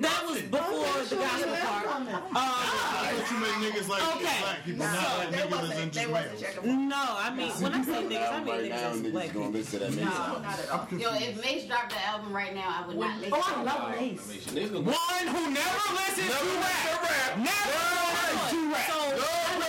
that 0.00 0.24
was 0.26 0.40
before 0.42 1.04
the 1.04 1.16
gospel 1.16 1.54
part. 1.54 1.86
Um, 1.94 2.08
I 2.08 3.12
thought 3.14 3.30
you 3.30 3.38
meant 3.38 3.74
niggas 3.74 3.88
like 3.88 4.02
Okay. 4.16 4.40
black 4.40 4.64
people, 4.64 4.86
So, 4.86 4.92
not 4.92 5.18
like 5.18 5.30
They 5.30 5.36
niggas 5.38 5.50
wasn't. 5.50 5.80
and 5.80 5.92
just 5.92 6.08
males. 6.08 6.54
no, 6.64 7.04
I 7.18 7.30
mean 7.34 7.50
when 7.60 7.74
I 7.74 7.82
say 7.84 7.92
niggas, 7.92 8.32
I 8.32 8.38
mean 8.40 8.48
Right 8.54 8.68
now, 8.70 8.76
niggas 8.76 8.90
as 8.94 9.00
niggas 9.02 9.12
black 9.12 9.32
gonna 9.34 9.46
people. 9.46 9.50
listen 9.52 9.78
to 9.80 9.84
that 9.84 9.92
Mase. 9.94 10.04
No, 10.04 10.38
not 10.40 10.58
at 10.58 10.70
all. 10.70 10.88
Yo, 10.98 11.08
if 11.14 11.42
Mase 11.44 11.64
dropped 11.66 11.90
the 11.90 12.06
album 12.06 12.32
right 12.32 12.54
now, 12.54 12.82
I 12.82 12.86
would 12.86 12.96
not 12.96 13.18
listen. 13.20 13.34
Oh, 13.36 13.54
I 13.56 13.62
love 13.62 13.90
Mase. 14.00 14.20
one 14.24 15.26
who 15.28 15.50
never 15.52 15.80
listens 15.92 16.30
to 16.32 16.46
rap, 16.64 17.36
never 17.36 17.80
listens 18.16 18.50
to 18.50 18.72
rap. 18.72 18.90
So 18.90 18.98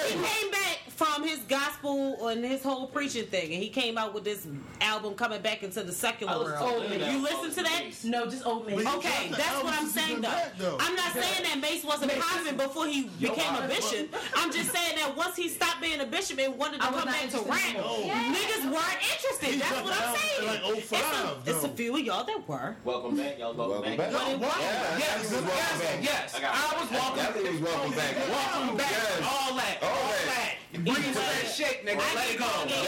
he 0.08 0.55
from 0.96 1.24
his 1.28 1.40
gospel 1.40 2.28
and 2.30 2.44
his 2.44 2.64
whole 2.64 2.88
preaching 2.88 3.26
thing, 3.26 3.54
and 3.54 3.62
he 3.62 3.70
came 3.70 3.98
out 3.98 4.14
with 4.14 4.24
this 4.24 4.48
album 4.80 5.14
coming 5.16 5.42
back 5.42 5.62
into 5.62 5.84
the 5.84 5.92
secular 5.92 6.38
world. 6.44 6.84
You 6.90 7.22
listen 7.22 7.52
to 7.52 7.64
that? 7.64 7.84
No, 8.06 8.26
just 8.26 8.46
old 8.46 8.66
Mase. 8.66 8.86
Okay, 8.86 9.30
that's 9.30 9.64
what 9.64 9.74
I'm 9.74 9.88
saying 9.88 10.22
though. 10.22 10.30
back, 10.30 10.58
though. 10.58 10.78
I'm 10.80 10.96
not 10.96 11.12
saying 11.12 11.44
that 11.44 11.60
Mase 11.62 11.84
wasn't 11.84 12.14
popping 12.20 12.56
before 12.56 12.88
he 12.88 13.04
became 13.20 13.56
a 13.56 13.68
bishop. 13.68 14.14
I'm 14.36 14.52
just 14.54 14.72
saying 14.72 14.96
that 14.96 15.16
once 15.18 15.36
he 15.36 15.50
stopped 15.50 15.82
being 15.82 16.00
a 16.00 16.06
bishop 16.06 16.40
and 16.40 16.58
wanted 16.58 16.80
to 16.82 16.88
I 16.88 16.90
come 16.92 17.06
back 17.06 17.20
to 17.20 17.24
interested 17.26 17.50
rap, 17.50 17.76
anymore. 17.76 18.16
niggas 18.16 18.64
weren't 18.72 19.00
interested. 19.04 19.50
He 19.50 19.58
That's 19.58 19.82
what 19.84 19.94
I'm 20.02 20.16
saying. 20.16 20.48
like, 20.74 20.84
05 20.84 21.38
it's, 21.40 21.48
a, 21.48 21.52
it's 21.56 21.64
a 21.66 21.70
few 21.70 21.94
of 21.96 22.02
y'all 22.02 22.24
that 22.24 22.48
were. 22.48 22.76
Welcome 22.86 23.18
back, 23.18 23.38
y'all. 23.38 23.54
Welcome, 23.54 23.82
Welcome 23.82 23.98
back. 23.98 24.12
back. 24.12 24.22
But 24.22 24.32
it 24.32 24.40
was. 24.40 24.56
Yeah, 24.60 24.98
Yes, 24.98 25.22
this 25.30 25.32
welcome 25.32 25.50
yes, 25.50 25.82
back. 25.82 26.04
yes. 26.04 26.36
I 26.42 26.76
I 26.76 26.82
was 26.82 26.92
walking. 26.92 27.16
Definitely 27.18 27.52
was 27.52 27.62
welcome 27.62 27.92
back. 27.92 28.16
Welcome 28.30 28.78
back. 28.78 28.94
All 29.24 29.56
that. 29.56 29.78
All 29.84 29.90
All 29.90 30.12
that. 30.26 30.56
That. 30.86 30.94
Breathe 30.94 31.06
to 31.08 31.14
that 31.14 31.52
shit, 31.54 31.86
nigga. 31.86 32.00
I 32.00 32.16
Let 32.16 32.28
give 32.28 32.36
it 32.36 32.40
go. 32.40 32.46
Kanye- 32.46 32.86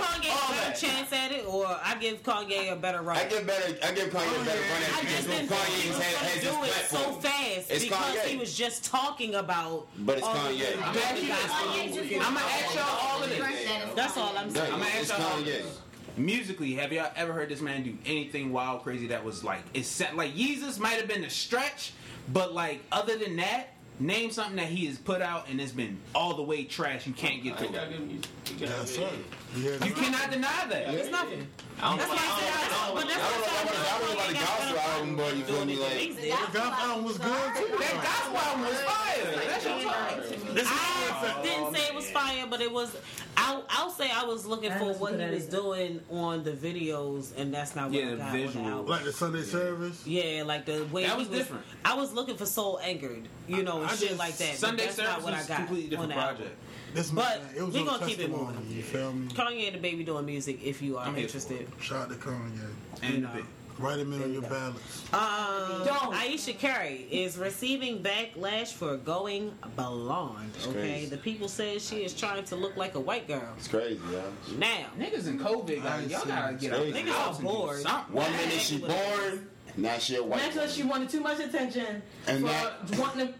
I 0.00 0.18
give 0.20 0.30
Kanye 0.30 0.30
a 0.30 0.52
better 0.52 0.70
that. 0.70 0.76
chance 0.76 1.12
at 1.12 1.32
it, 1.32 1.46
or 1.46 1.66
I 1.66 1.94
give 2.00 2.22
Kanye 2.22 2.72
a 2.72 2.76
better 2.76 3.02
run. 3.02 3.16
I 3.16 3.24
give 3.24 3.46
better. 3.46 3.76
I 3.84 3.92
give 3.92 4.08
Kanye 4.10 4.42
a 4.42 4.44
better 4.44 4.60
oh, 4.62 4.72
run 4.72 4.82
I 4.82 5.00
at 5.00 5.06
just 5.08 5.26
because 5.26 5.26
didn't 5.26 5.48
think 5.48 5.60
he 5.64 5.88
Kanye 5.88 5.88
was 5.88 5.98
has, 6.04 6.14
gonna 6.14 6.28
his 6.30 6.42
do 6.42 6.64
it 6.64 6.72
so 6.90 7.12
fast 7.20 7.70
It's 7.70 7.84
because 7.84 8.16
Kanye. 8.16 8.24
he 8.26 8.36
was 8.36 8.54
just 8.56 8.84
talking 8.84 9.34
about 9.36 9.86
But 9.98 10.18
it's 10.18 10.26
Kanye. 10.26 10.82
I'm 10.82 10.92
good 10.92 11.28
gospel 11.28 11.84
music. 11.84 12.16
I'm 12.16 12.34
gonna 12.34 12.40
ask 12.46 12.74
y'all 12.74 13.10
all 13.10 13.22
of 13.22 13.28
this. 13.30 13.94
That 13.94 14.10
is 14.10 14.16
all 14.16 14.36
I'm 14.38 14.50
saying. 14.50 14.72
I'ma 14.74 14.84
It's 14.98 15.10
ask 15.10 15.18
y'all 15.20 15.28
all 15.32 15.38
Kanye. 15.42 15.64
musically, 16.16 16.74
have 16.74 16.92
y'all 16.92 17.10
ever 17.16 17.32
heard 17.32 17.48
this 17.48 17.60
man 17.60 17.82
do 17.82 17.96
anything 18.06 18.52
wild, 18.52 18.82
crazy 18.82 19.06
that 19.08 19.24
was 19.24 19.44
like 19.44 19.60
it's 19.74 19.88
set 19.88 20.16
like 20.16 20.34
Yeezus 20.34 20.78
might 20.78 20.94
have 20.94 21.08
been 21.08 21.24
a 21.24 21.30
stretch, 21.30 21.92
but 22.32 22.52
like 22.54 22.80
other 22.92 23.16
than 23.16 23.36
that, 23.36 23.68
name 24.00 24.30
something 24.30 24.56
that 24.56 24.66
he 24.68 24.86
has 24.86 24.98
put 24.98 25.20
out 25.22 25.48
and 25.48 25.60
it's 25.60 25.72
been 25.72 25.98
all 26.14 26.34
the 26.34 26.42
way 26.42 26.64
trash. 26.64 27.06
You 27.06 27.12
can't 27.12 27.42
get 27.42 27.54
I 27.54 27.56
through 27.58 27.68
it. 27.76 27.90
good 27.90 28.06
music. 28.06 28.30
You 28.46 28.66
got 28.66 28.68
Yes, 28.78 28.90
sir. 28.96 29.08
Yeah, 29.56 29.84
You 29.84 29.92
cannot 29.92 30.30
deny 30.30 30.66
that. 30.68 30.94
It's 30.94 31.10
nothing. 31.10 31.46
I 31.82 31.88
don't 31.90 31.98
That's 31.98 32.10
why 32.10 32.16
I 32.20 32.40
said, 32.40 32.52
I 32.52 32.86
don't 32.86 32.94
but 32.94 33.02
know. 33.02 33.10
that's 33.10 33.20
I 33.20 33.30
don't 33.30 33.40
know 33.40 33.62
about 33.62 33.72
the- 33.72 33.90
I 33.90 33.98
don't 33.98 34.14
know 34.14 34.26
the 34.28 34.34
gospel 34.34 34.78
album, 34.78 35.16
but 35.16 35.36
you 35.36 35.44
feel 35.44 35.64
me, 35.64 35.76
like- 35.76 36.16
The 36.20 36.58
gospel 36.58 36.88
album 36.90 37.04
was 37.04 37.18
good 37.18 37.54
too. 37.56 37.76
That 37.78 38.02
gospel 38.04 38.36
album 38.38 38.60
was 38.66 38.80
fire. 38.82 39.46
That's 39.46 39.64
what 39.64 39.74
I'm 39.74 39.82
talking. 39.82 40.66
I 40.66 41.42
didn't 41.42 41.74
say 41.74 41.86
it 41.88 41.94
was 41.94 42.10
fire, 42.10 42.46
but 42.48 42.60
it 42.60 42.70
was. 42.72 42.96
I'll, 43.36 43.64
I'll 43.70 43.90
say 43.90 44.10
I 44.10 44.24
was 44.24 44.46
looking 44.46 44.70
for 44.72 44.92
what 44.94 45.18
he 45.18 45.30
was 45.30 45.46
doing 45.46 46.00
on 46.10 46.44
the 46.44 46.52
videos, 46.52 47.36
and 47.36 47.52
that's 47.52 47.74
not 47.74 47.90
what 47.90 47.94
Yeah, 47.98 48.06
I 48.06 48.10
the 48.10 48.16
got. 48.44 48.56
on 48.56 48.62
the 48.64 48.70
album. 48.70 48.86
like 48.86 49.04
the 49.04 49.12
Sunday 49.12 49.42
service. 49.42 50.06
Yeah, 50.06 50.42
like 50.44 50.66
the 50.66 50.84
way 50.92 51.04
That 51.06 51.12
he 51.12 51.18
was 51.18 51.28
different. 51.28 51.64
I 51.84 51.94
was 51.94 52.12
looking 52.12 52.36
for 52.36 52.46
soul 52.46 52.78
angered, 52.82 53.28
you 53.48 53.62
know, 53.62 53.78
and 53.82 53.86
I 53.86 53.94
shit 53.96 54.08
just- 54.10 54.18
like 54.18 54.36
that. 54.36 54.50
but 54.52 54.58
Sunday 54.58 54.84
that's 54.84 54.96
service 54.96 55.12
not 55.12 55.22
what 55.22 55.34
I 55.34 55.42
got 55.44 55.56
completely 55.56 55.96
on 55.96 56.08
different 56.08 56.12
the 56.12 56.16
album. 56.16 56.46
Project. 56.92 56.94
This 56.94 57.10
But 57.10 57.42
man, 57.56 57.72
we 57.72 57.80
on 57.80 57.86
gonna 57.86 58.06
keep 58.06 58.18
it 58.20 58.30
moving. 58.30 58.66
You 58.70 58.82
feel 58.82 59.12
me? 59.12 59.28
Kanye 59.28 59.66
and 59.68 59.76
the 59.76 59.80
baby 59.80 60.04
doing 60.04 60.26
music 60.26 60.60
if 60.62 60.82
you 60.82 60.96
are 60.98 61.06
I'm 61.06 61.16
interested. 61.16 61.66
Shout 61.80 62.02
out 62.02 62.08
to 62.10 62.14
Kanye. 62.16 62.50
And 63.02 63.14
You 63.14 63.20
the 63.20 63.26
know. 63.28 63.32
bit. 63.34 63.44
Write 63.78 63.98
him 64.00 64.12
in 64.12 64.22
on 64.22 64.30
your 64.34 64.42
ballots. 64.42 65.10
Um, 65.14 65.86
Don't. 65.86 66.14
Ayesha 66.14 66.52
Curry 66.52 67.06
is 67.10 67.38
receiving 67.38 68.02
backlash 68.02 68.72
for 68.74 68.98
going 68.98 69.52
blonde. 69.74 70.52
Okay, 70.64 70.72
crazy. 70.72 71.06
the 71.06 71.16
people 71.16 71.48
said 71.48 71.80
she 71.80 72.04
is 72.04 72.12
trying 72.12 72.44
to 72.44 72.56
look 72.56 72.76
like 72.76 72.94
a 72.94 73.00
white 73.00 73.26
girl. 73.26 73.54
It's 73.56 73.68
crazy, 73.68 73.98
yo. 74.12 74.22
Now, 74.58 74.84
Niggas 74.98 75.28
in 75.28 75.38
COVID, 75.38 75.80
I 75.80 75.82
got, 75.82 76.00
ain't 76.00 76.10
y'all 76.10 76.24
gotta 76.26 76.54
get 76.54 76.74
out. 76.74 76.80
Niggas 76.80 77.04
the 77.04 77.10
are 77.10 77.14
house 77.14 77.38
and 77.38 77.48
do 77.48 77.54
bored. 77.54 77.84
One 78.10 78.32
minute 78.32 78.52
she 78.60 78.78
born, 78.78 79.48
now 79.78 79.96
she 79.96 80.16
a 80.16 80.22
white 80.24 80.40
That's 80.40 80.54
woman. 80.56 80.68
what 80.68 80.76
she 80.76 80.82
wanted 80.82 81.08
too 81.08 81.20
much 81.20 81.40
attention 81.40 82.02
And 82.26 82.40
for 82.40 82.48
that- 82.48 82.98
wanting 82.98 83.28
to 83.28 83.34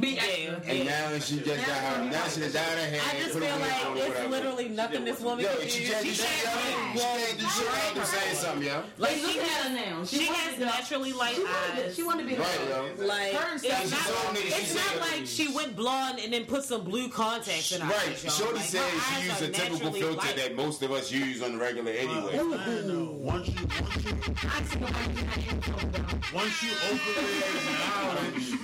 be 0.00 0.08
Yeah. 0.10 0.22
extra. 0.22 0.72
And 0.72 0.84
now 0.86 1.18
she 1.18 1.36
just 1.40 1.66
got 1.66 1.76
her. 1.76 2.04
Now 2.04 2.28
she 2.28 2.40
done 2.40 2.52
dyed 2.52 2.78
her 2.78 2.86
hair. 2.90 3.00
I 3.02 3.18
just 3.20 3.32
put 3.32 3.42
a 3.42 3.46
feel 3.46 3.54
wig 3.56 3.62
like 3.62 3.86
on 3.86 3.96
it's 3.96 4.08
whatever. 4.08 4.28
literally 4.28 4.68
nothing 4.68 5.04
this 5.04 5.20
woman 5.20 5.44
Yo, 5.44 5.50
can 5.56 5.60
do. 5.64 5.68
she 5.70 5.84
can't 5.90 6.04
do 6.04 6.10
She 6.10 6.14
shit. 6.22 6.44
yo. 6.44 6.50
can't 6.50 6.92
She 6.92 6.98
can't 7.02 7.38
do 7.38 7.46
shit 7.46 7.66
without 7.66 7.94
them 7.94 8.04
saying 8.04 8.36
something, 8.36 8.66
yo. 8.66 8.82
Like 8.98 9.16
she 9.16 9.22
look 9.26 9.36
at 9.36 9.42
has, 9.42 9.66
her 9.68 9.74
now. 9.74 10.04
she 10.04 10.24
has 10.26 10.58
naturally 10.58 11.12
light 11.12 11.34
She 11.34 11.42
wanted, 11.44 11.76
to- 11.76 11.86
eyes. 11.86 11.94
she 11.96 12.02
wanted 12.02 12.22
to 12.22 12.28
be 12.28 12.34
Right, 12.36 12.60
yo. 12.68 13.04
Like 13.06 13.32
Her 13.32 13.48
and 13.52 13.64
it's 13.64 13.90
not, 13.90 14.00
told 14.06 14.36
niggas, 14.36 14.42
she 14.42 14.62
it's 14.62 14.74
not 14.74 14.96
like 15.00 15.26
she 15.26 15.48
went 15.54 15.76
blonde 15.76 16.20
and 16.22 16.32
then 16.32 16.44
put 16.44 16.64
some 16.64 16.82
blue 16.84 17.08
contacts 17.08 17.72
in 17.72 17.80
her 17.80 17.90
Right. 17.92 18.08
eyes. 18.10 18.24
y'all. 18.24 18.32
Shorty 18.32 18.54
Like, 18.58 18.64
said 18.68 18.90
she 18.90 19.16
eyes 19.30 19.40
used 19.40 19.42
a 19.42 19.48
typical 19.48 19.92
filter 19.92 20.32
that 20.36 20.56
most 20.56 20.82
of 20.82 20.92
us 20.92 21.10
use 21.10 21.42
on 21.42 21.52
the 21.52 21.58
regular 21.58 21.92
anyway. 21.92 22.38
Once 22.42 22.86
you, 22.86 23.18
once 23.20 23.48
you, 23.48 23.54
I 24.42 24.62
see 24.64 24.78
nobody 24.80 25.14
get 25.14 25.24
her 25.26 25.40
info 25.50 25.72
down. 25.88 26.20
once 26.34 26.62
you 26.62 26.70
open 26.90 26.98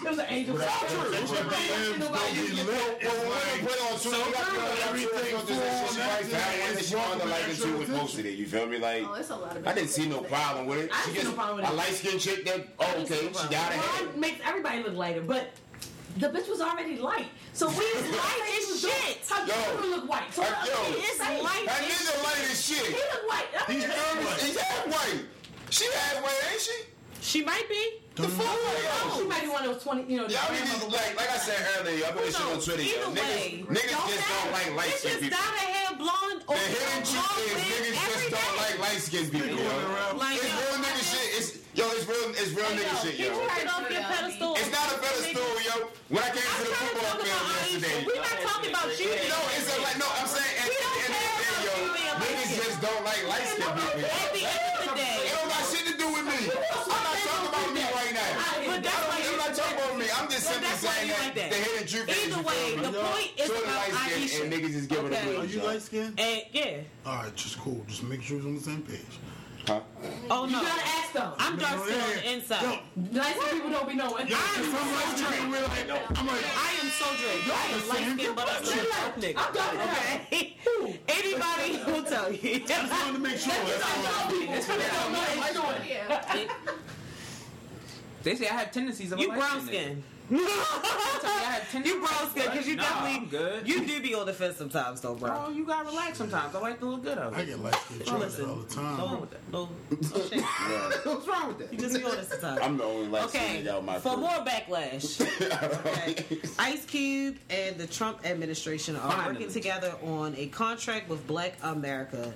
It 0.08 0.12
was 0.12 0.18
an 0.20 0.26
angel. 0.30 0.56
the 0.56 0.64
limbs 0.64 1.30
gonna 1.30 1.50
be 1.50 2.62
lit. 2.64 2.96
It's 2.98 3.28
like 3.28 3.60
Put 3.60 3.76
on 3.92 3.98
Twitter, 4.00 4.16
you 4.16 4.32
got 4.32 4.46
to 4.46 4.52
put 4.56 4.86
everything 4.88 5.36
full 5.36 5.46
she 5.46 5.52
on 5.52 5.96
that 5.98 6.30
that 6.30 6.68
and 6.70 6.78
is 6.78 6.88
she 6.88 6.94
welcome 6.94 7.28
wanted 7.30 7.58
it 7.60 7.78
with 7.78 7.88
most 7.90 8.18
of 8.18 8.24
it. 8.24 8.38
You 8.38 8.46
feel 8.46 8.66
me? 8.66 8.78
Like, 8.78 9.04
Oh, 9.06 9.12
it's 9.12 9.28
a 9.28 9.36
lot 9.36 9.54
of 9.54 9.68
I 9.68 9.74
didn't 9.74 9.90
see 9.90 10.08
no 10.08 10.20
problem 10.22 10.66
with 10.66 10.78
it. 10.78 10.90
I 10.94 11.02
She 11.02 11.10
see 11.10 11.14
just 11.16 11.26
no 11.28 11.32
problem 11.34 11.56
with 11.60 11.68
a 11.68 11.72
light 11.74 11.92
skinned 11.92 12.20
chick 12.20 12.46
that 12.46 12.66
oh 12.78 13.02
okay, 13.02 13.20
she 13.20 13.48
got 13.48 13.52
hair. 13.52 14.08
Makes 14.16 14.40
everybody 14.46 14.82
look 14.82 14.94
lighter, 14.94 15.20
but 15.20 15.50
the 16.16 16.28
bitch 16.28 16.48
was 16.48 16.62
already 16.62 16.96
light. 16.96 17.26
So 17.52 17.68
we 17.68 17.74
light 18.16 18.42
as 18.56 18.80
shit. 18.80 19.20
How 19.28 19.44
Yo. 19.44 19.82
you 19.84 19.90
look 19.94 20.08
white? 20.08 20.32
So 20.32 20.40
Uh, 20.42 20.46
yo. 20.64 20.72
it's 21.04 21.18
light. 21.20 21.66
That 21.66 21.82
nigga 21.84 22.24
light 22.24 22.50
as 22.50 22.64
shit. 22.64 22.86
He 22.86 22.92
look 22.94 23.28
white. 23.28 23.46
He's. 23.66 23.84
He's 23.84 24.56
half 24.56 24.86
white. 24.86 25.20
She 25.68 25.84
half 25.92 26.22
white, 26.22 26.50
ain't 26.50 26.62
she? 26.62 26.97
She 27.20 27.44
might 27.44 27.68
be. 27.68 28.00
The 28.14 28.26
fuck, 28.26 28.50
she 29.14 29.22
might 29.30 29.42
be 29.42 29.48
one 29.48 29.62
of 29.62 29.74
those 29.74 29.82
twenty. 29.82 30.02
You 30.10 30.18
know, 30.22 30.26
Yeah, 30.26 30.42
I 30.42 30.50
mean, 30.50 30.62
it's 30.66 30.82
like, 30.90 31.14
like 31.14 31.30
I 31.30 31.38
said 31.38 31.54
earlier, 31.78 32.02
I 32.02 32.10
put 32.10 32.26
this 32.26 32.34
shit 32.34 32.46
on 32.50 32.58
Twitter. 32.58 32.82
Yo. 32.82 32.98
Either 32.98 33.14
way, 33.14 33.62
Niggas, 33.62 33.78
niggas 33.78 34.10
just 34.10 34.26
don't 34.26 34.50
like 34.50 34.70
light 34.74 34.90
Bitches 34.90 35.06
skinned 35.06 35.22
people. 35.22 35.38
dye 35.38 35.54
their 35.54 35.70
hair 35.70 35.90
blonde 36.02 36.40
or 36.50 36.54
The 36.58 36.66
hidden 36.66 37.02
truth 37.06 37.14
blonde 37.14 37.46
is 37.46 37.62
niggas 37.62 37.94
every 37.94 38.26
just 38.26 38.34
don't 38.34 38.56
like 38.58 38.76
light 38.82 38.98
skinned 39.06 39.30
people, 39.30 39.54
yo. 39.54 40.18
Like, 40.18 40.34
It's 40.34 40.50
yo, 40.50 40.58
real 40.58 40.74
I 40.74 40.82
nigga 40.82 41.04
shit. 41.06 41.28
It's 41.38 41.48
yo, 41.78 41.84
it's 41.94 42.06
real, 42.10 42.26
it's 42.34 42.52
real 42.58 42.70
nigga 42.74 42.94
shit, 43.06 43.14
Get 43.22 43.30
yo. 43.30 43.38
your 43.38 43.50
head 43.54 43.66
off 43.70 43.86
your 43.86 44.02
pedestal. 44.02 44.52
It's 44.58 44.72
not 44.74 44.86
a 44.90 44.96
pedestal, 44.98 45.50
yo. 45.62 45.74
When 46.10 46.22
I 46.26 46.30
came 46.34 46.42
to 46.42 46.58
the 46.58 46.74
I'm 46.74 46.74
trying 46.74 46.90
to 46.90 46.98
football 46.98 47.22
field 47.22 47.38
yesterday, 47.70 47.98
We're 48.02 48.18
not 48.18 48.38
talking 48.42 48.70
about 48.74 48.88
you. 48.98 49.06
no, 49.30 49.38
it's 49.54 49.68
a, 49.70 49.76
like 49.78 49.94
no. 50.02 50.08
I'm 50.18 50.26
saying 50.26 50.54
at 50.58 50.66
We 50.66 50.74
the 50.74 50.90
end 50.90 51.14
of 51.14 51.22
the 51.22 51.38
day, 51.38 51.54
yo, 51.62 51.72
you 51.78 51.90
being 51.94 52.14
light 52.18 52.34
niggas 52.34 52.66
just 52.66 52.78
don't 52.82 53.02
like 53.06 53.22
light 53.30 53.46
skinned 53.46 53.74
people. 53.78 54.02
yo. 54.02 54.10
At 54.10 54.30
the 54.34 54.42
end 54.42 54.66
of 54.74 54.82
the 54.82 54.90
day. 54.98 55.16
It 55.22 55.32
don't 55.38 55.46
got 55.54 55.62
shit 55.70 55.84
to 55.86 55.94
do 55.94 56.06
with 56.10 56.26
me. 56.26 56.40
I'm 56.50 57.04
not 57.06 57.14
talking 57.22 57.46
about 57.54 57.68
me 57.76 57.84
right 57.94 58.12
now. 58.16 58.32
But 58.66 58.80
that's 58.82 59.04
why 59.06 59.16
I'm 59.20 59.28
you- 59.28 59.36
not 59.38 59.52
talking 59.54 59.76
about 59.78 59.94
me. 60.00 60.06
I'm 60.18 60.28
just 60.30 60.46
But 60.48 60.54
simply 60.54 60.88
saying 60.88 61.08
that 61.08 61.20
like 61.24 61.34
that. 61.34 61.50
the 61.50 61.56
hidden 61.56 61.86
truth 61.86 62.08
is 62.08 62.26
Either 62.32 62.42
way, 62.42 62.54
feel 62.74 62.90
the 62.92 62.98
point 62.98 63.30
is 63.38 63.46
Shorty 63.46 63.62
about 63.62 63.74
light 63.76 63.92
skinned 63.94 64.22
Ayesha. 64.22 64.42
and 64.44 64.52
niggas 64.52 64.74
is 64.74 64.86
giving 64.86 65.06
Okay. 65.06 65.34
a 65.36 65.40
Are 65.40 65.44
you 65.44 65.62
light 65.62 65.82
skinned? 65.82 66.20
And 66.20 66.20
eh, 66.20 66.42
yeah. 66.52 66.76
All 67.06 67.22
right, 67.22 67.34
just 67.36 67.58
cool. 67.60 67.84
Just 67.88 68.02
make 68.04 68.22
sure 68.22 68.36
it's 68.38 68.46
on 68.46 68.54
the 68.56 68.60
same 68.60 68.82
page. 68.82 69.00
Huh? 69.66 69.80
Oh 70.30 70.46
you 70.46 70.52
no. 70.52 70.60
You 70.62 70.66
gotta 70.66 70.82
ask 70.86 71.12
them. 71.12 71.32
I'm 71.38 71.58
dark 71.58 71.76
No, 71.76 71.84
skin 71.84 72.00
on 72.00 72.08
yeah. 72.08 72.16
the 72.16 72.32
inside. 72.32 72.62
Yo, 72.62 73.18
Light 73.20 73.36
skinned 73.36 73.52
people 73.52 73.70
don't 73.70 73.88
be 73.88 73.94
knowing. 73.94 74.26
yo, 74.28 74.36
I'm 74.36 74.60
if 74.64 74.74
I'm 74.74 74.94
light 74.94 75.18
so 75.18 75.24
skinned, 75.28 75.50
we're 75.52 75.62
like, 75.62 76.18
I'm 76.18 76.26
like, 76.26 76.44
I 76.56 76.70
am 76.80 76.88
so 76.88 77.06
draped. 77.20 77.48
I 77.52 77.66
am 77.68 77.80
the 77.80 77.86
light 77.86 77.98
same. 77.98 78.18
skinned, 78.18 78.36
but 78.36 78.48
I'm 78.48 78.64
still 78.64 78.80
a 78.80 78.88
dark 78.88 79.14
nigga. 79.16 79.36
I'm 79.36 79.52
dark. 79.54 79.74
Okay. 79.88 80.56
Anybody 81.08 81.92
will 81.92 82.02
tell 82.04 82.32
you. 82.32 82.60
just 82.60 82.90
wanted 82.92 83.12
to 83.12 83.18
make 83.18 83.36
sure. 83.44 83.52
That's 83.52 83.84
all. 83.84 84.30
It's 84.32 84.66
for 84.66 84.72
them. 84.72 85.14
It's 85.14 85.58
for 85.58 85.72
them. 85.72 85.82
Yeah. 85.86 86.48
They 88.22 88.34
say 88.34 88.48
I 88.48 88.54
have 88.54 88.72
tendencies 88.72 89.12
of 89.12 89.18
a 89.18 89.22
You 89.28 89.28
brown 89.32 89.66
skin. 89.66 90.02
nigga. 90.02 90.04
I 90.30 91.52
have 91.52 91.70
tendencies. 91.70 91.94
You 91.94 92.06
brown 92.06 92.30
skin 92.30 92.42
because 92.50 92.68
you 92.68 92.76
Nah, 92.76 92.82
definitely 92.82 93.16
I'm 93.16 93.26
good. 93.28 93.66
you 93.68 93.86
do 93.86 94.02
be 94.02 94.14
on 94.14 94.26
the 94.26 94.32
fence 94.34 94.56
sometimes 94.56 95.00
though, 95.00 95.14
bro. 95.14 95.44
Oh, 95.46 95.50
you 95.50 95.64
gotta 95.64 95.88
relax 95.88 96.18
sometimes. 96.18 96.54
I 96.54 96.58
like 96.60 96.78
to 96.80 96.86
look 96.86 97.02
good 97.04 97.16
out 97.18 97.32
I 97.34 97.44
get 97.44 97.58
light 97.60 97.74
skinned 97.76 98.06
So 98.06 98.12
all 98.14 98.56
the 98.56 98.74
time. 98.74 98.98
what's 98.98 99.10
wrong 99.10 99.20
with 99.22 99.30
that? 99.30 99.52
No, 99.52 99.68
no 99.90 100.28
shit. 100.28 100.42
What's 101.06 101.26
wrong 101.28 101.48
with 101.48 101.58
that? 101.58 101.72
You 101.72 101.78
just 101.78 101.96
be 101.96 102.04
honest 102.04 102.30
sometimes. 102.30 102.60
I'm 102.60 102.76
the 102.76 102.84
only 102.84 103.08
light 103.08 103.24
Okay, 103.26 103.62
nigga 103.62 103.68
out 103.68 103.84
my 103.84 103.98
for 104.00 104.12
crew. 104.14 104.20
more 104.22 104.30
backlash, 104.44 105.20
okay. 105.86 106.38
Ice 106.58 106.84
Cube 106.84 107.36
and 107.48 107.78
the 107.78 107.86
Trump 107.86 108.26
administration 108.26 108.96
are 108.96 109.10
Finally. 109.10 109.32
working 109.34 109.52
together 109.52 109.94
on 110.04 110.34
a 110.36 110.46
contract 110.48 111.08
with 111.08 111.26
Black 111.26 111.54
America, 111.62 112.32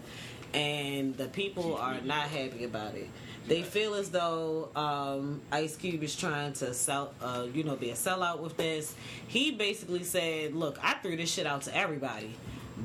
and 0.55 1.15
the 1.19 1.27
people 1.29 1.77
are 1.77 2.01
not 2.03 2.29
happy 2.29 2.65
about 2.65 2.95
it. 2.95 3.09
They 3.49 3.63
feel 3.63 3.95
as 3.95 4.11
though 4.11 4.71
um, 4.77 5.41
Ice 5.51 5.77
Cube 5.77 6.03
is 6.03 6.15
trying 6.15 6.53
to 6.55 6.73
sell, 6.75 7.13
uh, 7.21 7.47
you 7.53 7.65
know, 7.65 7.77
be 7.77 7.91
a 7.91 7.95
sellout 7.95 8.41
with 8.41 8.57
this. 8.57 8.95
He 9.27 9.51
basically 9.53 10.05
said, 10.05 10.55
"Look, 10.55 10.79
I 10.83 10.95
threw 10.95 11.17
this 11.17 11.33
shit 11.33 11.47
out 11.47 11.63
to 11.63 11.77
everybody." 11.77 12.35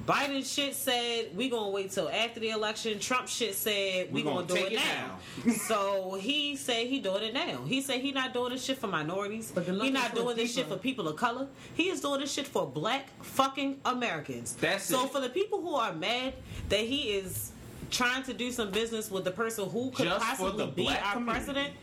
Biden 0.06 0.46
shit 0.46 0.76
said 0.76 1.36
we 1.36 1.50
gonna 1.50 1.70
wait 1.70 1.92
till 1.92 2.10
after 2.10 2.40
the 2.40 2.50
election. 2.50 3.00
Trump 3.00 3.28
shit 3.28 3.56
said 3.56 4.08
we, 4.08 4.22
We 4.22 4.24
gonna, 4.24 4.46
gonna 4.46 4.60
do 4.60 4.66
it 4.68 4.74
it 4.74 4.80
now. 4.80 5.52
so 5.68 6.16
he 6.16 6.56
said 6.56 6.88
he 6.88 7.00
doing 7.00 7.24
it 7.24 7.34
now. 7.34 7.64
He 7.66 7.82
said 7.82 8.02
he 8.02 8.12
not 8.12 8.34
doing 8.34 8.52
this 8.52 8.64
shit 8.64 8.78
for 8.78 8.88
minorities. 8.88 9.52
But 9.54 9.66
He 9.66 9.90
not 9.90 10.14
doing 10.14 10.36
this 10.36 10.54
shit 10.54 10.68
for 10.68 10.78
people 10.78 11.08
of 11.08 11.16
color. 11.16 11.48
He 11.74 11.90
is 11.90 12.02
doing 12.02 12.22
this 12.22 12.34
shit 12.34 12.48
for 12.48 12.68
black 12.68 13.08
fucking 13.24 13.80
Americans. 13.86 14.56
That's 14.56 14.86
so 14.86 15.06
it. 15.06 15.12
for 15.12 15.20
the 15.20 15.30
people 15.30 15.62
who 15.62 15.76
are 15.76 15.94
mad 15.94 16.34
that 16.70 16.82
he 16.82 17.12
is 17.12 17.52
trying 17.92 18.24
to 18.24 18.34
do 18.34 18.52
some 18.52 18.72
business 18.72 19.10
with 19.12 19.24
the 19.24 19.32
person 19.32 19.70
who 19.70 19.92
could 19.92 20.06
Just 20.08 20.24
possibly 20.26 20.66
the 20.66 20.72
be 20.72 20.88
our 20.88 21.14
community. 21.14 21.32
president, 21.32 21.74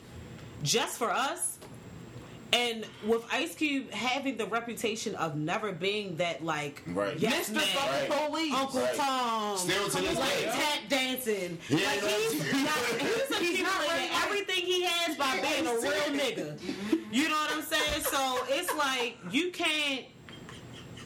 just 0.62 0.99
for 0.99 1.11
us. 1.11 1.59
And 2.53 2.86
with 3.05 3.24
Ice 3.32 3.57
Cube 3.57 3.90
having 3.90 4.36
the 4.36 4.47
reputation 4.47 5.16
of 5.16 5.34
never 5.34 5.72
being 5.72 6.16
that 6.18 6.45
like 6.45 6.82
Right. 6.86 7.18
yes 7.18 7.51
Mr. 7.51 7.55
man, 7.55 8.09
Right. 8.11 8.11
police. 8.30 8.55
Uncle 8.55 8.80
Right. 8.80 8.95
Tom, 8.95 9.59
Still 9.59 9.88
to 9.88 10.01
this 10.01 10.16
like 10.18 10.28
day. 10.38 10.45
tap 10.53 10.78
dancing. 10.88 11.59
He 11.66 11.74
like 11.74 12.03
ain't 12.05 12.32
he's 12.32 12.53
right. 12.53 12.62
not, 12.62 13.01
he's 13.01 13.30
accumulating 13.30 14.11
everything 14.24 14.64
he 14.66 14.82
has 14.84 15.16
by 15.16 15.40
being 15.40 15.66
a 15.66 15.74
real 15.74 16.20
nigga. 16.20 16.61
You 17.11 17.28
know 17.28 17.34
what 17.34 17.53
I'm 17.57 17.62
saying? 17.62 18.03
So 18.05 18.45
it's 18.49 18.72
like 18.76 19.16
you 19.32 19.51
can't. 19.51 20.05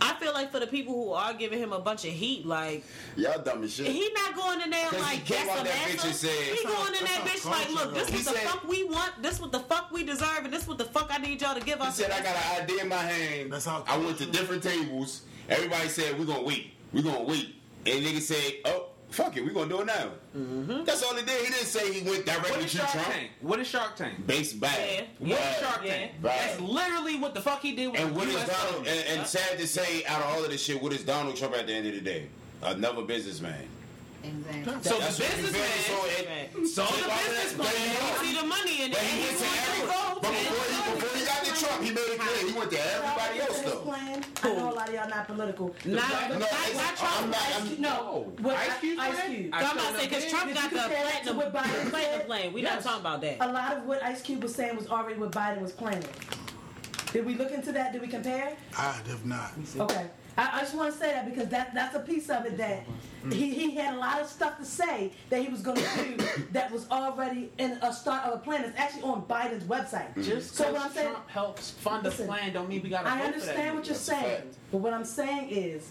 I 0.00 0.14
feel 0.14 0.32
like 0.32 0.50
for 0.52 0.60
the 0.60 0.66
people 0.66 0.94
who 0.94 1.12
are 1.12 1.32
giving 1.34 1.58
him 1.58 1.72
a 1.72 1.80
bunch 1.80 2.04
of 2.04 2.12
heat, 2.12 2.46
like 2.46 2.84
Y'all 3.16 3.40
dumb 3.42 3.62
as 3.64 3.74
shit. 3.74 3.86
he 3.88 4.10
not 4.14 4.34
going 4.34 4.60
in 4.60 4.70
there 4.70 4.90
like 4.92 5.24
came 5.24 5.46
that's 5.46 5.50
out 5.50 5.60
a 5.60 5.64
that 5.64 5.74
bitch 5.88 6.04
and 6.04 6.14
said- 6.14 6.30
He 6.30 6.64
going 6.64 6.86
in 6.94 7.04
That's 7.04 7.16
that 7.18 7.26
bitch 7.26 7.50
like, 7.50 7.70
look, 7.70 7.94
this 7.94 8.06
though. 8.08 8.14
what 8.16 8.24
the 8.24 8.30
said- 8.40 8.48
fuck 8.48 8.68
we 8.68 8.84
want, 8.84 9.22
this 9.22 9.40
what 9.40 9.52
the 9.52 9.60
fuck 9.60 9.90
we 9.92 10.04
deserve, 10.04 10.40
and 10.44 10.52
this 10.52 10.66
what 10.66 10.78
the 10.78 10.84
fuck 10.84 11.08
I 11.12 11.18
need 11.18 11.40
y'all 11.40 11.54
to 11.54 11.60
give 11.64 11.78
He 11.80 11.86
us. 11.86 11.96
said, 11.96 12.10
I 12.10 12.22
got 12.22 12.36
an 12.36 12.62
idea 12.64 12.82
in 12.82 12.88
my 12.88 12.96
hand. 12.96 13.52
That's 13.52 13.64
how- 13.64 13.84
I 13.86 13.96
went 13.98 14.18
to 14.18 14.26
different 14.26 14.62
tables. 14.62 15.22
Everybody 15.48 15.88
said, 15.88 16.18
we're 16.18 16.26
going 16.26 16.40
to 16.40 16.44
wait. 16.44 16.72
We're 16.92 17.02
going 17.02 17.16
to 17.26 17.30
wait. 17.30 17.54
And 17.86 18.04
niggas 18.04 18.22
said, 18.22 18.52
oh, 18.66 18.86
fuck 19.10 19.36
it. 19.36 19.44
We're 19.44 19.52
going 19.52 19.68
to 19.68 19.74
do 19.76 19.80
it 19.82 19.86
now. 19.86 20.10
Mm-hmm. 20.36 20.84
That's 20.84 21.02
all 21.02 21.14
he 21.14 21.24
did. 21.24 21.40
He 21.46 21.52
didn't 21.52 21.66
say 21.66 21.92
he 21.92 22.08
went 22.08 22.26
What 22.26 22.42
directly 22.42 22.64
is 22.64 22.70
to 22.72 22.78
Shark 22.78 22.90
Trump. 22.92 23.08
Tank? 23.08 23.30
What 23.40 23.60
is 23.60 23.66
Shark 23.66 23.96
Tank? 23.96 24.26
Base 24.26 24.52
bad. 24.52 25.06
Yeah. 25.20 25.36
What 25.36 25.40
is 25.44 25.56
Shark 25.58 25.84
Tank? 25.84 26.12
Right. 26.22 26.38
That's 26.38 26.60
literally 26.60 27.16
what 27.18 27.34
the 27.34 27.40
fuck 27.40 27.60
he 27.62 27.74
did 27.74 27.88
with 27.92 28.00
And 28.00 28.10
the 28.10 28.18
what 28.18 28.28
is 28.28 28.34
US 28.36 28.48
Donald? 28.48 28.84
government. 28.84 29.04
And, 29.08 29.18
and 29.18 29.26
sad 29.28 29.58
to 29.58 29.66
say, 29.66 30.04
out 30.06 30.20
of 30.20 30.26
all 30.34 30.44
of 30.44 30.50
this 30.50 30.62
shit, 30.62 30.82
what 30.82 30.92
is 30.92 31.04
Donald 31.04 31.36
Trump 31.36 31.54
at 31.56 31.66
the 31.66 31.72
end 31.74 31.86
of 31.86 31.94
the 31.94 32.00
day? 32.00 32.28
Another 32.62 33.02
businessman. 33.02 33.68
Exactly. 34.22 34.64
So 34.82 34.94
the 34.96 35.00
That's 35.00 35.18
what 35.18 35.30
businessman 35.30 35.68
so 35.86 36.04
it- 36.06 36.66
saw 36.68 36.86
the 36.86 37.08
business 37.08 37.52
but- 37.54 37.66
plan. 37.66 37.96
but- 38.00 38.20
See 38.20 38.34
the 38.34 38.46
money 38.46 38.82
in 38.84 38.90
it. 38.92 38.98
he 38.98 39.24
went 39.24 39.38
to 39.38 39.46
everyone. 39.46 40.18
But 40.20 40.30
before 40.32 40.66
he, 40.68 40.92
before 40.98 41.18
he 41.18 41.24
got 41.24 41.44
to 41.44 41.52
Trump, 41.64 41.82
he 41.84 41.90
made 41.90 42.10
it 42.12 42.18
clear 42.20 42.50
he 42.52 42.58
went 42.58 42.70
to 42.72 42.80
everybody 42.94 43.40
else 43.40 43.60
though. 43.62 43.76
plan, 43.86 44.24
I 44.42 44.48
know 44.54 44.70
a 44.70 44.74
lot 44.74 44.88
of 44.88 44.94
y'all 44.94 45.08
not 45.08 45.26
political. 45.28 45.66
Not, 45.84 45.86
No, 45.86 46.38
not, 46.38 46.42
it's- 46.42 46.74
not 46.76 46.96
Trump. 46.96 47.16
I'm 47.22 47.30
not- 47.30 47.40
Ice 47.40 47.54
I'm- 47.54 47.68
Cube- 47.68 47.78
no, 47.80 48.32
Ice 48.50 48.78
Cube 48.80 48.98
oh, 48.98 49.02
Ice? 49.02 49.20
Cube. 49.26 49.50
I 49.54 49.58
I'm 49.58 49.64
shouldn't 49.64 49.80
about 49.80 49.92
to 49.94 49.98
say 50.00 50.08
because. 50.08 50.24
Trump 50.30 50.54
got 50.54 50.62
the 50.70 50.78
compare 50.78 50.88
that 51.04 51.24
to 51.24 51.34
platinum, 51.34 51.36
what 51.36 51.54
Biden 51.54 51.90
platinum 51.90 52.26
plan. 52.26 52.52
We're 52.52 52.62
Yes. 52.64 52.74
not 52.74 52.82
talking 52.84 53.00
about 53.00 53.20
that. 53.22 53.36
A 53.40 53.48
lot 53.52 53.76
of 53.76 53.84
what 53.84 54.02
Ice 54.02 54.20
Cube 54.22 54.42
was 54.42 54.54
saying 54.54 54.76
was 54.76 54.88
already 54.88 55.18
what 55.18 55.30
Biden 55.32 55.62
was 55.62 55.72
planning. 55.72 56.04
Did 57.12 57.24
we 57.24 57.34
look 57.36 57.50
into 57.52 57.72
that? 57.72 57.92
Did 57.92 58.02
we 58.02 58.08
compare? 58.08 58.52
I 58.76 58.92
have 59.08 59.24
not. 59.24 59.52
Okay. 59.78 60.06
I, 60.38 60.58
I 60.58 60.60
just 60.60 60.74
want 60.74 60.92
to 60.92 60.98
say 60.98 61.10
that 61.12 61.28
because 61.28 61.48
that 61.48 61.74
that's 61.74 61.96
a 61.96 62.00
piece 62.00 62.30
of 62.30 62.46
it 62.46 62.56
that 62.58 62.84
he, 63.32 63.50
he 63.50 63.74
had 63.74 63.94
a 63.94 63.98
lot 63.98 64.20
of 64.20 64.28
stuff 64.28 64.56
to 64.58 64.64
say 64.64 65.12
that 65.30 65.42
he 65.42 65.48
was 65.48 65.60
going 65.62 65.76
to 65.78 66.04
do 66.04 66.16
that 66.52 66.70
was 66.70 66.88
already 66.90 67.50
in 67.58 67.72
a 67.82 67.92
start 67.92 68.24
of 68.24 68.34
a 68.34 68.38
plan. 68.38 68.64
It's 68.64 68.78
actually 68.78 69.02
on 69.02 69.22
Biden's 69.22 69.64
website. 69.64 70.10
Mm-hmm. 70.10 70.22
Just 70.22 70.54
so 70.54 70.64
so 70.64 70.72
what 70.72 70.82
I'm 70.82 70.92
saying, 70.92 71.10
Trump 71.10 71.28
helps 71.28 71.70
fund 71.72 72.06
a 72.06 72.10
Listen, 72.10 72.26
plan 72.28 72.52
don't 72.52 72.68
mean 72.68 72.82
we 72.82 72.88
gotta 72.88 73.08
I 73.08 73.14
vote 73.14 73.18
for 73.20 73.26
understand 73.26 73.58
that. 73.58 73.74
what 73.74 73.86
you're 73.86 73.96
saying, 73.96 74.42
but 74.70 74.78
what 74.78 74.92
I'm 74.94 75.04
saying 75.04 75.48
is, 75.50 75.90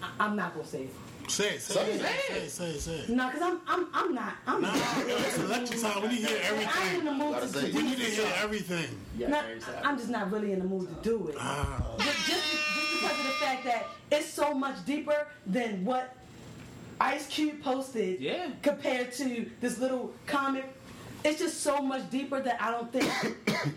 I, 0.00 0.08
I'm 0.20 0.36
not 0.36 0.54
gonna 0.54 0.66
say 0.66 0.82
it. 0.84 0.94
Say 1.28 1.54
it, 1.54 1.62
say 1.62 1.80
it, 1.94 2.00
say 2.00 2.36
it, 2.44 2.50
say 2.50 2.66
it, 2.70 2.80
say 2.80 2.92
it. 2.98 3.08
No, 3.08 3.26
because 3.28 3.42
I'm 3.42 3.60
I'm 3.66 3.86
I'm 3.94 4.14
not. 4.14 4.34
I'm 4.46 4.60
Nah, 4.62 4.74
not. 4.74 5.04
it's 5.06 5.38
election 5.38 5.80
time. 5.80 6.02
We 6.02 6.08
need 6.08 6.20
to 6.22 6.26
hear 6.28 6.38
everything. 6.42 6.68
I 6.74 6.88
ain't 6.90 6.98
in 6.98 7.04
the 7.06 7.12
mood 7.12 7.32
Gotta 7.32 7.52
do 7.52 7.58
it. 7.60 7.74
We 7.74 7.82
need 7.82 7.96
to 7.96 8.02
hear 8.04 8.32
everything. 8.42 8.86
Not- 9.18 9.44
I'm 9.84 9.96
just 9.96 10.10
not 10.10 10.30
really 10.30 10.52
in 10.52 10.58
the 10.58 10.64
mood 10.66 10.88
to 10.88 11.08
do 11.08 11.28
it. 11.28 11.36
Ah. 11.38 11.82
Just, 11.98 12.26
just, 12.26 12.28
just 12.28 12.92
because 13.00 13.18
of 13.18 13.24
the 13.24 13.32
fact 13.44 13.64
that 13.64 13.86
it's 14.10 14.28
so 14.28 14.52
much 14.52 14.84
deeper 14.84 15.26
than 15.46 15.84
what 15.84 16.14
Ice 17.00 17.26
Cube 17.28 17.62
posted 17.62 18.20
Yeah. 18.20 18.50
compared 18.62 19.12
to 19.14 19.50
this 19.60 19.78
little 19.78 20.12
comic. 20.26 20.70
It's 21.24 21.38
just 21.38 21.60
so 21.62 21.80
much 21.80 22.10
deeper 22.10 22.40
that 22.40 22.60
I 22.60 22.70
don't 22.72 22.92
think, 22.92 23.10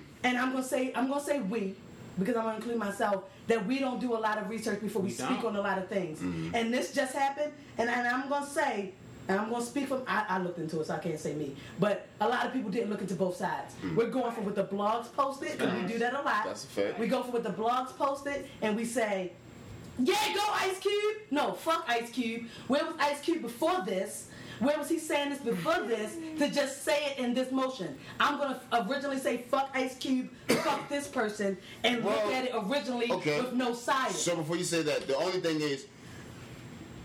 and 0.23 0.37
I'm 0.37 0.51
gonna 0.51 0.63
say 0.63 0.91
I'm 0.95 1.07
gonna 1.07 1.23
say 1.23 1.39
we, 1.39 1.75
because 2.17 2.35
I'm 2.35 2.43
gonna 2.43 2.57
include 2.57 2.77
myself, 2.77 3.23
that 3.47 3.65
we 3.65 3.79
don't 3.79 3.99
do 3.99 4.15
a 4.15 4.17
lot 4.17 4.37
of 4.37 4.49
research 4.49 4.81
before 4.81 5.01
we, 5.01 5.09
We 5.09 5.13
speak 5.13 5.41
don't. 5.41 5.47
on 5.47 5.55
a 5.55 5.61
lot 5.61 5.77
of 5.77 5.87
things. 5.87 6.19
Mm-hmm. 6.19 6.55
And 6.55 6.73
this 6.73 6.93
just 6.93 7.13
happened, 7.13 7.51
and, 7.77 7.89
and 7.89 8.07
I'm 8.07 8.29
gonna 8.29 8.45
say. 8.45 8.93
And 9.27 9.39
I'm 9.39 9.49
gonna 9.49 9.65
speak 9.65 9.87
from 9.87 10.03
I, 10.07 10.23
I 10.29 10.37
looked 10.37 10.59
into 10.59 10.79
it, 10.81 10.85
so 10.85 10.93
I 10.93 10.99
can't 10.99 11.19
say 11.19 11.33
me. 11.33 11.55
But 11.79 12.05
a 12.21 12.29
lot 12.29 12.45
of 12.45 12.53
people 12.53 12.69
didn't 12.69 12.91
look 12.91 13.01
into 13.01 13.15
both 13.15 13.35
sides. 13.35 13.73
Mm. 13.83 13.95
We're 13.95 14.11
going 14.11 14.31
from 14.35 14.45
what 14.45 14.53
the 14.53 14.65
blogs 14.65 15.11
posted, 15.11 15.57
because 15.57 15.73
we 15.81 15.87
do 15.87 15.97
that 15.97 16.13
a 16.13 16.21
lot. 16.21 16.45
That's 16.45 16.65
a 16.65 16.67
fact. 16.67 16.99
We 16.99 17.07
go 17.07 17.23
for 17.23 17.31
what 17.31 17.43
the 17.43 17.49
blogs 17.49 17.89
posted, 17.97 18.45
and 18.61 18.75
we 18.75 18.85
say, 18.85 19.31
yeah, 19.97 20.13
go 20.35 20.41
Ice 20.59 20.77
Cube. 20.77 21.15
No, 21.31 21.53
fuck 21.53 21.85
Ice 21.87 22.11
Cube. 22.11 22.43
Where 22.67 22.85
was 22.85 22.93
Ice 22.99 23.19
Cube 23.21 23.41
before 23.41 23.81
this? 23.83 24.27
Where 24.59 24.77
was 24.77 24.89
he 24.89 24.99
saying 24.99 25.31
this 25.31 25.39
before 25.39 25.85
this 25.85 26.15
to 26.39 26.49
just 26.49 26.83
say 26.83 27.11
it 27.11 27.19
in 27.19 27.33
this 27.33 27.51
motion? 27.51 27.97
I'm 28.19 28.37
gonna 28.37 28.61
originally 28.89 29.19
say 29.19 29.37
fuck 29.37 29.69
Ice 29.73 29.97
Cube, 29.97 30.29
fuck 30.47 30.87
this 30.89 31.07
person, 31.07 31.57
and 31.83 32.03
look 32.03 32.25
at 32.31 32.45
it 32.45 32.51
originally 32.53 33.11
okay. 33.11 33.41
with 33.41 33.53
no 33.53 33.73
side. 33.73 34.11
So 34.11 34.35
before 34.35 34.57
you 34.57 34.63
say 34.63 34.81
that, 34.83 35.07
the 35.07 35.15
only 35.17 35.39
thing 35.39 35.61
is, 35.61 35.85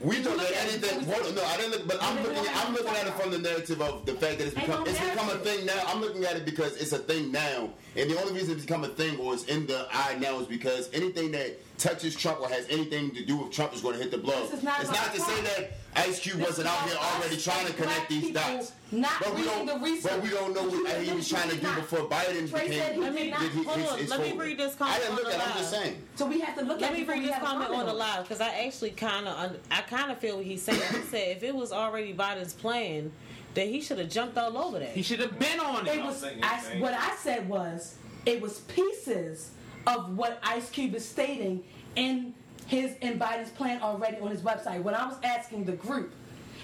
we 0.00 0.16
You 0.16 0.22
don't 0.24 0.38
look 0.38 0.50
let 0.50 0.64
at 0.64 0.72
anything. 0.72 1.04
Hold 1.04 1.34
no, 1.34 1.44
I 1.44 1.56
didn't 1.58 1.72
look, 1.72 1.86
but 1.86 2.02
I'm 2.02 2.16
looking. 2.22 2.42
didn't 2.42 2.56
I'm 2.56 2.72
looking 2.72 2.88
at 2.88 2.96
at 2.96 3.06
it 3.08 3.14
from 3.14 3.30
the 3.30 3.38
narrative 3.38 3.82
of 3.82 4.06
the 4.06 4.12
fact 4.12 4.38
that 4.38 4.46
it's 4.46 4.54
become. 4.54 4.86
It's 4.86 4.98
become 4.98 5.28
a 5.28 5.38
thing 5.38 5.66
now. 5.66 5.82
I'm 5.88 6.00
looking 6.00 6.24
at 6.24 6.36
it 6.36 6.46
because 6.46 6.76
it's 6.76 6.92
a 6.92 6.98
thing 6.98 7.30
now, 7.30 7.68
and 7.96 8.10
the 8.10 8.18
only 8.18 8.32
reason 8.32 8.54
it's 8.54 8.64
become 8.64 8.84
a 8.84 8.88
thing 8.88 9.18
or 9.18 9.34
is 9.34 9.44
in 9.44 9.66
the 9.66 9.86
eye 9.92 10.16
now 10.18 10.38
is 10.40 10.46
because 10.46 10.88
anything 10.94 11.32
that 11.32 11.58
touches 11.76 12.16
Trump 12.16 12.40
or 12.40 12.48
has 12.48 12.66
anything 12.70 13.10
to 13.10 13.24
do 13.24 13.36
with 13.36 13.52
Trump 13.52 13.74
is 13.74 13.82
going 13.82 13.96
to 13.96 14.00
hit 14.02 14.10
the 14.10 14.18
blow. 14.18 14.40
This 14.44 14.54
is 14.54 14.62
not 14.62 14.80
it's 14.80 14.90
not 14.90 15.12
to 15.14 15.20
say 15.20 15.42
that 15.42 15.79
Ice 15.96 16.20
Cube 16.20 16.36
This 16.38 16.46
wasn't 16.46 16.68
out 16.68 16.88
here 16.88 16.96
already 16.96 17.36
trying 17.36 17.66
to 17.66 17.72
connect 17.72 18.08
these 18.08 18.30
dots. 18.32 18.72
not 18.92 19.12
but 19.20 19.34
we 19.34 19.42
don't. 19.44 19.66
the 19.66 19.76
research. 19.78 20.12
But 20.12 20.22
we 20.22 20.30
don't 20.30 20.54
know 20.54 20.62
what 20.62 21.02
he 21.02 21.12
was 21.12 21.28
trying 21.28 21.48
to 21.48 21.54
you 21.56 21.60
do 21.60 21.66
not. 21.66 21.76
before 21.76 22.08
Biden 22.08 22.48
Trey 22.48 22.68
said 22.78 22.94
became. 22.96 23.12
he 23.12 23.18
did 23.24 23.30
not. 23.32 23.40
did 23.40 23.50
he- 23.52 23.62
Hold 23.64 23.76
his- 23.78 23.90
on, 23.90 23.98
his 23.98 24.10
let 24.10 24.20
me 24.20 24.32
read 24.32 24.58
this 24.58 24.74
I 24.74 24.78
comment 24.78 24.96
didn't 25.00 25.10
on 25.10 25.16
look 25.16 25.26
the 25.26 25.34
at. 25.34 25.40
it, 25.40 25.46
I'm 25.50 25.58
just 25.58 25.72
live. 25.72 25.82
saying. 25.82 26.02
So 26.14 26.26
we 26.26 26.40
have 26.40 26.54
to 26.58 26.64
look 26.64 26.80
Let 26.80 26.92
at 26.92 26.96
me 26.98 27.04
read 27.04 27.24
this 27.24 27.38
comment 27.38 27.70
on 27.70 27.86
the 27.86 27.92
live 27.92 28.22
because 28.22 28.40
I 28.40 28.48
actually 28.66 28.90
kind 28.92 29.26
of, 29.26 29.56
I 29.70 29.80
kind 29.82 30.12
of 30.12 30.18
feel 30.18 30.36
what 30.36 30.46
he's 30.46 30.62
saying. 30.62 30.80
He 30.80 31.00
said 31.08 31.36
if 31.36 31.42
it 31.42 31.54
was 31.54 31.72
already 31.72 32.14
Biden's 32.14 32.52
plan, 32.54 33.10
then 33.54 33.68
he 33.68 33.80
should 33.80 33.98
have 33.98 34.08
jumped 34.10 34.38
all 34.38 34.56
over 34.56 34.78
that. 34.78 34.90
He 34.90 35.02
should 35.02 35.18
have 35.20 35.36
been 35.40 35.58
on 35.58 35.88
it. 35.88 35.96
It 35.96 36.04
was 36.04 36.22
I, 36.22 36.76
what 36.78 36.94
I 36.94 37.16
said 37.16 37.48
was 37.48 37.96
it 38.26 38.40
was 38.40 38.60
pieces 38.60 39.50
of 39.88 40.16
what 40.16 40.38
Ice 40.44 40.70
Cube 40.70 40.94
is 40.94 41.08
stating 41.08 41.64
in 41.96 42.32
his 42.70 42.92
in 43.00 43.18
Biden's 43.18 43.50
plan 43.50 43.82
already 43.82 44.18
on 44.20 44.30
his 44.30 44.42
website. 44.42 44.80
What 44.82 44.94
I 44.94 45.04
was 45.06 45.16
asking 45.24 45.64
the 45.64 45.72
group 45.72 46.12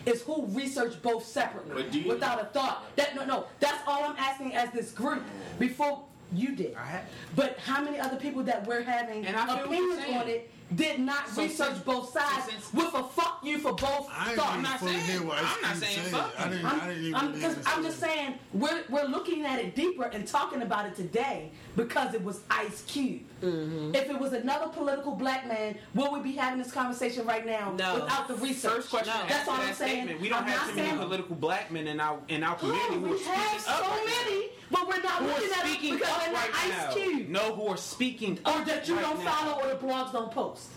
is 0.07 0.23
who 0.23 0.47
researched 0.51 1.03
both 1.03 1.25
separately 1.27 1.75
But 1.83 1.91
do 1.91 1.99
you- 2.01 2.09
without 2.09 2.41
a 2.41 2.45
thought. 2.47 2.85
That 2.95 3.17
no 3.17 3.25
no 3.25 3.47
that's 3.59 3.79
all 3.89 4.05
I'm 4.05 4.17
asking 4.17 4.55
as 4.55 4.71
this 4.71 4.93
group 4.93 5.23
before 5.59 6.05
you 6.33 6.55
did. 6.55 6.77
I 6.77 6.85
had- 6.87 7.03
But 7.35 7.59
how 7.59 7.83
many 7.83 7.99
other 7.99 8.17
people 8.17 8.45
that 8.45 8.65
we're 8.69 8.83
having 8.83 9.27
And 9.27 9.37
I 9.37 9.47
feel 9.47 9.57
what 9.69 9.77
you're 9.79 9.93
opinions 9.99 10.23
on 10.23 10.29
it 10.29 10.51
did 10.75 10.99
not 10.99 11.29
So 11.29 11.43
research 11.43 11.69
since- 11.75 11.79
both 11.85 12.13
sides 12.13 12.45
so 12.47 12.51
since- 12.51 12.73
with 12.75 12.93
a 12.95 13.05
fuck 13.05 13.39
you 13.45 13.59
for 13.59 13.73
both 13.73 14.09
I 14.13 14.31
ain't 14.31 14.37
thoughts. 14.39 14.51
even 14.53 14.63
not 14.63 14.79
fully 14.81 14.93
saying- 14.95 15.05
hear 15.05 15.23
what 15.23 15.39
Ice 15.39 15.45
I'm 15.57 15.63
not 15.63 15.77
saying 15.77 15.99
said. 16.03 16.11
fuck 16.13 16.35
I 16.41 16.49
didn't. 16.49 16.65
I'm, 16.67 16.81
I 16.81 16.87
didn't 16.89 17.03
even. 17.05 17.15
I'm, 17.15 17.27
really 17.29 17.41
'cause 17.41 17.57
I'm 17.67 17.77
understand. 17.79 17.85
just 17.85 18.01
saying 18.01 18.39
we're 18.53 18.83
we're 18.89 19.05
looking 19.09 19.45
at 19.47 19.61
it 19.61 19.77
deeper 19.77 20.05
and 20.05 20.27
talking 20.27 20.63
about 20.63 20.87
it 20.87 20.97
today 20.97 21.53
because 21.77 22.15
it 22.15 22.25
was 22.25 22.41
Ice 22.51 22.83
Cube. 22.89 23.21
Mm-hmm. 23.43 23.95
If 23.95 24.11
it 24.11 24.19
was 24.19 24.33
another 24.33 24.67
political 24.69 25.13
black 25.15 25.47
man, 25.47 25.77
would 25.95 26.11
we 26.11 26.21
be 26.21 26.33
having 26.33 26.59
this 26.61 26.73
conversation 26.73 27.25
right 27.27 27.47
now 27.47 27.73
No. 27.79 27.95
without 28.01 28.27
the 28.27 28.35
research? 28.35 28.73
First 28.73 28.91
question 28.91 29.13
No. 29.15 29.29
That's 29.29 29.49
all 29.49 29.57
that 29.59 29.69
I'm 29.69 29.75
saying. 29.75 29.91
statement. 30.05 30.21
We 30.21 30.29
don't 30.31 30.43
I'm 30.43 30.49
have 30.49 30.67
not 30.67 30.71
too 30.71 30.83
many 30.83 30.99
political 30.99 31.37
black 31.37 31.71
men 31.71 31.87
in 31.87 32.01
our 32.01 32.19
in 32.29 32.43
our 32.43 32.57
community 32.57 32.97
we 32.99 33.11
have 33.11 33.19
speaking 33.61 33.73
up 33.73 33.85
so 33.85 33.91
right 33.91 34.07
many, 34.25 34.49
but 34.71 34.89
we're 34.89 35.01
not. 35.03 35.23
Who 35.23 35.27
looking 35.29 35.51
at 35.53 35.65
it 35.65 35.69
speaking 35.71 35.95
because 35.99 36.17
they're 36.19 36.33
not 36.33 36.49
right 36.55 36.73
Ice? 36.89 36.95
Cube. 36.95 37.29
No, 37.29 37.55
who 37.55 37.67
are 37.69 37.77
speaking 37.77 38.39
Or 38.45 38.65
that 38.65 38.87
you 38.89 38.95
right 38.97 39.03
don't 39.05 39.25
now. 39.25 39.31
follow 39.33 39.63
or 39.65 39.69
the 39.69 39.77
blogs 39.77 40.13
don't 40.13 40.31
post. 40.33 40.69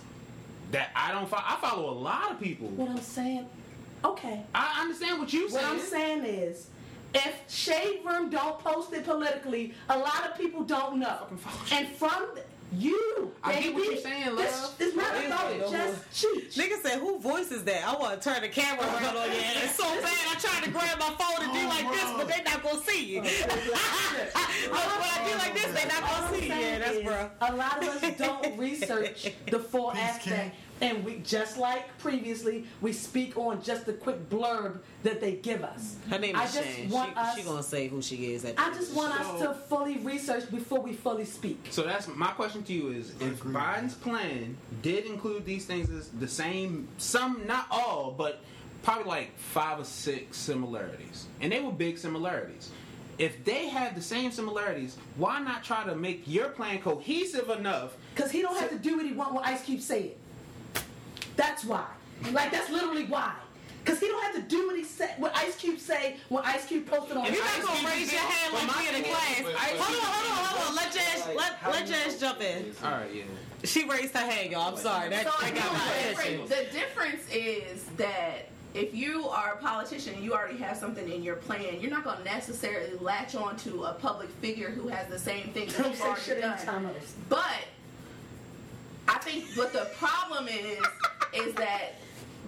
That 0.72 0.90
I 0.96 1.12
don't 1.12 1.28
follow. 1.28 1.44
I 1.46 1.56
follow 1.62 1.90
a 1.90 1.98
lot 1.98 2.32
of 2.32 2.40
people. 2.40 2.68
What 2.70 2.90
I'm 2.90 2.98
saying, 3.02 3.48
okay. 4.06 4.44
I 4.54 4.82
understand 4.82 5.20
what 5.20 5.34
you 5.34 5.44
What 5.50 5.52
saying. 5.52 5.66
I'm 5.66 5.80
saying 5.80 6.26
is, 6.26 6.68
if 7.16 7.34
Shade 7.48 8.02
Room 8.06 8.30
don't 8.30 8.60
post 8.60 8.94
it 8.94 9.04
politically, 9.04 9.74
a 9.90 9.98
lot 9.98 10.30
of 10.30 10.38
people 10.38 10.64
don't 10.64 11.00
know. 11.00 11.26
And 11.72 11.88
from 11.88 12.30
you, 12.72 13.32
I 13.44 13.60
get 13.62 13.74
what 13.74 13.86
you're 13.86 13.98
saying, 13.98 14.36
this 14.36 14.62
love. 14.62 14.82
is 14.82 14.96
not 14.96 15.14
What 15.14 15.22
is 15.24 15.28
about 15.28 15.52
it? 15.54 15.72
just 15.72 16.12
cheat. 16.14 16.52
Nigga 16.52 16.82
said, 16.82 17.00
"Who 17.00 17.20
voice 17.20 17.52
is 17.52 17.64
that?" 17.64 17.88
I 17.88 17.94
want 18.00 18.22
to 18.22 18.30
turn 18.30 18.42
the 18.42 18.50
camera 18.50 18.86
around 18.86 19.18
on 19.18 19.32
your 19.32 19.42
ass 19.44 19.76
so 19.76 19.84
bad. 20.02 20.14
I 20.30 20.36
tried 20.40 20.64
to 20.66 20.70
grab 20.72 21.00
my 21.00 21.14
phone 21.18 21.46
and 21.46 21.54
do 21.54 21.60
oh, 21.64 21.70
like 21.70 21.92
this, 21.92 22.12
but 22.18 22.28
they're 22.28 22.44
not 22.44 22.64
gonna 22.64 22.82
see 22.84 23.06
you. 23.06 23.22
Oh, 23.22 23.26
but 23.26 24.72
when 24.72 25.10
I 25.10 25.30
do 25.32 25.38
like 25.38 25.54
this, 25.56 25.66
they're 25.66 25.88
not 25.88 26.02
gonna 26.02 26.28
I'm 26.28 26.34
see 26.36 26.46
you. 26.48 26.54
Yeah, 26.54 26.80
that's 26.80 26.96
is, 26.98 27.04
bruh. 27.04 27.30
A 27.42 27.56
lot 27.56 27.84
of 27.84 27.90
us 28.04 28.18
don't 28.18 28.58
research 28.58 29.32
the 29.50 29.60
full 29.60 29.92
Peace, 29.92 30.02
aspect. 30.02 30.56
And 30.82 31.04
we 31.04 31.18
just 31.20 31.58
like 31.58 31.98
previously, 31.98 32.66
we 32.82 32.94
speak 32.94 33.38
on 33.38 33.62
just 33.62 33.86
the 33.86 33.94
quick 33.94 34.30
blurb 34.30 34.80
that 35.04 35.20
they 35.20 35.34
give 35.34 35.64
us. 35.64 35.98
Her 36.10 36.20
name 36.20 36.36
I 36.36 36.46
is 36.46 36.54
just 36.54 36.68
Shan. 36.70 36.90
want 36.90 37.12
She, 37.12 37.16
us. 37.20 37.36
she 37.38 37.44
gonna 37.44 37.64
say 37.64 37.88
who 37.88 38.02
she 38.02 38.34
is. 38.34 38.46
At 38.46 38.58
I 38.58 38.74
just 38.74 38.94
want 38.94 39.20
us 39.20 39.42
to 39.42 39.54
fully 39.54 39.98
research 39.98 40.50
before 40.52 40.80
we 40.82 40.94
fully 40.94 41.26
speak. 41.26 41.68
So 41.70 41.84
that's 41.84 42.08
my 42.08 42.32
question 42.32 42.64
to 42.64 42.74
you: 42.74 42.92
Is 42.92 43.12
if. 43.20 43.44
Biden's 43.44 43.96
plan 43.96 44.56
did 44.82 45.06
include 45.06 45.46
these 45.46 45.66
things 45.66 45.90
is 45.90 46.10
the 46.10 46.28
same, 46.28 46.88
some 46.98 47.46
not 47.48 47.66
all, 47.72 48.14
but 48.18 48.42
probably 48.84 49.06
like 49.06 49.38
five 49.38 49.80
or 49.80 49.84
six 49.86 50.38
similarities, 50.38 51.26
and 51.42 51.52
they 51.52 51.60
were 51.62 51.72
big 51.72 51.98
similarities. 51.98 52.70
If 53.18 53.44
they 53.44 53.68
have 53.68 53.96
the 53.96 54.02
same 54.02 54.32
similarities, 54.32 54.96
why 55.18 55.42
not 55.42 55.62
try 55.64 55.84
to 55.84 55.94
make 55.96 56.24
your 56.26 56.50
plan 56.50 56.80
cohesive 56.80 57.50
enough? 57.50 57.98
Because 58.16 58.32
he 58.32 58.42
don't 58.42 58.58
have 58.58 58.70
to 58.70 58.78
do 58.78 58.96
what 58.96 59.06
he 59.06 59.12
want 59.12 59.34
what 59.34 59.46
Ice 59.46 59.62
Cube 59.64 59.82
said. 59.82 60.12
That's 61.40 61.64
why. 61.64 61.86
Like 62.34 62.52
that's 62.52 62.70
literally 62.70 63.06
why. 63.06 63.34
Because 63.86 64.02
he 64.02 64.08
don't 64.08 64.22
have 64.24 64.36
to 64.36 64.42
do 64.42 64.68
what 64.68 64.76
he 64.76 64.84
said, 64.84 65.12
what 65.20 65.34
Ice 65.38 65.56
Cube 65.56 65.80
say 65.80 66.18
when 66.28 66.44
Ice 66.44 66.66
Cube 66.66 66.86
posted 66.86 67.16
on. 67.16 67.26
If 67.26 67.34
You're 67.34 67.46
not 67.46 67.62
gonna 67.64 67.88
raise 67.88 68.12
your 68.12 68.22
hand 68.22 68.52
but 68.52 68.68
like 68.68 68.76
my 68.76 68.82
we 68.82 68.90
in 68.90 68.96
a 68.96 68.98
thing 68.98 69.06
is- 69.06 69.18
class. 69.18 69.42
but 69.42 69.56
Hold 69.80 70.04
on, 70.04 70.12
hold 70.12 70.38
on, 70.38 70.46
hold 70.46 70.70
on. 70.70 70.76
Let 70.76 70.94
Jazz, 70.94 71.28
let 71.38 71.54
let 71.72 71.88
Jazz 71.88 72.20
jump 72.20 72.42
in. 72.42 72.74
All 72.84 72.92
right, 72.92 73.14
yeah. 73.16 73.24
She 73.64 73.86
raised 73.88 74.14
her 74.18 74.30
hand, 74.30 74.52
y'all. 74.52 74.74
I'm 74.74 74.78
sorry. 74.78 75.10
That, 75.10 75.26
So 75.26 75.32
that 75.42 75.56
got 75.56 75.72
my 75.74 75.80
the, 75.80 76.12
attention. 76.12 76.46
difference, 76.46 76.50
the 76.50 76.78
difference 76.78 77.24
is 77.34 77.84
that 77.96 78.50
if 78.74 78.94
you 78.94 79.28
are 79.30 79.54
a 79.54 79.58
politician 79.58 80.16
and 80.16 80.24
you 80.24 80.34
already 80.34 80.58
have 80.58 80.76
something 80.78 81.10
in 81.10 81.24
your 81.24 81.38
plan, 81.38 81.80
you're 81.80 81.90
not 81.90 82.04
going 82.04 82.18
to 82.18 82.24
necessarily 82.26 82.96
latch 83.00 83.34
on 83.36 83.56
to 83.58 83.86
a 83.86 83.94
public 83.94 84.30
figure 84.42 84.70
who 84.70 84.90
has 84.90 85.08
the 85.08 85.18
same 85.18 85.48
thing 85.54 85.68
that 85.70 85.78
Don't 85.78 85.88
you've 85.92 85.98
say 86.00 86.04
already 86.06 86.22
shit 86.22 86.42
done. 86.42 86.54
anytime. 86.58 86.90
But 87.30 87.46
I 89.10 89.18
think 89.18 89.46
what 89.56 89.74
the 89.74 89.88
problem 89.98 90.48
is 90.48 90.78
is 91.34 91.56
that 91.56 91.96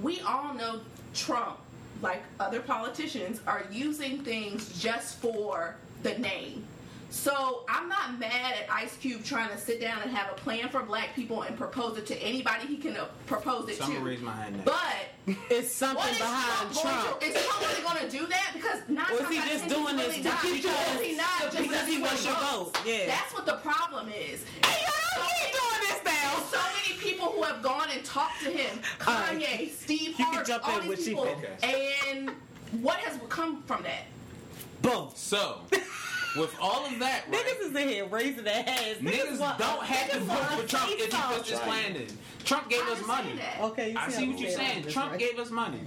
we 0.04 0.22
all 0.22 0.54
know 0.54 0.82
Trump, 1.16 1.58
like 2.04 2.22
other 2.40 2.60
politicians, 2.60 3.42
are 3.48 3.66
using 3.72 4.24
things 4.24 4.80
just 4.80 5.18
for 5.18 5.76
the 6.04 6.20
name. 6.20 6.64
So 7.12 7.66
I'm 7.68 7.90
not 7.90 8.18
mad 8.20 8.56
at 8.56 8.72
Ice 8.72 8.96
Cube 8.96 9.24
trying 9.26 9.50
to 9.50 9.58
sit 9.58 9.82
down 9.82 10.02
and 10.02 10.10
have 10.12 10.32
a 10.32 10.36
plan 10.36 10.70
for 10.70 10.82
black 10.82 11.14
people 11.14 11.42
and 11.42 11.58
propose 11.58 11.98
it 11.98 12.06
to 12.08 12.18
anybody 12.24 12.66
he 12.68 12.78
can 12.78 12.96
uh, 12.96 13.06
propose 13.28 13.68
it 13.70 13.76
So 13.78 13.84
I'm 13.84 13.90
to. 13.92 13.98
gonna 13.98 14.10
raise 14.10 14.22
my 14.22 14.32
hand 14.32 14.56
now. 14.58 14.64
But 14.64 15.36
It's 15.50 15.74
something 15.74 15.98
what 15.98 16.12
is 16.14 16.18
behind 16.20 16.74
Trump, 16.74 16.82
Trump. 16.82 17.20
Going 17.20 17.34
to, 17.34 17.40
is 17.40 17.46
Trump 17.46 17.62
really 17.70 17.82
going 17.84 18.10
to 18.10 18.18
do 18.18 18.26
that? 18.28 18.52
Because 18.54 18.80
not 18.88 19.12
Or 19.12 19.24
is 19.24 19.28
he 19.30 19.36
just 19.36 19.68
doing 19.68 19.98
this 19.98 20.16
to 20.16 20.22
keep 20.42 20.64
because 20.64 20.64
your- 20.64 21.04
he 21.04 21.16
not 21.18 21.42
just 21.42 21.58
because 21.58 21.88
he 21.88 22.02
wants 22.02 22.26
your 22.26 22.34
vote? 22.36 22.78
Yeah. 22.86 23.08
That's 23.08 23.34
what 23.34 23.46
the 23.46 23.56
problem 23.56 24.08
is. 24.10 24.46
Hey, 24.66 24.82
y'all 24.82 25.26
keep 25.42 25.52
doing 25.52 25.82
this 25.82 26.00
now. 26.06 26.40
So 26.50 26.60
many 26.60 26.98
people 27.02 27.26
who 27.28 27.44
have 27.44 27.62
gone 27.62 27.90
and 27.94 28.06
talked 28.06 28.42
to 28.46 28.50
him. 28.50 28.80
All 29.06 29.14
right. 29.16 29.44
Steve 29.44 29.74
Steve 29.78 30.08
You 30.12 30.14
can 30.16 30.26
Harvey, 30.34 30.48
jump 30.48 30.66
all 30.68 30.80
in 30.80 30.88
these 30.90 31.06
people. 31.06 31.28
And 31.62 32.32
what 32.82 32.98
has 33.00 33.20
come 33.28 33.64
from 33.64 33.84
that? 33.84 34.04
Boom. 34.82 35.10
So, 35.14 35.60
with 36.38 36.56
all 36.62 36.86
of 36.86 36.98
that, 37.00 37.24
right, 37.30 37.46
Niggas 37.46 37.70
is 37.70 37.76
in 37.76 37.90
here 37.90 38.06
raising 38.06 38.44
their 38.44 38.64
hands. 38.64 39.00
niggas 39.00 39.40
want- 39.40 39.58
don't 39.60 39.84
have 39.84 40.12
to 40.12 40.18
niggas 40.18 40.22
vote 40.22 40.62
for 40.62 40.68
Trump 40.68 40.92
if 40.92 41.00
he 41.00 41.06
puts 41.06 41.16
something. 41.16 41.46
his 41.46 41.60
plan 41.60 41.96
in. 41.96 42.18
Trump 42.46 42.70
gave 42.70 42.82
I 42.88 42.92
us 42.92 43.06
money. 43.06 43.34
that. 43.34 43.62
Okay, 43.62 43.92
you 43.92 43.98
I 43.98 44.10
see, 44.10 44.18
see 44.22 44.30
what 44.30 44.40
you're 44.40 44.52
saying. 44.52 44.88
Trump 44.88 45.12
right? 45.12 45.20
gave 45.20 45.38
us 45.40 45.50
money. 45.52 45.80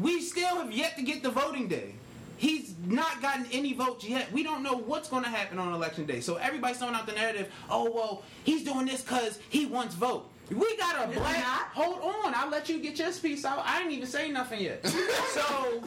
We 0.00 0.20
still 0.20 0.56
have 0.56 0.72
yet 0.72 0.96
to 0.96 1.02
get 1.02 1.22
the 1.22 1.30
voting 1.30 1.68
day. 1.68 1.94
He's 2.36 2.74
not 2.84 3.22
gotten 3.22 3.46
any 3.52 3.74
votes 3.74 4.04
yet. 4.04 4.30
We 4.32 4.42
don't 4.42 4.62
know 4.62 4.76
what's 4.76 5.08
going 5.08 5.22
to 5.22 5.28
happen 5.30 5.58
on 5.58 5.72
election 5.72 6.04
day. 6.04 6.20
So 6.20 6.34
everybody's 6.34 6.78
throwing 6.78 6.94
out 6.94 7.06
the 7.06 7.12
narrative. 7.12 7.50
Oh 7.70 7.90
well, 7.90 8.22
he's 8.42 8.64
doing 8.64 8.86
this 8.86 9.02
because 9.02 9.38
he 9.50 9.66
wants 9.66 9.94
vote. 9.94 10.28
We 10.50 10.76
got 10.76 11.08
a 11.08 11.12
black. 11.12 11.38
not? 11.38 11.68
Hold 11.72 12.00
on, 12.26 12.34
I'll 12.34 12.50
let 12.50 12.68
you 12.68 12.78
get 12.80 12.98
your 12.98 13.12
piece 13.12 13.44
out. 13.44 13.62
I 13.64 13.82
ain't 13.82 13.92
even 13.92 14.06
say 14.06 14.30
nothing 14.30 14.60
yet. 14.60 14.84
so 15.30 15.82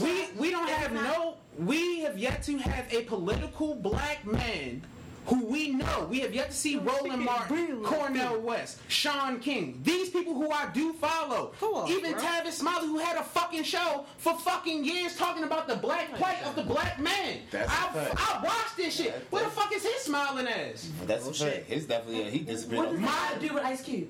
we 0.00 0.28
we 0.38 0.50
don't 0.50 0.68
have 0.70 0.92
no. 0.92 1.36
We 1.58 2.00
have 2.00 2.18
yet 2.18 2.42
to 2.44 2.56
have 2.58 2.92
a 2.92 3.02
political 3.02 3.74
black 3.74 4.26
man. 4.26 4.82
Who 5.26 5.44
we 5.44 5.68
know, 5.68 6.08
we 6.10 6.20
have 6.20 6.34
yet 6.34 6.50
to 6.50 6.56
see 6.56 6.78
Roland 6.78 7.22
Martin, 7.22 7.84
Cornel 7.84 8.40
West, 8.40 8.80
Shaun 8.88 9.38
King. 9.38 9.78
These 9.84 10.08
people 10.10 10.34
who 10.34 10.50
I 10.50 10.70
do 10.72 10.94
follow. 10.94 11.52
Come 11.60 11.74
on, 11.74 11.90
Even 11.90 12.12
bro. 12.12 12.22
Tavis 12.22 12.52
Smiley, 12.52 12.88
who 12.88 12.98
had 12.98 13.16
a 13.16 13.22
fucking 13.22 13.62
show 13.62 14.06
for 14.16 14.36
fucking 14.38 14.82
years 14.82 15.16
talking 15.16 15.44
about 15.44 15.68
the 15.68 15.76
black 15.76 16.14
plight 16.14 16.42
of 16.46 16.56
the 16.56 16.62
black 16.62 16.98
man. 16.98 17.40
That's 17.50 17.70
a 17.70 17.72
I, 17.72 17.92
fact. 17.92 18.14
I 18.16 18.42
watched 18.42 18.76
this 18.78 18.96
shit. 18.96 19.14
Where 19.30 19.44
the 19.44 19.50
fuck 19.50 19.72
is 19.72 19.82
his 19.84 20.02
smiling 20.02 20.48
ass? 20.48 20.90
That's 21.06 21.28
a 21.28 21.32
fact. 21.34 21.66
His 21.66 21.84
definitely 21.86 22.24
yeah, 22.24 22.30
he 22.30 22.38
disappeared. 22.40 22.86
What 22.86 22.92
does 22.92 23.00
that 23.02 23.08
have 23.08 23.40
to 23.40 23.48
do 23.48 23.54
with 23.54 23.62
Ice 23.62 23.82
Cube? 23.82 24.08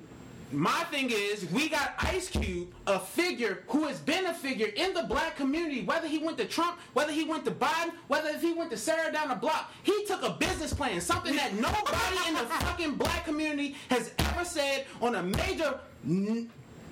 My 0.53 0.83
thing 0.91 1.09
is, 1.11 1.45
we 1.51 1.69
got 1.69 1.93
Ice 1.99 2.29
Cube, 2.29 2.73
a 2.87 2.99
figure 2.99 3.63
who 3.67 3.85
has 3.87 3.99
been 3.99 4.25
a 4.25 4.33
figure 4.33 4.67
in 4.75 4.93
the 4.93 5.03
black 5.03 5.35
community, 5.37 5.83
whether 5.83 6.07
he 6.07 6.17
went 6.17 6.37
to 6.39 6.45
Trump, 6.45 6.77
whether 6.93 7.11
he 7.11 7.23
went 7.23 7.45
to 7.45 7.51
Biden, 7.51 7.91
whether 8.07 8.29
if 8.29 8.41
he 8.41 8.51
went 8.53 8.69
to 8.71 8.77
Sarah 8.77 9.11
down 9.13 9.29
the 9.29 9.35
block. 9.35 9.71
He 9.83 10.05
took 10.05 10.23
a 10.23 10.31
business 10.31 10.73
plan, 10.73 10.99
something 10.99 11.35
that 11.35 11.53
nobody 11.53 12.27
in 12.27 12.33
the 12.33 12.41
fucking 12.41 12.95
black 12.95 13.23
community 13.25 13.75
has 13.89 14.11
ever 14.19 14.43
said 14.43 14.85
on 15.01 15.15
a 15.15 15.23
major 15.23 15.79
n- 16.05 16.49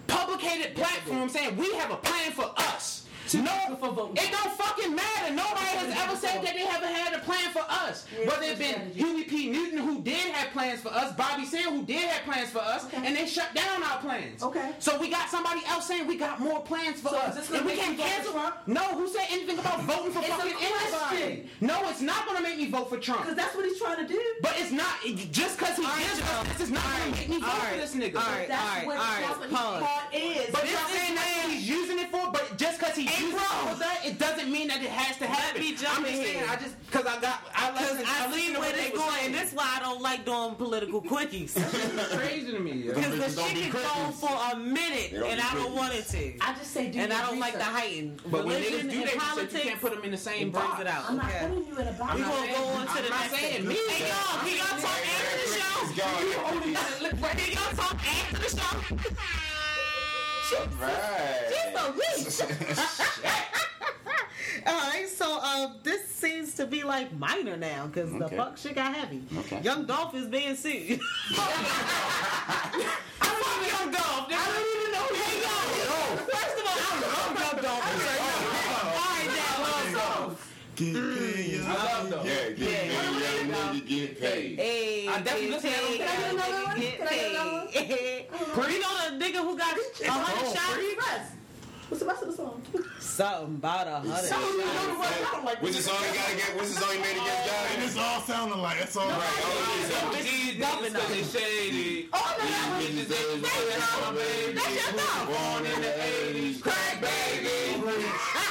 publicated 0.07 0.75
platform 0.75 1.27
saying, 1.29 1.57
we 1.57 1.73
have 1.73 1.91
a 1.91 1.97
plan 1.97 2.31
for 2.31 2.51
us. 2.57 3.07
No, 3.35 3.75
for 3.79 3.91
voting. 3.91 4.17
it 4.23 4.31
don't 4.31 4.51
fucking 4.53 4.95
matter. 4.95 5.33
Nobody 5.33 5.65
has 5.65 5.95
ever 6.03 6.15
said 6.15 6.41
that 6.43 6.53
they 6.53 6.65
haven't 6.65 6.93
had 6.93 7.13
a 7.13 7.19
plan 7.19 7.51
for 7.51 7.63
us. 7.69 8.05
Whether 8.25 8.43
it 8.43 8.59
been. 8.59 8.91
Huey 8.93 9.23
P. 9.23 9.49
Newton 9.49 9.79
who 9.79 10.01
did 10.01 10.31
have 10.31 10.51
plans 10.51 10.81
for 10.81 10.89
us, 10.89 11.13
Bobby 11.15 11.45
Seale 11.45 11.71
who 11.71 11.83
did 11.83 12.01
have 12.09 12.23
plans 12.23 12.49
for 12.49 12.59
us, 12.59 12.85
Okay. 12.85 13.05
and 13.05 13.15
they 13.15 13.25
shut 13.27 13.53
down 13.53 13.83
our 13.83 13.99
plans. 13.99 14.41
Okay. 14.43 14.71
So 14.79 14.99
we 14.99 15.09
got 15.09 15.29
somebody 15.29 15.61
else 15.67 15.87
saying 15.87 16.07
we 16.07 16.17
got 16.17 16.39
more 16.39 16.59
plans 16.61 16.99
for 17.01 17.09
So 17.09 17.17
us. 17.17 17.29
is 17.35 17.35
this 17.41 17.47
gonna 17.49 17.59
and 17.59 17.67
we 17.69 17.75
can't 17.75 17.91
you 17.91 17.97
vote 17.97 18.03
for 18.07 18.13
cancel. 18.15 18.33
Trump? 18.33 18.55
No, 18.67 18.81
who 18.97 19.07
said 19.07 19.25
anything 19.31 19.59
about 19.59 19.81
voting 19.83 20.11
for 20.11 20.19
It's 20.19 20.27
fucking 20.29 20.53
anybody? 20.59 21.49
No, 21.61 21.89
it's 21.89 22.01
not 22.01 22.25
gonna 22.25 22.41
make 22.41 22.57
me 22.57 22.67
vote 22.69 22.89
for 22.89 22.97
Trump. 22.97 23.21
Because 23.21 23.35
that's 23.35 23.55
what 23.55 23.65
he's 23.65 23.79
trying 23.79 24.05
to 24.05 24.07
do. 24.11 24.19
But 24.41 24.53
it's 24.57 24.71
not 24.71 24.95
just 25.31 25.57
because 25.57 25.75
he 25.77 25.83
All 25.85 25.91
right, 25.91 25.99
gives 26.03 26.19
Joe. 26.19 26.25
us 26.25 26.47
this 26.49 26.61
is 26.61 26.71
not 26.71 26.83
gonna 26.83 27.11
make 27.11 27.29
me 27.29 27.39
vote 27.39 27.49
All 27.49 27.59
for 27.59 27.75
this 27.77 27.95
nigga. 27.95 28.15
All 28.15 28.21
right. 28.33 28.47
That's 28.47 28.85
what, 28.85 28.97
all 28.97 29.03
right, 29.03 29.21
that's 29.27 29.39
what 29.39 29.51
pause. 29.51 29.79
his 29.79 29.87
part 29.87 30.13
is. 30.13 30.51
But 30.51 30.61
This 30.63 30.71
y'all 30.71 30.81
is 30.89 30.91
saying 30.99 31.15
that's 31.15 31.29
man- 31.37 31.43
what 31.45 31.53
he's 31.53 31.69
using 31.69 31.99
it 31.99 32.11
for, 32.11 32.31
but 32.31 32.57
just 32.57 32.79
because 32.79 32.95
he's 32.95 33.09
Hey, 33.19 33.31
bro. 33.31 33.71
it 33.73 33.79
that, 33.79 33.99
it 34.05 34.19
doesn't 34.19 34.51
mean 34.51 34.67
that 34.69 34.81
it 34.81 34.89
has 34.89 35.17
to 35.17 35.27
happen. 35.27 35.61
me 35.61 35.75
jump 35.75 35.99
I'm 35.99 36.05
in 36.05 36.11
just 36.13 36.23
saying, 36.23 36.39
here. 36.39 36.47
I 36.49 36.55
just 36.55 36.75
because 36.85 37.05
I 37.05 37.19
got 37.21 37.43
I 37.55 37.71
Because 37.71 37.91
listened, 37.91 38.07
I 38.09 38.25
listened 38.27 38.41
see 38.41 38.51
where 38.53 38.59
what 38.61 38.75
they 38.75 38.89
this 38.89 38.97
going, 38.99 39.11
saying. 39.11 39.25
and 39.27 39.35
that's 39.35 39.53
why 39.53 39.67
I 39.75 39.79
don't 39.81 40.01
like 40.01 40.25
doing 40.25 40.55
political 40.55 41.01
quickies. 41.01 41.53
Crazy 42.17 42.51
to 42.51 42.59
me. 42.59 42.83
Because 42.87 43.05
bitches 43.05 43.35
the 43.35 43.41
shit 43.43 43.53
be 43.55 43.61
can 43.61 43.71
go 43.71 43.77
quickies. 43.79 44.13
for 44.13 44.33
a 44.53 44.55
minute, 44.57 45.11
and 45.13 45.41
I 45.41 45.53
don't 45.55 45.75
want 45.75 45.93
it 45.93 46.05
to. 46.07 46.33
I 46.41 46.53
just 46.53 46.71
say 46.71 46.89
do 46.89 46.99
And 46.99 47.11
I 47.13 47.21
don't 47.27 47.39
like 47.39 47.53
the 47.53 47.59
research. 47.59 47.73
heighten. 47.73 48.19
But 48.31 48.45
when 48.45 48.55
Religion 48.55 48.87
niggas 48.87 48.91
do 48.91 48.97
and 48.99 49.07
that, 49.07 49.13
you 49.13 49.19
politics, 49.19 49.53
you 49.53 49.59
can't 49.69 49.81
put 49.81 49.91
them 49.95 50.03
in 50.03 50.11
the 50.11 50.17
same 50.17 50.47
it 50.47 50.53
box. 50.53 50.79
it 50.81 50.87
out. 50.87 51.03
I'm 51.09 51.17
not 51.17 51.29
putting 51.31 51.67
you 51.67 51.77
in 51.77 51.87
a 51.87 51.91
box. 51.93 52.13
We 52.15 52.21
not 52.21 52.29
gonna 52.31 52.41
saying- 52.41 52.55
go 52.55 52.67
on 52.69 52.85
to 52.85 52.91
I'm 52.91 53.03
the 53.03 53.09
not 53.09 53.19
next 53.21 53.35
saying 53.35 53.53
thing. 53.53 53.67
me. 53.67 53.75
Hey 53.89 54.07
y'all, 54.09 54.39
can 54.39 54.57
y'all 54.57 54.79
talk 54.79 54.99
after 55.05 55.37
the 55.37 55.47
show? 55.59 55.67
Can 55.99 57.51
y'all 57.51 57.75
talk 57.75 57.95
after 57.95 58.37
the 58.37 58.49
show? 58.57 59.48
She's 60.49 60.57
so 61.75 61.91
weak. 61.91 62.79
All 64.65 64.73
right, 64.73 65.07
so 65.07 65.39
uh, 65.41 65.73
this 65.83 66.07
seems 66.09 66.55
to 66.55 66.65
be 66.65 66.83
like 66.83 67.13
minor 67.17 67.55
now 67.55 67.85
because 67.87 68.11
the 68.11 68.27
fuck 68.29 68.57
shit 68.57 68.73
got 68.75 68.95
heavy. 68.95 69.21
Okay. 69.37 69.61
Young 69.61 69.85
Dolph 69.85 70.15
is 70.15 70.25
being 70.27 70.55
sued. 70.55 70.99
I 71.31 72.81
love 73.21 73.61
Young 73.67 73.91
Dolph. 73.91 74.27
I 74.27 74.45
don't 74.45 74.65
even 74.75 74.91
know 74.91 75.05
Hey, 75.21 75.41
yo, 75.41 76.17
first 76.17 76.57
of 76.57 76.65
all, 76.65 76.79
I 76.79 76.97
love 77.05 77.53
Young 77.53 77.61
Dolph. 77.63 78.68
All 80.79 80.85
right, 80.85 80.93
now, 80.93 80.93
Get 80.93 80.95
mm. 80.95 81.35
paid, 81.35 81.61
I 81.61 81.73
love 81.73 82.09
them. 82.09 82.25
Yeah, 82.25 82.49
get 82.51 82.57
paid, 82.57 82.91
young 82.91 83.51
nigga, 83.51 83.87
get 83.87 84.21
paid. 84.21 84.59
Hey, 84.59 85.07
I 85.09 85.21
definitely 85.21 85.47
get 85.47 85.51
listen 85.51 85.71
to 85.71 85.77
paid, 85.77 85.99
that. 85.99 86.07
Can 86.09 86.39
I 86.39 86.47
get 86.47 86.47
another 86.47 86.63
one? 86.63 86.75
Can 86.79 87.07
I 87.07 87.11
get 87.11 87.31
another 87.31 87.51
one? 87.51 87.67
paid. 87.67 88.25
You 88.73 88.79
know 88.79 88.93
the 89.09 89.25
nigga 89.25 89.39
who 89.43 89.57
got 89.57 89.77
a 89.77 90.11
hundred 90.11 90.55
shots? 90.55 91.35
What's 91.89 92.03
the 92.03 92.07
rest 92.07 92.21
of 92.21 92.29
the 92.29 92.35
song? 92.35 92.61
Something 92.99 93.55
about 93.55 93.87
a 93.87 93.99
hundred 93.99 94.29
shots. 94.29 95.59
What's 95.59 95.75
the 95.75 95.83
song 95.83 95.97
he 95.99 96.15
got 96.15 96.31
against? 96.31 96.55
What's 96.55 96.73
the 96.75 96.81
song 96.81 96.91
he 96.95 97.01
made 97.01 97.11
against 97.17 97.49
oh, 97.49 97.71
And 97.73 97.83
it's 97.83 97.97
all 97.97 98.21
sounding 98.21 98.59
like 98.59 98.79
that's 98.79 98.95
all 98.95 99.07
right. 99.09 99.19
Oh, 99.19 100.11
These 100.15 100.63
niggas 100.63 100.93
'cause 100.93 101.09
they 101.09 101.39
shady. 101.39 102.09
Oh, 102.13 102.35
no, 102.37 102.45
no, 102.45 102.49
no. 102.49 102.85
Bitches, 102.85 103.07
they- 103.09 103.69
that's 103.69 104.01
my 104.01 104.11
baby. 104.13 104.53
That's 104.53 104.75
your 104.75 104.93
dog. 104.95 105.27
Born 105.27 105.65
in 105.65 105.81
the 105.81 105.93
80s. 105.99 106.61
Crack 106.61 107.01
baby. 107.01 108.48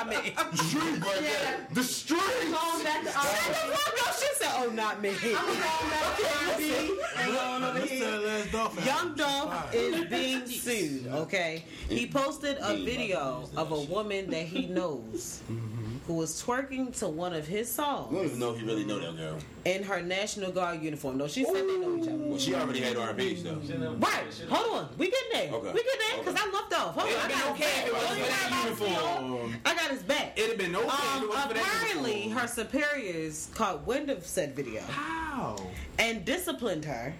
I 0.00 0.04
mean, 0.04 0.32
The 0.50 0.56
street, 0.56 1.00
but 1.00 1.22
Yeah. 1.22 1.56
the 1.72 1.82
street. 1.82 2.20
Going 2.20 2.84
back 2.84 3.02
to 3.04 3.10
shut 3.10 3.22
the 3.48 3.54
fuck 3.74 4.08
up. 4.08 4.14
She 4.20 4.26
said, 4.36 4.52
"Oh, 4.56 4.70
not 4.74 5.00
me." 5.02 5.10
I'm 5.10 5.46
going 5.46 5.58
back 5.60 6.16
to 6.18 6.26
R&B. 6.50 6.98
And 7.18 7.32
going 7.32 7.64
over 7.64 7.78
here. 7.80 8.10
tell 8.10 8.22
that 8.22 8.52
Dolphin. 8.52 8.84
Young 8.84 9.14
Dolph 9.14 9.74
is 9.74 10.04
being 10.06 10.46
sued. 10.46 11.06
Okay, 11.08 11.64
he 11.88 12.06
posted 12.06 12.56
a 12.58 12.60
mm-hmm. 12.74 12.84
video 12.84 13.48
of 13.56 13.72
a 13.72 13.80
woman 13.82 14.30
that 14.30 14.44
he 14.46 14.66
knows 14.66 15.40
mm-hmm. 15.50 15.96
who 16.06 16.14
was 16.14 16.42
twerking 16.42 16.96
to 16.98 17.08
one 17.08 17.32
of 17.34 17.46
his 17.46 17.78
I 17.78 17.84
don't 18.10 18.24
even 18.24 18.38
know 18.38 18.52
if 18.52 18.60
he 18.60 18.66
really 18.66 18.84
know 18.84 18.98
that 18.98 19.16
girl. 19.16 19.36
in 19.64 19.82
her 19.84 20.00
National 20.02 20.50
Guard 20.50 20.82
uniform. 20.82 21.18
No, 21.18 21.28
she 21.28 21.44
said 21.44 21.54
they 21.54 21.78
know 21.78 21.96
each 21.96 22.08
other. 22.08 22.16
Well, 22.16 22.38
she 22.38 22.54
already 22.54 22.80
had 22.80 22.94
her 22.96 23.02
on 23.02 23.08
her 23.08 23.14
page 23.14 23.42
though. 23.42 23.54
Right. 23.98 24.24
Hold 24.48 24.76
on. 24.84 24.88
We 24.98 25.10
get 25.10 25.24
there. 25.32 25.52
Okay. 25.52 25.72
We 25.72 25.82
get 25.82 25.98
there 25.98 26.18
because 26.18 26.34
Okay. 26.34 26.48
I 26.48 26.52
love 26.52 26.70
Dolph. 26.70 26.94
Hold 26.94 27.12
on. 27.14 27.20
I 27.20 27.28
got 27.28 27.50
okay 27.52 27.64
his 27.64 27.78
if 27.78 27.86
it 27.86 27.92
back. 27.92 28.02
wasn't 28.02 28.20
Don't 28.20 28.76
for 28.76 28.84
that 28.84 28.84
worry 28.84 28.92
about 28.92 29.20
it. 29.20 29.24
uniform. 29.24 29.56
I 29.64 29.74
got 29.74 29.89
his 29.90 30.02
back. 30.02 30.32
It'd 30.38 30.50
have 30.50 30.58
been 30.58 30.74
okay 30.76 30.86
if 30.86 30.92
Um, 31.22 31.28
for 31.30 31.36
that 31.36 31.50
apparently, 31.56 32.28
her 32.30 32.46
superiors 32.48 33.48
caught 33.54 33.86
wind 33.86 34.10
of 34.10 34.24
said 34.26 34.54
video 34.56 34.82
How? 34.82 35.56
and 35.98 36.24
disciplined 36.24 36.84
her. 36.84 37.14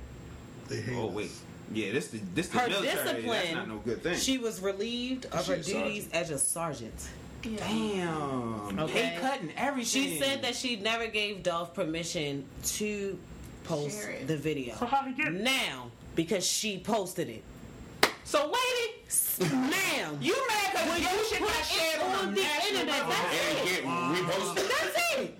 They 0.68 0.80
hate 0.80 0.96
Oh 0.96 1.08
us. 1.08 1.14
wait. 1.14 1.30
Yeah, 1.72 1.92
this 1.92 2.08
the 2.08 2.18
this 2.34 2.48
the 2.48 2.58
Her 2.58 2.68
military. 2.68 3.22
That's 3.22 3.52
not 3.54 3.68
no 3.68 3.78
good 3.78 4.02
thing. 4.02 4.16
She 4.18 4.38
was 4.38 4.60
relieved 4.60 5.26
of 5.26 5.46
her 5.46 5.56
duties 5.56 6.04
sergeant. 6.04 6.14
as 6.14 6.30
a 6.30 6.38
sergeant. 6.38 7.08
Damn. 7.42 8.78
Okay. 8.78 8.92
Pay 8.92 9.18
cut 9.20 9.40
and 9.40 9.52
everything. 9.56 10.02
She 10.02 10.18
said 10.18 10.42
that 10.42 10.54
she 10.54 10.76
never 10.76 11.06
gave 11.06 11.42
Dolph 11.42 11.72
permission 11.74 12.44
to 12.76 13.18
post 13.64 14.00
Share 14.02 14.10
it. 14.10 14.26
the 14.26 14.36
video. 14.36 14.74
Now, 15.30 15.90
because 16.16 16.46
she 16.46 16.78
posted 16.78 17.28
it. 17.28 17.42
So 18.24 18.44
lady, 18.46 18.99
Ma'am, 19.40 20.18
you 20.20 20.36
mad 20.48 20.72
because 20.72 20.88
When 20.90 21.00
you 21.00 21.24
shit 21.24 21.38
put 21.40 21.48
got 21.48 21.60
it 21.60 21.64
shared 21.64 22.02
on, 22.02 22.14
on 22.28 22.34
the 22.34 22.40
the 22.40 22.68
internet, 22.68 23.08
that's 23.08 23.34
And 23.40 23.68
get 23.68 23.84
reposted. 23.84 24.68
that's 24.68 24.96
it. 25.16 25.36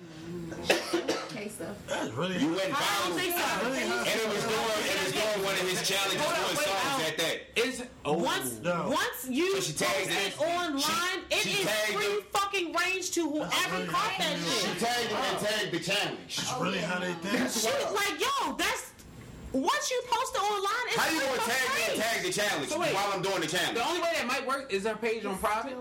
Case 1.31 1.55
stuff. 1.55 1.77
That's 1.86 2.10
really. 2.14 2.39
You 2.39 2.48
went 2.48 2.60
I 2.64 2.68
don't 2.70 3.12
viral. 3.12 3.20
think 3.20 3.36
so. 3.36 3.66
really 3.66 3.82
And 3.82 3.93
it 3.93 4.28
was 4.28 4.44
doing, 4.44 4.81
it 4.89 5.05
was 5.05 5.12
doing 5.12 5.44
one 5.44 5.55
of 5.55 5.68
his 5.68 5.89
challenges, 5.89 6.20
Hold 6.20 6.32
on, 6.32 6.40
doing 6.40 6.56
wait, 6.56 6.66
songs 6.66 6.97
out. 6.97 7.09
at 7.09 7.18
that. 7.18 7.36
Is 7.56 7.82
oh. 8.06 8.12
Once, 8.14 8.59
No. 8.62 8.89
once 8.89 9.27
you 9.28 9.55
So 9.56 9.60
she 9.60 9.72
tagged 9.74 10.09
post 10.09 10.10
it 10.10 10.32
it. 10.32 10.40
online, 10.40 11.20
it 11.31 11.43
She- 11.43 11.48
she 11.51 11.62
is 11.62 11.70
free 11.93 12.05
it. 12.06 12.32
fucking 12.32 12.72
range 12.72 13.10
to 13.12 13.28
whoever 13.28 13.77
really 13.77 13.86
caught 13.89 14.12
that 14.18 14.32
happening. 14.39 14.74
She 14.74 14.81
tagged 14.85 15.09
him 15.09 15.16
and 15.18 15.39
tagged 15.47 15.72
the 15.72 15.81
challenge. 15.81 16.36
That's 16.36 16.60
really 16.60 16.78
how 16.78 16.98
they 17.01 17.12
think. 17.20 17.51
She 17.52 17.68
was 17.68 17.93
like, 17.94 18.20
yo, 18.20 18.56
that's 18.56 18.93
once 19.52 19.90
you 19.90 20.01
post 20.06 20.35
it 20.35 20.43
online, 20.43 20.86
it's 20.89 20.97
How 20.97 21.10
you 21.10 21.20
gonna 21.20 21.43
tag 21.43 21.68
me 21.74 21.82
and 21.93 22.02
tag 22.02 22.22
the 22.24 22.32
challenge 22.32 22.68
So 22.68 22.78
wait. 22.81 22.94
while 22.94 23.10
I'm 23.12 23.22
doing 23.22 23.40
the 23.40 23.47
challenge? 23.47 23.74
The 23.78 23.86
only 23.86 24.01
way 24.01 24.12
that 24.16 24.27
might 24.27 24.47
work 24.47 24.72
is 24.72 24.86
her 24.86 24.94
page 24.97 25.24
on 25.24 25.36
private. 25.39 25.77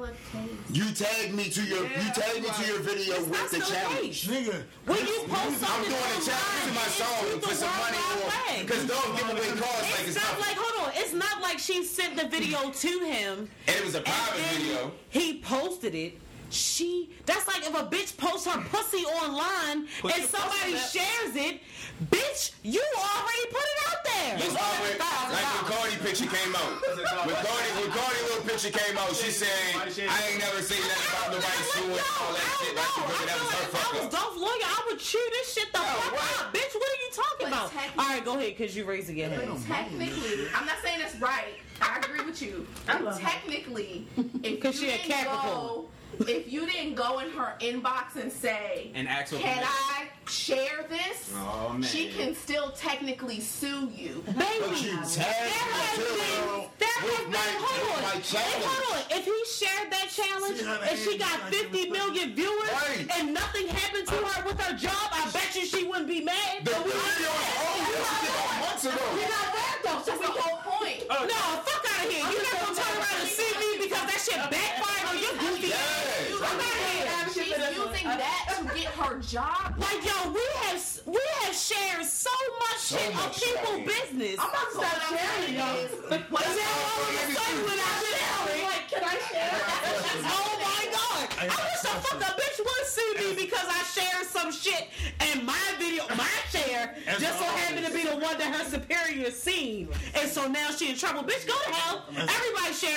You 0.72 0.86
tag 0.92 1.34
me 1.34 1.50
to 1.50 1.62
your 1.64 1.84
you 1.84 2.10
tag 2.14 2.42
me 2.42 2.50
to 2.50 2.66
your 2.66 2.80
video 2.80 3.16
It's 3.16 3.28
with 3.28 3.52
the 3.52 3.60
challenge. 3.60 4.28
Nigga, 4.28 4.64
When 4.86 5.00
you 5.00 5.20
post 5.28 5.64
I'm 5.70 5.84
doing 5.84 6.12
the 6.18 6.26
challenge. 6.26 6.66
to 6.66 6.72
my 6.74 6.82
online, 6.82 6.98
song 6.98 7.26
it's 7.38 7.48
for 7.48 7.56
some 7.56 7.78
money 7.78 7.98
World 7.98 8.22
or 8.22 8.28
Wide 8.28 8.58
Web. 8.58 8.68
because 8.68 8.86
don't 8.88 9.12
give 9.18 9.30
away 9.30 9.50
cars 9.62 9.86
like 9.92 10.08
It's 10.08 10.16
it's 10.16 10.26
not 10.26 10.40
like 10.40 10.58
hold 10.58 10.88
on. 10.88 10.94
It's 10.96 11.14
not 11.14 11.42
like 11.42 11.60
she 11.60 11.84
sent 11.84 12.16
the 12.18 12.28
video 12.28 12.70
to 12.72 12.88
him. 13.06 13.50
And 13.68 13.76
it 13.76 13.86
was 13.86 13.96
a 13.96 14.02
private 14.02 14.42
video. 14.58 14.92
He 15.10 15.40
posted 15.42 15.94
it. 15.96 16.14
She 16.50 17.10
that's 17.26 17.48
like 17.48 17.62
if 17.62 17.74
a 17.78 17.84
bitch 17.86 18.18
posts 18.18 18.48
her 18.48 18.60
pussy 18.70 19.06
online 19.06 19.88
Put 20.02 20.18
and 20.18 20.26
somebody 20.26 20.74
shares 20.78 21.36
it, 21.36 21.62
bitch, 22.10 22.52
you 22.64 22.82
already 22.98 23.46
put 23.54 23.62
it 23.62 23.80
out 23.90 24.02
there. 24.04 24.36
It's 24.38 24.58
always, 24.58 24.98
like 24.98 25.46
when 25.54 25.66
Cardi 25.70 25.96
picture 26.02 26.26
came 26.26 26.56
out. 26.56 26.74
When 26.82 27.36
Cardi, 27.38 27.70
when 27.78 27.92
Cardi 27.94 28.22
little 28.26 28.44
picture 28.50 28.72
came 28.74 28.98
out, 28.98 29.14
she 29.16 29.30
said, 29.30 29.48
I 29.78 29.86
ain't 29.86 30.40
never 30.40 30.62
seen 30.62 30.82
that 30.82 31.02
about 31.06 31.38
nobody 31.38 31.62
suing 31.70 31.92
and 31.94 32.10
all 32.18 32.34
that 32.34 32.50
shit. 32.66 32.74
Like 32.76 32.90
she 32.90 33.02
I 33.02 33.06
figured 33.14 33.30
that 33.30 33.40
was 33.40 33.52
her 33.54 33.66
feel 33.70 33.70
like 33.70 33.70
if 33.70 33.76
I 33.76 33.78
fuck 33.78 33.94
was 33.94 34.04
up. 34.06 34.12
Dolph 34.12 34.38
Lawyer, 34.38 34.66
I 34.66 34.80
would 34.90 35.00
chew 35.00 35.26
this 35.32 35.54
shit 35.54 35.70
the 35.72 35.80
fuck 35.80 36.14
what? 36.14 36.42
up. 36.42 36.54
Bitch, 36.54 36.74
what 36.74 36.90
are 36.90 37.02
you 37.06 37.10
talking 37.14 37.46
But 37.46 37.54
about? 37.54 37.70
All 38.00 38.10
right, 38.10 38.26
go 38.26 38.34
ahead, 38.38 38.58
because 38.58 38.76
you 38.76 38.86
raising 38.86 39.18
your 39.18 39.30
hand. 39.30 39.66
Technically, 39.68 40.48
I'm 40.56 40.66
not 40.66 40.78
saying 40.84 41.00
that's 41.00 41.16
right. 41.22 41.62
I 41.82 42.00
agree 42.00 42.26
with 42.26 42.42
you. 42.42 42.66
love 42.88 43.22
her. 43.22 43.30
technically, 43.30 44.08
if 44.44 44.60
'Cause 44.60 44.82
you 44.82 44.90
she 44.90 44.94
a 44.94 44.98
didn't 44.98 45.12
Capricorn. 45.12 45.86
Go, 46.18 46.26
if 46.28 46.52
you 46.52 46.66
didn't 46.66 46.96
go 46.96 47.20
in 47.20 47.30
her 47.32 47.54
inbox 47.60 48.16
and 48.16 48.32
say, 48.32 48.92
And 48.96 49.08
ask 49.08 49.32
"Can 49.32 49.42
permission." 49.42 49.64
I 49.68 50.08
share 50.30 50.86
this?" 50.90 51.32
Oh, 51.36 51.70
man. 51.74 51.84
She 51.84 52.10
can 52.12 52.36
still 52.36 52.72
technically 52.72 53.40
sue 53.40 53.90
you. 53.96 54.24
Baby, 54.26 54.36
But 54.38 54.82
you 54.82 54.92
there 54.92 55.02
has 55.02 55.16
been, 55.16 56.06
material 56.06 56.72
there 56.80 56.90
has 56.90 57.20
been, 57.24 57.32
my, 57.32 57.38
hold 57.62 58.16
on, 58.16 58.22
challenge. 58.22 58.66
hold 58.66 58.98
on, 58.98 59.04
if 59.18 59.24
he 59.26 59.38
shared 59.66 59.92
that 59.92 60.08
challenge 60.10 60.60
See 60.60 60.66
and 60.90 61.00
she 61.00 61.18
got 61.18 61.40
like 61.42 61.54
50 61.54 61.78
it 61.80 61.90
was 61.90 61.98
million 62.00 62.36
viewers 62.36 62.70
Right. 62.70 63.08
and 63.18 63.34
nothing 63.34 63.68
happened 63.68 64.08
to 64.08 64.16
her 64.16 64.46
with 64.46 64.60
her 64.62 64.76
job, 64.76 65.08
I 65.12 65.30
bet 65.32 65.56
you 65.56 65.66
she 65.66 65.84
wouldn't 65.86 66.08
be 66.08 66.22
mad. 66.22 66.64
The 66.66 66.72
video 66.72 66.96
is 66.96 67.56
old. 67.60 67.80
This 67.90 68.10
shit 68.20 68.30
about 68.30 68.60
months 68.60 68.86
ago. 68.86 69.06
You're 69.16 69.30
not 69.30 69.48
mad 69.56 69.78
though, 69.84 70.02
That's 70.06 70.20
the 70.22 70.32
whole 70.32 70.60
point. 70.68 71.00
No, 71.10 71.42
fuck 71.64 71.84
out 71.90 72.06
of 72.06 72.12
here. 72.12 72.26
You're 72.28 72.44
not 72.44 72.58
gonna 72.60 72.76
turn 72.80 72.94
around 72.98 73.20
and 73.24 73.30
see 73.30 73.52
me 73.60 73.70
because 73.88 74.04
that 74.10 74.20
shit 74.22 74.40
backfired 74.52 75.06
on 75.10 75.16
your 75.20 75.34
goofy 75.42 75.74
ass. 75.74 75.99
Yes. 76.00 76.40
Fuck 76.40 76.62
out. 76.62 77.34
She's 77.34 77.48
using 77.48 78.08
that 78.08 78.44
to 78.58 78.64
get 78.76 78.92
her 79.00 79.20
job. 79.20 79.76
Like 79.80 80.04
yo, 80.06 80.32
we 80.32 80.42
have 80.64 80.82
we 81.06 81.20
have 81.42 81.56
shared 81.56 82.06
so 82.06 82.30
much 82.60 82.78
So 82.80 82.98
shit 82.98 83.14
much 83.16 83.38
of 83.38 83.44
people 83.44 83.76
shit. 83.78 83.86
business. 83.88 84.36
I'm 84.40 84.50
about 84.50 84.68
to 84.70 84.76
start 84.76 85.00
sharing 85.10 85.56
Is 85.56 85.92
What 86.30 86.46
is 86.46 86.56
that 86.60 86.72
all 86.80 87.02
of 87.04 87.12
you 87.14 87.36
say 87.36 87.52
without 87.64 88.00
sharing? 88.10 88.64
Like, 88.70 88.86
can 88.92 89.04
I 89.04 89.16
share? 89.30 89.60
Oh 90.32 90.52
my 90.60 90.84
god! 90.92 91.28
I 91.40 91.46
wish 91.48 91.82
the 91.82 91.94
fuck 92.04 92.20
a 92.22 92.32
bitch 92.40 92.60
would 92.60 92.86
sue 92.86 93.14
me 93.20 93.36
because 93.46 93.66
I 93.68 93.82
shared 93.96 94.26
some 94.28 94.52
shit 94.52 94.88
and 95.22 95.46
my 95.46 95.58
video, 95.80 96.04
my 96.18 96.28
share, 96.52 96.96
just 97.20 97.38
so 97.40 97.46
happened 97.46 97.86
to 97.86 97.94
be 97.94 98.04
the 98.04 98.16
one 98.18 98.38
that 98.38 98.54
her 98.56 98.66
superior 98.70 99.32
seen, 99.32 99.88
and 100.16 100.30
so 100.30 100.48
now 100.48 100.70
she 100.72 100.90
in 100.90 100.96
trouble. 100.98 101.24
Bitch, 101.24 101.48
go 101.48 101.54
to 101.66 101.72
hell! 101.74 102.04
Everybody 102.10 102.49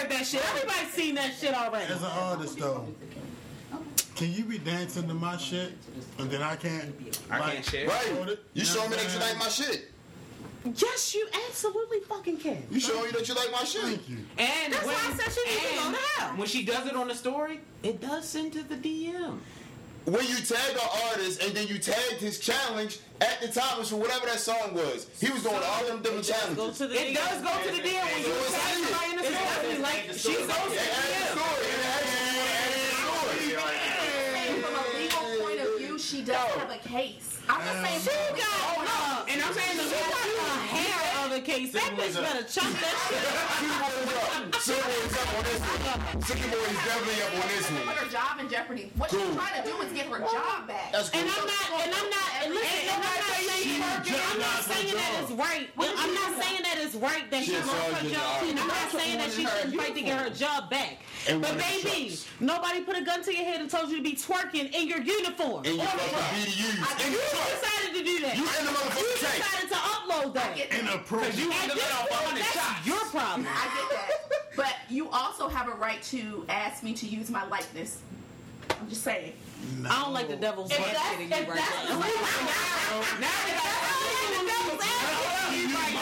shared 0.03 0.13
that 0.13 0.27
shit. 0.27 0.45
Everybody 0.51 0.87
seen 0.91 1.15
that 1.17 1.35
shit 1.35 1.55
already. 1.55 1.93
as 1.93 2.03
an 2.03 2.11
artist 2.11 2.59
though, 2.59 2.87
can 4.15 4.33
you 4.33 4.45
be 4.45 4.59
dancing 4.59 5.09
to 5.09 5.15
my 5.15 5.37
shit 5.37 5.73
and 6.19 6.31
then 6.31 6.43
I 6.43 6.57
can't? 6.57 6.95
I 7.31 7.41
like, 7.41 7.55
can't 7.55 7.65
share. 7.65 7.89
Right. 7.89 8.39
You 8.55 8.65
show 8.65 8.89
me 8.89 8.97
that 8.97 9.13
you 9.13 9.21
like 9.21 9.39
my 9.39 9.49
shit. 9.49 9.89
Yes, 10.65 11.13
you 11.13 11.27
absolutely 11.49 12.01
fucking 12.01 12.37
can. 12.37 12.63
You 12.71 12.79
show 12.79 13.03
me 13.03 13.11
that 13.11 13.27
you 13.27 13.35
like 13.35 13.51
my 13.51 13.65
shit. 13.65 13.83
Thank 13.83 14.09
you. 14.09 14.19
And 14.39 14.73
That's 14.73 14.87
when, 14.87 14.95
why 14.95 15.13
I 15.13 15.17
said 15.17 15.33
she 15.33 15.51
needs 15.51 15.69
to 15.71 15.75
go 15.75 15.87
and 15.87 15.97
to 15.97 16.21
hell. 16.21 16.37
When 16.37 16.47
she 16.47 16.65
does 16.65 16.87
it 16.87 16.95
on 16.95 17.09
the 17.09 17.17
story, 17.17 17.61
it 17.83 18.01
does 18.01 18.29
send 18.29 18.53
to 18.53 18.63
the 18.63 18.77
DM. 18.77 19.39
When 20.05 20.27
you 20.27 20.37
tag 20.43 20.75
an 20.75 20.89
artist 21.11 21.43
and 21.45 21.55
then 21.55 21.69
you 21.69 21.79
tagged 21.79 22.19
his 22.21 22.41
challenge 22.41 22.99
at 23.21 23.41
the 23.41 23.47
time, 23.49 23.77
it 23.77 23.79
was 23.79 23.91
for 23.91 23.97
whatever 23.97 24.27
that 24.27 24.41
song 24.41 24.75
was. 24.75 25.07
He 25.21 25.31
was 25.31 25.43
doing 25.45 25.63
all 25.63 25.85
them 25.87 26.03
different 26.03 26.25
challenges. 26.27 26.79
the 26.79 26.91
It 26.91 27.15
does 27.15 27.41
go 27.41 27.51
to 27.63 27.71
the 27.71 27.79
DM 27.79 28.03
when 28.03 28.19
you 28.19 28.25
So 28.27 28.35
it's 28.35 28.53
tag 28.53 28.79
it. 28.79 28.83
somebody 28.83 29.11
in 29.13 29.17
the 29.17 29.23
It's 29.23 29.31
story. 29.31 29.47
definitely 29.47 29.83
like 29.83 30.03
She 30.19 30.35
goes 30.35 30.51
to 30.51 30.75
the 30.75 30.83
adds 30.91 31.07
DM. 31.07 31.23
the 31.23 31.39
story. 31.39 31.67
It 31.71 31.87
adds 31.87 32.75
the 32.75 32.99
story. 32.99 33.39
from 34.59 34.75
a 34.75 34.85
legal 34.99 35.25
point 35.47 35.61
of 35.63 35.79
view, 35.79 35.95
she 36.01 36.23
does 36.23 36.51
have 36.51 36.71
a 36.71 36.79
case. 36.83 37.39
I'm 37.49 37.63
just 37.63 37.79
saying 37.87 38.03
She 38.03 38.43
got 38.43 39.31
And 39.31 39.39
I'm 39.39 39.55
saying 39.55 39.77
the 39.79 39.85
she 39.87 40.03
got 40.03 40.19
a 40.19 40.51
hair 40.67 41.12
of 41.33 41.39
a 41.39 41.41
case. 41.41 41.73
That 41.73 41.91
bitch 41.97 42.15
better 42.15 42.45
chop 42.45 42.69
that 42.69 42.97
shit. 43.09 44.63
Silver 44.63 44.91
is 44.91 45.17
up 45.17 45.39
on 45.39 45.45
this 45.45 45.61
one. 45.61 46.23
Sicky 46.23 46.47
Boy 46.53 46.61
is 46.69 46.79
definitely 46.85 47.23
up 47.25 47.33
on 47.43 47.49
this 47.49 47.67
put 47.67 47.97
her 47.99 48.11
job 48.11 48.41
in 48.41 48.49
jeopardy. 48.49 48.93
What 48.97 49.11
Cool. 49.11 49.21
she's 49.27 49.35
trying 49.37 49.63
to 49.63 49.69
do 49.69 49.81
is 49.83 49.93
get 49.93 50.07
her 50.07 50.19
job 50.21 50.69
back. 50.69 50.93
That's 50.93 51.11
cool. 51.11 51.21
And 51.21 51.31
I'm 51.31 51.47
not, 51.47 51.67
and 51.83 51.95
I'm 51.95 52.11
not, 52.11 52.29
and 52.45 52.55
listen, 52.55 52.79
and 52.85 52.91
I'm 52.93 53.01
not 53.03 53.23
saying, 53.43 53.83
I'm 53.83 54.39
not 54.39 54.61
saying 54.63 54.95
that 54.95 55.11
it's 55.23 55.33
right. 55.33 55.69
I'm 55.79 56.15
not 56.15 56.31
saying 56.43 56.63
that 56.63 56.77
it's 56.79 56.95
right 56.97 57.31
that 57.31 57.43
she 57.45 57.53
She 57.53 57.57
lost 57.57 57.93
her 57.97 58.09
job. 58.11 58.43
in 58.49 58.59
I'm 58.59 58.69
not 58.69 58.91
saying 58.93 59.19
that 59.19 59.31
she 59.33 59.47
shouldn't 59.47 59.77
fight 59.77 59.95
to 59.95 60.03
get 60.03 60.21
her 60.21 60.31
job 60.31 60.71
back. 60.71 60.99
And 61.29 61.41
But 61.41 61.51
one 61.51 61.59
baby, 61.59 62.19
nobody 62.41 62.81
put 62.83 62.97
a 62.97 63.03
gun 63.05 63.23
to 63.25 63.33
your 63.35 63.45
head 63.45 63.61
and 63.61 63.71
told 63.71 63.91
you 63.91 63.97
to 63.99 64.03
be 64.03 64.15
twerking 64.15 64.73
in 64.75 64.89
your 64.89 65.01
uniform. 65.01 65.65
And 65.65 65.75
you 65.77 65.81
On 65.81 65.87
the 65.87 65.93
fucking 65.93 66.13
truck. 66.13 66.31
BDUs. 66.35 67.11
You 67.11 67.19
decided 67.19 67.93
to 67.99 68.05
do 68.05 68.21
that. 68.23 68.37
You 68.37 68.43
in 68.45 68.65
the 68.67 68.71
You 68.71 68.77
motherfucking 68.77 69.21
tank. 69.23 69.37
decided 69.43 69.69
to 69.71 69.77
upload 69.77 70.35
that. 70.35 70.57
Get 70.57 70.71
that. 71.23 71.39
Inappropriate. 71.39 71.39
You 71.39 71.51
At 71.53 71.57
wanted 71.59 71.71
to 71.73 71.79
let 71.79 71.93
off 71.93 72.09
point, 72.09 72.23
hundred 72.27 72.43
that's 72.43 72.53
shots. 72.53 72.87
your 72.87 73.05
problem. 73.11 73.47
I 73.49 73.51
get 73.77 73.89
that. 73.97 74.11
But 74.57 74.75
you 74.91 75.09
also 75.11 75.49
have 75.49 75.69
a 75.69 75.73
right 75.73 76.03
to 76.15 76.45
ask 76.49 76.83
me 76.83 76.93
to 76.95 77.07
use 77.07 77.31
my 77.31 77.47
likeness. 77.49 78.01
I'm 78.71 78.89
just 78.89 79.03
saying. 79.03 79.33
I 79.89 80.03
don't 80.03 80.13
like 80.13 80.29
the 80.29 80.37
devil's 80.37 80.71
If 80.73 80.81
advocate 80.81 81.31
that's- 81.31 81.47
in 81.47 81.47
you 81.47 81.53
right 81.53 81.61
that's 81.63 81.89
now. 81.89 81.95
the 81.95 82.01
way- 82.03 82.09
Now 83.21 83.31
they 83.47 83.53
got 83.55 83.63
oh, 83.63 84.35
the 84.35 84.43
devil's 84.51 84.83
advocate 84.83 85.55
in 85.55 85.71
you 85.71 85.77
right 85.77 85.93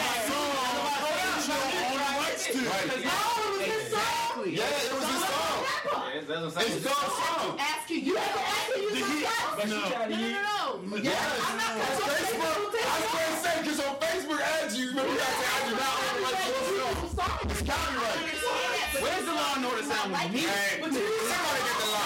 Exactly. 3.21 4.55
Yeah, 4.55 4.63
it 4.65 4.93
was 4.93 5.05
his 5.05 5.21
song. 5.21 5.61
That's 6.11 6.27
what 6.27 6.37
I'm 6.37 6.49
saying. 6.51 6.71
It's 6.73 6.83
God's 6.85 7.13
song. 7.13 7.57
Ask 7.59 7.89
you. 7.89 7.97
You 7.99 8.15
have 8.15 8.33
to 8.33 8.39
ask 8.41 8.69
me 8.69 8.81
to 8.81 8.97
use 8.97 9.01
my 9.01 9.05
likeness. 9.05 9.29
But 9.55 9.65
she 9.69 9.91
tried 9.93 10.09
No, 10.09 10.17
no, 10.17 10.21
no, 10.25 10.87
no. 10.89 10.97
Yes. 10.97 11.41
I'm 11.45 11.57
not 11.57 11.71
Facebook, 11.77 12.73
I 12.81 12.97
was 13.01 13.30
ads 15.01 15.11
you, 15.11 15.17
got 15.17 15.27
to 15.27 15.35
say, 15.39 15.47
I 15.47 15.65
do 15.65 15.75
not 15.75 15.93
own 15.97 16.13
the 16.15 16.21
right 16.21 16.37
to 16.41 16.73
your 16.75 16.93
song. 17.09 17.39
It's 17.49 17.61
copyright. 17.61 18.21
Where's 19.01 19.25
the 19.25 19.33
law 19.33 19.55
and 19.55 19.65
order 19.65 19.83
sound 19.83 20.11
with 20.11 20.31
me? 20.31 20.41
Somebody 20.41 20.99
get 21.61 21.77
the 21.79 21.87
law. 21.91 22.01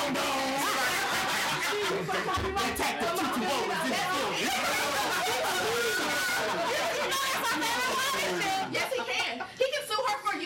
Yes, 8.72 8.90
he 8.94 9.02
can. 9.04 9.44
He 9.58 9.66
can 9.72 9.84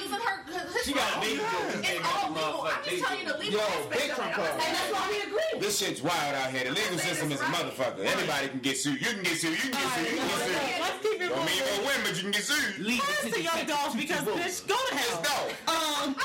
sue 0.09 0.19
her 0.19 0.43
her. 0.43 0.67
His 0.73 0.83
She 0.85 0.93
got 0.93 1.17
a 1.17 1.19
baby 1.21 1.39
phone. 1.39 1.83
It's 1.83 2.07
all 2.09 2.29
legal. 2.33 2.61
I'm 2.65 2.83
just 2.83 3.03
telling 3.03 3.19
you 3.21 3.31
the 3.31 3.37
legal 3.37 3.59
Yo, 3.59 3.65
aspect 3.65 3.91
big 4.01 4.09
of 4.11 4.15
Trump 4.17 4.31
it. 4.31 4.35
card. 4.35 4.49
And 4.49 4.75
that's 4.75 4.91
why 4.93 5.05
we 5.09 5.17
agree. 5.29 5.59
This 5.59 5.77
shit's 5.79 6.01
wild 6.01 6.35
out 6.35 6.49
here. 6.51 6.63
The 6.65 6.71
legal 6.71 6.97
system 6.99 7.31
is 7.31 7.39
a 7.41 7.43
motherfucker. 7.45 8.05
Anybody 8.05 8.47
can 8.49 8.59
get 8.59 8.77
sued. 8.77 8.99
You 9.01 9.13
can 9.13 9.23
get 9.23 9.37
sued. 9.37 9.51
You 9.51 9.69
can 9.69 9.71
get 9.71 9.89
sued. 9.93 10.05
You 10.11 10.17
can 10.17 10.27
get 10.27 10.39
sued. 10.39 10.81
Let's 10.81 10.99
keep 11.03 11.21
it 11.21 11.29
Don't 11.29 11.45
mean 11.45 11.55
you 11.57 11.63
moving. 11.63 11.77
gonna 11.77 11.87
win, 11.87 11.99
but 12.03 12.15
you 12.17 12.21
can 12.23 12.31
get 12.31 12.43
sued. 12.43 12.79
Leave 12.85 13.01
Praise 13.01 13.21
to 13.21 13.31
the 13.31 13.43
young 13.43 13.65
dogs 13.65 13.95
because 13.95 14.19
people. 14.19 14.33
bitch, 14.39 14.67
go 14.67 14.75
to 14.89 14.95
hell. 14.95 15.21
Let's. 15.21 16.03
Um, 16.03 16.15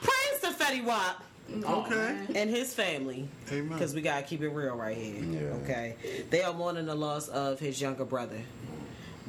praise 0.00 0.40
to 0.42 0.50
Fetty 0.52 0.84
Wap 0.84 1.24
Okay. 1.64 2.16
and 2.34 2.48
his 2.48 2.72
family. 2.74 3.28
Amen. 3.50 3.68
Because 3.68 3.94
we 3.94 4.00
gotta 4.00 4.22
keep 4.22 4.40
it 4.42 4.48
real 4.48 4.74
right 4.76 4.96
here. 4.96 5.22
Yeah. 5.22 5.40
Okay. 5.64 5.96
They 6.30 6.42
are 6.42 6.52
mourning 6.54 6.86
the 6.86 6.94
loss 6.94 7.28
of 7.28 7.58
his 7.60 7.80
younger 7.80 8.04
brother. 8.04 8.38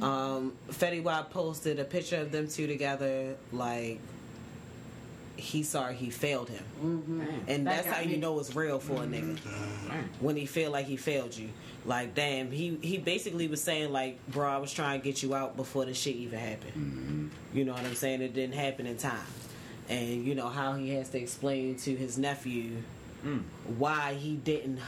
Um, 0.04 0.52
Fetty 0.70 1.02
Wap 1.02 1.30
posted 1.30 1.78
a 1.78 1.84
picture 1.84 2.16
of 2.18 2.30
them 2.30 2.48
two 2.48 2.66
together, 2.66 3.36
like 3.52 4.00
he 5.36 5.62
sorry 5.62 5.94
he 5.94 6.10
failed 6.10 6.48
him, 6.48 6.64
mm-hmm. 6.82 7.20
and 7.48 7.66
That 7.66 7.84
that's 7.84 7.86
how 7.86 8.04
me. 8.04 8.12
you 8.12 8.16
know 8.18 8.38
it's 8.38 8.54
real 8.54 8.78
for 8.78 9.02
a 9.02 9.06
mm-hmm. 9.06 9.34
nigga. 9.34 10.04
When 10.20 10.36
he 10.36 10.46
feel 10.46 10.70
like 10.70 10.86
he 10.86 10.96
failed 10.96 11.36
you. 11.36 11.48
Like 11.86 12.14
damn, 12.14 12.50
he 12.50 12.78
he 12.82 12.98
basically 12.98 13.48
was 13.48 13.62
saying 13.62 13.92
like, 13.92 14.18
bro, 14.28 14.48
I 14.48 14.58
was 14.58 14.72
trying 14.72 15.00
to 15.00 15.04
get 15.04 15.22
you 15.22 15.34
out 15.34 15.56
before 15.56 15.84
the 15.84 15.94
shit 15.94 16.16
even 16.16 16.38
happened. 16.38 16.72
Mm-hmm. 16.72 17.58
You 17.58 17.64
know 17.64 17.72
what 17.72 17.84
I'm 17.84 17.94
saying? 17.94 18.22
It 18.22 18.34
didn't 18.34 18.54
happen 18.54 18.86
in 18.86 18.96
time, 18.96 19.26
and 19.88 20.24
you 20.24 20.34
know 20.34 20.48
how 20.48 20.74
he 20.74 20.90
has 20.94 21.08
to 21.10 21.18
explain 21.18 21.76
to 21.76 21.96
his 21.96 22.16
nephew 22.16 22.76
mm. 23.24 23.42
why 23.78 24.14
he 24.14 24.36
didn't 24.36 24.78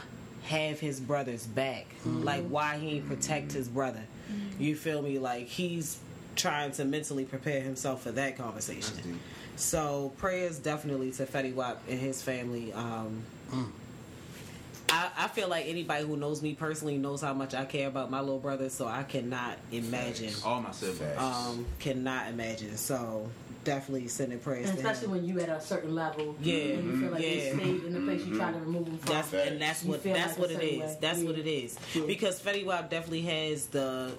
have 0.43 0.79
his 0.79 0.99
brother's 0.99 1.45
back, 1.45 1.87
like 2.05 2.47
why 2.47 2.77
he 2.77 2.95
didn't 2.95 3.09
protect 3.09 3.51
his 3.51 3.67
brother. 3.67 4.01
You 4.59 4.75
feel 4.75 5.01
me? 5.01 5.19
Like 5.19 5.47
he's 5.47 5.99
trying 6.35 6.71
to 6.73 6.85
mentally 6.85 7.25
prepare 7.25 7.61
himself 7.61 8.03
for 8.03 8.11
that 8.11 8.37
conversation. 8.37 9.19
So 9.55 10.13
prayers 10.17 10.59
definitely 10.59 11.11
to 11.13 11.25
Fetty 11.25 11.53
Wap 11.53 11.81
and 11.89 11.99
his 11.99 12.21
family. 12.21 12.71
Um, 12.73 13.23
I, 14.89 15.09
I 15.17 15.27
feel 15.27 15.47
like 15.47 15.65
anybody 15.67 16.05
who 16.05 16.15
knows 16.15 16.41
me 16.41 16.53
personally 16.53 16.97
knows 16.97 17.21
how 17.21 17.33
much 17.33 17.53
I 17.53 17.65
care 17.65 17.87
about 17.87 18.09
my 18.09 18.19
little 18.19 18.39
brother, 18.39 18.69
so 18.69 18.87
I 18.87 19.03
cannot 19.03 19.57
imagine. 19.71 20.33
All 20.45 20.61
my 20.61 20.71
siblings. 20.71 21.17
Um, 21.17 21.65
cannot 21.79 22.29
imagine. 22.29 22.77
So 22.77 23.29
definitely 23.67 24.07
sending 24.07 24.39
prayers 24.39 24.69
And 24.69 24.77
to 24.77 24.81
him. 24.81 24.89
especially 24.89 25.19
when 25.19 25.27
you 25.27 25.39
at 25.41 25.49
a 25.49 25.59
certain 25.59 25.93
level, 25.93 26.35
Yeah, 26.41 26.55
and 26.55 26.85
you 26.85 26.99
feel 27.01 27.11
like 27.11 27.21
mm-hmm. 27.21 27.37
yeah. 27.37 27.51
they 27.51 27.57
stayed 27.57 27.83
in 27.83 27.93
the 27.93 27.99
place 27.99 28.25
you 28.25 28.37
try 28.37 28.51
to 28.51 28.57
mm-hmm. 28.57 28.65
remove 28.65 28.85
them 28.85 28.97
from. 28.97 29.13
That's 29.13 29.33
and 29.33 29.61
that's 29.61 29.83
what 29.83 29.99
feel 30.01 30.13
that's 30.13 30.31
like 30.31 30.39
what 30.39 30.49
a 30.49 30.53
it 30.53 30.55
certain 30.55 30.69
is. 30.69 30.79
way. 30.79 30.97
That's 31.01 31.19
what 31.19 31.37
it 31.37 31.47
is. 31.47 31.77
Because 32.07 32.41
Fetty 32.41 32.65
Wap 32.65 32.89
definitely 32.89 33.23
has 33.23 33.67
the 33.67 34.13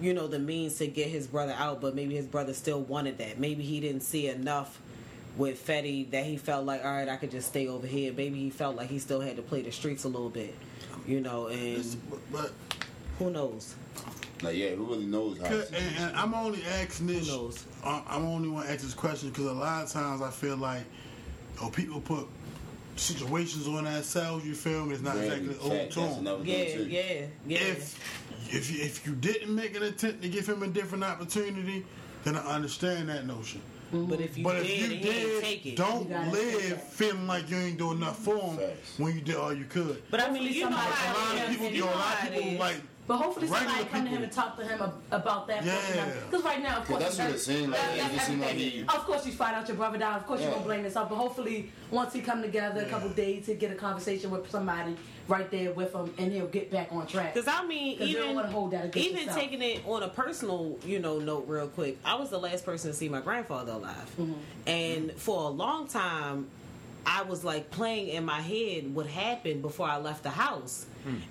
you 0.00 0.14
know 0.14 0.26
the 0.26 0.38
means 0.38 0.78
to 0.78 0.86
get 0.86 1.08
his 1.08 1.26
brother 1.26 1.54
out, 1.58 1.82
but 1.82 1.94
maybe 1.94 2.16
his 2.16 2.26
brother 2.26 2.54
still 2.54 2.80
wanted 2.80 3.18
that. 3.18 3.38
Maybe 3.38 3.62
he 3.62 3.78
didn't 3.80 4.02
see 4.02 4.28
enough 4.28 4.80
with 5.36 5.64
Fetty 5.64 6.10
that 6.10 6.24
he 6.24 6.38
felt 6.38 6.64
like, 6.64 6.82
all 6.84 6.90
right, 6.90 7.08
I 7.08 7.16
could 7.16 7.30
just 7.30 7.48
stay 7.48 7.68
over 7.68 7.86
here. 7.86 8.12
Maybe 8.12 8.38
he 8.38 8.50
felt 8.50 8.74
like 8.74 8.88
he 8.88 8.98
still 8.98 9.20
had 9.20 9.36
to 9.36 9.42
play 9.42 9.60
the 9.60 9.70
streets 9.70 10.04
a 10.04 10.08
little 10.08 10.30
bit, 10.30 10.54
you 11.06 11.20
know. 11.20 11.48
And 11.48 11.84
but 12.32 12.52
who 13.18 13.30
knows? 13.30 13.74
Like, 14.42 14.56
yeah, 14.56 14.70
who 14.70 14.84
really 14.84 15.06
knows 15.06 15.38
how? 15.38 15.46
And, 15.46 15.66
and 15.98 16.16
I'm 16.16 16.34
only 16.34 16.62
asking 16.64 17.08
this. 17.08 17.28
I- 17.84 18.02
I'm 18.08 18.24
only 18.24 18.48
want 18.48 18.66
to 18.66 18.72
ask 18.72 18.82
this 18.82 18.94
question 18.94 19.30
because 19.30 19.46
a 19.46 19.52
lot 19.52 19.84
of 19.84 19.90
times 19.90 20.22
I 20.22 20.30
feel 20.30 20.56
like, 20.56 20.84
oh, 21.62 21.70
people 21.70 22.00
put 22.00 22.28
situations 22.96 23.66
on 23.68 23.84
themselves. 23.84 24.46
You 24.46 24.54
feel 24.54 24.84
me? 24.84 24.94
It's 24.94 25.02
not 25.02 25.14
Very 25.16 25.26
exactly 25.28 25.56
old 25.60 25.72
fact, 25.72 25.94
that's 25.94 25.94
tone. 25.94 26.18
another 26.18 26.44
Yeah, 26.44 26.56
yeah, 26.78 27.26
yeah. 27.46 27.58
If 27.58 27.98
if 28.50 28.70
you, 28.70 28.82
if 28.82 29.06
you 29.06 29.14
didn't 29.14 29.54
make 29.54 29.76
an 29.76 29.82
attempt 29.82 30.22
to 30.22 30.28
give 30.28 30.48
him 30.48 30.62
a 30.62 30.68
different 30.68 31.04
opportunity, 31.04 31.84
then 32.24 32.36
I 32.36 32.40
understand 32.54 33.08
that 33.08 33.26
notion. 33.26 33.60
Mm-hmm. 33.92 34.10
But 34.10 34.20
if 34.20 34.36
you 34.36 34.44
but 34.44 34.56
did 34.56 34.66
if 34.66 34.90
you 34.90 34.98
didn't 34.98 35.40
take 35.42 35.66
it, 35.66 35.76
don't 35.76 36.08
You 36.08 36.32
live 36.32 36.82
feeling 36.82 37.26
like 37.26 37.48
you 37.50 37.56
ain't 37.56 37.78
doing 37.78 37.98
enough 37.98 38.18
for 38.18 38.36
him 38.36 38.58
when 38.98 39.14
you 39.14 39.20
did 39.20 39.36
all 39.36 39.52
you 39.52 39.64
could. 39.64 40.02
But 40.10 40.20
I 40.20 40.30
mean, 40.30 40.42
you 40.52 40.68
know 40.68 40.68
a 40.68 40.70
lot 40.70 41.34
of 41.34 41.48
people, 41.48 41.66
you 41.70 41.80
know, 41.80 41.86
a 41.86 41.94
lot 41.94 42.22
of 42.24 42.32
people 42.32 42.52
is. 42.52 42.58
like. 42.58 42.76
But 43.08 43.16
hopefully 43.16 43.46
regular 43.48 43.72
somebody 43.72 43.88
come 43.90 44.04
to 44.04 44.08
him 44.08 44.08
people- 44.08 44.24
and 44.24 44.32
talk 44.32 44.56
to 44.58 44.64
him 44.64 44.82
ab- 44.82 44.94
about 45.10 45.46
that. 45.48 45.64
Yeah. 45.64 46.10
Because 46.30 46.44
right 46.44 46.62
now, 46.62 46.76
of 46.78 46.86
course, 46.86 47.02
that's 47.02 47.18
what 47.18 47.26
that- 47.28 47.34
it 47.36 47.38
seemed 47.40 47.70
like. 47.72 47.80
that- 47.80 47.96
It 47.96 48.12
just 48.14 48.26
seemed 48.26 48.40
like 48.42 48.50
everything. 48.50 48.70
he- 48.70 48.82
Of 48.82 49.04
course, 49.06 49.26
you 49.26 49.32
find 49.32 49.56
out 49.56 49.66
your 49.66 49.76
brother 49.78 49.98
died. 49.98 50.16
Of 50.18 50.26
course, 50.26 50.40
you're 50.40 50.50
Yeah. 50.50 50.54
gonna 50.56 50.66
blame 50.66 50.84
yourself. 50.84 51.08
But 51.08 51.16
hopefully, 51.16 51.72
once 51.90 52.12
he 52.12 52.20
come 52.20 52.42
together, 52.42 52.82
a 52.82 52.84
couple 52.84 53.08
days, 53.08 53.46
he'll 53.46 53.56
get 53.56 53.72
a 53.72 53.76
conversation 53.76 54.30
with 54.30 54.50
somebody 54.50 54.94
right 55.26 55.50
there 55.50 55.72
with 55.72 55.94
him, 55.94 56.12
and 56.18 56.32
he'll 56.32 56.46
get 56.48 56.70
back 56.70 56.88
on 56.92 57.06
track. 57.06 57.32
Because 57.34 57.48
I 57.48 57.64
mean, 57.64 57.96
'Cause 57.98 58.06
they 58.08 58.12
don't 58.12 58.22
even 58.24 58.36
wanna 58.36 58.50
hold 58.50 58.70
that 58.72 58.84
against 58.86 59.08
even 59.08 59.20
yourself. 59.24 59.38
taking 59.40 59.62
it 59.62 59.80
on 59.86 60.02
a 60.02 60.08
personal, 60.08 60.76
you 60.84 60.98
know, 60.98 61.18
note 61.18 61.44
real 61.48 61.68
quick. 61.68 61.98
I 62.04 62.14
was 62.14 62.28
the 62.30 62.38
last 62.38 62.64
person 62.66 62.90
to 62.90 62.96
see 62.96 63.08
my 63.08 63.20
grandfather 63.20 63.72
alive, 63.72 64.10
Mm-hmm. 64.20 64.32
and 64.66 65.12
for 65.16 65.44
a 65.44 65.48
long 65.48 65.86
time, 65.88 66.48
I 67.06 67.22
was 67.22 67.42
like 67.44 67.70
playing 67.70 68.08
in 68.08 68.24
my 68.26 68.40
head 68.42 68.94
what 68.94 69.06
happened 69.06 69.62
before 69.62 69.86
I 69.88 69.96
left 69.98 70.22
the 70.24 70.30
house, 70.30 70.84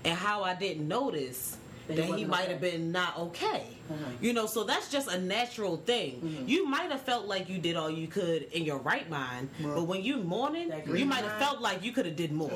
and 0.03 0.17
how 0.17 0.43
I 0.43 0.55
didn't 0.55 0.87
notice 0.87 1.57
That 1.87 1.95
that 1.97 2.05
he 2.05 2.07
he 2.07 2.11
wasn't 2.11 2.29
might 2.29 2.41
okay. 2.43 2.51
have 2.51 2.61
been 2.61 2.91
not 2.91 3.17
okay. 3.17 3.63
Uh-huh. 3.89 3.95
You 4.19 4.33
know, 4.33 4.45
so 4.47 4.65
that's 4.65 4.89
just 4.91 5.07
a 5.09 5.17
natural 5.19 5.77
thing. 5.77 6.15
Mm-hmm. 6.21 6.47
You 6.47 6.67
might 6.67 6.91
have 6.91 7.01
felt 7.01 7.25
like 7.25 7.47
you 7.47 7.57
did 7.57 7.77
all 7.77 7.89
you 7.89 8.07
could 8.07 8.43
in 8.51 8.63
your 8.63 8.79
right 8.79 9.09
mind, 9.09 9.49
but 9.61 9.83
when 9.83 10.03
you 10.03 10.17
mourning, 10.17 10.71
you 10.93 11.05
might 11.05 11.23
have 11.23 11.39
felt 11.39 11.61
like 11.61 11.83
you 11.83 11.93
could 11.93 12.05
have 12.05 12.17
did 12.17 12.33
more. 12.33 12.51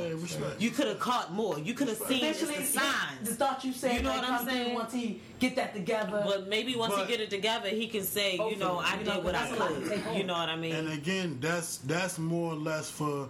You 0.60 0.70
could 0.72 0.88
have 0.88 1.00
caught 1.00 1.32
more. 1.34 1.58
You 1.58 1.74
could 1.74 1.88
have 1.88 1.98
seen 1.98 2.26
it's 2.26 2.40
the 2.42 2.46
Eventually, 2.48 2.66
signs. 2.66 3.30
the 3.30 3.36
thought 3.36 3.64
you 3.64 3.72
said, 3.72 3.94
You 3.96 4.04
know 4.04 4.10
might 4.10 4.18
what 4.18 4.26
I'm 4.30 4.38
come 4.38 4.46
through 4.48 4.54
saying? 4.56 4.76
Once 4.76 4.94
he 4.94 5.22
get 5.40 5.56
that 5.56 5.74
together, 5.74 6.22
But 6.26 6.48
maybe 6.50 6.76
once 6.76 6.94
But- 6.94 7.06
he 7.08 7.12
get 7.12 7.22
it 7.22 7.30
together, 7.30 7.70
he 7.70 7.88
can 7.88 8.04
say, 8.04 8.34
you 8.36 8.58
know, 8.58 8.80
I 8.80 8.94
you 8.94 8.98
did 9.00 9.08
know, 9.08 9.20
what 9.22 9.36
I 9.36 9.48
that's 9.48 9.56
a 9.56 9.60
lot 9.60 9.70
to 9.84 9.90
take 9.90 10.04
could. 10.04 10.18
You 10.18 10.24
know 10.26 10.34
what 10.34 10.50
I 10.50 10.56
mean? 10.58 10.76
And 10.76 10.92
again, 10.92 11.38
that's 11.40 11.78
that's 11.78 12.20
more 12.20 12.52
or 12.54 12.56
less 12.58 12.90
for 12.90 13.30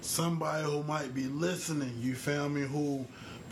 somebody 0.00 0.64
who 0.64 0.82
might 0.84 1.14
be 1.14 1.24
listening. 1.24 1.92
You 2.00 2.14
feel 2.14 2.48
me? 2.48 2.62
Who 2.62 3.04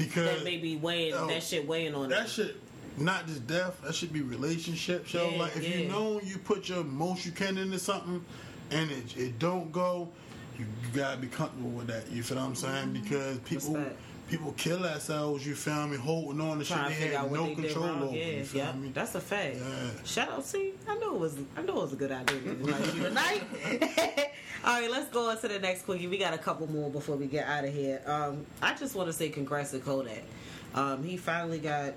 because 0.04 0.36
that 0.36 0.44
may 0.44 0.56
be 0.58 0.76
weighing 0.76 1.10
Yo, 1.10 1.26
that 1.28 1.42
shit 1.42 1.66
weighing 1.66 1.94
on 1.94 2.06
it. 2.06 2.08
that 2.10 2.18
them. 2.20 2.28
shit 2.28 2.56
not 2.98 3.26
just 3.26 3.46
death. 3.46 3.80
That 3.82 3.94
should 3.94 4.12
be 4.12 4.20
relationships. 4.22 5.14
Yo, 5.14 5.30
Yeah, 5.30 5.38
like 5.38 5.56
if 5.56 5.66
yeah. 5.68 5.76
you 5.76 5.88
know 5.88 6.20
you 6.22 6.38
put 6.38 6.68
your 6.68 6.84
most 6.84 7.24
you 7.24 7.32
can 7.32 7.56
into 7.58 7.78
something, 7.78 8.24
and 8.70 8.90
it 8.90 9.16
it 9.16 9.38
don't 9.38 9.70
go, 9.72 10.08
you 10.58 10.66
gotta 10.92 11.16
be 11.16 11.28
comfortable 11.28 11.70
with 11.70 11.86
that. 11.86 12.10
You 12.10 12.22
feel 12.22 12.38
what 12.38 12.46
I'm 12.46 12.54
saying? 12.54 12.88
Mm-hmm. 12.88 13.02
Because 13.02 13.38
people. 13.40 13.84
People 14.30 14.52
kill 14.56 14.78
themselves, 14.78 15.44
you 15.44 15.56
feel 15.56 15.88
me, 15.88 15.96
holding 15.96 16.40
on 16.40 16.60
to 16.60 16.64
shit 16.64 16.76
they 16.86 17.08
had 17.08 17.32
no 17.32 17.46
they 17.46 17.54
control 17.56 17.84
over. 17.84 18.16
Yeah, 18.16 18.26
you 18.26 18.44
feel 18.44 18.64
yeah, 18.64 18.72
me? 18.72 18.92
that's 18.94 19.16
a 19.16 19.20
fact. 19.20 19.56
Yeah. 19.56 19.90
Shout 20.04 20.30
out, 20.30 20.44
see, 20.44 20.74
I 20.88 20.94
knew 20.98 21.14
it 21.14 21.18
was, 21.18 21.36
I 21.56 21.62
knew 21.62 21.72
it 21.72 21.74
was 21.74 21.92
a 21.92 21.96
good 21.96 22.12
idea 22.12 22.40
to 22.40 22.50
invite 22.50 22.94
you 22.94 23.02
tonight. 23.02 23.42
All 24.64 24.80
right, 24.80 24.88
let's 24.88 25.10
go 25.10 25.30
on 25.30 25.38
to 25.40 25.48
the 25.48 25.58
next 25.58 25.82
quickie. 25.82 26.06
We 26.06 26.16
got 26.16 26.32
a 26.32 26.38
couple 26.38 26.70
more 26.70 26.90
before 26.90 27.16
we 27.16 27.26
get 27.26 27.48
out 27.48 27.64
of 27.64 27.74
here. 27.74 28.02
Um, 28.06 28.46
I 28.62 28.74
just 28.74 28.94
want 28.94 29.08
to 29.08 29.12
say 29.12 29.30
congrats 29.30 29.72
to 29.72 29.80
Kodak. 29.80 30.22
Um, 30.76 31.02
he 31.02 31.16
finally 31.16 31.58
got 31.58 31.94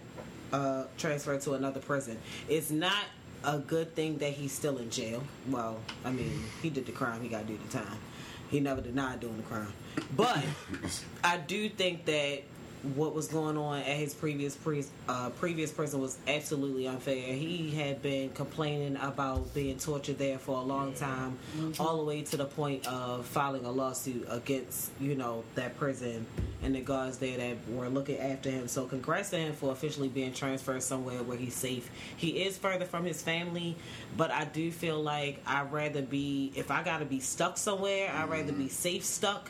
uh, 0.52 0.86
transferred 0.98 1.42
to 1.42 1.54
another 1.54 1.82
prison. 1.82 2.18
It's 2.50 2.72
not 2.72 3.06
a 3.44 3.60
good 3.60 3.94
thing 3.94 4.18
that 4.20 4.32
he's 4.32 4.54
still 4.54 4.78
in 4.78 4.90
jail. 4.90 5.22
Well, 5.50 5.78
I 6.04 6.12
mean, 6.12 6.42
he 6.64 6.70
did 6.72 6.86
the 6.88 6.94
crime. 6.94 7.22
He 7.22 7.28
got 7.28 7.42
to 7.42 7.54
do 7.54 7.60
the 7.64 7.78
time. 7.78 7.98
He 8.54 8.60
never 8.60 8.82
denied 8.82 9.20
doing 9.20 9.38
the 9.38 9.44
crime. 9.44 9.74
But 10.16 10.44
I 11.24 11.38
do 11.38 11.70
think 11.70 12.06
that 12.06 12.44
what 12.96 13.16
was 13.16 13.28
going 13.28 13.58
on 13.58 13.80
at 13.80 13.98
his 13.98 14.14
previous 14.14 14.56
pre- 14.56 14.86
uh, 15.10 15.32
previous 15.32 15.72
prison 15.72 16.00
was 16.00 16.20
absolutely 16.28 16.88
unfair. 16.88 17.34
He 17.34 17.72
had 17.72 18.04
been 18.04 18.30
complaining 18.30 18.96
about 18.98 19.52
being 19.56 19.80
tortured 19.80 20.20
there 20.20 20.38
for 20.38 20.58
a 20.60 20.62
long 20.62 20.94
time, 20.94 21.40
all 21.80 21.98
the 21.98 22.04
way 22.04 22.22
to 22.22 22.38
the 22.38 22.46
point 22.46 22.86
of 22.86 23.26
filing 23.26 23.66
a 23.66 23.72
lawsuit 23.72 24.28
against 24.30 24.92
you 25.00 25.16
know 25.16 25.44
that 25.56 25.76
prison 25.80 26.28
and 26.64 26.76
the 26.76 26.82
guards 26.82 27.18
there 27.18 27.38
that 27.38 27.58
were 27.70 27.90
looking 27.90 28.18
after 28.18 28.50
him. 28.50 28.68
So 28.68 28.86
congrats 28.86 29.30
to 29.32 29.38
him 29.38 29.54
for 29.54 29.72
officially 29.72 30.08
being 30.08 30.34
transferred 30.34 30.84
somewhere 30.84 31.22
where 31.24 31.38
he's 31.38 31.56
safe. 31.56 31.90
He 32.18 32.44
is 32.44 32.58
further 32.58 32.86
from 32.86 33.06
his 33.06 33.22
family, 33.22 33.76
but 34.18 34.32
I 34.32 34.46
do 34.46 34.72
feel 34.72 35.02
like 35.02 35.42
I'd 35.46 35.72
rather 35.72 36.02
be 36.02 36.52
if 36.56 36.72
I 36.72 36.84
gotta 36.84 37.06
be 37.06 37.20
stuck 37.20 37.58
somewhere, 37.58 38.12
I'd 38.14 38.30
rather 38.30 38.54
be 38.54 38.66
mm-hmm. 38.66 38.68
safe 38.68 39.04
stuck 39.04 39.50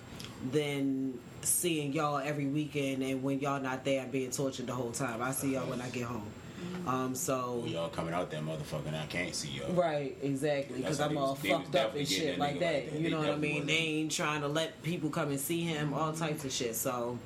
than 0.52 1.19
seeing 1.41 1.94
y'all 1.94 2.18
every 2.18 2.48
weekend 2.48 3.03
and 3.03 3.23
when 3.23 3.40
y'all 3.40 3.61
not 3.61 3.84
there 3.84 4.06
being 4.06 4.31
tortured 4.31 4.68
the 4.68 4.73
whole 4.73 4.91
time. 4.91 5.22
I 5.22 5.31
see 5.31 5.53
y'all 5.53 5.69
when 5.69 5.81
I 5.81 5.90
get 5.90 6.03
home. 6.03 6.30
Um, 6.88 7.15
so 7.15 7.61
We 7.65 7.76
all 7.77 7.90
coming 7.90 8.14
out 8.14 8.30
there, 8.30 8.41
motherfucker, 8.41 8.88
and 8.88 8.95
I 8.95 9.06
can't 9.06 9.34
see 9.34 9.49
y'all. 9.49 9.72
Right, 9.73 10.18
exactly. 10.22 10.80
Because 10.80 10.99
I'm 10.99 11.18
all 11.18 11.38
was- 11.41 11.49
fucked 11.49 11.76
up 11.76 11.95
and 11.95 12.07
shit 12.07 12.38
that 12.38 12.40
like 12.40 12.60
that. 12.60 12.73
like 12.73 12.91
that. 12.91 12.98
You 12.98 13.03
They 13.03 13.10
know 13.10 13.18
what 13.19 13.27
I 13.27 13.31
definitely 13.31 13.53
mean? 13.60 13.65
They 13.68 13.73
ain't 13.73 14.11
trying 14.11 14.41
to 14.41 14.48
let 14.48 14.81
people 14.84 15.10
come 15.10 15.30
and 15.30 15.40
see 15.40 15.61
him, 15.61 15.94
all 15.94 16.11
types 16.14 16.44
of 16.45 16.52
shit. 16.52 16.76
So 16.76 17.18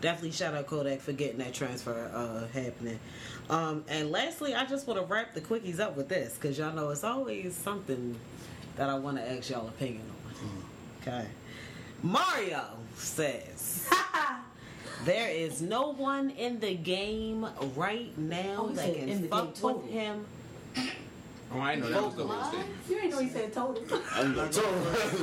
definitely 0.00 0.32
shout 0.32 0.54
out 0.54 0.66
Kodak 0.66 1.00
for 1.00 1.12
getting 1.12 1.38
that 1.38 1.54
transfer 1.54 2.10
uh, 2.14 2.46
happening. 2.58 2.98
Um, 3.48 3.84
and 3.88 4.10
lastly, 4.10 4.54
I 4.54 4.64
just 4.66 4.86
want 4.86 5.00
to 5.00 5.06
wrap 5.06 5.34
the 5.34 5.40
quickies 5.40 5.80
up 5.80 5.96
with 5.96 6.08
this 6.08 6.34
because 6.34 6.56
y'all 6.58 6.74
know 6.74 6.90
it's 6.90 7.02
always 7.04 7.54
something 7.56 8.16
that 8.76 8.88
I 8.88 8.94
want 8.98 9.16
to 9.16 9.28
ask 9.30 9.50
y'all 9.50 9.68
opinion 9.68 10.02
on. 10.08 10.62
Okay. 11.02 11.26
Mario 12.02 12.64
says. 12.96 13.88
There 15.04 15.28
is 15.30 15.62
no 15.62 15.92
one 15.92 16.30
in 16.30 16.60
the 16.60 16.74
game 16.74 17.46
right 17.76 18.16
now 18.18 18.66
Oh, 18.68 18.68
that 18.68 18.94
can 18.94 19.28
fuck 19.28 19.54
game, 19.54 19.62
with 19.64 19.90
him 19.90 20.26
Oh, 21.52 21.58
I 21.60 21.74
didn't 21.74 21.90
know 21.90 21.94
that 21.96 22.04
was 22.04 22.14
the 22.14 22.26
whole 22.28 22.50
thing. 22.52 22.64
you 22.88 22.98
ain't 23.00 23.10
know 23.10 23.18
he 23.18 23.28
said 23.28 23.52
total. 23.52 23.82
I'm 24.14 24.34
the 24.34 24.46
total. 24.46 24.70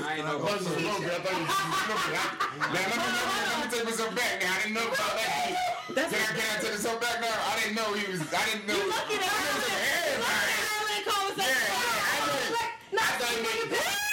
I 0.03 0.15
ain't 0.17 0.25
know 0.25 0.35
I 0.35 0.35
about 0.35 0.49
thought 0.49 0.59
you 0.59 0.67
was 0.67 0.83
smoking. 0.83 1.07
I 1.07 1.19
thought 1.23 1.39
you 1.39 1.45
was 1.47 1.55
smoking. 1.87 2.19
I- 2.19 2.67
Now, 2.67 2.73
let 2.73 2.83
me, 2.83 2.95
let 2.97 3.07
me, 3.07 3.21
let 3.47 3.57
me 3.63 3.77
take 3.77 3.85
myself 3.85 4.11
back. 4.15 4.31
Now, 4.43 4.51
I 4.51 4.59
didn't 4.59 4.73
know 4.75 4.87
about 4.91 5.13
that. 5.15 5.55
That's 5.95 6.11
can, 6.11 6.19
I, 6.19 6.35
can 6.35 6.47
I 6.51 6.59
take 6.59 6.71
myself 6.75 6.99
back 6.99 7.21
now? 7.21 7.31
I 7.31 7.53
didn't 7.63 7.75
know 7.79 7.93
he 7.95 8.11
was. 8.11 8.21
I 8.27 8.43
didn't 8.43 8.67
know. 8.67 8.75
You 8.75 8.91
looking 8.91 9.23
at 9.23 9.31
I 9.31 9.39
her? 9.39 9.55
was 9.55 9.63
like, 9.71 9.87
hey, 9.87 10.19
man. 10.19 10.27
Yeah, 10.27 10.67
yeah. 10.67 10.87
I 10.87 11.05
know. 11.07 11.37
I 12.97 12.99
thought 12.99 12.99
you 12.99 12.99
meant. 12.99 12.99
I 12.99 13.15
thought 13.15 13.35
you 13.37 13.43
were 13.43 13.77
talking 13.77 14.06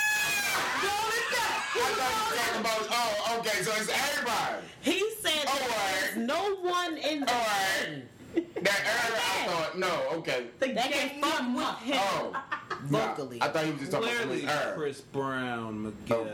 about. 2.61 2.87
Oh, 2.91 3.37
okay. 3.41 3.63
So 3.63 3.73
it's 3.73 3.91
everybody. 3.91 4.67
He 4.81 5.03
said 5.21 5.45
Oh, 5.47 5.91
there's 6.01 6.17
no 6.17 6.57
one 6.57 6.97
in 6.97 7.21
the 7.21 7.27
oh, 7.31 7.35
All 7.35 7.41
right. 7.41 8.03
That 8.35 8.81
everybody. 8.87 9.21
I 9.21 9.47
thought. 9.47 9.79
No. 9.79 10.03
Okay. 10.19 10.47
that 10.59 10.91
can 10.91 11.21
fuck 11.21 11.57
with 11.57 11.95
him 11.95 12.01
Oh. 12.01 12.43
vocally. 12.85 13.43
I 13.43 13.49
thought 13.49 13.65
he 13.65 13.71
was 13.73 13.81
just 13.81 13.93
talking 13.93 14.09
Clearly, 14.09 14.45
about 14.45 14.65
his 14.65 14.75
Chris 14.75 15.01
Brown, 15.01 15.83
Miguel, 15.85 16.25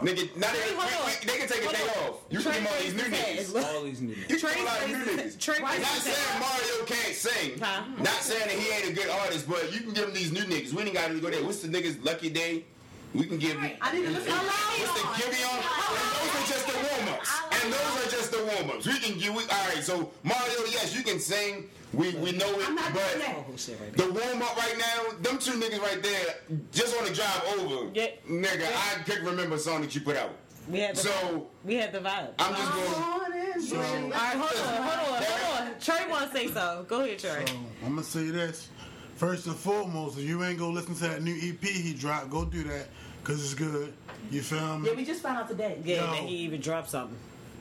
Nigga, 0.00 0.36
now 0.36 0.52
they, 0.52 0.58
Hey, 0.58 1.26
they, 1.26 1.32
they 1.32 1.38
can 1.38 1.48
take 1.48 1.64
a 1.64 1.72
day 1.72 1.82
off. 2.06 2.20
You 2.30 2.40
Trey 2.40 2.52
can 2.52 2.62
get 2.62 2.72
all 2.72 2.80
these 2.80 2.94
new 2.94 3.02
niggas. 3.02 3.74
all 3.74 3.82
these 3.84 4.00
niggas. 4.00 4.30
You 4.30 4.38
Trey 4.38 4.52
can 4.52 4.62
a 4.62 4.64
lot 4.64 4.82
of 4.82 4.90
new 4.90 4.96
niggas. 5.22 5.40
Trey 5.40 5.58
Not 5.58 5.74
saying 5.74 6.40
Mario 6.40 6.84
can't 6.86 7.14
sing. 7.14 7.58
Huh? 7.60 7.82
Not 7.98 8.08
saying 8.22 8.48
that 8.48 8.50
he 8.50 8.70
ain't 8.72 8.90
a 8.90 8.92
good 9.00 9.10
artist, 9.10 9.48
but 9.48 9.72
you 9.72 9.80
can 9.80 9.92
give 9.94 10.08
him 10.08 10.14
these 10.14 10.32
new 10.32 10.42
niggas. 10.42 10.72
We 10.72 10.82
ain't 10.82 10.94
got 10.94 11.08
to 11.08 11.18
go 11.20 11.30
there. 11.30 11.42
What's 11.44 11.62
the 11.62 11.68
niggas 11.68 12.04
Lucky 12.04 12.30
Daye? 12.30 12.64
We 13.14 13.24
can 13.26 13.38
give 13.38 13.58
him. 13.58 13.70
I 13.80 13.92
didn't 13.92 14.12
listen. 14.14 14.32
What's 14.32 14.92
the 15.00 15.06
Giveon? 15.16 15.58
And 15.58 16.12
those 16.12 16.34
are 16.34 16.46
just 16.46 16.66
the 16.66 16.74
warm 16.74 17.14
ups. 17.14 17.30
And 17.62 17.72
those 17.72 18.06
are 18.06 18.10
just 18.10 18.30
the 18.32 18.44
warm 18.44 18.70
ups. 18.76 18.86
We 18.86 18.98
can 18.98 19.18
give. 19.18 19.34
We, 19.34 19.42
all 19.44 19.68
right. 19.68 19.82
So 19.82 20.10
Mario, 20.22 20.64
yes, 20.70 20.94
you 20.94 21.02
can 21.02 21.18
sing. 21.18 21.68
We 21.94 22.14
we 22.16 22.32
know 22.32 22.46
it, 22.58 22.68
I'm 22.68 22.74
not 22.74 22.92
doing 22.92 23.06
but 23.16 23.18
that. 23.48 23.58
Shit 23.58 23.80
right 23.80 23.96
the 23.96 24.12
warm 24.12 24.42
up 24.42 24.54
right 24.58 24.76
now, 24.78 25.18
them 25.22 25.38
two 25.38 25.52
niggas 25.52 25.80
right 25.80 26.02
there, 26.02 26.34
just 26.70 26.94
on 26.98 27.06
the 27.06 27.14
drive 27.14 27.42
over, 27.58 27.88
Yeah. 27.94 28.08
nigga, 28.28 28.66
I 28.70 29.02
couldn't 29.04 29.24
remember 29.24 29.56
a 29.56 29.58
song 29.58 29.80
that 29.80 29.94
you 29.94 30.02
put 30.02 30.14
out. 30.18 30.32
We 30.68 30.80
had 30.80 30.96
the 30.96 31.00
So 31.00 31.46
we 31.64 31.76
had 31.76 31.92
the 31.92 32.00
vibe. 32.00 32.28
I'm 32.38 32.54
just 32.54 32.72
going. 32.74 33.60
So, 33.62 33.76
All 33.78 33.82
right, 34.10 34.36
hold 34.36 34.68
on, 34.68 34.82
hold 34.82 35.16
on, 35.16 35.22
hold 35.24 35.68
on. 35.68 35.80
Trey 35.80 36.10
wants 36.10 36.32
to 36.32 36.36
say 36.38 36.48
so. 36.48 36.84
Go 36.86 37.00
ahead, 37.00 37.18
Trey. 37.18 37.44
so 37.46 37.54
I'm 37.86 37.94
gonna 37.94 38.02
say 38.02 38.28
this. 38.28 38.68
First 39.18 39.48
and 39.48 39.56
foremost, 39.56 40.16
if 40.16 40.22
you 40.22 40.44
ain't 40.44 40.60
gonna 40.60 40.72
listen 40.72 40.94
to 40.94 41.00
that 41.08 41.22
new 41.24 41.34
EP 41.34 41.60
he 41.60 41.92
dropped, 41.92 42.30
go 42.30 42.44
do 42.44 42.62
that 42.62 42.86
because 43.20 43.42
it's 43.42 43.52
good. 43.52 43.92
You 44.30 44.42
feel 44.42 44.78
me? 44.78 44.88
Yeah, 44.90 44.94
we 44.94 45.04
just 45.04 45.22
found 45.22 45.38
out 45.38 45.48
today. 45.48 45.82
Yeah, 45.84 45.96
Yo. 46.04 46.12
that 46.12 46.22
he 46.22 46.36
even 46.36 46.60
dropped 46.60 46.88
something. 46.88 47.18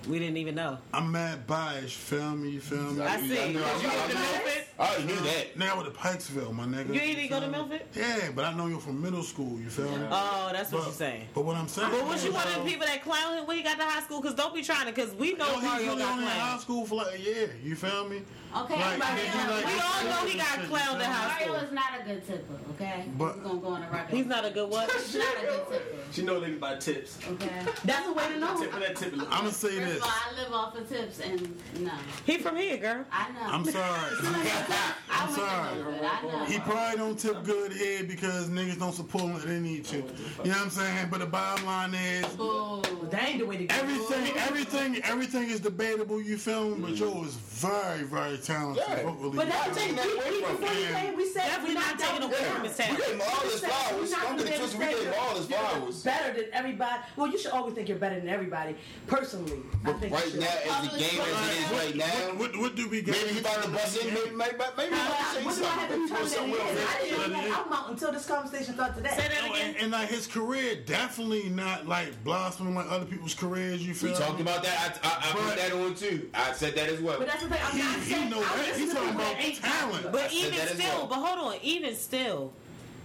We 0.08 0.20
didn't 0.20 0.38
even 0.38 0.54
know. 0.54 0.78
I'm 0.94 1.12
mad 1.12 1.48
biased. 1.48 1.96
Feel 1.96 2.36
me? 2.36 2.52
You 2.52 2.60
feel 2.60 2.78
me? 2.78 3.04
I 3.04 3.20
see. 3.20 3.42
I 3.42 3.52
knew- 3.52 3.64
I 3.64 3.74
Did 3.74 3.82
you 3.82 3.90
go 3.90 3.96
to 3.96 4.04
I 4.04 4.08
knew- 4.08 4.14
Milford? 4.14 4.64
I 4.80 4.88
already 4.88 5.04
knew 5.06 5.16
that. 5.16 5.58
Now 5.58 5.78
with 5.82 5.92
the 5.92 6.00
Pikesville, 6.00 6.54
my 6.54 6.66
nigga. 6.66 6.94
You 6.94 7.02
ain't 7.02 7.18
even 7.18 7.30
go 7.30 7.40
to 7.40 7.42
feel? 7.42 7.52
Milford? 7.52 7.82
Yeah, 7.96 8.30
but 8.36 8.46
I 8.46 8.54
know 8.54 8.68
you're 8.68 8.80
from 8.80 9.02
middle 9.02 9.24
school. 9.24 9.60
You 9.60 9.70
feel 9.72 9.90
me? 9.98 10.06
Oh, 10.12 10.50
that's 10.54 10.72
what 10.72 10.80
but, 10.80 10.86
you're 10.86 10.94
saying. 10.94 11.28
But 11.34 11.44
what 11.44 11.56
I'm 11.56 11.68
saying. 11.68 11.90
But 11.90 12.06
was 12.06 12.24
you 12.24 12.30
is, 12.30 12.36
one 12.36 12.44
of 12.44 12.50
yo, 12.50 12.54
them 12.58 12.62
um, 12.62 12.68
people 12.68 12.86
that 12.86 13.04
clown 13.04 13.38
him 13.40 13.48
when 13.48 13.58
he 13.58 13.64
got 13.64 13.78
to 13.80 13.84
high 13.84 14.04
school? 14.04 14.22
Because 14.22 14.36
don't 14.36 14.54
be 14.54 14.62
trying 14.62 14.86
to, 14.86 14.94
because 14.94 15.14
we 15.16 15.34
know 15.34 15.48
Yo, 15.48 15.54
he's 15.56 15.64
Mario 15.64 15.96
got 15.98 16.12
only 16.12 16.24
in 16.26 16.30
high 16.30 16.60
school 16.60 16.86
for 16.86 16.96
like 16.96 17.16
a 17.16 17.20
year. 17.20 17.56
You 17.64 17.76
feel 17.76 18.08
me? 18.08 18.22
Okay, 18.64 18.76
Like, 18.76 18.86
everybody 18.86 19.22
like, 19.54 19.66
We 19.66 19.80
all 19.80 20.04
know 20.04 20.28
he 20.28 20.38
got 20.38 20.48
shit, 20.48 20.64
you 20.64 20.70
clowned 20.70 20.82
feel 20.86 20.94
in 20.94 21.00
me? 21.00 21.06
high 21.06 21.28
Mario 21.28 21.46
school. 21.46 21.56
is 21.68 21.72
not 21.74 21.86
a 22.00 22.04
good 22.06 22.28
tipper, 22.28 22.54
okay? 22.72 23.06
But- 23.18 23.38
We're 23.38 23.44
gonna 23.44 23.60
go 23.60 23.68
on 23.68 23.84
a 23.84 23.90
record. 23.92 24.16
He's 24.16 24.26
not 24.26 24.46
a 24.46 24.50
good 24.50 24.70
what? 24.70 24.92
He's 24.94 25.16
not 25.16 25.36
a 25.38 25.46
good 25.46 25.68
tipper, 25.72 25.96
She 26.12 26.22
know 26.24 26.42
niggas 26.42 26.60
by 26.60 26.76
tips. 26.78 27.20
okay? 27.34 27.50
That's 27.86 28.06
the 28.08 28.14
way 28.14 28.28
to 28.30 28.40
know. 28.40 28.60
Tip 28.62 28.72
for 28.72 28.80
that 28.80 28.96
tip. 28.96 29.14
I'm 29.14 29.20
gonna 29.28 29.52
say 29.52 29.68
First 29.80 29.86
this. 29.86 29.98
of 29.98 30.04
all, 30.04 30.10
I 30.10 30.42
live 30.42 30.54
off 30.54 30.76
of 30.78 30.90
tips, 30.90 31.20
and 31.20 31.62
no, 31.80 31.92
He 32.26 32.38
from 32.38 32.56
here, 32.58 32.78
girl. 32.78 33.06
I 33.12 33.30
know. 33.32 33.40
I'm 33.46 33.66
sorry. 33.66 33.84
I 33.86 34.98
I'm 35.10 35.30
sorry. 35.32 35.97
To 36.22 36.28
Milford, 36.28 36.40
I 36.42 36.46
know. 36.46 36.46
He 36.52 36.60
probably 36.60 36.98
don't 36.98 37.20
tip 37.20 37.44
good 37.44 37.74
here 37.74 38.04
because 38.04 38.50
niggas 38.50 38.80
don't 38.80 38.94
support 38.94 39.24
him 39.24 39.42
they 39.48 39.60
need 39.60 39.86
to. 39.86 39.98
You 39.98 40.04
know 40.04 40.10
what 40.52 40.58
I'm 40.64 40.70
saying? 40.70 41.08
But 41.10 41.20
the 41.20 41.26
bottom 41.26 41.66
line 41.66 41.94
is 41.94 42.26
Boo. 42.36 42.82
That 43.10 43.30
ain't 43.30 43.40
the 43.40 43.46
way 43.46 43.58
to 43.58 43.66
go. 43.66 43.76
everything, 43.76 44.38
everything, 44.38 44.98
everything 45.04 45.50
is 45.50 45.60
debatable. 45.60 46.22
You 46.22 46.38
feel 46.38 46.76
me? 46.76 46.88
But 46.90 46.96
Joe 46.96 47.24
is 47.24 47.36
very, 47.36 48.04
very 48.04 48.38
talented. 48.38 48.84
Yeah. 48.88 49.04
vocally. 49.04 49.38
But 49.38 49.48
that's 49.50 49.68
the 49.70 49.74
thing. 49.76 49.96
Taking 49.96 49.96
that 49.96 50.06
We, 50.08 50.14
away 50.14 50.32
we, 50.32 50.42
from 50.44 50.64
you 50.64 50.86
him. 50.86 51.16
we 51.18 51.26
said 51.30 51.44
Definitely 51.48 51.76
we're 51.76 51.82
not 51.82 52.00
taking 52.00 52.20
down- 52.20 52.30
away 52.30 52.44
from 52.44 52.64
his 52.64 52.78
We 52.78 52.84
talent. 52.84 53.00
gave 53.06 53.14
him 53.16 53.22
all 53.22 53.40
his 53.42 53.60
said 53.62 53.70
flowers. 53.72 54.10
we're 54.12 54.22
gonna 54.22 54.38
get 54.38 54.46
be 54.48 54.52
it 54.52 54.56
able 54.56 54.60
twisted. 54.68 54.80
to 54.82 54.86
We 54.88 54.94
gave 54.94 55.08
him 55.08 55.14
all 55.20 55.36
his 55.38 55.50
you're 55.50 55.60
flowers. 55.60 56.04
Better 56.04 56.34
than 56.34 56.46
everybody. 56.54 57.02
Well, 57.16 57.28
you 57.28 57.38
should 57.40 57.52
always 57.52 57.74
think 57.76 57.90
you're 57.90 57.98
better 57.98 58.20
than 58.20 58.30
everybody. 58.30 58.76
Personally, 59.08 59.60
I 59.86 59.94
think 59.94 60.14
right 60.14 60.36
now, 60.36 60.48
as 60.48 60.92
the 60.92 60.98
game 61.00 61.22
as 61.22 61.50
it 61.50 61.64
is 61.64 61.72
right 61.72 61.96
now, 61.96 62.38
What, 62.40 62.58
what 62.58 62.76
do 62.76 62.90
we 62.90 63.02
get? 63.02 63.16
maybe 63.16 63.34
he 63.36 63.40
about 63.40 63.64
to 63.64 63.70
bust 63.70 63.98
in. 64.04 64.14
Maybe, 64.14 64.30
maybe, 64.36 64.54
maybe 64.78 64.96
he 64.96 65.02
about 65.02 65.36
to 65.38 65.46
What 65.46 65.54
say 65.56 65.62
do 65.62 65.68
I 65.68 65.70
have 65.72 65.90
to 65.90 66.07
something. 66.08 66.28
tell 66.28 66.44
Or 66.46 66.58
something 66.58 66.76
that 66.76 66.98
I 67.00 67.04
didn't 67.04 67.32
know 67.34 67.42
that 67.42 67.68
out 67.72 67.90
until 67.92 68.12
this 68.12 68.26
conversation 68.26 68.74
started 68.74 68.96
today. 68.96 69.10
Say 69.10 69.28
that 69.28 69.44
No, 69.48 69.54
again. 69.54 69.68
and, 69.70 69.78
and 69.84 69.92
like 69.92 70.10
his 70.10 70.28
career, 70.28 70.76
definitely 70.86 71.50
not 71.50 71.88
like 71.88 72.24
blossoming 72.24 72.76
like 72.76 72.90
other 72.92 73.06
people's 73.06 73.34
careers. 73.34 73.86
You 73.86 73.94
feel 73.94 74.12
We 74.14 74.18
talked 74.18 74.40
about 74.42 74.64
that. 74.64 75.00
I, 75.04 75.08
I, 75.08 75.30
I 75.30 75.32
put 75.34 75.58
that 75.58 75.72
on 75.74 75.96
too. 75.96 76.30
I 76.34 76.52
said 76.54 76.76
that 76.76 76.90
as 76.90 77.00
well. 77.02 77.18
But 77.20 77.28
that's 77.28 77.44
the 77.44 77.50
thing. 77.50 77.60
I'm 77.64 77.72
He, 77.76 77.80
not 77.84 77.96
he 78.00 78.12
saying. 78.14 78.30
know 78.30 78.40
that. 78.42 78.76
He's 78.76 78.94
talking 78.94 79.10
about 79.10 79.20
that 79.38 79.44
ain't 79.46 79.56
talent. 79.62 80.12
But 80.12 80.32
I 80.32 80.34
even 80.34 80.68
still, 80.68 80.98
well. 80.98 81.08
but 81.08 81.16
hold 81.16 81.54
on, 81.54 81.60
even 81.62 81.96
still, 81.96 82.54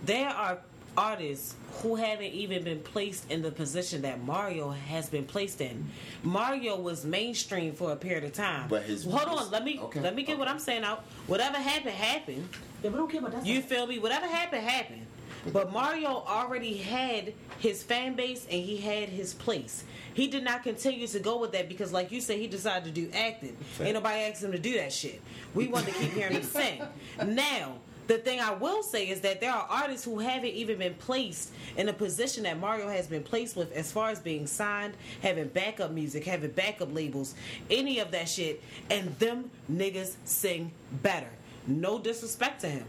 there 0.05 0.29
are 0.29 0.59
artists 0.97 1.55
who 1.81 1.95
haven't 1.95 2.33
even 2.35 2.63
been 2.65 2.81
placed 2.81 3.31
in 3.31 3.41
the 3.41 3.51
position 3.51 4.03
that 4.03 4.23
Mario 4.23 4.69
has 4.69 5.09
been 5.09 5.25
placed 5.25 5.63
in. 5.63 5.89
Mario 6.23 6.79
was 6.79 7.05
mainstream 7.07 7.73
for 7.73 7.93
a 7.93 7.97
period 7.97 8.25
of 8.25 8.33
time. 8.35 8.69
But 8.69 8.83
his- 8.83 9.05
hold 9.05 9.27
on, 9.27 9.51
let 9.51 9.65
me 9.65 9.79
Okay. 9.81 10.01
let 10.01 10.15
me 10.15 10.23
get 10.23 10.39
what 10.39 10.49
I'm 10.49 10.59
saying 10.59 10.85
out. 10.85 11.05
Whatever 11.29 11.57
happened, 11.57 11.95
happened. 11.95 12.47
Yeah, 12.83 12.91
we 12.91 12.97
don't 12.97 13.11
care 13.11 13.21
about 13.21 13.33
that. 13.33 13.47
You 13.47 13.59
stuff. 13.59 13.71
feel 13.71 13.87
me? 13.87 13.99
Whatever 13.99 14.27
happened, 14.27 14.65
happened. 14.65 15.07
But 15.53 15.73
Mario 15.73 16.09
already 16.09 16.77
had 16.77 17.35
his 17.59 17.83
fan 17.83 18.15
base 18.15 18.45
and 18.45 18.63
he 18.63 18.77
had 18.77 19.09
his 19.09 19.35
place. 19.35 19.85
He 20.15 20.29
did 20.29 20.45
not 20.45 20.63
continue 20.63 21.07
to 21.07 21.19
go 21.19 21.39
with 21.39 21.53
that 21.53 21.69
because, 21.69 21.93
like 21.93 22.13
you 22.13 22.21
said, 22.21 22.39
he 22.39 22.47
decided 22.47 22.85
to 22.85 22.91
do 22.91 23.11
acting. 23.13 23.57
Ain't 23.81 23.95
nobody 23.95 24.21
asked 24.21 24.45
him 24.45 24.53
to 24.53 24.59
do 24.59 24.75
that 24.75 24.93
shit. 24.93 25.21
We 25.55 25.69
wanted 25.69 25.95
to 25.95 26.01
keep 26.01 26.13
hearing 26.13 26.35
him 26.35 26.43
sing. 26.45 26.83
Now, 27.27 27.79
the 28.07 28.19
thing 28.19 28.41
I 28.41 28.53
will 28.53 28.83
say 28.83 29.09
is 29.09 29.21
that 29.23 29.41
there 29.41 29.53
are 29.53 29.67
artists 29.69 30.05
who 30.05 30.19
haven't 30.19 30.51
even 30.51 30.79
been 30.79 30.95
placed 30.95 31.53
in 31.77 31.89
a 31.89 31.93
position 31.93 32.43
that 32.45 32.59
Mario 32.59 32.89
has 32.89 33.07
been 33.07 33.23
placed 33.23 33.57
with 33.57 33.73
as 33.73 33.91
far 33.91 34.11
as 34.11 34.21
being 34.21 34.47
signed, 34.47 34.95
having 35.23 35.49
backup 35.49 35.93
music, 35.93 36.25
having 36.25 36.51
backup 36.51 36.93
labels, 36.93 37.35
any 37.71 38.01
of 38.01 38.11
that 38.11 38.29
shit, 38.29 38.63
and 38.91 39.17
them 39.19 39.51
niggas 39.71 40.17
sing 40.25 40.73
better. 41.03 41.31
No 41.67 41.99
disrespect 41.99 42.61
to 42.63 42.69
him. 42.69 42.85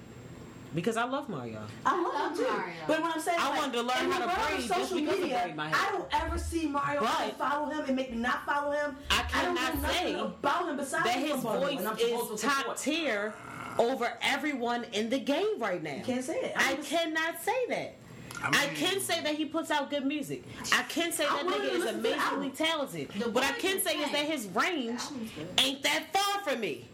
Because 0.76 0.98
I 0.98 1.04
love 1.04 1.30
Mario. 1.30 1.62
I 1.86 2.02
love 2.02 2.14
love 2.14 2.32
him 2.32 2.38
too. 2.45 2.52
Mario. 2.52 2.74
But 2.88 3.02
what 3.02 3.16
I'm 3.16 3.22
saying, 3.22 3.38
I 3.40 3.50
like, 3.50 3.60
wanted 3.60 3.74
to 3.74 3.82
learn 3.84 4.12
how 4.12 4.18
to 4.18 4.22
the 4.22 4.28
world 4.28 4.48
braid 4.50 4.58
just 4.58 4.68
social 4.74 4.98
because 5.00 5.14
of 5.16 5.22
media, 5.22 5.41
braid 5.44 5.56
my 5.56 5.70
hair. 5.70 5.78
I 5.78 5.91
don't 5.91 6.24
ever 6.24 6.38
see 6.40 6.68
Mario 6.68 7.02
But- 7.02 7.22
and 7.22 7.34
follow 7.34 7.70
him 7.70 7.86
and 7.86 7.95
make 7.95 8.12
me 8.12 8.18
not 8.18 8.44
follow 8.45 8.72
him. 8.72 8.98
I 9.12 9.18
don't 9.18 9.30
cannot 9.30 9.76
know 9.76 9.82
nothing 9.82 10.04
say 10.16 10.20
about 10.20 10.70
him 10.70 10.78
besides 10.78 11.04
that 11.04 11.16
his 11.16 11.41
voice 11.41 11.78
and 11.78 11.88
I'm 11.88 11.98
supposed 11.98 12.34
is 12.34 12.41
to 12.41 12.48
top 12.48 12.78
tier 12.78 13.36
over 13.78 14.18
everyone 14.24 14.86
in 14.94 15.12
the 15.12 15.20
game 15.20 15.60
right 15.60 15.82
now. 15.84 16.02
Can't 16.04 16.24
say 16.24 16.40
it. 16.40 16.54
I 16.56 16.72
I'm 16.72 16.84
cannot 16.84 17.40
say 17.44 17.68
that. 17.70 17.95
I 18.41 18.48
I, 18.48 18.68
can 18.76 19.00
say 19.00 19.22
that 19.22 19.36
he 19.36 19.45
puts 19.45 19.72
out 19.72 19.90
good 19.90 20.06
music. 20.06 20.44
I 20.74 20.84
can 20.84 21.12
say 21.14 21.24
that 21.26 21.45
willing 21.45 21.62
nigga 21.62 21.72
is 21.76 21.80
listen 21.80 21.95
to 21.98 22.02
the 22.02 22.14
amazingly 22.14 22.50
talented. 22.50 23.10
The 23.12 23.30
What 23.30 23.44
I 23.45 23.52
can 23.54 23.80
say 23.80 23.94
is 24.00 24.12
that 24.12 24.26
his 24.26 24.48
range 24.48 25.00
ain't 25.60 25.82
that 25.84 26.12
far 26.12 26.44
from 26.44 26.60
me. 26.60 26.86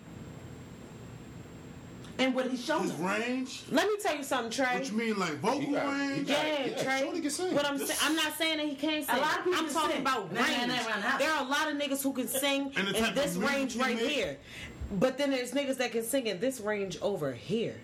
And 2.19 2.35
what 2.35 2.47
he's 2.51 2.63
shown 2.63 2.83
His 2.83 2.91
us. 2.91 2.99
range. 2.99 3.63
Let 3.71 3.87
me 3.87 3.95
tell 4.01 4.15
you 4.15 4.23
something, 4.23 4.51
Trey. 4.51 4.75
What 4.77 4.91
you 4.91 4.97
mean, 4.97 5.17
like 5.17 5.35
vocal 5.39 5.61
You 5.61 5.75
got- 5.75 5.85
you 5.85 5.91
range? 6.09 6.27
got- 6.27 6.45
Yeah, 6.45 6.65
Yeah, 6.65 6.83
Trey. 6.83 6.99
Shorty 7.03 7.21
can 7.21 7.29
sing. 7.31 7.55
What 7.55 7.65
I'm 7.65 7.77
saying, 7.77 7.99
I'm 8.03 8.15
not 8.15 8.37
saying 8.37 8.57
that 8.57 8.67
he 8.67 8.75
can't 8.75 9.05
sing. 9.05 9.15
A 9.15 9.19
lot 9.19 9.37
of 9.39 9.43
people 9.45 9.59
I'm 9.59 9.65
can 9.65 9.73
talking 9.73 9.91
sing. 9.91 10.01
about 10.01 10.33
Nah, 10.33 10.41
nah, 10.41 10.47
range. 10.47 10.67
nah, 10.67 10.75
nah, 10.75 11.11
nah. 11.11 11.17
There 11.17 11.31
are 11.31 11.45
a 11.45 11.47
lot 11.47 11.71
of 11.71 11.77
niggas 11.77 12.03
who 12.03 12.11
can 12.13 12.27
sing 12.43 12.73
And 12.75 12.89
in 12.89 13.15
this 13.15 13.35
range 13.35 13.77
right 13.77 13.95
make. 13.95 14.09
here, 14.09 14.37
but 14.91 15.17
then 15.17 15.31
there's 15.31 15.51
niggas 15.53 15.77
that 15.77 15.93
can 15.93 16.03
sing 16.03 16.27
in 16.27 16.39
this 16.41 16.59
range 16.59 16.97
over 17.01 17.31
here. 17.31 17.75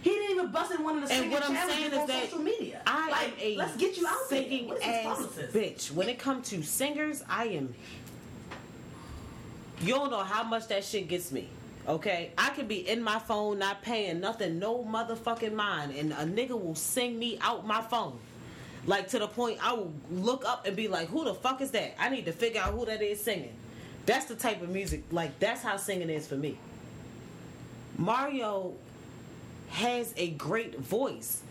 He 0.00 0.10
didn't 0.10 0.30
even 0.32 0.50
bust 0.50 0.72
in 0.72 0.82
one 0.82 0.96
of 0.96 1.02
the 1.02 1.08
singers. 1.08 1.24
And 1.24 1.32
what 1.32 1.44
I'm 1.48 1.68
saying 1.70 1.92
is 1.92 2.06
that 2.08 2.24
social 2.24 2.38
media. 2.40 2.80
I 2.86 3.10
like, 3.10 3.26
am 3.28 3.32
a 3.40 3.56
let's 3.56 3.76
get 3.76 3.96
you 3.98 4.06
out 4.06 4.16
singing 4.28 4.68
there. 4.68 5.04
What 5.04 5.18
is 5.28 5.34
his 5.36 5.44
ass 5.44 5.52
bitch. 5.52 5.90
When 5.92 6.08
it 6.08 6.18
comes 6.18 6.48
to 6.48 6.62
singers, 6.62 7.22
I 7.28 7.44
am. 7.48 7.74
You 9.80 9.94
don't 9.94 10.10
know 10.10 10.20
how 10.24 10.42
much 10.44 10.68
that 10.68 10.82
shit 10.84 11.08
gets 11.08 11.30
me. 11.30 11.48
Okay, 11.88 12.30
I 12.38 12.50
could 12.50 12.68
be 12.68 12.88
in 12.88 13.02
my 13.02 13.18
phone, 13.18 13.58
not 13.58 13.82
paying 13.82 14.20
nothing, 14.20 14.58
no 14.58 14.84
motherfucking 14.84 15.52
mind, 15.52 15.92
and 15.96 16.12
a 16.12 16.24
nigga 16.24 16.50
will 16.50 16.76
sing 16.76 17.18
me 17.18 17.38
out 17.40 17.66
my 17.66 17.80
phone. 17.80 18.18
Like 18.86 19.08
to 19.08 19.18
the 19.18 19.28
point 19.28 19.58
I 19.64 19.72
will 19.72 19.92
look 20.10 20.44
up 20.44 20.66
and 20.66 20.76
be 20.76 20.88
like, 20.88 21.08
"Who 21.08 21.24
the 21.24 21.34
fuck 21.34 21.60
is 21.60 21.72
that?" 21.72 21.94
I 21.98 22.08
need 22.08 22.24
to 22.26 22.32
figure 22.32 22.60
out 22.60 22.74
who 22.74 22.84
that 22.86 23.02
is 23.02 23.20
singing. 23.20 23.54
That's 24.06 24.26
the 24.26 24.34
type 24.34 24.62
of 24.62 24.70
music. 24.70 25.04
Like 25.10 25.38
that's 25.38 25.62
how 25.62 25.76
singing 25.76 26.10
is 26.10 26.26
for 26.26 26.36
me. 26.36 26.56
Mario 27.96 28.74
has 29.70 30.12
a 30.16 30.30
great 30.30 30.78
voice. 30.78 31.42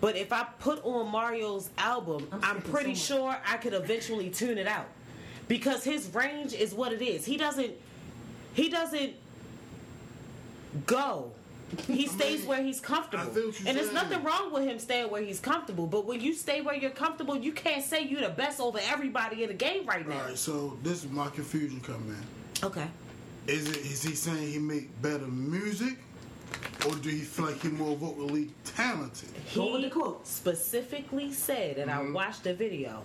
But 0.00 0.16
if 0.16 0.32
I 0.32 0.44
put 0.58 0.84
on 0.84 1.10
Mario's 1.12 1.70
album, 1.78 2.26
I'm 2.32 2.42
I'm, 2.42 2.62
pretty 2.62 2.96
so 2.96 3.14
sure 3.14 3.36
I 3.46 3.56
could 3.56 3.72
eventually 3.72 4.30
tune 4.30 4.58
it 4.58 4.66
out. 4.66 4.88
Because 5.46 5.84
his 5.84 6.12
range 6.12 6.54
is 6.54 6.74
what 6.74 6.92
it 6.92 7.02
is. 7.02 7.24
He 7.24 7.36
doesn't 7.36 7.72
he 8.54 8.68
doesn't 8.68 9.14
go. 10.86 11.32
He 11.86 12.06
stays 12.06 12.40
mean, 12.40 12.48
where 12.48 12.62
he's 12.62 12.80
comfortable. 12.80 13.24
I 13.24 13.28
feel 13.28 13.46
what 13.46 13.58
you're 13.58 13.68
And 13.68 13.78
there's 13.78 13.92
nothing 13.92 14.22
wrong 14.22 14.52
with 14.52 14.64
him 14.64 14.78
staying 14.78 15.10
where 15.10 15.22
he's 15.22 15.40
comfortable. 15.40 15.86
But 15.86 16.04
when 16.04 16.20
you 16.20 16.34
stay 16.34 16.60
where 16.60 16.74
you're 16.74 16.90
comfortable, 16.90 17.36
you 17.36 17.52
can't 17.52 17.82
say 17.82 18.02
you're 18.02 18.20
the 18.20 18.28
best 18.28 18.60
over 18.60 18.78
everybody 18.82 19.42
in 19.42 19.48
the 19.48 19.54
game 19.54 19.86
right 19.86 20.06
now. 20.06 20.20
All 20.20 20.26
right, 20.26 20.38
so 20.38 20.76
this 20.82 21.04
is 21.04 21.10
my 21.10 21.28
confusion 21.30 21.80
coming 21.80 22.08
in. 22.08 22.66
Okay. 22.66 22.86
Is 23.46 23.68
it 23.68 23.78
is 23.78 24.02
he 24.02 24.14
saying 24.14 24.52
he 24.52 24.58
make 24.58 25.02
better 25.02 25.26
music, 25.26 25.98
or 26.86 26.94
do 26.96 27.08
he 27.08 27.20
feel 27.20 27.46
like 27.46 27.60
he 27.60 27.68
more 27.68 27.96
vocally 27.96 28.50
talented? 28.64 29.30
Go 29.54 29.72
with 29.72 29.82
He 29.82 29.88
the 29.88 29.94
quote. 29.94 30.26
specifically 30.26 31.32
said, 31.32 31.78
and 31.78 31.90
I 31.90 31.98
mm-hmm. 31.98 32.12
watched 32.12 32.44
the 32.44 32.54
video. 32.54 33.02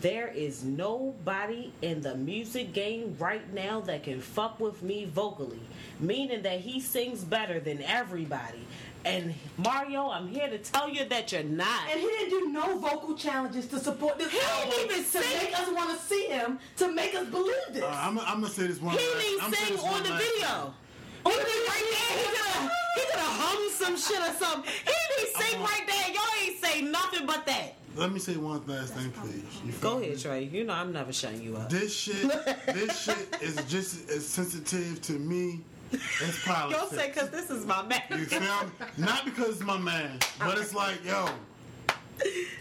There 0.00 0.28
is 0.28 0.64
nobody 0.64 1.72
in 1.82 2.00
the 2.02 2.14
music 2.16 2.72
game 2.72 3.16
right 3.18 3.50
now 3.54 3.80
that 3.82 4.02
can 4.02 4.20
fuck 4.20 4.60
with 4.60 4.82
me 4.82 5.04
vocally, 5.06 5.60
meaning 6.00 6.42
that 6.42 6.60
he 6.60 6.80
sings 6.80 7.24
better 7.24 7.58
than 7.60 7.80
everybody. 7.82 8.58
And 9.06 9.34
Mario, 9.58 10.08
I'm 10.10 10.28
here 10.28 10.48
to 10.48 10.58
tell 10.58 10.88
you 10.88 11.04
that 11.06 11.30
you're 11.32 11.42
not. 11.42 11.88
And 11.90 12.00
he 12.00 12.06
didn't 12.06 12.30
do 12.30 12.48
no 12.52 12.78
vocal 12.78 13.14
challenges 13.16 13.66
to 13.68 13.78
support 13.78 14.18
this 14.18 14.30
He 14.32 14.38
didn't 14.38 14.50
album 14.56 14.72
even 14.84 14.96
to 14.98 15.04
sing. 15.04 15.38
make 15.44 15.58
us 15.58 15.68
want 15.72 15.98
to 15.98 16.04
see 16.06 16.26
him, 16.26 16.58
to 16.78 16.92
make 16.92 17.14
us 17.14 17.26
believe 17.28 17.54
this. 17.72 17.82
Uh, 17.82 17.88
I'm, 18.00 18.18
I'm 18.20 18.40
gonna 18.40 18.48
say 18.48 18.66
this 18.66 18.80
one. 18.80 18.96
He 18.98 19.06
last- 19.06 19.20
didn't 19.20 19.42
I'm 19.44 19.50
gonna 19.52 19.66
sing 19.66 19.78
on 19.78 20.02
the 20.02 20.08
video. 20.16 20.46
time. 20.46 20.74
He 21.24 21.30
was 21.30 21.38
right 21.68 21.88
there. 21.90 22.18
He 22.18 22.24
could 22.24 22.46
have 22.46 22.70
he 22.96 23.00
could 23.06 23.20
have 23.20 23.40
hummed 23.40 23.72
some 23.72 23.96
shit 23.96 24.20
or 24.20 24.34
something. 24.44 24.70
He 24.84 24.92
didn't 25.16 25.36
sing 25.42 25.60
right 25.60 25.82
there. 25.86 26.14
Y'all 26.14 26.42
ain't 26.42 26.60
say 26.64 26.82
nothing 26.82 27.26
but 27.26 27.46
that. 27.46 27.74
Let 27.96 28.12
me 28.12 28.18
say 28.18 28.36
one 28.36 28.62
last 28.66 28.94
thing, 28.94 29.10
please. 29.12 29.44
You 29.64 29.72
feel 29.72 29.90
Go 29.92 29.98
me? 30.00 30.06
ahead, 30.08 30.18
Trey. 30.20 30.44
You 30.44 30.64
know 30.64 30.72
I'm 30.72 30.92
never 30.92 31.12
shutting 31.12 31.42
you 31.42 31.56
up. 31.56 31.70
This 31.70 31.94
shit, 31.94 32.22
this 32.66 33.00
shit 33.00 33.36
is 33.40 33.56
just 33.68 34.10
as 34.10 34.26
sensitive 34.26 35.00
to 35.02 35.12
me 35.12 35.60
as 35.92 36.38
politics. 36.44 36.80
Don't 36.80 36.92
say 36.92 37.08
because 37.08 37.30
this 37.30 37.50
is 37.50 37.64
my 37.66 37.82
man. 37.86 38.02
You 38.10 38.24
feel 38.26 38.40
me? 38.40 38.46
Not 38.98 39.24
because 39.24 39.50
it's 39.50 39.60
my 39.60 39.78
man, 39.78 40.18
but 40.40 40.58
it's 40.58 40.74
like, 40.74 41.04
yo, 41.04 41.28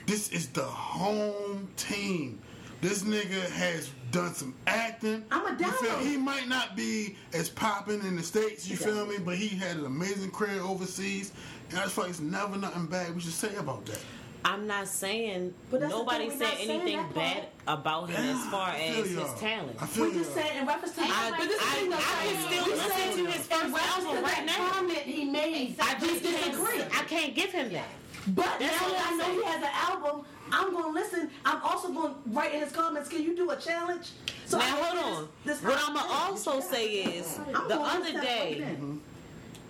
this 0.06 0.32
is 0.32 0.50
the 0.50 0.64
home 0.64 1.68
team. 1.78 2.40
This 2.82 3.04
nigga 3.04 3.50
has 3.52 3.90
done 4.12 4.34
some 4.36 4.54
acting. 4.68 5.24
I'm 5.32 5.48
a 5.56 5.60
You 5.60 5.72
feel- 5.72 5.98
He 6.00 6.18
might 6.18 6.50
not 6.50 6.76
be 6.76 7.16
as 7.34 7.50
popping 7.50 8.02
in 8.02 8.18
the 8.18 8.24
states. 8.24 8.68
You 8.70 8.76
feel 8.76 9.06
me? 9.06 9.18
But 9.24 9.38
he 9.38 9.48
had 9.48 9.78
an 9.78 9.86
amazing 9.86 10.32
career 10.32 10.60
overseas, 10.62 11.32
and 11.70 11.80
I 11.80 11.84
just 11.84 11.96
feel 11.96 12.04
like 12.04 12.12
it's 12.12 12.20
never 12.20 12.58
nothing 12.58 12.86
bad 12.88 13.16
we 13.16 13.22
should 13.22 13.32
say 13.32 13.56
about 13.56 13.86
that. 13.86 14.00
I'm 14.46 14.68
not 14.68 14.88
saying 14.88 15.54
But 15.72 15.82
nobody 15.82 16.30
said 16.30 16.58
saying 16.58 16.70
anything 16.82 17.06
bad 17.16 17.48
about 17.66 18.10
him 18.10 18.24
as 18.38 18.46
far 18.48 18.70
as 18.70 18.96
his 18.98 19.14
y'all. 19.14 19.34
talent. 19.38 19.78
I 19.82 19.86
feel 19.86 20.06
We 20.06 20.14
just 20.14 20.36
y'all. 20.36 20.44
said 20.46 20.58
in 20.62 20.68
reference 20.68 20.96
to 20.96 21.02
I, 21.02 21.34
but 21.38 21.48
this 21.48 21.62
is 21.62 21.68
I, 21.68 21.76
thing, 21.76 21.90
though, 21.90 21.96
I 21.98 22.26
can 22.26 22.52
still 22.52 22.66
We 22.66 22.72
listen 22.74 22.92
said 22.92 23.12
to 23.14 23.26
his 23.26 23.36
in 23.36 23.42
first 23.42 23.52
reference 23.52 24.06
album 24.06 24.24
right 24.24 24.46
now. 24.46 24.70
comment 24.70 25.00
he 25.00 25.26
made. 25.26 25.76
I 25.80 25.94
just 26.00 26.24
disagree. 26.24 26.52
disagree. 26.52 26.82
I 26.84 27.04
can't 27.06 27.36
give 27.36 27.52
him 27.52 27.72
that. 27.74 27.86
But 28.28 28.58
That's 28.58 28.82
now 28.82 28.88
that 28.90 29.10
I 29.12 29.18
know 29.18 29.34
he 29.34 29.44
has 29.44 29.64
an 29.64 29.70
album, 29.74 30.26
I'm 30.52 30.74
gonna 30.74 30.94
listen. 30.94 31.30
I'm 31.44 31.62
also 31.62 31.92
gonna 31.92 32.16
write 32.28 32.54
in 32.54 32.62
his 32.62 32.72
comments. 32.72 33.10
Can 33.10 33.22
you 33.22 33.36
do 33.36 33.50
a 33.52 33.58
challenge? 33.58 34.12
So 34.46 34.58
now 34.60 34.64
I 34.64 34.70
hold 34.70 35.16
on. 35.24 35.28
This, 35.44 35.58
this 35.60 35.70
what 35.70 35.82
I'm 35.86 35.94
gonna 35.94 36.08
also 36.10 36.62
say 36.62 36.88
is 37.04 37.38
I'm 37.54 37.68
the 37.68 37.76
other 37.80 38.14
day, 38.22 38.60
that 38.62 38.80
one 38.80 38.93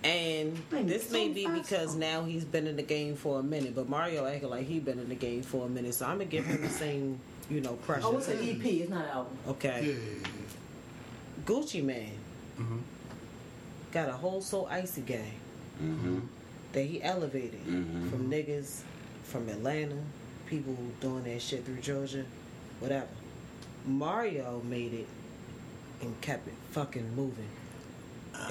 and 0.04 0.58
this 0.72 1.12
may 1.12 1.30
be 1.30 1.48
because 1.48 1.96
now 1.96 2.24
he's 2.24 2.44
been 2.46 2.68
in 2.68 2.76
the 2.76 2.84
game 2.84 3.16
for 3.16 3.40
a 3.40 3.44
minute, 3.44 3.74
but 3.76 3.88
Mario 3.90 4.26
acting 4.26 4.50
like 4.50 4.66
he 4.68 4.80
been 4.80 5.00
in 5.00 5.10
the 5.10 5.16
game 5.16 5.42
for 5.44 5.66
a 5.66 5.70
minute, 5.70 5.94
so 5.94 6.06
I'm 6.06 6.14
gonna 6.18 6.26
give 6.26 6.46
him 6.46 6.62
the 6.62 6.70
same, 6.70 7.20
you 7.50 7.62
know, 7.62 7.74
pressure. 7.74 8.06
Oh, 8.08 8.18
it's 8.18 8.28
an. 8.28 8.38
EP. 8.40 8.66
It's 8.66 8.90
not 8.90 9.06
an 9.06 9.12
album. 9.12 9.38
Okay. 9.48 9.96
Yeah. 9.96 10.28
Gucci 11.46 11.84
Mane 11.84 12.18
Mm-hmm. 12.60 12.78
got 13.92 14.10
a 14.10 14.14
whole 14.14 14.42
so 14.42 14.66
icy 14.68 15.02
gang 15.02 15.34
Mm-hmm. 15.82 16.20
that 16.74 16.84
he 16.84 17.02
elevated 17.02 17.66
Mhm. 17.66 18.10
from 18.12 18.30
niggas 18.30 18.82
from 19.24 19.50
Atlanta, 19.50 19.96
people 20.46 20.76
doing 21.02 21.24
that 21.24 21.42
shit 21.42 21.66
through 21.66 21.78
Georgia, 21.82 22.26
whatever. 22.80 23.08
Mario 23.88 24.62
made 24.70 24.94
it 24.94 25.08
and 26.02 26.20
kept 26.22 26.48
it 26.48 26.54
fucking 26.72 27.16
moving. 27.16 27.50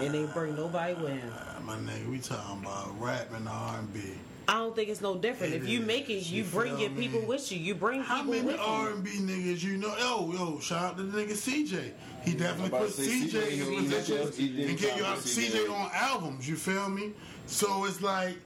And 0.01 0.15
they 0.15 0.25
bring 0.27 0.57
nobody 0.57 0.95
with 0.95 1.11
him. 1.11 1.33
My 1.65 1.77
nigga, 1.77 2.09
we 2.11 2.19
talking 2.19 2.63
about 2.63 2.99
rap 3.01 3.29
and 3.35 3.47
R&B. 3.49 4.01
I 4.49 4.55
don't 4.55 4.75
think 4.75 4.89
it's 4.89 5.01
no 5.01 5.17
different. 5.17 5.55
It 5.55 5.63
If 5.63 5.69
you 5.69 5.81
is. 5.81 5.87
make 5.87 6.11
it, 6.11 6.15
you 6.29 6.43
You 6.43 6.51
bring 6.51 6.79
your 6.79 6.91
me? 6.91 7.09
people 7.09 7.27
with 7.27 7.53
you. 7.53 7.59
You 7.59 7.75
bring 7.77 8.03
How 8.03 8.19
people 8.19 8.33
many 8.33 8.47
with. 8.47 8.59
R&B 8.59 9.11
niggas 9.21 9.63
you 9.63 9.77
know? 9.77 9.95
Yo, 9.99 10.33
yo, 10.33 10.59
shout 10.61 10.83
out 10.83 10.97
to 10.97 11.05
the 11.05 11.23
nigga 11.23 11.33
CJ. 11.33 11.93
He 12.25 12.35
definitely 12.35 12.71
put 12.71 12.89
CJ 12.91 13.31
CJ, 13.31 13.53
in 13.53 13.59
he 13.73 13.77
positions 13.85 14.37
he 14.37 14.65
and 14.69 14.79
get 14.79 14.97
you 14.97 15.03
about 15.03 15.19
out 15.19 15.23
CJ. 15.25 15.51
CJ 15.67 15.71
on 15.73 15.91
albums. 15.95 16.49
You 16.49 16.57
feel 16.57 16.89
me? 16.89 17.13
So 17.47 17.85
it's 17.85 18.01
like, 18.03 18.37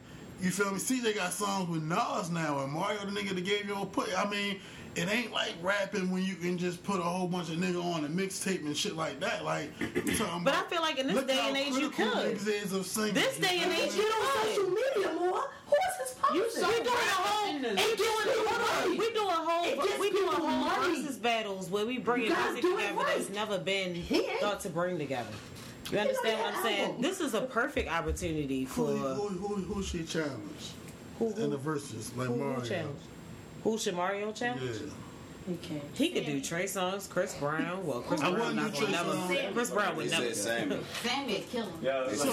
you 0.42 0.50
feel 0.50 0.70
me? 0.70 0.78
CJ 0.78 1.14
got 1.14 1.32
songs 1.32 1.68
with 1.70 1.82
Nas 1.82 2.30
now, 2.30 2.62
and 2.62 2.72
Mario 2.72 3.00
the 3.00 3.06
nigga 3.18 3.34
that 3.34 3.44
gave 3.44 3.66
you 3.66 3.74
a 3.80 3.86
put. 3.86 4.08
I 4.18 4.28
mean, 4.28 4.60
it 4.96 5.08
ain't 5.08 5.30
like 5.32 5.52
rapping 5.62 6.10
when 6.10 6.24
you 6.24 6.34
can 6.34 6.56
just 6.58 6.82
put 6.82 6.98
a 6.98 7.02
whole 7.02 7.28
bunch 7.28 7.50
of 7.50 7.56
nigga 7.56 7.82
on 7.94 8.04
a 8.04 8.08
mixtape 8.08 8.60
and 8.64 8.76
shit 8.76 8.96
like 8.96 9.20
that. 9.20 9.44
Like, 9.44 9.70
you 9.78 10.16
talking 10.16 10.42
But 10.44 10.54
I 10.54 10.62
feel 10.64 10.80
like 10.80 10.98
in 10.98 11.06
this 11.08 11.22
day 11.24 11.38
and 11.48 11.56
age, 11.56 11.74
you 11.74 11.90
could. 11.90 12.06
niggas 12.06 12.48
is 12.64 12.72
of 12.72 12.86
singing. 12.86 13.14
This 13.14 13.38
day 13.38 13.60
and 13.62 13.72
age, 13.72 13.94
you 13.94 14.02
You 14.02 14.08
on 14.08 14.46
social 14.46 14.70
media 14.70 15.12
more? 15.20 15.50
Who 15.66 15.74
is 15.74 16.08
his 16.08 16.16
You 16.16 16.22
publicist? 16.22 16.60
so 16.60 16.68
we 16.68 16.74
doing 16.76 16.86
a 16.86 16.88
whole, 16.88 17.56
It 17.56 17.62
we 17.62 17.76
gets 17.76 17.96
doing, 17.96 18.36
people 18.36 18.58
money. 18.58 18.98
we 18.98 19.10
doing 19.12 19.28
a 19.28 19.32
whole, 19.32 19.64
It 19.66 19.76
gets 19.76 19.98
we 20.00 20.10
doing 20.10 20.28
people 20.30 20.46
whole 20.48 20.64
money. 20.80 21.02
Verzuz 21.04 21.22
battles 21.22 21.68
where 21.70 21.84
we 21.86 21.98
bring 21.98 22.22
You 22.22 22.34
music 22.34 22.62
together 22.62 22.94
right. 22.94 23.06
that's 23.18 23.30
never 23.30 23.58
been 23.58 24.02
thought 24.40 24.60
to 24.60 24.70
bring 24.70 24.98
together. 24.98 25.28
You 25.92 25.98
understand 25.98 26.40
what 26.40 26.54
I'm 26.54 26.62
saying? 26.62 26.84
album. 26.86 27.02
This 27.02 27.20
is 27.20 27.34
a 27.34 27.42
perfect 27.42 27.88
opportunity 27.90 28.64
for 28.64 28.86
who, 28.88 29.28
who, 29.28 29.54
who 29.56 29.82
she 29.82 30.02
challenge? 30.04 30.72
who, 31.18 31.32
In 31.34 31.50
the 31.50 31.56
verses, 31.56 32.12
like 32.16 32.28
who, 32.28 32.36
Mario. 32.36 32.60
who 32.60 32.66
challenge? 32.68 33.00
Who 33.64 33.78
should 33.78 33.94
Mario 33.94 34.26
Yeah. 34.28 34.32
challenge? 34.32 34.80
He 35.48 35.54
can't. 35.58 35.82
He 35.94 36.08
could 36.08 36.26
do 36.26 36.40
Trey 36.40 36.64
Songz, 36.64 37.08
Chris 37.08 37.34
Brown. 37.34 37.86
Well, 37.86 38.00
Chris 38.00 38.20
I 38.20 38.30
Brown 38.32 38.56
wouldn't 38.56 38.74
gonna 38.74 38.90
never. 38.90 39.12
Songz. 39.12 39.52
Chris 39.54 39.70
Brown 39.70 39.96
would 39.96 40.10
never. 40.10 40.34
said 40.34 40.36
Samuel. 40.36 40.80
Sammy 41.04 41.44
kill 41.52 41.66
him. 41.66 41.78
Yeah, 41.82 42.12
So, 42.12 42.24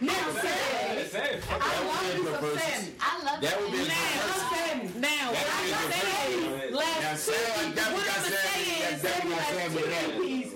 Now, 0.00 0.12
Sammy. 0.34 1.40
I 1.48 1.86
want 1.86 2.00
to 2.10 2.16
do 2.16 2.24
some 2.24 2.58
Sammy. 2.58 2.92
I 2.98 3.22
love 3.24 3.40
That 3.40 3.60
would 3.60 3.70
be 3.70 3.78
a 3.78 3.84
Now, 3.86 3.94
Sammy. 4.50 4.90
now, 4.98 5.30
what 5.30 5.46
I'm 5.46 5.92
saying, 5.92 6.70
Now, 6.72 6.76
last 6.76 7.22
Sam, 7.22 7.34
what 7.54 7.66
I'm 7.68 7.74
got 7.74 7.84
Sammy. 7.94 8.34
saying 8.34 8.80
That 8.82 8.92
is, 8.94 9.02
definitely 9.02 9.36
got 9.36 9.46
Sammy 9.46 9.82
there. 9.82 10.10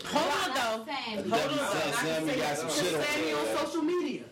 Hold 0.08 0.32
on 0.34 0.48
though, 0.54 0.92
hold 0.92 1.30
on 1.30 1.58
though. 1.58 1.92
Sammy 2.02 2.36
got 2.40 2.56
some 2.58 2.70
shit 2.70 2.94
on 2.96 3.02
Sammy 3.04 3.32
on 3.32 3.46
social 3.66 3.82
media. 3.82 4.22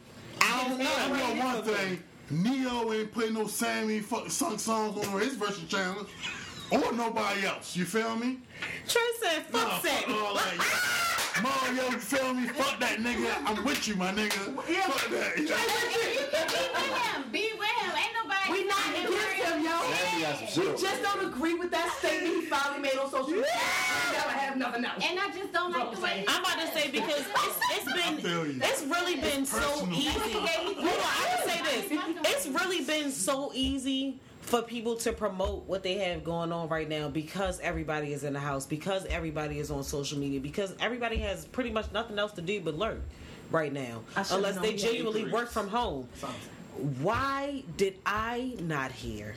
I 0.40 0.68
don't 0.68 0.78
know. 0.80 0.90
I 0.98 1.36
know 1.36 1.44
one 1.44 1.62
thing. 1.62 2.02
Ne-Yo 2.30 2.92
ain't 2.92 3.12
play 3.12 3.30
no 3.30 3.46
Sammy 3.46 4.00
fuck 4.00 4.30
sung 4.30 4.58
songs 4.58 5.06
on 5.06 5.20
his 5.20 5.34
version 5.34 5.66
challenge. 5.68 6.08
Or 6.70 6.92
nobody 6.92 7.46
else. 7.46 7.76
You 7.76 7.84
feel 7.84 8.16
me? 8.16 8.38
Trey 8.88 9.02
said, 9.20 9.44
Nah, 9.52 9.58
"Fuck 9.58 9.82
fuck 9.82 10.08
all 10.08 10.36
Sammy." 10.38 10.56
that. 10.58 11.42
Mario, 11.42 11.90
you 11.90 11.98
feel 11.98 12.32
me? 12.34 12.46
Fuck 12.48 12.80
that 12.80 12.98
nigga. 12.98 13.30
I'm 13.44 13.62
with 13.64 13.86
you, 13.86 13.94
my 13.96 14.10
nigga. 14.12 14.56
Yeah. 14.70 14.86
Fuck 14.88 15.10
that. 15.10 15.36
You 15.38 15.46
can 15.48 15.56
be 16.10 16.72
with 16.72 16.96
him. 16.96 17.30
Be 17.30 17.52
with 17.58 17.68
him. 17.68 17.92
Ain't 17.92 18.14
nobody. 18.16 18.52
We 18.52 18.64
not 18.66 18.88
against 18.88 19.44
him, 19.44 19.62
yo. 19.62 19.76
Sammy 19.92 20.22
got 20.22 20.38
some 20.38 20.48
shit 20.48 20.74
We 20.74 20.80
just 20.80 21.02
don't 21.02 21.26
agree 21.26 21.54
with 21.54 21.70
that 21.72 21.92
statement 21.98 22.34
he 22.36 22.40
finally 22.46 22.80
made 22.80 22.96
on 22.98 23.10
social 23.10 23.28
media. 23.28 23.44
We 23.52 24.16
never 24.16 24.30
have 24.30 24.56
nothing 24.56 24.84
else. 24.84 25.04
And 25.04 25.18
I 25.18 25.30
just 25.30 25.52
don't 25.52 25.72
like 25.72 25.94
the 25.94 26.00
way. 26.00 26.24
I'm 26.26 26.40
about 26.42 26.58
to 26.60 26.68
say 26.72 26.90
because 26.90 27.20
it's, 27.20 27.58
it's 27.76 27.88
I 27.92 28.16
feel 28.16 28.46
you. 28.46 28.52
been 28.54 28.62
it's 28.62 28.82
really 28.84 29.16
been 29.20 29.44
so 29.44 29.86
easy. 29.92 30.08
Hold 30.08 30.46
on, 30.46 30.88
I 30.88 31.36
can 31.36 31.48
say 31.48 31.88
this. 31.88 32.00
It's 32.24 32.46
really 32.46 32.82
been 32.84 33.10
so 33.10 33.50
easy 33.54 34.18
for 34.46 34.62
people 34.62 34.94
to 34.94 35.12
promote 35.12 35.66
what 35.66 35.82
they 35.82 35.94
have 35.94 36.22
going 36.22 36.52
on 36.52 36.68
right 36.68 36.88
now 36.88 37.08
because 37.08 37.58
everybody 37.58 38.12
is 38.12 38.22
in 38.22 38.32
the 38.32 38.38
house, 38.38 38.64
because 38.64 39.04
everybody 39.06 39.58
is 39.58 39.72
on 39.72 39.82
social 39.82 40.18
media, 40.20 40.38
because 40.38 40.72
everybody 40.78 41.16
has 41.16 41.44
pretty 41.46 41.70
much 41.70 41.90
nothing 41.92 42.16
else 42.16 42.30
to 42.32 42.40
do 42.40 42.60
but 42.60 42.78
lurk 42.78 43.00
right 43.50 43.72
now, 43.72 44.02
unless 44.30 44.56
they 44.58 44.76
genuinely 44.76 45.22
injuries. 45.22 45.32
work 45.32 45.50
from 45.50 45.66
home. 45.66 46.08
Why 47.02 47.64
did 47.76 47.98
I 48.06 48.56
not 48.60 48.92
hear? 48.92 49.34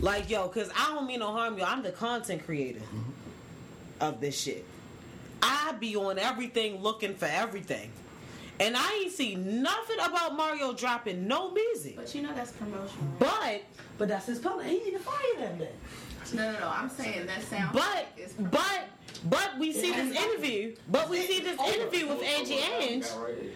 Like 0.00 0.30
yo, 0.30 0.48
cause 0.48 0.70
I 0.74 0.94
don't 0.94 1.06
mean 1.06 1.20
no 1.20 1.30
harm, 1.32 1.58
yo. 1.58 1.64
I'm 1.64 1.82
the 1.82 1.92
content 1.92 2.46
creator 2.46 2.80
of 4.00 4.22
this 4.22 4.40
shit. 4.40 4.64
I 5.42 5.74
be 5.78 5.94
on 5.94 6.18
everything 6.18 6.80
looking 6.80 7.14
for 7.14 7.26
everything. 7.26 7.90
And 8.60 8.76
I 8.76 9.02
ain't 9.02 9.12
see 9.12 9.36
nothing 9.36 9.98
about 9.98 10.36
Mario 10.36 10.74
dropping 10.74 11.26
no 11.26 11.50
music. 11.50 11.96
But 11.96 12.14
you 12.14 12.22
know 12.22 12.34
that's 12.34 12.52
promotional. 12.52 13.06
But 13.18 13.62
But 14.00 14.08
that's 14.08 14.24
his 14.24 14.38
public. 14.38 14.66
He 14.66 14.78
need 14.78 14.92
to 14.92 14.98
fire 14.98 15.16
them 15.36 15.58
then. 15.58 15.68
No, 16.32 16.52
no, 16.52 16.58
no. 16.58 16.68
I'm 16.68 16.88
saying 16.88 17.26
that 17.26 17.42
sound. 17.42 17.74
but 17.74 18.06
is 18.16 18.32
but 18.32 18.88
but 19.28 19.58
we 19.58 19.74
see 19.74 19.92
this 19.92 20.16
interview. 20.16 20.74
But 20.90 21.10
we 21.10 21.20
see 21.20 21.40
this 21.40 21.60
interview 21.60 22.08
with 22.08 22.22
Angie 22.22 22.54
Ange 22.54 23.04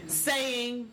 saying 0.07 0.91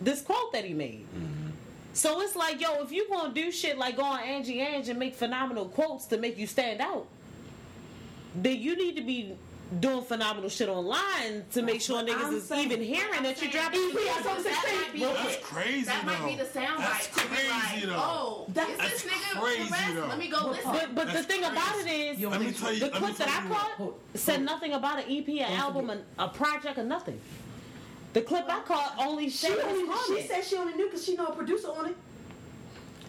this 0.00 0.22
quote 0.22 0.54
that 0.54 0.64
he 0.64 0.72
made. 0.72 1.04
Mm-hmm. 1.14 1.50
So 1.92 2.22
it's 2.22 2.34
like, 2.34 2.62
yo, 2.62 2.82
if 2.82 2.90
you 2.90 3.06
gonna 3.10 3.34
do 3.34 3.52
shit 3.52 3.76
like 3.76 3.98
go 3.98 4.04
on 4.04 4.20
Angie 4.20 4.62
Ange 4.62 4.88
and 4.88 4.98
make 4.98 5.16
phenomenal 5.16 5.66
quotes 5.66 6.06
to 6.06 6.16
make 6.16 6.38
you 6.38 6.46
stand 6.46 6.80
out, 6.80 7.08
then 8.34 8.58
you 8.58 8.74
need 8.74 8.96
to 8.96 9.02
be 9.02 9.36
doing 9.80 10.02
phenomenal 10.02 10.48
shit 10.50 10.68
online 10.68 11.44
to 11.52 11.62
make 11.62 11.80
sure 11.80 12.02
niggas 12.02 12.24
I'm 12.24 12.34
is 12.36 12.44
saying. 12.46 12.66
even 12.70 12.82
hearing 12.82 13.22
that 13.22 13.40
you're 13.40 13.50
dropping. 13.50 13.80
EPS 13.80 14.26
on 14.36 14.42
That 14.42 14.82
might 14.84 14.92
be, 14.92 15.00
That's 15.00 15.36
crazy, 15.44 15.84
that 15.84 16.04
might 16.04 16.26
be 16.26 16.36
the 16.36 16.44
sound 16.46 16.82
That's 16.82 17.08
bite 17.08 17.26
crazy, 17.26 17.86
like, 17.86 17.96
though. 17.96 18.02
oh, 18.02 18.46
That's 18.48 18.70
is 18.70 19.02
this 19.02 19.12
nigga 19.12 19.40
crazy, 19.40 19.62
the 19.64 19.70
best? 19.70 19.94
though. 19.94 20.06
Let 20.06 20.18
me 20.18 20.28
go 20.28 20.46
listen. 20.50 20.70
But 20.72 20.94
but 20.94 21.06
the 21.06 21.12
That's 21.14 21.26
thing 21.26 21.44
about 21.44 21.74
it 21.76 21.80
is, 21.80 21.84
crazy. 21.86 22.10
is, 22.24 22.30
Let 22.30 22.40
me 22.40 22.52
tell 22.52 22.72
you. 22.72 22.80
the 22.80 22.88
clip 22.90 23.16
that 23.16 23.28
I 23.28 23.48
caught 23.48 23.70
Hold- 23.72 24.00
said 24.14 24.42
nothing 24.42 24.72
about 24.74 24.98
an 24.98 25.04
EP, 25.10 25.28
an 25.28 25.52
album, 25.58 25.90
an, 25.90 26.02
a 26.18 26.28
project, 26.28 26.78
or 26.78 26.84
nothing. 26.84 27.20
The 28.12 28.20
clip 28.20 28.44
I 28.48 28.60
caught 28.60 28.94
only 28.98 29.30
She 29.30 29.46
said 29.48 29.58
only, 29.60 29.86
his 29.86 30.06
she 30.22 30.28
said 30.28 30.44
she 30.44 30.56
only 30.56 30.74
knew 30.74 30.84
because 30.86 31.04
she 31.04 31.14
know 31.16 31.26
a 31.28 31.32
producer 31.34 31.68
on 31.68 31.86
it. 31.86 31.96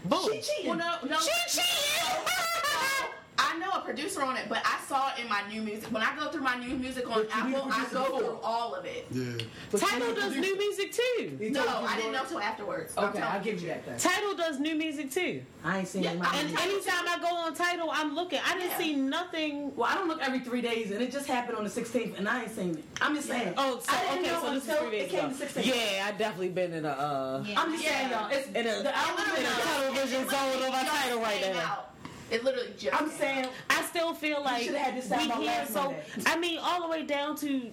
Boom. 0.06 0.19
She 0.31 0.41
cheating. 0.41 0.69
Well, 0.69 0.77
no, 0.77 1.07
no. 1.10 1.19
She 1.19 1.31
cheated. 1.49 3.10
I 3.45 3.57
know 3.60 3.70
a 3.76 3.82
producer 3.82 4.22
on 4.24 4.38
it, 4.38 4.45
but 4.48 4.60
I 4.65 4.80
saw 4.88 5.11
it 5.14 5.20
in 5.22 5.28
my 5.30 5.41
new 5.49 5.61
music. 5.61 5.91
When 5.91 6.02
I 6.02 6.15
go 6.18 6.30
through 6.30 6.41
my 6.44 6.56
new 6.56 6.76
music 6.76 7.06
on 7.10 7.26
But 7.26 7.36
you 7.36 7.44
need 7.49 7.56
Apple, 7.56 7.72
I 7.72 7.86
go 7.91 8.03
before. 8.06 8.20
through 8.20 8.40
all 8.41 8.74
of 8.76 8.86
it. 8.86 9.06
Yeah. 9.11 9.32
But 9.72 9.82
Tidal 9.82 10.14
does 10.15 10.34
producer. 10.34 10.40
new 10.41 10.57
music 10.57 10.91
too. 10.94 11.38
He 11.40 11.49
No, 11.49 11.65
I 11.68 11.95
didn't 11.98 12.14
know 12.14 12.24
till 12.26 12.40
afterwards. 12.40 12.98
Okay, 12.98 13.20
I'll 13.22 13.41
give 13.44 13.61
you 13.61 13.68
that 13.68 13.86
then. 13.86 13.98
Tidal 13.98 14.36
does 14.36 14.60
new 14.60 14.76
music 14.76 15.11
too. 15.11 15.41
I 15.64 15.80
ain't 15.80 15.88
seen 15.88 16.03
Yeah, 16.03 16.11
it. 16.14 16.22
I- 16.22 16.40
And 16.40 16.49
anytime 16.60 17.07
I 17.07 17.18
go 17.20 17.28
on 17.36 17.53
Tidal, 17.53 17.90
I'm 17.91 18.15
looking. 18.15 18.40
I 18.45 18.53
didn't 18.53 18.72
Yeah. 18.72 18.78
see 18.78 18.95
nothing. 18.95 19.76
Well, 19.76 19.90
I 19.91 19.95
don't 19.95 20.07
look 20.07 20.22
every 20.22 20.40
three 20.40 20.61
days, 20.61 20.91
and 20.91 21.02
it 21.02 21.11
just 21.11 21.28
happened 21.28 21.57
on 21.57 21.64
the 21.64 21.70
16th, 21.70 22.18
and 22.18 22.28
I 22.30 22.44
ain't 22.44 22.56
seen 22.56 22.72
it. 22.78 22.84
I'm 23.02 23.15
just 23.15 23.28
saying. 23.28 23.53
Oh, 23.57 23.80
so, 23.80 23.91
I 23.94 23.99
didn't 24.15 24.20
okay, 24.20 24.32
know 24.32 24.41
so 24.41 24.53
this 24.53 24.64
is 24.64 24.70
until 24.70 24.82
three 24.88 24.91
days 24.99 25.03
it 25.03 25.10
came 25.11 25.26
ago. 25.26 25.30
to 25.38 25.45
16th. 25.45 25.65
Yeah, 25.65 26.06
I 26.07 26.11
definitely 26.11 26.49
been 26.49 26.74
in 26.74 26.86
a 26.86 26.90
uh, 26.90 27.44
Yeah. 27.45 27.60
I'm 27.61 27.72
just 27.72 27.84
saying, 27.86 28.10
y'all. 28.10 28.30
It's 28.32 28.48
in 28.49 28.56
a, 28.68 28.84
the 28.84 28.98
album. 28.98 29.26
in 29.38 29.45
a 29.45 29.49
It 29.49 29.61
television 29.64 30.30
zone 30.30 30.45
literally 30.52 30.68
of 30.68 30.72
my 30.74 30.84
title 30.86 31.20
right 31.22 31.41
now. 31.53 31.86
Out. 32.34 32.40
It 32.40 32.44
literally 32.44 32.74
just. 32.78 33.02
I'm 33.02 33.10
came 33.10 33.20
saying. 33.20 33.48
I 33.70 33.84
still 33.84 34.14
feel 34.14 34.44
like 34.44 34.64
should've 34.64 34.80
had 34.80 34.98
this 34.98 35.10
we 35.10 35.16
out 35.16 35.38
hear 35.38 35.46
last 35.46 35.74
so. 35.74 35.84
Monday. 35.84 36.04
I 36.26 36.38
mean, 36.38 36.60
all 36.62 36.82
the 36.82 36.88
way 36.88 37.04
down 37.04 37.36
to 37.38 37.70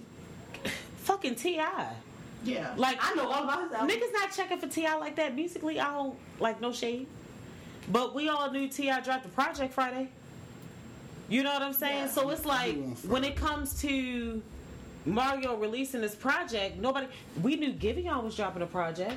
fucking 0.97 1.35
Ti. 1.35 1.61
Yeah. 2.43 2.73
Like 2.75 2.97
I 3.01 3.13
know 3.15 3.29
all 3.29 3.43
about 3.43 3.63
his 3.63 3.71
album. 3.73 3.89
niggas 3.89 4.13
not 4.13 4.31
checking 4.31 4.57
for 4.57 4.67
T.I. 4.67 4.95
like 4.95 5.15
that. 5.17 5.35
Musically, 5.35 5.79
I 5.79 5.91
don't 5.91 6.15
like 6.39 6.61
no 6.61 6.71
shade. 6.71 7.07
But 7.91 8.15
we 8.15 8.29
all 8.29 8.49
knew 8.51 8.67
T.I. 8.67 9.01
dropped 9.01 9.23
the 9.23 9.29
project 9.29 9.73
Friday. 9.73 10.09
You 11.29 11.43
know 11.43 11.53
what 11.53 11.61
I'm 11.61 11.73
saying? 11.73 12.09
So 12.09 12.29
it's 12.29 12.45
like 12.45 12.77
when 13.07 13.23
it 13.23 13.35
comes 13.35 13.79
to 13.81 14.41
Mario 15.05 15.55
releasing 15.55 16.01
this 16.01 16.15
project, 16.15 16.77
nobody 16.77 17.07
we 17.41 17.55
knew 17.55 17.73
Giveon 17.73 18.23
was 18.23 18.35
dropping 18.35 18.61
a 18.61 18.67
project. 18.67 19.15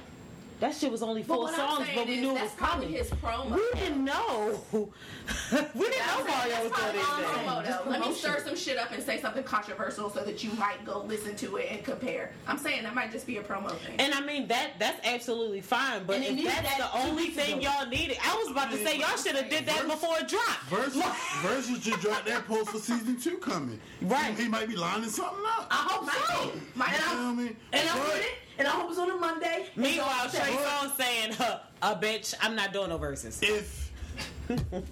That 0.61 0.75
shit 0.75 0.91
was 0.91 1.03
only 1.03 1.23
four 1.23 1.39
what 1.41 1.59
I'm 1.59 1.77
songs, 1.77 1.89
but 1.95 2.07
we 2.07 2.15
is 2.15 2.21
knew 2.21 2.31
it 2.37 2.41
was 2.43 2.51
probably 2.53 2.87
coming. 2.87 2.99
his 2.99 3.11
promo. 3.11 3.51
We 3.55 3.81
didn't 3.81 4.05
know. 4.05 4.61
we 4.73 4.79
didn't 4.81 5.73
know 5.81 6.25
That's 6.25 6.29
Mario 6.29 6.55
was 6.55 6.57
doing 6.61 6.71
probably 6.73 6.99
his 7.01 7.09
anything. 7.09 7.45
promo, 7.49 7.65
Just. 7.67 7.87
Let 7.87 8.01
me 8.01 8.15
stir 8.15 8.43
some 8.47 8.57
shit 8.57 8.79
up 8.79 8.93
and 8.93 9.03
say 9.03 9.21
something 9.21 9.43
controversial 9.43 10.11
so 10.11 10.21
that 10.25 10.45
you 10.45 10.53
might 10.53 10.85
go 10.85 11.03
listen 11.03 11.35
to 11.37 11.57
it 11.57 11.67
and 11.71 11.85
compare. 11.85 12.31
I'm 12.47 12.57
saying 12.59 12.85
that 12.85 12.95
might 12.95 13.11
just 13.13 13.27
be 13.27 13.39
a 13.39 13.43
promo 13.43 13.71
thing. 13.79 13.97
And 13.99 14.15
I 14.15 14.21
mean 14.21 14.47
that 14.49 14.71
that's 14.79 15.05
absolutely 15.07 15.61
fine, 15.61 16.05
but 16.07 16.21
if 16.23 16.45
that's 16.45 16.63
that 16.79 16.79
the 16.93 16.99
only 17.01 17.29
thing 17.29 17.59
ago. 17.59 17.69
y'all 17.77 17.87
needed, 17.89 18.17
I 18.25 18.35
was 18.37 18.51
about 18.51 18.71
to 18.71 18.77
say 18.79 18.99
y'all 18.99 19.17
should 19.17 19.35
have 19.37 19.51
did 19.51 19.67
that 19.67 19.81
Verse- 19.83 19.91
before 19.91 20.17
it 20.21 20.29
dropped. 20.29 20.71
Verzuz, 20.71 21.03
Verzuz 21.43 21.81
just 21.83 22.01
dropped 22.01 22.27
that 22.27 22.47
post 22.47 22.71
for 22.71 22.79
season 22.79 23.19
two 23.21 23.39
coming. 23.39 23.81
Right. 24.03 24.35
He, 24.37 24.45
he 24.45 24.49
might 24.49 24.69
be 24.69 24.77
lining 24.77 25.11
something 25.11 25.45
up. 25.59 25.67
I 25.71 25.87
hope 25.91 26.09
so. 26.11 26.53
Might 26.75 26.91
You 26.91 26.95
And 26.97 27.05
feel 27.05 27.19
I, 27.19 27.33
me? 27.35 27.57
and 27.73 27.89
I 27.89 27.93
But- 27.99 28.07
put 28.13 28.21
it, 28.21 28.29
and 28.59 28.67
I 28.69 28.71
hope 28.71 28.91
it's 28.91 28.99
on 28.99 29.11
a 29.11 29.15
Monday. 29.17 29.67
Meanwhile, 29.77 30.27
It's 30.27 30.39
Trey 30.39 30.51
on- 30.57 30.89
Songz 30.91 30.97
saying, 30.97 31.33
huh, 31.35 31.59
"A 31.83 31.97
bitch, 31.97 32.35
I'm 32.41 32.55
not 32.55 32.73
doing 32.73 32.89
no 32.91 32.99
Verzuz." 32.99 33.43
If 33.43 33.91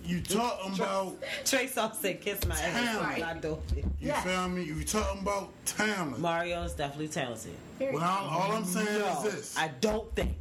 you 0.05 0.21
talking 0.23 0.75
about, 0.75 1.17
Trey 1.45 1.67
Songz 1.67 1.97
said, 1.97 2.21
"Kiss 2.21 2.45
my 2.47 2.55
ass." 2.55 2.75
Damn. 2.85 3.05
I'm 3.07 3.21
not 3.21 3.41
doing 3.43 3.63
it. 3.77 3.85
you 3.85 4.09
Yes. 4.09 4.25
feel 4.25 4.49
me? 4.49 4.63
You 4.65 4.83
talking 4.85 5.21
about 5.23 5.51
talent. 5.67 6.19
Mario 6.19 6.63
is 6.63 6.73
definitely 6.73 7.09
talented. 7.09 7.55
Well, 7.79 7.99
all, 8.03 8.29
all 8.29 8.53
I'm 8.53 8.65
saying 8.65 8.87
No, 8.99 9.23
is 9.27 9.33
this: 9.35 9.55
I 9.59 9.69
don't 9.81 10.13
think. 10.17 10.37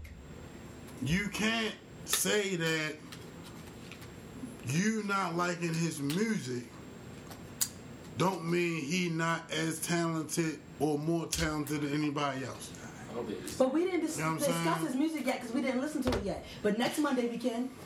you 1.04 1.28
can't 1.30 1.74
say 2.06 2.56
that 2.56 2.96
you 4.68 5.04
not 5.06 5.36
liking 5.36 5.74
his 5.74 6.00
music 6.00 6.64
don't 8.18 8.46
mean 8.46 8.82
he 8.84 9.10
not 9.10 9.50
as 9.52 9.80
talented 9.80 10.60
or 10.80 11.00
more 11.00 11.26
talented 11.28 11.82
than 11.82 11.94
anybody 11.94 12.46
else. 12.46 12.70
I 13.12 13.16
don't 13.16 13.26
think 13.28 13.40
it's- 13.40 13.56
But 13.58 13.74
we 13.74 13.86
didn't 13.86 14.02
dis- 14.02 14.18
You 14.18 14.24
know 14.26 14.38
discuss 14.38 14.64
saying? 14.64 14.86
his 14.88 14.96
music 14.96 15.26
yet 15.26 15.40
because 15.42 15.54
we 15.56 15.62
didn't 15.62 15.82
listen 15.82 16.02
to 16.04 16.18
it 16.18 16.24
yet. 16.24 16.46
But 16.64 16.80
next 16.80 16.98
Monday 17.00 17.28
we 17.28 17.38
can. 17.38 17.70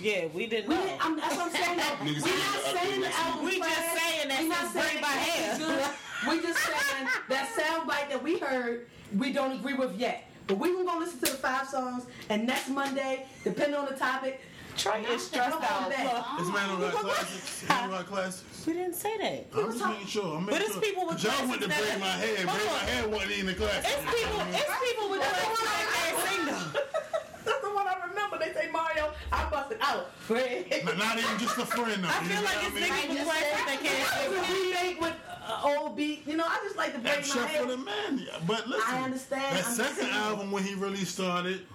Yeah, 0.00 0.26
we 0.34 0.46
didn't 0.46 0.68
We 0.68 0.76
didn't 0.76 1.04
I'm, 1.04 1.16
that's 1.16 1.34
what 1.36 1.46
I'm 1.46 1.52
saying. 1.52 1.78
Though, 1.78 2.04
we're, 2.04 2.12
Niggas 2.12 2.26
not 2.26 2.80
saying 2.80 3.00
the 3.00 3.14
album. 3.16 3.44
We 3.44 3.58
just 3.58 3.98
saying 3.98 4.28
that 4.28 4.40
We 4.42 4.48
not 4.48 4.72
saying 4.72 4.86
Bring 4.90 5.00
My 5.02 5.08
that 5.08 5.18
Hair. 5.18 5.50
it's 5.50 5.58
good. 5.58 6.28
We 6.28 6.42
just 6.42 6.58
saying 6.60 7.08
that 7.28 7.52
sound 7.56 7.88
bite 7.88 8.10
that 8.10 8.22
we 8.22 8.38
heard, 8.38 8.86
we 9.16 9.32
don't 9.32 9.52
agree 9.52 9.74
with 9.74 9.96
yet. 9.98 10.24
But 10.46 10.58
we 10.58 10.72
gonna 10.72 10.84
go 10.84 10.98
listen 10.98 11.20
to 11.20 11.30
the 11.30 11.38
five 11.38 11.68
songs, 11.68 12.04
and 12.28 12.46
next 12.46 12.68
Monday, 12.68 13.26
depending 13.44 13.76
on 13.78 13.86
the 13.86 13.94
topic, 13.94 14.40
Trey 14.80 15.02
is 15.04 15.26
stressed 15.26 15.56
out. 15.62 15.90
This 16.38 16.48
man 16.48 16.68
don't 16.68 16.80
got 16.80 16.92
classics. 16.94 17.60
He 17.62 17.66
don't 17.68 17.90
got 17.90 18.06
classics. 18.06 18.66
we 18.66 18.72
didn't 18.72 18.94
say 18.94 19.16
that. 19.18 19.46
I'm 19.58 19.72
just 19.72 19.84
making 19.84 20.06
sure. 20.06 20.36
I'm 20.38 20.46
But 20.46 20.52
making 20.54 20.66
it's 20.66 20.72
sure. 20.74 20.82
people 20.82 21.06
with 21.06 21.22
Y'all 21.24 21.48
went 21.48 21.60
to 21.62 21.68
break 21.68 22.00
my 22.00 22.06
head. 22.06 22.38
Hold 22.48 22.58
Break 22.58 22.72
my 22.72 22.78
head 22.90 23.12
wasn't 23.12 23.32
even 23.32 23.48
a 23.50 23.54
classic. 23.54 23.84
It's 23.92 24.14
people. 24.14 24.40
It's 24.52 24.72
people 24.84 25.10
with 25.10 25.20
classics 25.20 25.60
that 25.60 25.86
can't 25.92 26.18
sing 26.28 26.46
though. 26.46 26.80
That's 27.44 27.60
the 27.62 27.70
one 27.70 27.86
I 27.88 28.06
remember. 28.08 28.38
They 28.38 28.52
say 28.54 28.70
Mario, 28.72 29.12
I 29.32 29.50
busted 29.50 29.78
out. 29.82 30.10
Fred. 30.20 30.66
Not, 30.84 30.96
not 30.98 31.18
even 31.18 31.38
just 31.38 31.58
a 31.58 31.66
friend. 31.66 32.02
Though, 32.04 32.08
I 32.08 32.24
feel 32.24 32.42
like 32.42 32.56
what 32.56 32.72
it's 32.72 32.76
I 32.76 32.80
mean? 32.80 32.90
niggas 32.90 33.08
with 33.10 33.24
classics 33.24 33.64
that 33.66 33.78
can't 33.82 34.32
That 34.32 34.46
sing. 34.48 34.56
a 34.56 34.64
remake 34.64 35.00
with 35.00 35.16
uh, 35.46 35.60
old 35.76 35.96
beat. 35.96 36.26
You 36.26 36.36
know, 36.36 36.44
I 36.46 36.58
just 36.64 36.76
like 36.76 36.92
to 36.94 37.00
break 37.00 37.14
my 37.16 37.18
Except 37.20 37.50
for 37.52 37.66
the 37.66 37.76
head. 37.76 37.84
man. 37.84 38.26
But 38.46 38.66
listen, 38.68 38.84
I 38.94 39.02
understand. 39.04 39.56
That 39.56 39.64
second 39.66 40.08
album 40.10 40.50
when 40.52 40.62
he 40.62 40.74
really 40.74 41.04
started, 41.04 41.66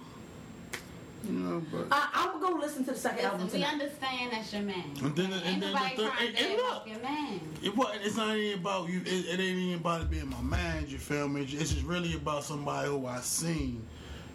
you 1.26 1.32
know, 1.32 1.62
but 1.72 1.86
I, 1.90 2.08
I'm 2.14 2.40
gonna 2.40 2.54
go 2.54 2.60
listen 2.60 2.84
to 2.86 2.92
the 2.92 2.98
second 2.98 3.24
album 3.24 3.42
Listen, 3.44 3.60
we 3.60 3.66
tonight. 3.66 3.82
understand 3.82 4.32
that's 4.32 4.52
your 4.52 4.62
man. 4.62 4.84
And 5.02 5.16
then- 5.16 5.32
and 5.32 5.42
Ain't 5.46 5.60
then 5.60 5.72
the 5.72 5.78
third- 6.02 6.12
and- 6.20 6.36
and 6.36 6.56
look. 6.56 6.86
your 6.86 6.98
man. 7.00 7.40
it 7.62 7.76
wasn't. 7.76 8.04
It's 8.04 8.16
not 8.16 8.36
even 8.36 8.60
about 8.60 8.88
you. 8.88 9.00
It, 9.00 9.26
it 9.26 9.40
ain't 9.40 9.40
even 9.58 9.74
about 9.80 10.02
it 10.02 10.10
being 10.10 10.28
my 10.30 10.40
man. 10.42 10.86
You 10.88 10.98
feel 10.98 11.28
me? 11.28 11.42
It's 11.42 11.52
just 11.72 11.84
really 11.84 12.14
about 12.14 12.44
somebody 12.44 12.88
who 12.88 13.06
I 13.06 13.20
seen, 13.20 13.84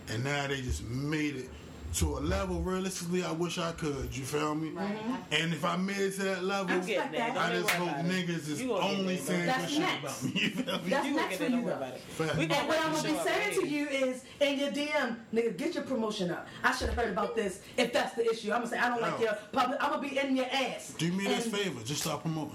and 0.10 0.24
now 0.24 0.48
they 0.48 0.62
just 0.62 0.84
made 0.84 1.36
it 1.36 1.50
to 1.96 2.18
a 2.18 2.20
level. 2.20 2.62
Realistically, 2.62 3.24
I 3.24 3.32
wish 3.32 3.58
I 3.58 3.72
could. 3.74 4.16
You 4.16 4.24
feel 4.24 4.56
me? 4.56 4.70
Mm-hmm. 4.70 5.16
And 5.32 5.54
if 5.54 5.66
I 5.66 5.76
made 5.76 5.98
it 5.98 6.16
to 6.16 6.24
that 6.24 6.44
level, 6.44 6.76
You 6.78 6.82
getting 6.84 7.12
there? 7.12 7.32
I 7.38 7.52
just 7.54 7.70
hope 7.72 7.90
it. 7.90 8.06
niggas 8.06 8.50
is 8.50 8.62
You 8.62 8.70
gonna 8.70 8.82
get 8.82 9.00
only 9.00 9.18
saying 9.18 9.46
That's 9.46 9.62
good 9.64 9.70
shit 9.72 10.00
about 10.00 10.24
me. 10.24 10.32
You 10.42 10.50
feel 10.50 10.78
me? 10.80 10.90
That's 10.90 11.08
You 11.08 11.16
gonna 11.16 11.16
next 11.16 11.30
get 11.30 11.38
for 11.38 11.44
there? 11.44 11.50
Don't 11.50 11.60
you 11.60 11.66
worry 11.66 11.74
though. 11.74 11.78
about 11.78 11.94
it. 11.94 12.02
Fact. 12.02 12.36
We 12.38 12.44
And 12.44 12.52
gonna 12.52 12.68
what 12.68 12.80
I'm 12.86 12.92
gonna 12.94 13.04
be 13.04 13.30
saying 13.30 13.60
to 13.62 13.68
you 13.68 13.88
is, 13.88 14.24
in 14.40 14.60
your 14.60 14.72
DM, 14.72 15.16
nigga, 15.34 15.58
get 15.58 15.76
your 15.76 15.84
promotion 15.84 16.32
up. 16.32 16.48
I 16.64 16.72
should 16.76 16.88
have 16.90 16.98
heard 16.98 17.12
about 17.12 17.36
this 17.36 17.62
if 17.78 17.92
that's 17.94 18.16
the 18.16 18.30
issue. 18.32 18.52
I'm 18.52 18.60
gonna 18.60 18.70
say 18.70 18.78
I 18.78 18.90
don't 18.90 19.02
like 19.02 19.20
your 19.20 19.38
public. 19.52 19.78
I'm 19.84 19.92
gonna 19.92 20.02
be 20.08 20.18
in 20.18 20.36
your 20.36 20.48
ass. 20.52 20.94
Do 20.98 21.12
me 21.12 21.26
this 21.26 21.48
favor. 21.48 21.82
Just 21.84 22.02
stop 22.02 22.22
promoting. 22.22 22.54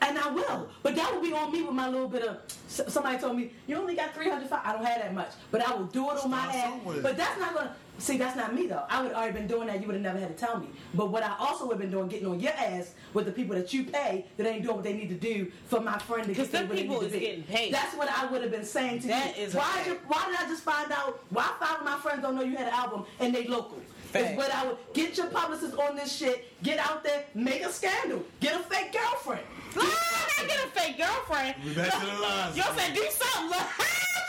And 0.00 0.16
I 0.16 0.30
will, 0.30 0.68
but 0.84 0.94
that 0.94 1.12
will 1.12 1.20
be 1.20 1.32
on 1.32 1.50
me 1.52 1.60
with 1.62 1.74
my 1.74 1.88
little 1.88 2.08
bit 2.08 2.22
of. 2.22 2.38
Somebody 2.68 3.18
told 3.18 3.36
me 3.36 3.50
you 3.66 3.74
only 3.76 3.96
got 3.96 4.14
300. 4.14 4.48
I 4.52 4.72
don't 4.72 4.84
have 4.84 5.02
that 5.02 5.12
much, 5.12 5.30
but 5.50 5.60
I 5.60 5.74
will 5.74 5.86
do 5.86 6.08
it 6.12 6.18
on 6.24 6.30
my 6.30 6.42
Start 6.52 6.54
ass. 6.54 6.80
But 7.02 7.16
that's 7.16 7.40
not 7.40 7.54
gonna. 7.54 7.74
See, 7.98 8.16
that's 8.16 8.36
not 8.36 8.54
me 8.54 8.66
though. 8.68 8.84
I 8.88 9.02
would 9.02 9.12
already 9.12 9.32
been 9.32 9.46
doing 9.48 9.66
that. 9.66 9.80
You 9.80 9.86
would 9.88 9.94
have 9.94 10.02
never 10.02 10.18
had 10.20 10.36
to 10.36 10.46
tell 10.46 10.58
me. 10.58 10.68
But 10.94 11.10
what 11.10 11.22
I 11.24 11.34
also 11.38 11.66
would 11.66 11.72
have 11.74 11.80
been 11.80 11.90
doing, 11.90 12.06
getting 12.08 12.28
on 12.28 12.38
your 12.38 12.52
ass 12.52 12.94
with 13.12 13.26
the 13.26 13.32
people 13.32 13.56
that 13.56 13.72
you 13.74 13.84
pay 13.84 14.24
that 14.36 14.46
ain't 14.46 14.62
doing 14.62 14.76
what 14.76 14.84
they 14.84 14.92
need 14.92 15.08
to 15.08 15.16
do 15.16 15.50
for 15.66 15.80
my 15.80 15.98
friend 15.98 16.22
to 16.22 16.28
Because 16.28 16.48
get 16.48 16.68
them 16.68 16.68
they 16.76 16.82
people 16.82 17.00
need 17.00 17.06
is 17.06 17.12
to 17.12 17.18
be. 17.18 17.24
getting 17.26 17.42
paid. 17.44 17.74
That's 17.74 17.96
what 17.96 18.08
I 18.08 18.26
would 18.30 18.42
have 18.42 18.52
been 18.52 18.64
saying 18.64 19.00
to 19.00 19.08
That 19.08 19.36
you. 19.36 19.44
is 19.44 19.54
why, 19.54 19.78
okay. 19.80 19.90
did, 19.90 19.98
why 20.06 20.24
did 20.28 20.36
I 20.38 20.48
just 20.48 20.62
find 20.62 20.92
out? 20.92 21.20
Why 21.30 21.50
five 21.58 21.80
of 21.80 21.84
my 21.84 21.96
friends 21.98 22.22
don't 22.22 22.36
know 22.36 22.42
you 22.42 22.56
had 22.56 22.68
an 22.68 22.72
album 22.74 23.04
and 23.18 23.34
they 23.34 23.44
local? 23.46 23.78
Fact. 24.12 24.30
Is 24.30 24.36
what 24.38 24.54
I 24.54 24.66
would 24.66 24.76
get 24.94 25.18
your 25.18 25.26
publicist 25.26 25.74
on 25.76 25.94
this 25.96 26.10
shit. 26.16 26.46
Get 26.62 26.78
out 26.78 27.04
there, 27.04 27.24
make 27.34 27.62
a 27.62 27.70
scandal, 27.70 28.22
get 28.40 28.54
a 28.54 28.60
fake 28.60 28.92
girlfriend. 28.92 29.42
Ah, 29.76 30.26
I 30.40 30.46
get 30.46 30.64
a 30.64 30.68
fake 30.68 30.96
girlfriend. 30.96 31.56
We 31.62 31.74
back 31.74 31.92
to 31.92 32.06
the 32.06 32.12
lines. 32.22 32.56
Y'all 32.56 32.74
said 32.74 32.94
do 32.94 33.04
something. 33.10 33.58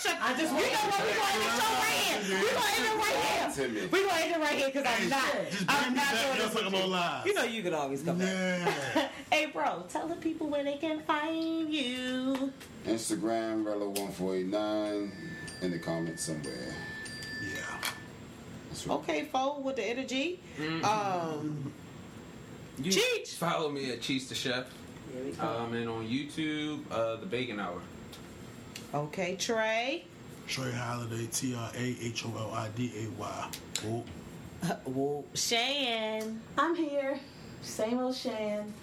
Look. 0.05 0.15
I 0.21 0.33
just 0.37 0.53
you 0.53 0.59
know 0.59 0.63
what? 0.63 1.05
We 1.05 1.13
gonna 1.13 1.33
end 1.33 1.45
the 1.45 1.59
show 1.59 1.73
right 1.75 1.91
here. 2.23 2.39
We 2.39 2.49
gonna 2.49 2.75
end 2.75 2.85
it 2.85 2.97
right 2.97 3.15
here. 3.25 3.51
Timid. 3.55 3.91
We 3.91 3.99
gonna 4.05 4.21
end 4.21 4.31
it 4.35 4.39
right 4.39 4.55
here 4.55 4.67
because 4.67 4.85
I'm 4.87 5.09
not. 5.09 5.25
I'm 5.67 5.95
not 5.95 6.11
doing 6.11 6.23
Y'all 6.23 6.35
this. 6.35 6.53
talking 6.53 6.71
with 6.71 6.85
about 6.85 7.25
you. 7.25 7.33
know 7.33 7.43
you 7.43 7.63
can 7.63 7.73
always 7.73 8.03
come 8.03 8.17
back. 8.19 9.11
Hey, 9.31 9.45
bro, 9.45 9.83
tell 9.89 10.07
the 10.07 10.15
people 10.15 10.47
where 10.47 10.63
they 10.63 10.77
can 10.77 11.01
find 11.01 11.71
you. 11.71 12.51
Instagram, 12.87 13.63
Rella1489, 13.63 15.11
in 15.61 15.71
the 15.71 15.77
comments 15.79 16.23
somewhere. 16.23 16.73
Yeah. 17.43 18.91
Okay, 18.95 19.25
fo, 19.25 19.59
with 19.59 19.75
the 19.75 19.83
energy. 19.83 20.39
Um, 20.83 21.71
You 22.81 22.91
Cheech. 22.91 23.35
Follow 23.35 23.69
me 23.69 23.91
at 23.91 24.01
Cheese 24.01 24.27
the 24.29 24.35
Chef. 24.35 24.65
here 25.13 25.23
we 25.25 25.31
go. 25.31 25.47
Um, 25.47 25.73
and 25.73 25.87
on 25.89 26.07
YouTube, 26.07 26.89
uh, 26.91 27.17
The 27.17 27.25
Bacon 27.27 27.59
Hour. 27.59 27.79
Okay, 28.93 29.35
Trey. 29.35 30.03
Trey 30.47 30.71
Holiday, 30.71 31.27
T 31.31 31.53
R 31.55 31.69
A 31.75 31.95
H 32.01 32.25
O 32.25 32.33
L 32.37 32.51
I 32.53 32.69
D 32.69 32.91
A 32.97 33.19
Y. 33.19 33.49
Oh, 33.85 34.03
Well, 34.85 35.23
Shan. 35.35 36.41
I'm 36.57 36.75
here, 36.75 37.19
same 37.61 37.99
old 37.99 38.15
Shan, 38.15 38.73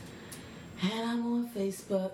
and 0.83 1.11
I'm 1.11 1.27
on 1.27 1.49
Facebook. 1.51 2.13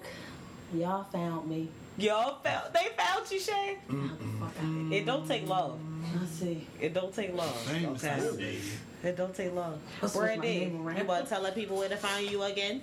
Y'all 0.74 1.04
found 1.04 1.50
me. 1.50 1.68
Y'all 1.98 2.38
found 2.42 2.72
they 2.72 2.88
found 2.96 3.30
you, 3.30 3.38
Shan. 3.38 3.76
Fuck 3.86 3.94
out 3.94 4.54
mm-hmm. 4.64 4.92
It 4.94 5.04
don't 5.04 5.28
take 5.28 5.46
long. 5.46 6.02
Let's 6.18 6.32
see. 6.32 6.66
It 6.80 6.94
don't 6.94 7.14
take 7.14 7.34
long. 7.34 7.52
famous 7.52 8.02
Okay. 8.02 8.20
nowadays. 8.20 8.76
It 9.04 9.16
don't 9.16 9.34
take 9.34 9.52
long. 9.54 9.78
Let's 10.00 10.14
switch 10.14 10.22
my 10.22 10.36
Brandy, 10.36 10.72
you 11.00 11.06
want 11.06 11.24
to 11.24 11.28
tell 11.28 11.42
the 11.42 11.52
people 11.52 11.76
where 11.76 11.90
to 11.90 11.96
find 11.96 12.30
you 12.30 12.42
again? 12.44 12.80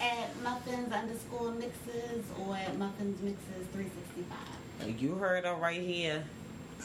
At 0.00 0.42
muffins 0.42 0.92
underscore 0.92 1.52
mixes 1.52 2.24
or 2.38 2.56
at 2.56 2.76
muffins 2.78 3.20
mixes 3.22 3.66
365. 3.72 5.00
You 5.00 5.14
heard 5.16 5.44
her 5.44 5.54
right 5.54 5.80
here. 5.80 6.24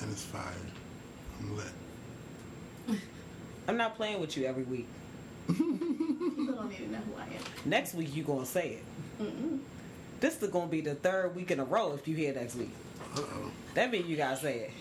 And 0.02 0.12
it's 0.12 0.24
fire. 0.26 0.52
I'm 1.40 1.56
lit. 1.56 3.00
I'm 3.68 3.78
not 3.78 3.96
playing 3.96 4.20
with 4.20 4.36
you 4.38 4.46
every 4.46 4.64
week. 4.64 4.88
You 6.38 6.52
don't 6.54 6.70
need 6.70 6.78
to 6.78 6.92
know 6.92 6.98
who 7.00 7.16
I 7.20 7.24
am. 7.24 7.42
Next 7.66 7.94
week 7.96 8.16
you 8.16 8.24
gonna 8.24 8.46
say 8.46 8.80
it. 9.20 9.26
This 10.20 10.42
is 10.42 10.50
gonna 10.50 10.68
be 10.68 10.82
the 10.82 10.96
third 10.96 11.36
week 11.36 11.50
in 11.50 11.60
a 11.60 11.64
row 11.64 11.94
if 11.94 12.08
you 12.08 12.16
hear 12.16 12.34
next 12.34 12.56
week. 12.56 12.70
Uh 13.16 13.22
oh. 13.22 13.52
That 13.74 13.90
means 13.92 14.08
you 14.08 14.16
gotta 14.18 14.38
say 14.38 14.60
it. 14.60 14.72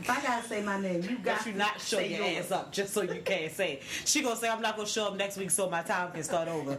If 0.00 0.08
I 0.10 0.20
gotta 0.22 0.46
say 0.48 0.62
my 0.62 0.80
name, 0.80 1.02
you 1.02 1.16
got 1.18 1.38
Got 1.38 1.46
you 1.46 1.52
to 1.52 1.58
not 1.58 1.80
show 1.80 1.98
your 1.98 2.20
yours. 2.26 2.46
ass 2.46 2.52
up 2.52 2.72
just 2.72 2.92
so 2.94 3.02
you 3.02 3.20
can't 3.24 3.52
say 3.52 3.74
it. 3.74 3.82
She 4.04 4.22
gonna 4.22 4.36
say 4.36 4.48
I'm 4.48 4.62
not 4.62 4.76
gonna 4.76 4.88
show 4.88 5.06
up 5.08 5.16
next 5.16 5.36
week 5.36 5.50
so 5.50 5.68
my 5.68 5.82
time 5.82 6.10
can 6.12 6.22
start 6.22 6.48
over. 6.48 6.70
Wow, 6.72 6.78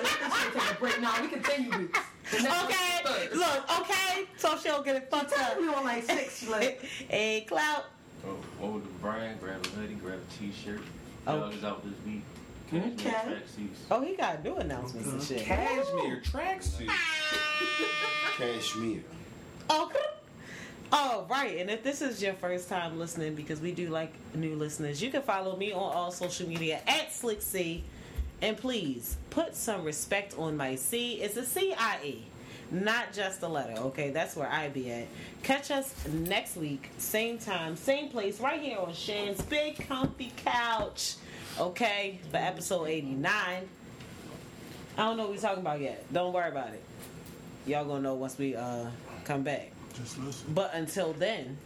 you 0.00 0.06
think 0.06 0.34
she'll 0.34 0.60
take 0.60 0.70
a 0.70 0.74
break? 0.80 1.00
now. 1.00 1.20
we 1.22 1.28
continue 1.28 1.70
weeks. 1.78 1.98
The 2.30 2.42
next 2.42 2.62
one's 2.62 2.74
okay, 2.74 3.28
look, 3.34 3.80
okay, 3.80 4.24
so 4.36 4.56
she'll 4.58 4.82
get 4.82 4.96
it 4.96 5.10
fucked 5.10 5.38
up. 5.38 5.58
We 5.60 5.68
on 5.68 5.84
like 5.84 6.02
six, 6.04 6.48
like 6.48 6.80
hey, 7.08 7.42
Clout. 7.46 7.84
Oh, 8.26 8.36
over 8.64 8.80
to 8.80 8.86
Brian, 9.02 9.36
grab 9.38 9.64
a 9.64 9.68
hoodie, 9.70 9.94
grab 9.94 10.18
a 10.18 10.32
t-shirt. 10.42 10.80
Oh. 11.26 11.36
Y'all 11.36 11.50
is 11.50 11.64
out 11.64 11.84
this 11.84 11.94
week. 12.06 12.22
Cashmere 12.70 12.92
Okay. 12.94 13.10
tracksuits. 13.10 13.78
Oh, 13.90 14.00
he 14.02 14.16
got 14.16 14.42
new 14.42 14.56
announcements 14.56 15.08
and 15.12 15.22
shit. 15.22 15.42
Cashmere 15.46 16.22
tracksuit. 16.24 16.88
Cashmere. 18.38 19.02
Okay. 19.70 19.98
Oh, 20.96 21.26
right. 21.28 21.58
And 21.58 21.68
if 21.70 21.82
this 21.82 22.00
is 22.00 22.22
your 22.22 22.34
first 22.34 22.68
time 22.68 23.00
listening, 23.00 23.34
because 23.34 23.60
we 23.60 23.72
do 23.72 23.88
like 23.88 24.12
new 24.32 24.54
listeners, 24.54 25.02
you 25.02 25.10
can 25.10 25.22
follow 25.22 25.56
me 25.56 25.72
on 25.72 25.82
all 25.82 26.12
social 26.12 26.48
media 26.48 26.80
at 26.86 27.12
Slick 27.12 27.42
Cie. 27.42 27.82
And 28.40 28.56
please 28.56 29.16
put 29.30 29.56
some 29.56 29.82
respect 29.82 30.38
on 30.38 30.56
my 30.56 30.76
C. 30.76 31.14
It's 31.14 31.36
a 31.36 31.44
C 31.44 31.74
I 31.76 31.98
E, 32.04 32.24
not 32.70 33.12
just 33.12 33.42
a 33.42 33.48
letter. 33.48 33.80
Okay, 33.86 34.10
that's 34.10 34.36
where 34.36 34.48
I 34.48 34.68
be 34.68 34.88
at. 34.92 35.08
Catch 35.42 35.72
us 35.72 35.92
next 36.06 36.56
week, 36.56 36.90
same 36.98 37.38
time, 37.38 37.74
same 37.74 38.08
place, 38.08 38.38
right 38.38 38.60
here 38.60 38.78
on 38.78 38.92
Shan's 38.92 39.42
big 39.42 39.88
comfy 39.88 40.32
couch. 40.44 41.16
Okay, 41.58 42.20
for 42.30 42.36
episode 42.36 42.84
eighty 42.84 43.14
nine. 43.14 43.68
I 44.96 45.02
don't 45.02 45.16
know 45.16 45.24
what 45.24 45.32
we're 45.32 45.40
talking 45.40 45.62
about 45.62 45.80
yet. 45.80 46.04
Don't 46.12 46.32
worry 46.32 46.50
about 46.50 46.68
it. 46.68 46.82
Y'all 47.66 47.84
gonna 47.84 48.02
know 48.02 48.14
once 48.14 48.38
we 48.38 48.54
uh 48.54 48.86
come 49.24 49.42
back. 49.42 49.73
Just 49.94 50.18
listen. 50.18 50.52
But 50.54 50.72
until 50.74 51.12
then, 51.12 51.56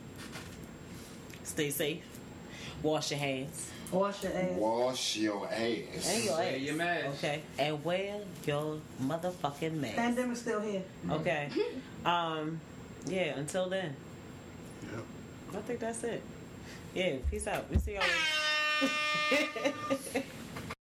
stay 1.44 1.70
safe. 1.70 2.02
Wash 2.82 3.10
your 3.10 3.20
hands. 3.20 3.70
Wash 3.90 4.22
your 4.22 4.32
ass. 4.32 4.50
Wash 4.56 5.16
your 5.16 5.46
ass. 5.46 6.08
And 6.14 6.24
your 6.24 6.36
Wear 6.36 6.54
ass. 6.54 6.60
your 6.60 6.74
mask. 6.76 7.06
Okay. 7.24 7.42
And 7.58 7.84
wear 7.84 8.20
your 8.46 8.80
motherfucking 9.02 9.72
mask. 9.80 9.96
Pandemic's 9.96 10.40
still 10.40 10.60
here. 10.60 10.82
Okay. 11.10 11.48
Um, 12.04 12.60
yeah, 13.06 13.38
until 13.38 13.68
then. 13.68 13.96
Yep. 14.82 15.04
I 15.54 15.56
think 15.62 15.80
that's 15.80 16.04
it. 16.04 16.22
Yeah, 16.94 17.16
peace 17.30 17.46
out. 17.46 17.70
We 17.70 17.78
see 17.78 17.94
y'all 17.94 18.02
later. 19.32 20.24